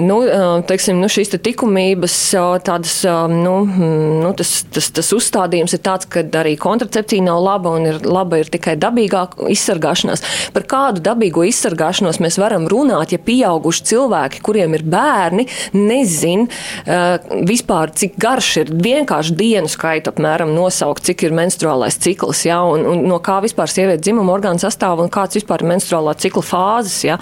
nu, 0.00 0.20
teiksim, 0.68 1.00
nu, 1.02 1.10
šīs 1.12 1.32
te 1.32 1.40
tikumības, 1.42 2.18
tādas, 2.66 2.98
nu, 3.32 3.56
nu, 3.66 4.34
tas, 4.38 4.54
tas, 4.72 4.90
tas 4.94 5.12
uzstādījums 5.16 5.76
ir 5.76 5.82
tāds, 5.84 6.08
ka 6.10 6.24
arī 6.42 6.54
kontracepcija 6.60 7.24
nav 7.24 7.42
laba 7.42 7.74
un 7.78 7.88
ir 7.88 8.00
laba 8.06 8.42
ir 8.42 8.50
tikai 8.52 8.76
dabīgā 8.80 9.24
izsargāšanās. 9.52 10.24
Par 10.54 10.66
kādu 10.68 11.02
dabīgo 11.04 11.44
izsargāšanos 11.48 12.20
mēs 12.22 12.38
varam 12.42 12.68
runāt, 12.70 13.14
ja 13.14 13.20
pieauguši 13.22 13.86
cilvēki, 13.92 14.41
kuriem 14.44 14.76
ir 14.76 14.84
bērni, 14.92 15.46
nezin 15.76 16.46
uh, 16.48 17.16
vispār, 17.48 17.92
cik 17.96 18.18
garš 18.20 18.50
ir 18.64 18.72
vienkārši 18.82 19.36
dienu 19.38 19.70
skaitu 19.70 20.12
apmēram 20.12 20.52
nosaukt, 20.56 21.04
cik 21.08 21.26
ir 21.26 21.36
menstruālais 21.36 21.98
cikls, 22.02 22.44
ja, 22.48 22.60
un, 22.66 22.84
un 22.88 23.06
no 23.08 23.20
kā 23.24 23.38
vispār 23.44 23.70
sieviete 23.70 24.02
dzimuma 24.02 24.36
orgāna 24.36 24.62
sastāv 24.62 25.02
un 25.02 25.10
kāds 25.12 25.38
vispār 25.38 25.62
ir 25.64 25.72
menstruālā 25.74 26.14
cikla 26.18 26.44
fāzes. 26.46 26.98
Ja. 27.06 27.18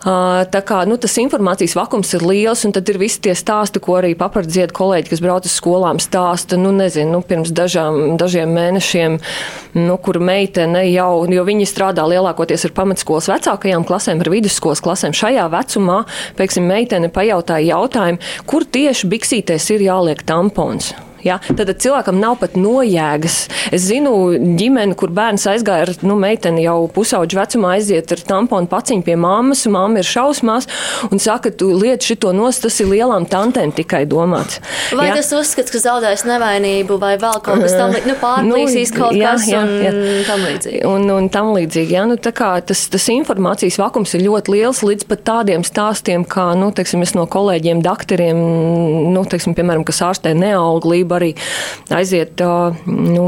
Uh, 0.00 0.42
tā 0.50 0.62
kā 0.66 0.82
nu, 0.88 0.96
tas 1.00 1.16
informācijas 1.20 1.76
vakums 1.76 2.14
ir 2.16 2.24
liels, 2.24 2.64
un 2.64 2.72
tad 2.76 2.88
ir 2.88 3.00
visi 3.00 3.20
tie 3.26 3.34
stāsti, 3.36 3.82
ko 3.84 3.98
arī 4.00 4.14
papardziedu 4.18 4.74
kolēģi, 4.76 5.10
kas 5.12 5.22
brauc 5.24 5.48
uz 5.48 5.56
skolām, 5.56 6.00
stāsta, 6.02 6.58
nu 6.60 6.72
nezinu, 6.76 7.12
nu, 7.18 7.22
pirms 7.26 7.52
dažām, 7.56 8.16
dažiem 8.20 8.52
mēnešiem, 8.56 9.18
nu, 9.76 9.98
kur 10.02 10.20
meitene 10.24 10.86
jau, 10.88 11.26
jo 11.28 11.44
viņi 11.46 11.68
strādā 11.68 12.06
lielākoties 12.08 12.64
ar 12.68 12.74
pamatskolas 12.76 13.28
vecākajām 13.30 13.84
klasēm, 13.88 14.22
ar 14.22 14.32
vidusskolas 14.32 14.82
klasēm 14.84 15.16
šajā 15.16 15.46
vecumā, 15.52 16.00
Pēksim, 16.38 16.66
meitene 16.70 17.10
pajautāja 17.12 17.76
jautājumu, 17.76 18.20
kur 18.46 18.66
tieši 18.66 19.10
biksītēs 19.10 19.70
ir 19.74 19.86
jāliek 19.90 20.22
tampons. 20.26 20.94
Ja? 21.26 21.38
Tad 21.48 21.72
cilvēkam 21.82 22.20
nav 22.20 22.38
pat 22.40 22.56
nojēgas. 22.58 23.38
Es 23.74 23.86
zinu 23.88 24.14
ģimeni, 24.58 24.96
kur 24.98 25.12
bērns 25.14 25.46
aizgāja 25.50 25.88
ar 25.88 25.94
nu, 26.06 26.16
meiteni 26.20 26.64
jau 26.64 26.84
pusauģu 26.92 27.38
vecumā, 27.40 27.74
aiziet 27.78 28.12
ar 28.14 28.24
tamponu 28.26 28.70
paciņu 28.70 29.04
pie 29.06 29.16
mammas, 29.20 29.66
un 29.68 29.76
mamma 29.76 30.02
ir 30.02 30.08
šausmās 30.08 30.68
un 31.10 31.22
saka, 31.22 31.52
tu 31.54 31.70
lieti 31.76 32.12
šito 32.12 32.32
nost, 32.36 32.64
tas 32.64 32.78
ir 32.82 32.90
lielām 32.90 33.26
tantēm 33.30 33.72
tikai 33.76 34.02
domāts. 34.10 34.60
Vai 34.96 35.10
ja? 35.10 35.18
tas 35.18 35.30
uzskats, 35.36 35.72
ka 35.72 35.82
zaudēs 35.82 36.24
nevainību 36.28 36.98
vai 37.00 37.14
vēl 37.20 37.40
kaut 37.44 37.64
kas 37.64 37.76
tam 37.76 37.94
nu, 37.94 38.16
pārplīsīs 38.20 38.94
nu, 38.94 38.98
kaut 38.98 39.18
jā, 39.18 39.34
kas 39.34 39.48
jā, 39.50 39.62
jā. 39.84 39.92
un 39.92 40.24
tam 40.28 40.44
līdzīgi? 40.46 40.82
Un, 40.90 41.06
un 41.16 41.28
tam 41.32 41.52
līdzīgi, 41.56 41.96
jā, 41.96 42.06
nu, 42.10 42.18
tā 42.20 42.32
kā 42.36 42.52
tas, 42.66 42.86
tas 42.92 43.08
informācijas 43.12 43.78
vakums 43.80 44.14
ir 44.16 44.24
ļoti 44.26 44.56
liels 44.56 44.82
līdz 44.86 45.06
pat 45.10 45.24
tādiem 45.30 45.64
stāstiem, 45.66 46.24
kā, 46.28 46.50
nu, 46.58 46.70
teiksim, 46.76 47.04
es 47.06 47.14
no 47.16 47.26
kolēģiem, 47.30 47.82
doktoriem, 47.84 48.42
nu, 49.14 49.24
teiksim, 49.30 49.56
piemēram, 49.58 49.84
kas 49.88 50.02
ārstē 50.06 50.34
neauglību, 50.38 51.09
arī 51.16 51.32
aiziet 51.96 52.42
nu, 52.86 53.26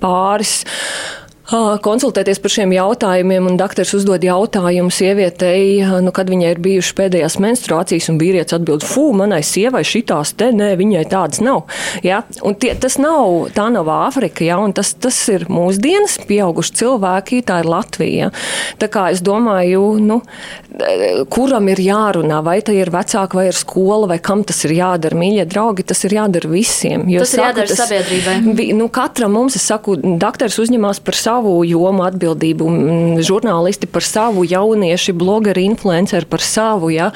pāris 0.00 0.62
konsultēties 1.84 2.40
par 2.40 2.52
šiem 2.54 2.72
jautājumiem, 2.72 3.44
un 3.50 3.58
doktors 3.60 3.92
uzdod 3.98 4.24
jautājumu 4.24 4.92
sievietei, 4.94 5.82
nu, 6.04 6.12
kad 6.14 6.30
viņai 6.32 6.54
ir 6.54 6.60
bijušas 6.64 6.96
pēdējās 6.96 7.36
menstruācijas, 7.44 8.08
un 8.08 8.20
vīrietis 8.20 8.56
atbild, 8.56 8.86
fū, 8.88 9.10
manai 9.16 9.42
sievai 9.44 9.82
šitās 9.84 10.32
te, 10.38 10.48
nē, 10.56 10.72
viņai 10.80 11.04
tādas 11.12 11.42
nav. 11.44 11.66
Ja? 12.06 12.22
Un 12.44 12.56
tie, 12.56 12.72
tas 12.80 12.96
nav, 13.02 13.50
tā 13.56 13.68
nav 13.74 13.90
Āfrika, 13.92 14.46
ja? 14.46 14.56
un 14.62 14.72
tas, 14.76 14.94
tas 14.96 15.18
ir 15.32 15.44
mūsdienas 15.52 16.16
pieauguši 16.28 16.78
cilvēki, 16.80 17.42
tā 17.44 17.60
ir 17.60 17.68
Latvija. 17.68 18.30
Tā 18.80 18.88
kā 18.92 19.10
es 19.12 19.20
domāju, 19.24 19.84
nu, 20.00 20.22
kuram 21.30 21.68
ir 21.70 21.80
jārunā, 21.84 22.40
vai 22.46 22.56
tā 22.64 22.74
ir 22.74 22.90
vecāka, 22.94 23.38
vai 23.38 23.46
ir 23.50 23.58
skola, 23.58 24.08
vai 24.10 24.18
kam 24.22 24.42
tas 24.48 24.64
ir 24.66 24.74
jādara, 24.78 25.18
mīļie 25.18 25.44
draugi, 25.50 25.84
tas 25.86 26.00
ir 26.08 26.16
jādara 26.16 26.50
visiem. 26.50 27.04
Tas 27.04 27.36
ir 27.36 27.42
saku, 27.42 27.44
jādara 27.44 27.70
tas, 27.70 27.84
sabiedrībai. 27.84 28.72
Nu, 28.74 28.88
katram 28.94 29.36
mums, 29.36 29.58
es 29.60 29.68
saku, 29.68 29.96
doktors 30.00 30.58
uzņemās 30.64 31.02
par 31.04 31.18
savu 31.18 31.34
savu 31.44 31.64
jomu 31.68 32.04
atbildību, 32.06 32.66
žurnālisti 33.24 33.86
par 33.90 34.02
savu, 34.02 34.44
jaunieši, 34.48 35.12
blogeri, 35.12 35.66
influenceri 35.68 36.24
par 36.24 36.40
savu. 36.40 36.88
Ja? 36.90 37.10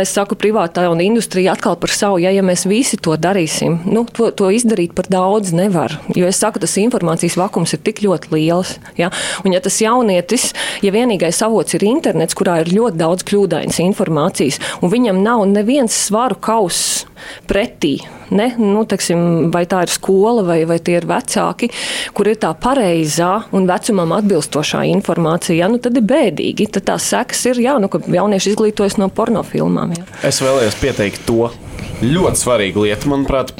Es 0.00 0.14
saku, 0.16 0.34
privātā 0.34 0.86
un 0.88 1.02
industrija 1.04 1.52
atkal 1.52 1.76
par 1.76 1.92
savu. 1.92 2.18
Ja, 2.22 2.30
ja 2.32 2.42
mēs 2.42 2.64
visi 2.66 2.96
to 2.96 3.16
darīsim, 3.20 3.82
nu, 3.84 4.06
to, 4.08 4.30
to 4.32 4.48
izdarīt 4.50 4.94
par 4.96 5.10
daudz 5.12 5.52
nevar. 5.52 5.98
Jo 6.16 6.26
es 6.30 6.40
saku, 6.40 6.62
tas 6.62 6.76
informācijas 6.80 7.36
vakums 7.36 7.74
ir 7.76 7.82
tik 7.84 8.00
ļoti 8.06 8.32
liels. 8.32 8.78
Ja? 8.96 9.10
Un 9.44 9.52
ja 9.52 9.60
tas 9.60 9.76
jaunietis, 9.82 10.54
ja 10.80 10.94
vienīgais 10.94 11.42
avots 11.44 11.76
ir 11.76 11.84
internets, 11.84 12.36
kurā 12.36 12.62
ir 12.62 12.72
ļoti 12.72 13.02
daudz 13.02 13.28
kļūdainas 13.28 13.82
informācijas, 13.84 14.60
un 14.80 14.94
viņam 14.94 15.20
nav 15.20 15.44
neviens 15.52 15.92
svaru 16.06 16.40
kauss 16.40 17.04
pretī. 17.76 18.02
Ne? 18.30 18.54
Nu, 18.58 18.84
teksim, 18.84 19.50
vai 19.52 19.66
tā 19.66 19.84
ir 19.84 19.90
skola, 19.90 20.42
vai, 20.42 20.64
vai 20.66 20.78
tie 20.78 20.96
ir 20.98 21.06
vecāki, 21.06 21.70
kur 22.12 22.26
ir 22.26 22.36
tā 22.36 22.52
pareizā 22.54 23.46
un 23.52 23.66
vecumam 23.66 24.12
atbilstošā 24.12 24.84
informācija, 24.90 25.64
ja? 25.64 25.68
nu, 25.68 25.78
tad 25.78 25.96
ir 25.96 26.02
bēdīgi. 26.02 26.70
Tad 26.72 26.86
tās 26.86 27.06
sekas 27.06 27.44
ir, 27.46 27.60
jā, 27.62 27.78
nu, 27.78 27.88
ka 27.88 28.00
jaunieši 28.00 28.54
izglītojas 28.54 28.98
no 28.98 29.08
pornofilmām. 29.08 29.94
Jā. 29.96 30.06
Es 30.26 30.40
vēlējos 30.42 30.80
pieteikt 30.80 31.26
to 31.26 31.50
ļoti 32.02 32.42
svarīgu 32.42 32.86
lietu, 32.86 33.12
manuprāt 33.12 33.54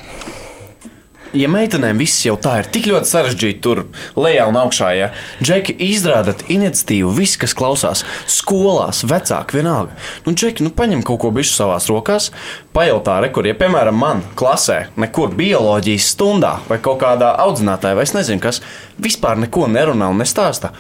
ja 1.37 1.49
meitenēm 1.53 1.99
viss 2.01 2.25
jau 2.27 2.37
tā 2.41 2.57
ir 2.61 2.69
tik 2.73 2.89
ļoti 2.91 3.11
sarežģīti 3.11 3.63
tur 3.65 3.83
lejā 4.19 4.47
un 4.51 4.59
augšā, 4.61 4.91
ja 4.97 5.09
džeki 5.41 5.77
izrādat 5.89 6.45
iniciatīvu, 6.53 7.13
viss, 7.17 7.39
kas 7.41 7.55
klausās 7.57 8.05
skolās, 8.31 9.03
vecāki 9.09 9.59
vienalga. 9.59 9.97
Nu, 10.27 10.35
džeki, 10.35 10.67
nu 10.67 10.73
paņem 10.77 11.05
kaut 11.07 11.23
ko 11.25 11.33
bišķi 11.37 11.57
savās 11.59 11.89
rokās, 11.93 12.31
pajautā, 12.77 13.19
rekur, 13.25 13.49
ja 13.49 13.57
piemēram 13.59 13.99
man 14.01 14.23
klasē 14.39 14.87
nekur 15.01 15.35
bioloģijas 15.37 16.13
stundā 16.17 16.57
vai 16.71 16.81
kaut 16.83 17.01
kādā 17.05 17.35
audzinātājā, 17.47 17.99
vai 17.99 18.07
es 18.09 18.17
nezinu, 18.17 18.43
kas 18.43 18.63
vispār 19.03 19.41
neko 19.45 19.69
nerunā 19.73 20.11
un 20.13 20.23
nestāsta. 20.23 20.75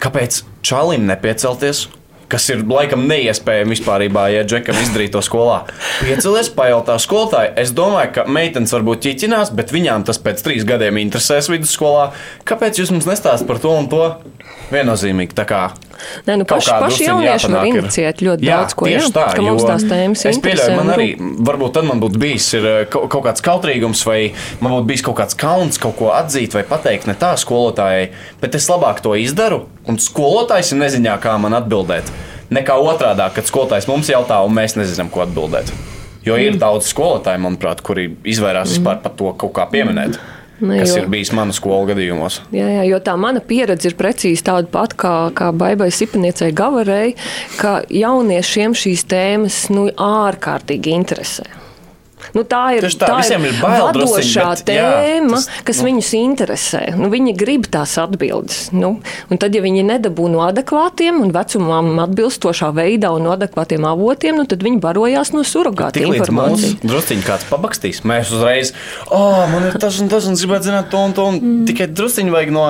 Kāpēc 0.00 0.44
čalim 0.64 1.08
nepiecelties 1.08 1.88
kas 2.30 2.48
ir 2.52 2.64
laikam 2.68 3.06
neiespējami 3.10 3.74
vispār, 3.74 4.06
ja 4.32 4.44
džekam 4.46 4.78
izdarīt 4.80 5.14
to 5.16 5.22
skolā. 5.24 5.62
Piecelies, 6.00 6.52
pajautā 6.54 6.96
skolotāji. 7.02 7.52
Es 7.60 7.74
domāju, 7.76 8.14
ka 8.18 8.26
meitenes 8.30 8.74
varbūt 8.76 9.04
ķiķinās, 9.06 9.52
bet 9.56 9.74
viņām 9.74 10.06
tas 10.08 10.20
pēc 10.22 10.44
trīs 10.46 10.66
gadiem 10.68 11.00
interesēs 11.02 11.50
vidusskolā. 11.52 12.10
Kāpēc 12.48 12.82
jūs 12.82 12.94
mums 12.94 13.08
nestāstāt 13.10 13.48
par 13.50 13.62
to 13.62 13.74
un 13.76 13.90
to? 13.90 14.04
Viennozīmīgi. 14.70 15.36
Nē, 16.26 16.36
nu 16.40 16.46
paši, 16.48 16.72
paši 16.82 17.06
jaunieši 17.06 17.50
var 17.52 17.68
inicijēt 17.68 18.22
ļoti 18.24 18.46
jā, 18.46 18.56
daudz 18.60 18.76
ko. 18.78 18.88
Jā, 18.90 19.02
tā, 19.14 19.26
ka 19.36 19.44
mums 19.44 19.66
tās 19.66 19.84
tēmas 19.88 20.24
ir. 20.24 20.32
Es 20.32 20.40
pieļauju, 20.44 20.78
man 20.78 20.92
arī, 20.94 21.08
varbūt 21.50 21.76
tad 21.76 21.88
man 21.88 22.02
būtu 22.02 22.22
bijis 22.22 22.48
ir, 22.58 22.66
eh, 22.70 22.80
kaut, 22.90 23.06
kaut 23.12 23.26
kāds 23.28 23.44
kautrīgums, 23.44 24.02
vai 24.08 24.18
man 24.62 24.76
būtu 24.78 24.88
bijis 24.90 25.06
kaut 25.06 25.18
kāds 25.20 25.38
kauns 25.38 25.80
kaut 25.82 25.96
ko 26.00 26.10
atzīt 26.16 26.56
vai 26.56 26.64
pateikt 26.68 27.08
ne 27.10 27.16
tā 27.18 27.32
skolotājai, 27.40 28.10
bet 28.42 28.58
es 28.58 28.68
labāk 28.72 29.02
to 29.04 29.14
izdaru, 29.18 29.64
un 29.88 30.00
skolotājs 30.00 30.74
ir 30.74 30.82
neziņā, 30.84 31.16
kā 31.22 31.36
man 31.40 31.56
atbildēt. 31.60 32.10
Nekā 32.50 32.74
otrādi, 32.82 33.28
kad 33.34 33.46
skolotājs 33.46 33.86
mums 33.90 34.10
jautā, 34.10 34.40
un 34.42 34.54
mēs 34.56 34.74
nezinām, 34.78 35.10
ko 35.12 35.22
atbildēt. 35.22 35.70
Jo 36.26 36.36
ir 36.36 36.52
mm. 36.52 36.60
daudz 36.60 36.90
skolotāju, 36.90 37.40
manuprāt, 37.40 37.80
kuri 37.84 38.10
izvairās 38.28 38.68
mm. 38.68 38.76
vispār 38.76 39.00
par 39.04 39.14
to 39.16 39.32
kaut 39.40 39.54
kā 39.56 39.64
pieminēt. 39.70 40.18
Mm. 40.18 40.39
Ne, 40.60 40.80
kas 40.82 40.92
jo, 40.92 41.02
ir 41.02 41.08
bijis 41.12 41.32
manas 41.36 41.60
skolu 41.60 41.88
gadījumos. 41.92 42.40
Jā, 42.52 42.66
jā, 42.68 42.82
jo 42.90 43.00
tā 43.04 43.16
mana 43.20 43.40
pieredze 43.44 43.88
ir 43.88 43.96
precīzi 43.98 44.44
tāda 44.44 44.68
pati 44.72 44.98
kā, 45.00 45.14
kā 45.36 45.50
Baibai 45.56 45.88
Sipaniecei 45.94 46.52
Gavarei, 46.56 47.14
ka 47.60 47.80
jauniešiem 47.88 48.76
šīs 48.76 49.06
tēmas 49.10 49.62
nu, 49.72 49.88
ārkārtīgi 49.96 50.94
interesē. 50.98 51.48
Nu, 52.36 52.44
tā 52.46 52.62
ir, 52.76 52.84
Tieši 52.86 52.98
tā, 53.00 53.08
tā 53.10 53.18
ir 53.26 53.46
ir 53.48 53.56
vadošā 53.60 54.44
bet, 54.52 54.70
jā, 54.74 54.88
tēma, 55.02 55.38
tas, 55.38 55.48
kas 55.66 55.80
nu. 55.80 55.86
viņus 55.88 56.10
interesē. 56.20 56.82
Nu, 56.98 57.10
viņi 57.12 57.34
grib 57.38 57.66
tās 57.72 57.96
atbildes. 58.00 58.60
Nu, 58.76 58.92
un 59.30 59.40
tad, 59.40 59.56
ja 59.56 59.62
viņi 59.64 59.84
nedabū 59.88 60.28
no 60.32 60.44
adekvātiem 60.46 61.20
un 61.24 61.34
vecumam 61.34 61.90
atbilstošā 62.04 62.70
veidā 62.76 63.12
un 63.16 63.26
no 63.26 63.34
adekvātiem 63.34 63.86
avotiem, 63.90 64.38
nu, 64.40 64.46
tad 64.50 64.64
viņi 64.66 64.80
barojās 64.82 65.32
no 65.34 65.44
surrogāta 65.46 66.02
informācijas. 66.04 66.78
druskuļi 66.84 67.26
kāds 67.26 67.48
pabakstīs, 67.50 68.02
mēs 68.06 68.32
uzreiz, 68.36 68.74
oh, 69.08 69.44
man 69.50 69.70
ir 69.70 69.78
tas 69.82 70.00
un 70.02 70.10
tas, 70.12 70.28
un 70.30 70.38
gribētu 70.38 70.70
zināt 70.70 70.90
to 70.92 71.02
un 71.02 71.16
to. 71.16 71.28
Un 71.30 71.40
mm. 71.40 71.62
Tikai 71.70 71.90
druskuļi 71.92 72.34
vajag 72.34 72.54
no, 72.54 72.66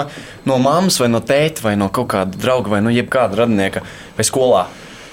no 0.48 0.60
mammas, 0.62 1.01
vai 1.02 1.10
no 1.12 1.22
tēta, 1.24 1.64
vai 1.68 1.77
no 1.81 1.90
kaut 1.93 2.10
kāda 2.14 2.40
drauga, 2.40 2.77
vai 2.77 2.85
no 2.85 2.93
jebkāda 2.94 3.43
radinieka 3.43 3.85
vai 4.16 4.27
skolā. 4.27 4.66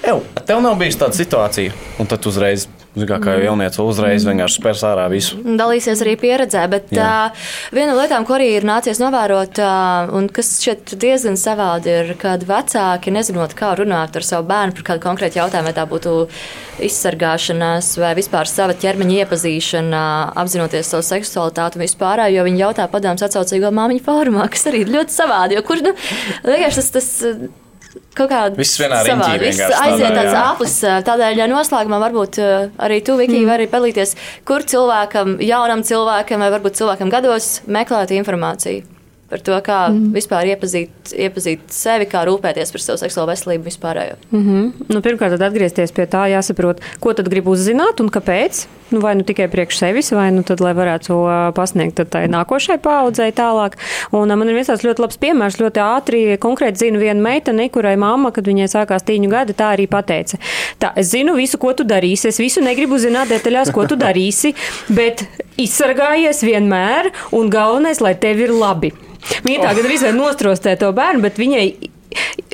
Ew, 0.08 0.20
tev 0.46 0.60
nav 0.62 0.78
bijusi 0.78 1.00
tāda 1.00 1.16
situācija, 1.16 1.74
un 1.98 2.08
tad 2.08 2.26
uzreiz, 2.30 2.68
kā, 2.96 3.18
kā 3.22 3.34
jau 3.36 3.44
jaunieci, 3.50 3.80
uzreiz 3.84 4.24
vienkārši 4.26 4.60
spērs 4.60 4.84
ārā 4.88 5.06
visu. 5.12 5.38
Dalīsies 5.58 6.02
arī 6.04 6.14
pieredzē, 6.20 6.64
bet 6.70 6.92
Jā. 6.94 7.08
uh, 7.28 7.50
viena 7.74 7.92
no 7.92 7.98
lietām, 8.00 8.26
ko 8.26 8.38
arī 8.38 8.48
ir 8.56 8.66
nācies 8.68 9.00
novērot, 9.02 9.60
uh, 9.62 10.12
un 10.18 10.30
kas 10.32 10.54
šeit 10.64 10.94
diezgan 11.00 11.38
savādi 11.38 11.92
ir, 11.92 12.14
kad 12.20 12.46
vecāki, 12.48 13.12
nezinot, 13.14 13.54
kā 13.58 13.74
runāt 13.78 14.16
ar 14.18 14.26
savu 14.26 14.48
bērnu 14.48 14.78
par 14.78 14.88
kādu 14.92 15.04
konkrētu 15.04 15.40
jautājumu, 15.42 15.70
vai 15.70 15.76
tā 15.76 15.86
būtu 15.90 16.16
izsargāšanās 16.88 17.92
vai 18.00 18.14
vispār 18.18 18.50
sava 18.50 18.76
ķermeņa 18.78 19.22
iepazīšana, 19.22 20.02
apzinoties 20.38 20.92
savu 20.94 21.06
seksualitāti 21.06 21.78
un 21.78 21.86
vispār, 21.86 22.26
jo 22.32 22.44
viņi 22.46 22.64
jautā 22.64 22.88
padomus 22.90 23.26
atsaucīgo 23.26 23.72
māmiņu 23.74 24.04
fórumā, 24.06 24.48
kas 24.52 24.68
arī 24.70 24.84
ir 24.86 24.92
ļoti 24.96 25.14
savādi, 25.14 25.58
jo 25.58 25.64
kur, 25.66 25.82
nu, 25.84 25.94
vienkārši 26.46 26.80
tas, 26.82 26.92
tas 26.94 27.10
kaut 28.18 28.30
kā 28.32 28.42
Viss 28.58 28.80
vienā 28.80 29.00
riņķī 29.06 29.14
savādi. 29.14 29.40
Viss 29.44 29.62
vienkārši 29.62 29.80
aiziet 29.86 30.18
tāds 30.18 30.36
aplis. 30.42 30.76
Tādēļ 31.08 31.42
ja 31.42 31.48
noslēgumā 31.50 32.02
varbūt 32.08 32.42
arī 32.88 33.00
tu, 33.06 33.16
Viki, 33.20 33.40
mm. 33.40 33.48
vari 33.52 33.70
palīties, 33.70 34.14
kur 34.48 34.66
cilvēkam, 34.68 35.38
jaunam 35.44 35.86
cilvēkam 35.86 36.44
vai 36.44 36.52
varbūt 36.58 36.78
cilvēkam 36.82 37.12
gados 37.14 37.58
meklēt 37.66 38.14
informāciju. 38.18 38.97
Par 39.28 39.42
to, 39.44 39.52
kā 39.60 39.90
mm. 39.90 40.12
vispār 40.16 40.48
iepazīt, 40.54 41.10
iepazīt 41.12 41.66
sevi, 41.74 42.06
kā 42.08 42.22
rūpēties 42.24 42.70
par 42.72 42.80
savu 42.80 43.00
seksuālo 43.02 43.28
veselību 43.28 43.66
vispārējo. 43.68 44.16
Mm 44.30 44.44
-hmm. 44.44 44.86
nu, 44.88 45.00
pirmkārt, 45.04 45.36
tad 45.36 45.42
atgriezties 45.50 45.92
pie 45.92 46.06
tā, 46.08 46.22
jāsaprot, 46.32 46.80
ko 47.00 47.12
tad 47.12 47.28
grib 47.28 47.48
uzzināt 47.52 48.00
un 48.00 48.08
kāpēc. 48.08 48.64
Nu, 48.88 49.00
vai 49.04 49.14
nu 49.14 49.22
tikai 49.22 49.48
priekš 49.52 49.78
sevis, 49.78 50.08
vai 50.16 50.30
nu 50.32 50.42
tad, 50.42 50.62
lai 50.64 50.72
varētu 50.72 51.06
to 51.06 51.16
ā, 51.28 51.52
pasniegt 51.52 52.00
tai 52.10 52.24
nākošai 52.32 52.78
paudzei 52.80 53.32
tālāk. 53.36 53.76
Un 54.16 54.30
ā, 54.32 54.36
man 54.36 54.48
ir 54.48 54.54
viens 54.56 54.70
tāds 54.70 54.84
ļoti 54.86 55.04
labs 55.04 55.20
piemērs, 55.20 55.58
ļoti 55.60 55.82
ātri, 55.84 56.20
konkrēti 56.40 56.78
zinu 56.78 56.98
vienu 56.98 57.20
meiteni, 57.22 57.68
kurai 57.68 57.96
mamma, 57.96 58.30
kad 58.32 58.48
viņai 58.48 58.68
sākās 58.72 59.04
tīņu 59.04 59.28
gadi, 59.28 59.52
tā 59.52 59.74
arī 59.76 59.84
pateica. 59.86 60.38
Tā, 60.80 60.92
es 60.96 61.10
zinu 61.12 61.34
visu, 61.36 61.58
ko 61.58 61.74
tu 61.76 61.84
darīsi, 61.84 62.28
es 62.28 62.40
visu 62.40 62.64
negribu 62.64 62.96
zināt 62.96 63.28
detaļās, 63.28 63.72
ko 63.76 63.84
tu 63.84 63.96
darīsi, 63.96 64.54
bet 64.88 65.26
izsargājies 65.58 66.40
vienmēr 66.42 67.12
un 67.30 67.52
galvenais, 67.52 68.00
lai 68.00 68.14
tev 68.14 68.40
ir 68.40 68.56
labi. 68.56 68.94
Viņa 69.44 69.64
tā 69.64 69.74
gandrīz 69.78 70.04
vai 70.06 70.12
nostrostē 70.16 70.74
to 70.80 70.90
bērnu, 70.96 71.24
bet 71.24 71.40
viņai 71.40 71.64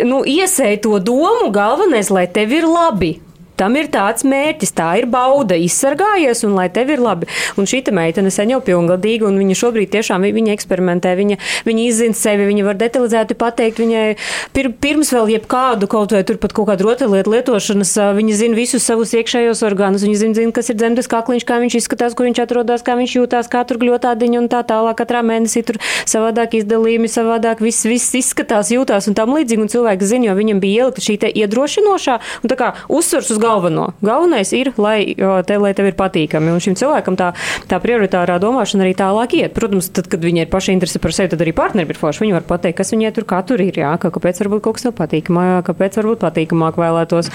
nu, 0.07 0.23
iesēja 0.27 0.81
to 0.85 0.99
domu, 1.03 1.51
galvenais, 1.55 2.11
lai 2.13 2.27
tev 2.31 2.55
ir 2.57 2.67
labi. 2.69 3.15
Tam 3.61 3.77
ir 3.79 3.87
tāds 3.93 4.25
mērķis, 4.27 4.73
tā 4.75 4.89
ir 4.99 5.07
bauda, 5.11 5.55
izsargājies, 5.55 6.43
un 6.47 6.57
lai 6.59 6.67
tev 6.75 6.91
ir 6.91 7.03
labi. 7.03 7.29
Un 7.61 7.69
šī 7.71 7.85
meitene 7.95 8.33
sen 8.35 8.51
jau 8.51 8.61
pilngadīga, 8.65 9.29
un 9.29 9.39
viņa 9.39 9.59
šobrīd 9.61 9.93
tiešām 9.93 10.25
viņa 10.25 10.55
eksperimentē, 10.57 11.15
viņa, 11.19 11.39
viņa 11.67 11.85
izzina 11.85 12.19
sevi, 12.19 12.49
viņa 12.49 12.65
var 12.67 12.79
detalizēti 12.81 13.37
pateikt, 13.39 13.79
viņai 13.83 14.05
pir, 14.57 14.71
pirms 14.83 15.13
vēl 15.15 15.35
jebkādu 15.37 15.89
kaut 15.91 16.15
vai 16.17 16.25
tur 16.27 16.41
pat 16.43 16.55
kaut 16.57 16.71
kādu 16.73 16.89
rotaļlietu 16.89 17.35
lietošanas, 17.35 17.95
viņa 18.19 18.39
zina 18.41 18.59
visus 18.59 18.87
savus 18.87 19.15
iekšējos 19.15 19.63
orgānus, 19.67 20.03
viņa 20.07 20.19
zina, 20.23 20.39
zina, 20.41 20.55
kas 20.57 20.73
ir 20.73 20.79
dzemdes 20.81 21.11
kakliņš, 21.13 21.47
kā 21.47 21.61
viņš 21.63 21.79
izskatās, 21.79 22.17
kur 22.19 22.29
viņš 22.29 22.43
atrodas, 22.45 22.83
kā 22.87 22.97
viņš 22.99 23.17
jūtās, 23.21 23.51
kā 23.53 23.63
tur 23.69 23.79
gļotādiņa 23.83 24.43
un 24.43 24.51
tā 24.51 24.65
tālāk. 24.67 24.99
Katrā 24.99 25.23
mēnesī 25.27 25.65
tur 25.67 25.79
savādāk 26.09 26.55
izdalījumi, 26.61 27.11
savādāk 27.11 27.63
viss, 27.65 27.87
viss 27.87 28.15
izskatās, 28.19 28.71
jūtās 28.75 29.11
un 29.11 29.19
tam 29.19 29.35
līdzīgi. 29.35 29.65
Un 29.65 29.73
cilvēks 29.73 30.11
zina, 30.11 30.31
jo 30.31 30.37
viņam 30.39 30.61
bija 30.63 30.87
ielikta 30.87 31.05
šī 31.05 31.17
iedrošinošā 31.45 32.19
un 32.43 32.53
tā 32.53 32.59
kā 32.59 32.71
uzsvars 32.93 33.33
uz 33.35 33.41
galveno. 33.45 33.91
Galvenais 34.05 34.51
ir, 34.57 34.73
lai, 34.81 35.15
te, 35.47 35.59
lai 35.61 35.73
tev 35.77 35.91
ir 35.91 35.97
patīkami. 35.99 36.53
Un 36.55 36.63
šim 36.65 36.77
cilvēkam 36.79 37.19
tā, 37.21 37.33
tā 37.71 37.81
prioritārā 37.83 38.39
domāšana 38.43 38.87
arī 38.87 38.95
tālāk 38.99 39.37
iet. 39.39 39.55
Protams, 39.57 39.91
tad, 39.95 40.09
kad 40.13 40.25
viņai 40.25 40.47
ir 40.47 40.53
paša 40.53 40.75
interese 40.75 41.01
par 41.03 41.15
sevi, 41.17 41.33
tad 41.35 41.45
arī 41.45 41.55
partneri 41.57 41.95
ir 41.95 42.01
forši. 42.01 42.25
Viņi 42.25 42.37
var 42.39 42.47
pateikt, 42.49 42.79
kas 42.81 42.95
viņai 42.95 43.13
tur 43.17 43.29
kā 43.29 43.41
tur 43.47 43.63
ir, 43.65 43.77
jā, 43.79 43.93
ka, 44.01 44.11
kāpēc 44.15 44.41
varbūt 44.43 44.65
kaut 44.65 44.79
kas 44.79 44.89
nav 44.89 44.97
patīkamāk, 44.99 45.65
kāpēc 45.69 45.99
varbūt 46.01 46.23
patīkamāk 46.25 46.79
vēlētos. 46.81 47.31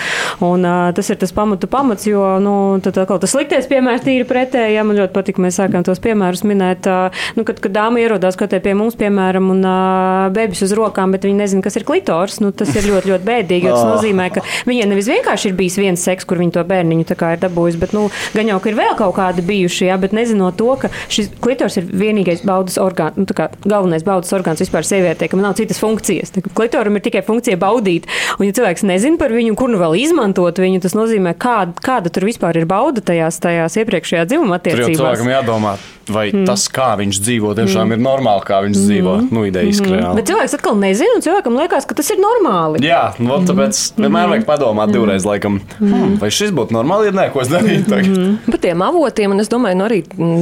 Un 0.45 0.65
uh, 0.67 0.89
tas 0.95 1.11
ir 1.11 1.19
tas 1.21 1.33
pamatu 1.35 1.69
pamats, 1.71 2.07
jo, 2.09 2.23
nu, 2.43 2.53
tad 2.83 2.97
atkal 3.03 3.21
tas 3.21 3.33
sliktais 3.35 3.69
piemērs 3.69 4.05
tīri 4.05 4.27
pretēji. 4.29 4.75
Ja 4.77 4.85
man 4.87 4.99
ļoti 4.99 5.15
patīk, 5.15 5.41
mēs 5.41 5.59
sākam 5.59 5.85
tos 5.85 6.01
piemērus 6.03 6.45
minēt, 6.47 6.89
uh, 6.89 7.23
nu, 7.37 7.45
kad, 7.47 7.61
kad 7.63 7.75
dāma 7.75 8.01
ierodās 8.01 8.39
kaut 8.39 8.55
pie 8.63 8.75
mums, 8.77 8.97
piemēram, 8.99 9.51
un 9.53 9.63
uh, 9.63 10.29
bebis 10.35 10.63
uz 10.65 10.73
rokām, 10.77 11.13
bet 11.15 11.27
viņi 11.27 11.39
nezina, 11.43 11.65
kas 11.65 11.77
ir 11.79 11.85
klitors. 11.87 12.39
Nu, 12.43 12.51
tas 12.55 12.71
ir 12.75 12.87
ļoti, 12.89 13.13
ļoti 13.13 13.27
bēdīgi. 13.27 13.69
Tas 13.69 13.85
nozīmē, 13.87 14.29
ka 14.35 14.43
viņai 14.69 14.89
nevis 14.91 15.09
vienkārši 15.11 15.51
ir 15.51 15.57
bijis 15.59 15.79
viens 15.81 15.98
seks, 16.01 16.27
kur 16.29 16.41
viņi 16.41 16.55
to 16.57 16.63
bērniņu 16.69 17.07
ir 17.09 17.41
dabūjusi, 17.43 17.79
bet, 17.81 17.93
nu, 17.95 18.07
gan 18.35 18.49
jau, 18.49 18.59
ka 18.63 18.71
ir 18.71 18.77
vēl 18.79 18.95
kaut 18.99 19.15
kādi 19.17 19.43
bijuši, 19.45 19.89
jā, 19.89 19.97
bet 20.01 20.15
nezinot 20.15 20.57
to, 20.59 20.69
ka 20.81 20.91
šis 21.11 21.31
klitors 21.43 21.77
ir 21.81 21.89
vienīgais 21.89 22.43
baudas 22.47 22.79
orgāns, 22.81 23.17
nu, 23.19 23.27
kā 23.35 23.49
galvenais 23.65 24.05
baudas 24.07 24.33
orgāns 24.35 24.63
vispār 24.63 24.87
sievietē, 24.87 25.29
ka 25.29 25.39
man 25.39 25.49
nav 25.49 25.57
citas 25.59 25.81
funkcijas. 25.81 26.33
Tā 26.35 26.43
Klitoram 26.49 26.97
ir 26.97 27.05
tikai 27.05 27.21
funkcija 27.25 27.59
baudīt, 27.61 28.07
un 28.39 28.47
ja 28.47 28.55
cilvēks 28.55 28.85
nezina 28.87 29.19
par 29.21 29.33
viņu, 29.35 29.55
kur 29.59 29.71
nu 29.71 29.79
vēl 29.81 29.97
izmantot 30.01 30.59
viņu, 30.61 30.81
tas 30.83 30.97
nozīmē, 30.97 31.35
kāda, 31.39 31.75
kāda 31.83 32.11
tur 32.13 32.27
vispār 32.27 32.59
ir 32.59 32.67
bauda 32.69 33.03
tajās, 33.05 33.39
tajās 33.43 33.77
iepriekšējā 33.83 34.25
dzimuma 34.29 34.59
Tur 34.59 34.73
jau 34.73 34.89
attiecībās. 34.89 34.99
cilvēkam 34.99 35.31
jādomā, 35.31 35.75
vai 36.09 36.25
mm. 36.33 36.45
tas, 36.49 36.65
kā 36.73 36.89
viņš 36.99 37.21
dzīvo, 37.23 37.53
tiešām 37.57 37.89
mm. 37.89 37.95
ir 37.95 38.03
normāli, 38.03 38.45
kā 38.47 38.59
viņš 38.65 38.77
mm. 38.77 38.87
dzīvo. 38.89 39.15
Nu, 39.29 39.45
ideja 39.47 39.71
izkrājā. 39.71 40.11
Bet 40.17 40.29
cilvēks 40.29 40.55
atkal 40.57 40.79
nezina, 40.81 41.17
un 41.17 41.25
cilvēkam 41.25 41.57
liekas, 41.59 41.87
ka 41.89 41.97
tas 41.99 42.09
ir 42.13 42.21
normāli. 42.21 42.83
Jā, 42.85 43.03
nu, 43.19 43.31
mm. 43.35 43.49
tāpēc 43.49 43.81
vienmēr 43.99 44.33
vajag 44.33 44.47
padomāt 44.49 44.93
divreiz, 44.95 45.27
laikam, 45.27 45.59
hmm, 45.89 46.17
vai 46.21 46.29
šis 46.33 46.53
būtu 46.55 46.75
normāli, 46.75 47.09
ja 47.09 47.15
nē, 47.15 47.27
ko 47.33 47.43
es 47.43 47.51
darītu 47.51 47.89
tagad. 47.89 48.17
Par 48.49 48.61
tiem 48.63 48.83
avotiem, 48.85 49.33
un 49.35 49.43
es 49.43 49.51
domāju, 49.51 49.79
nu 49.79 49.87
arī, 49.87 49.99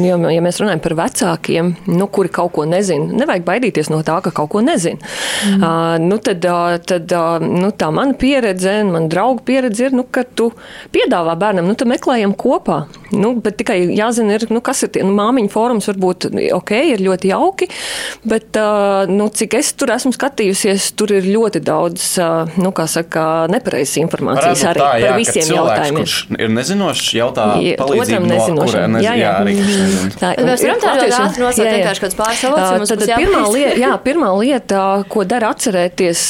ja, 0.08 0.18
ja 0.34 0.44
mēs 0.44 0.62
runājam 0.62 0.84
par 0.84 0.98
vecākiem, 1.02 1.74
nu, 1.92 2.08
kuri 2.14 2.32
kaut 2.34 2.54
ko 2.56 2.66
nezina, 2.70 3.10
nevajag 3.22 3.46
baidīties 3.48 3.92
no 3.94 4.02
tā, 4.08 4.20
ka 4.26 4.34
kaut 4.36 4.52
ko 4.54 4.64
nezina. 4.66 5.00
Mm. 5.48 5.64
Uh, 5.64 5.96
nu, 6.04 6.20
tad 6.24 6.46
uh, 6.48 6.78
tad 6.88 7.12
uh, 7.16 7.38
nu, 7.44 7.72
tā 7.76 7.90
mana 7.94 8.16
pieredze, 8.18 8.78
un 8.84 8.94
mana 8.96 9.12
drauga 9.12 9.44
pieredze 9.48 9.88
ir, 9.88 9.96
nu, 9.98 10.06
ka 10.10 10.24
tu 10.28 10.50
piedāvā 10.94 11.36
bērnam, 11.40 11.68
nu, 11.68 11.76
tad 11.78 11.90
meklējam 11.92 12.36
kopā. 12.38 12.84
Nu, 13.16 13.34
bet 13.44 13.60
tikai 13.62 13.80
jāzina, 13.96 14.38
ir, 14.38 14.48
nu, 14.54 14.62
kas 14.64 14.84
ir 14.86 14.92
tie 14.96 15.06
nu, 15.06 15.14
māmiņu 15.18 15.52
fórums, 15.54 15.88
varbūt 15.92 16.30
ok, 16.58 16.74
ir 16.94 17.04
ļoti 17.06 17.32
jauki, 17.32 17.70
bet 18.28 18.60
uh, 18.60 19.08
nu, 19.12 19.30
cik 19.34 19.58
es 19.60 19.72
tur 19.78 19.94
esmu 19.96 20.14
skatījusies, 20.16 20.92
tur 21.00 21.16
ir 21.16 21.28
ļoti 21.28 21.64
daudz, 21.64 22.08
uh, 22.22 22.58
nu, 22.60 22.74
kā 22.76 22.88
saka, 22.92 23.48
nepareizas 23.52 24.02
informācijas 24.04 24.64
Varētu 24.64 24.68
arī 24.70 24.82
tā, 24.82 24.90
par 24.90 25.02
jā, 25.02 25.12
ka 25.12 25.18
visiem 25.22 25.37
cilvēks, 25.46 25.58
jautājumiem. 25.58 26.04
Kurš 26.08 26.16
ir 26.40 26.50
nezinošs, 26.58 27.08
jautā 27.18 27.46
Ja, 27.62 27.76
palīdzību 27.82 28.22
no 28.26 28.32
nezinošam. 28.34 28.72
kuriem 28.72 28.92
nezinu. 28.98 29.08
Jā, 29.08 29.14
jā. 29.14 29.28
jā, 29.28 29.32
arī 29.42 29.54
kurš 29.58 29.78
nezina. 29.82 30.12
Tā 30.22 30.30
mēs 30.48 30.64
varam 30.66 30.82
tādā 30.82 30.96
latviešu- 30.98 31.24
ātri 31.28 31.44
nosaukt 31.46 31.72
vienkārši 31.78 32.04
kādus 32.06 32.18
pāris 32.18 32.44
mums 32.78 32.90
Tad 32.98 33.04
pirmā 33.18 33.44
lieta, 33.54 33.76
jā, 33.82 33.92
pirmā 34.08 34.30
lieta, 34.42 34.82
ko 35.10 35.24
dara 35.28 35.52
atcerēties, 35.54 36.22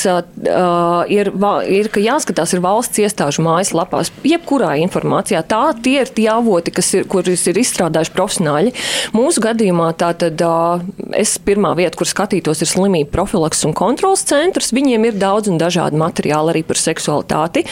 ir, 1.18 1.32
ir, 1.78 1.90
ka 1.94 2.00
jāskatās 2.04 2.54
ir 2.54 2.62
valsts 2.64 3.00
iestāžu 3.04 3.44
mājaslapās, 3.46 4.12
jebkurā 4.28 4.74
informācijā. 4.84 5.42
Tā 5.48 5.62
tie 5.84 6.02
ir 6.02 6.12
tie 6.18 6.28
avoti, 6.34 6.72
kas 6.76 6.94
ir, 6.98 7.06
kurus 7.10 7.46
ir 7.48 7.60
izstrādājuši 7.62 8.14
profesionāļi. 8.16 8.74
Mūsu 9.16 9.44
gadījumā 9.44 9.92
tā 10.00 10.12
tad 10.18 10.42
es 11.18 11.38
pirmā 11.44 11.74
vieta, 11.78 11.98
kur 12.00 12.08
skatītos, 12.10 12.62
ir 12.64 12.70
slimību 12.72 13.12
profilaks 13.14 13.64
un 13.68 13.74
kontrols 13.78 14.24
centrs. 14.28 14.72
Viņiem 14.76 15.06
ir 15.10 15.20
daudz 15.20 15.48
un 15.52 15.58
dažādi 15.62 15.98
materiāli 16.00 16.54
arī 16.56 16.64
par 16.68 16.80
seksualitāti. 16.82 17.66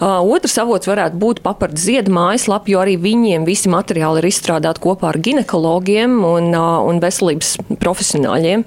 Otrs 0.00 0.58
avots 0.66 0.90
varētu 0.90 1.20
būt 1.22 1.42
papardu 1.46 1.80
ziedu 1.80 2.12
mājaslapa, 2.16 2.68
jo 2.72 2.82
arī 2.82 2.98
viņiem 3.00 3.46
visi 3.48 3.70
materiāli 3.72 4.20
ir 4.20 4.28
izstrādāti 4.28 4.82
kopā 4.84 5.12
ar 5.12 5.20
ginekologiem 5.22 6.18
un, 6.26 6.50
un 6.52 7.00
veselības 7.02 7.54
profesionāļiem. 7.80 8.66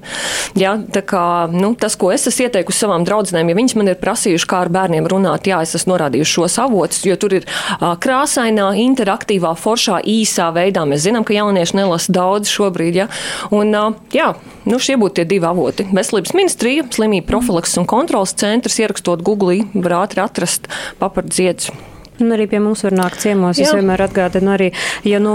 Jā, 0.58 0.74
tā 0.94 1.04
kā, 1.06 1.24
nu, 1.52 1.74
tas, 1.78 1.96
ko 2.00 2.10
es 2.14 2.26
esmu 2.30 2.48
ieteikusi 2.48 2.84
savām 2.86 3.04
draudzenēm, 3.06 3.52
ja 3.52 3.58
viņas 3.58 3.76
man 3.78 3.92
ir 3.92 4.00
prasījuši, 4.00 4.48
kā 4.50 4.64
ar 4.64 4.72
bērniem 4.72 5.08
runāt, 5.10 5.48
jā, 5.50 5.60
es 5.64 5.76
esmu 5.78 5.94
norādījuši 5.94 6.36
šos 6.38 6.58
avotus, 6.64 7.04
jo 7.06 7.16
tur 7.20 7.36
ir 7.40 7.48
krāsainā, 7.78 8.70
interaktīvā, 8.84 9.52
foršā, 9.60 10.00
īsā 10.08 10.50
veidā. 10.56 10.86
Mēs 10.88 11.04
zinām, 11.06 11.26
ka 11.26 11.36
jaunieši 11.36 11.78
nelasa 11.80 12.14
daudz 12.14 12.50
šobrīd. 12.52 13.02
Ja? 13.02 13.08
Un, 13.54 13.74
jā, 14.14 14.32
nu, 14.68 14.80
šie 14.80 14.98
būtu 15.00 15.20
tie 15.20 15.28
divi 15.28 15.48
avoti. 15.50 15.88
Veselības 15.92 16.34
ministrija, 16.36 16.88
slimību 16.96 17.28
profilaks 17.30 17.76
un 17.80 17.88
kontrols 17.90 18.36
centrs, 18.40 18.80
ierakstot 18.82 19.24
Google, 19.26 19.64
var 19.74 20.02
ātri 20.04 20.24
atrast 20.24 20.70
papardziedus. 21.02 21.72
Un 22.20 22.34
arī 22.36 22.46
pie 22.50 22.60
mums 22.62 22.82
var 22.84 22.96
nākt 22.96 23.22
ciemos. 23.22 23.58
Jā. 23.58 23.68
Es 23.68 23.74
vienmēr 23.76 24.02
atgādinu 24.04 24.52
arī, 24.52 24.68
ja 25.08 25.20
nu, 25.22 25.34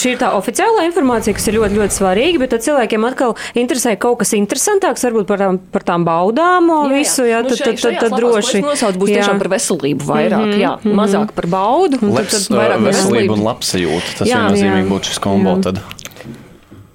šī 0.00 0.14
ir 0.14 0.20
tā 0.20 0.32
oficiālā 0.36 0.84
informācija, 0.88 1.34
kas 1.36 1.48
ir 1.48 1.58
ļoti, 1.58 1.78
ļoti 1.80 1.96
svarīga, 1.96 2.42
bet 2.42 2.52
tad 2.54 2.66
cilvēkiem 2.66 3.06
atkal 3.08 3.36
interesē 3.58 3.94
kaut 4.00 4.20
kas 4.22 4.34
interesantāks, 4.38 5.06
varbūt 5.08 5.30
par 5.30 5.42
tām, 5.44 5.60
par 5.72 5.86
tām 5.88 6.06
baudām 6.08 6.68
un 6.68 6.92
jā, 6.92 6.98
jā. 6.98 7.00
visu, 7.00 7.26
jā, 7.28 7.40
nu, 7.44 7.54
tad, 7.54 7.64
tad, 7.64 7.80
tad, 7.80 7.98
tad 8.04 8.18
droši. 8.18 8.62
Nosaukt 8.66 9.00
būs 9.00 9.14
jā. 9.14 9.22
tiešām 9.22 9.42
par 9.42 9.52
veselību 9.54 10.08
vairāk, 10.12 10.44
mm 10.44 10.52
-hmm, 10.52 10.62
jā, 10.62 10.74
mm 10.76 10.84
-hmm. 10.90 11.00
mazāk 11.00 11.32
par 11.38 11.46
baudu. 11.46 11.98
Leps, 12.02 12.30
tad, 12.30 12.46
tad 12.48 12.58
vairāk 12.60 12.86
veselību 12.90 13.32
un 13.38 13.44
labsajūtu. 13.48 14.16
Tas 14.18 14.28
viennozīmīgi 14.28 14.88
būtu 14.88 15.12
šis 15.12 15.18
kombo 15.18 15.56
jā. 15.56 15.62
tad. 15.62 16.01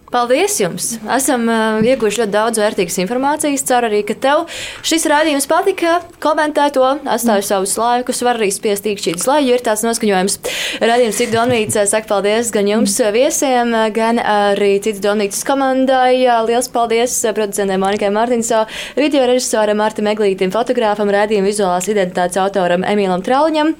Paldies 0.08 0.54
jums! 0.62 0.86
Esam 1.12 1.42
uh, 1.52 1.82
ieguvuši 1.84 2.22
ļoti 2.22 2.32
daudz 2.32 2.60
vērtīgas 2.62 2.96
informācijas. 3.04 3.64
Ceru 3.68 3.90
arī, 3.90 3.98
ka 4.08 4.16
tev 4.16 4.46
šis 4.88 5.04
rādījums 5.12 5.50
patika. 5.52 5.98
Komentē 6.24 6.70
to, 6.78 6.86
atstāj 7.04 7.44
savus 7.44 7.74
laikus, 7.76 8.22
var 8.24 8.40
arī 8.40 8.48
spiest 8.56 8.88
īkšķītas, 8.88 9.26
lai 9.28 9.42
ir 9.50 9.64
tāds 9.66 9.84
noskaņojums. 9.84 10.38
Radījums 10.80 11.20
Cita 11.20 11.36
Donīca 11.36 11.84
saka 11.92 12.08
paldies 12.14 12.54
gan 12.56 12.70
jums 12.72 12.96
viesiem, 13.12 13.76
gan 13.98 14.22
arī 14.24 14.78
Cita 14.86 15.04
Donīcas 15.10 15.44
komandai. 15.48 16.24
Liels 16.48 16.72
paldies 16.72 17.18
producentē 17.36 17.76
Monikai 17.82 18.14
Martinsā, 18.16 18.64
video 18.96 19.28
režisoram 19.28 19.84
Marta 19.84 20.06
Meglītim, 20.08 20.56
fotogrāfam, 20.56 21.12
rādījuma 21.12 21.52
vizuālās 21.52 21.92
identitātes 21.92 22.40
autoram 22.40 22.88
Emīlam 22.88 23.28
Trauļņam. 23.28 23.76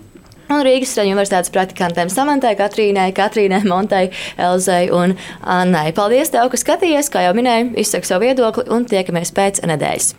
Un 0.48 0.64
Rīgas 0.64 0.96
universitātes 1.04 1.52
praktikantiem 1.54 2.12
Samantai, 2.12 2.56
Katrīnai, 2.60 3.10
Katrīnai, 3.16 3.64
Montai, 3.68 4.08
Elzai 4.40 4.88
un 4.96 5.18
Annai. 5.44 5.92
Paldies 5.98 6.32
tev, 6.32 6.48
ka 6.54 6.62
skatījies, 6.62 7.12
kā 7.12 7.26
jau 7.28 7.36
minēju, 7.38 7.74
izsaka 7.84 8.14
savu 8.14 8.28
viedokli 8.28 8.68
un 8.72 8.88
tiekamies 8.88 9.36
pēc 9.36 9.64
nedēļas. 9.68 10.14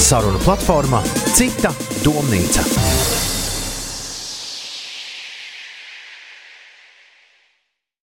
Saruna 0.00 0.40
platformā 0.42 1.04
Cita 1.36 1.70
domnīca. 2.02 3.29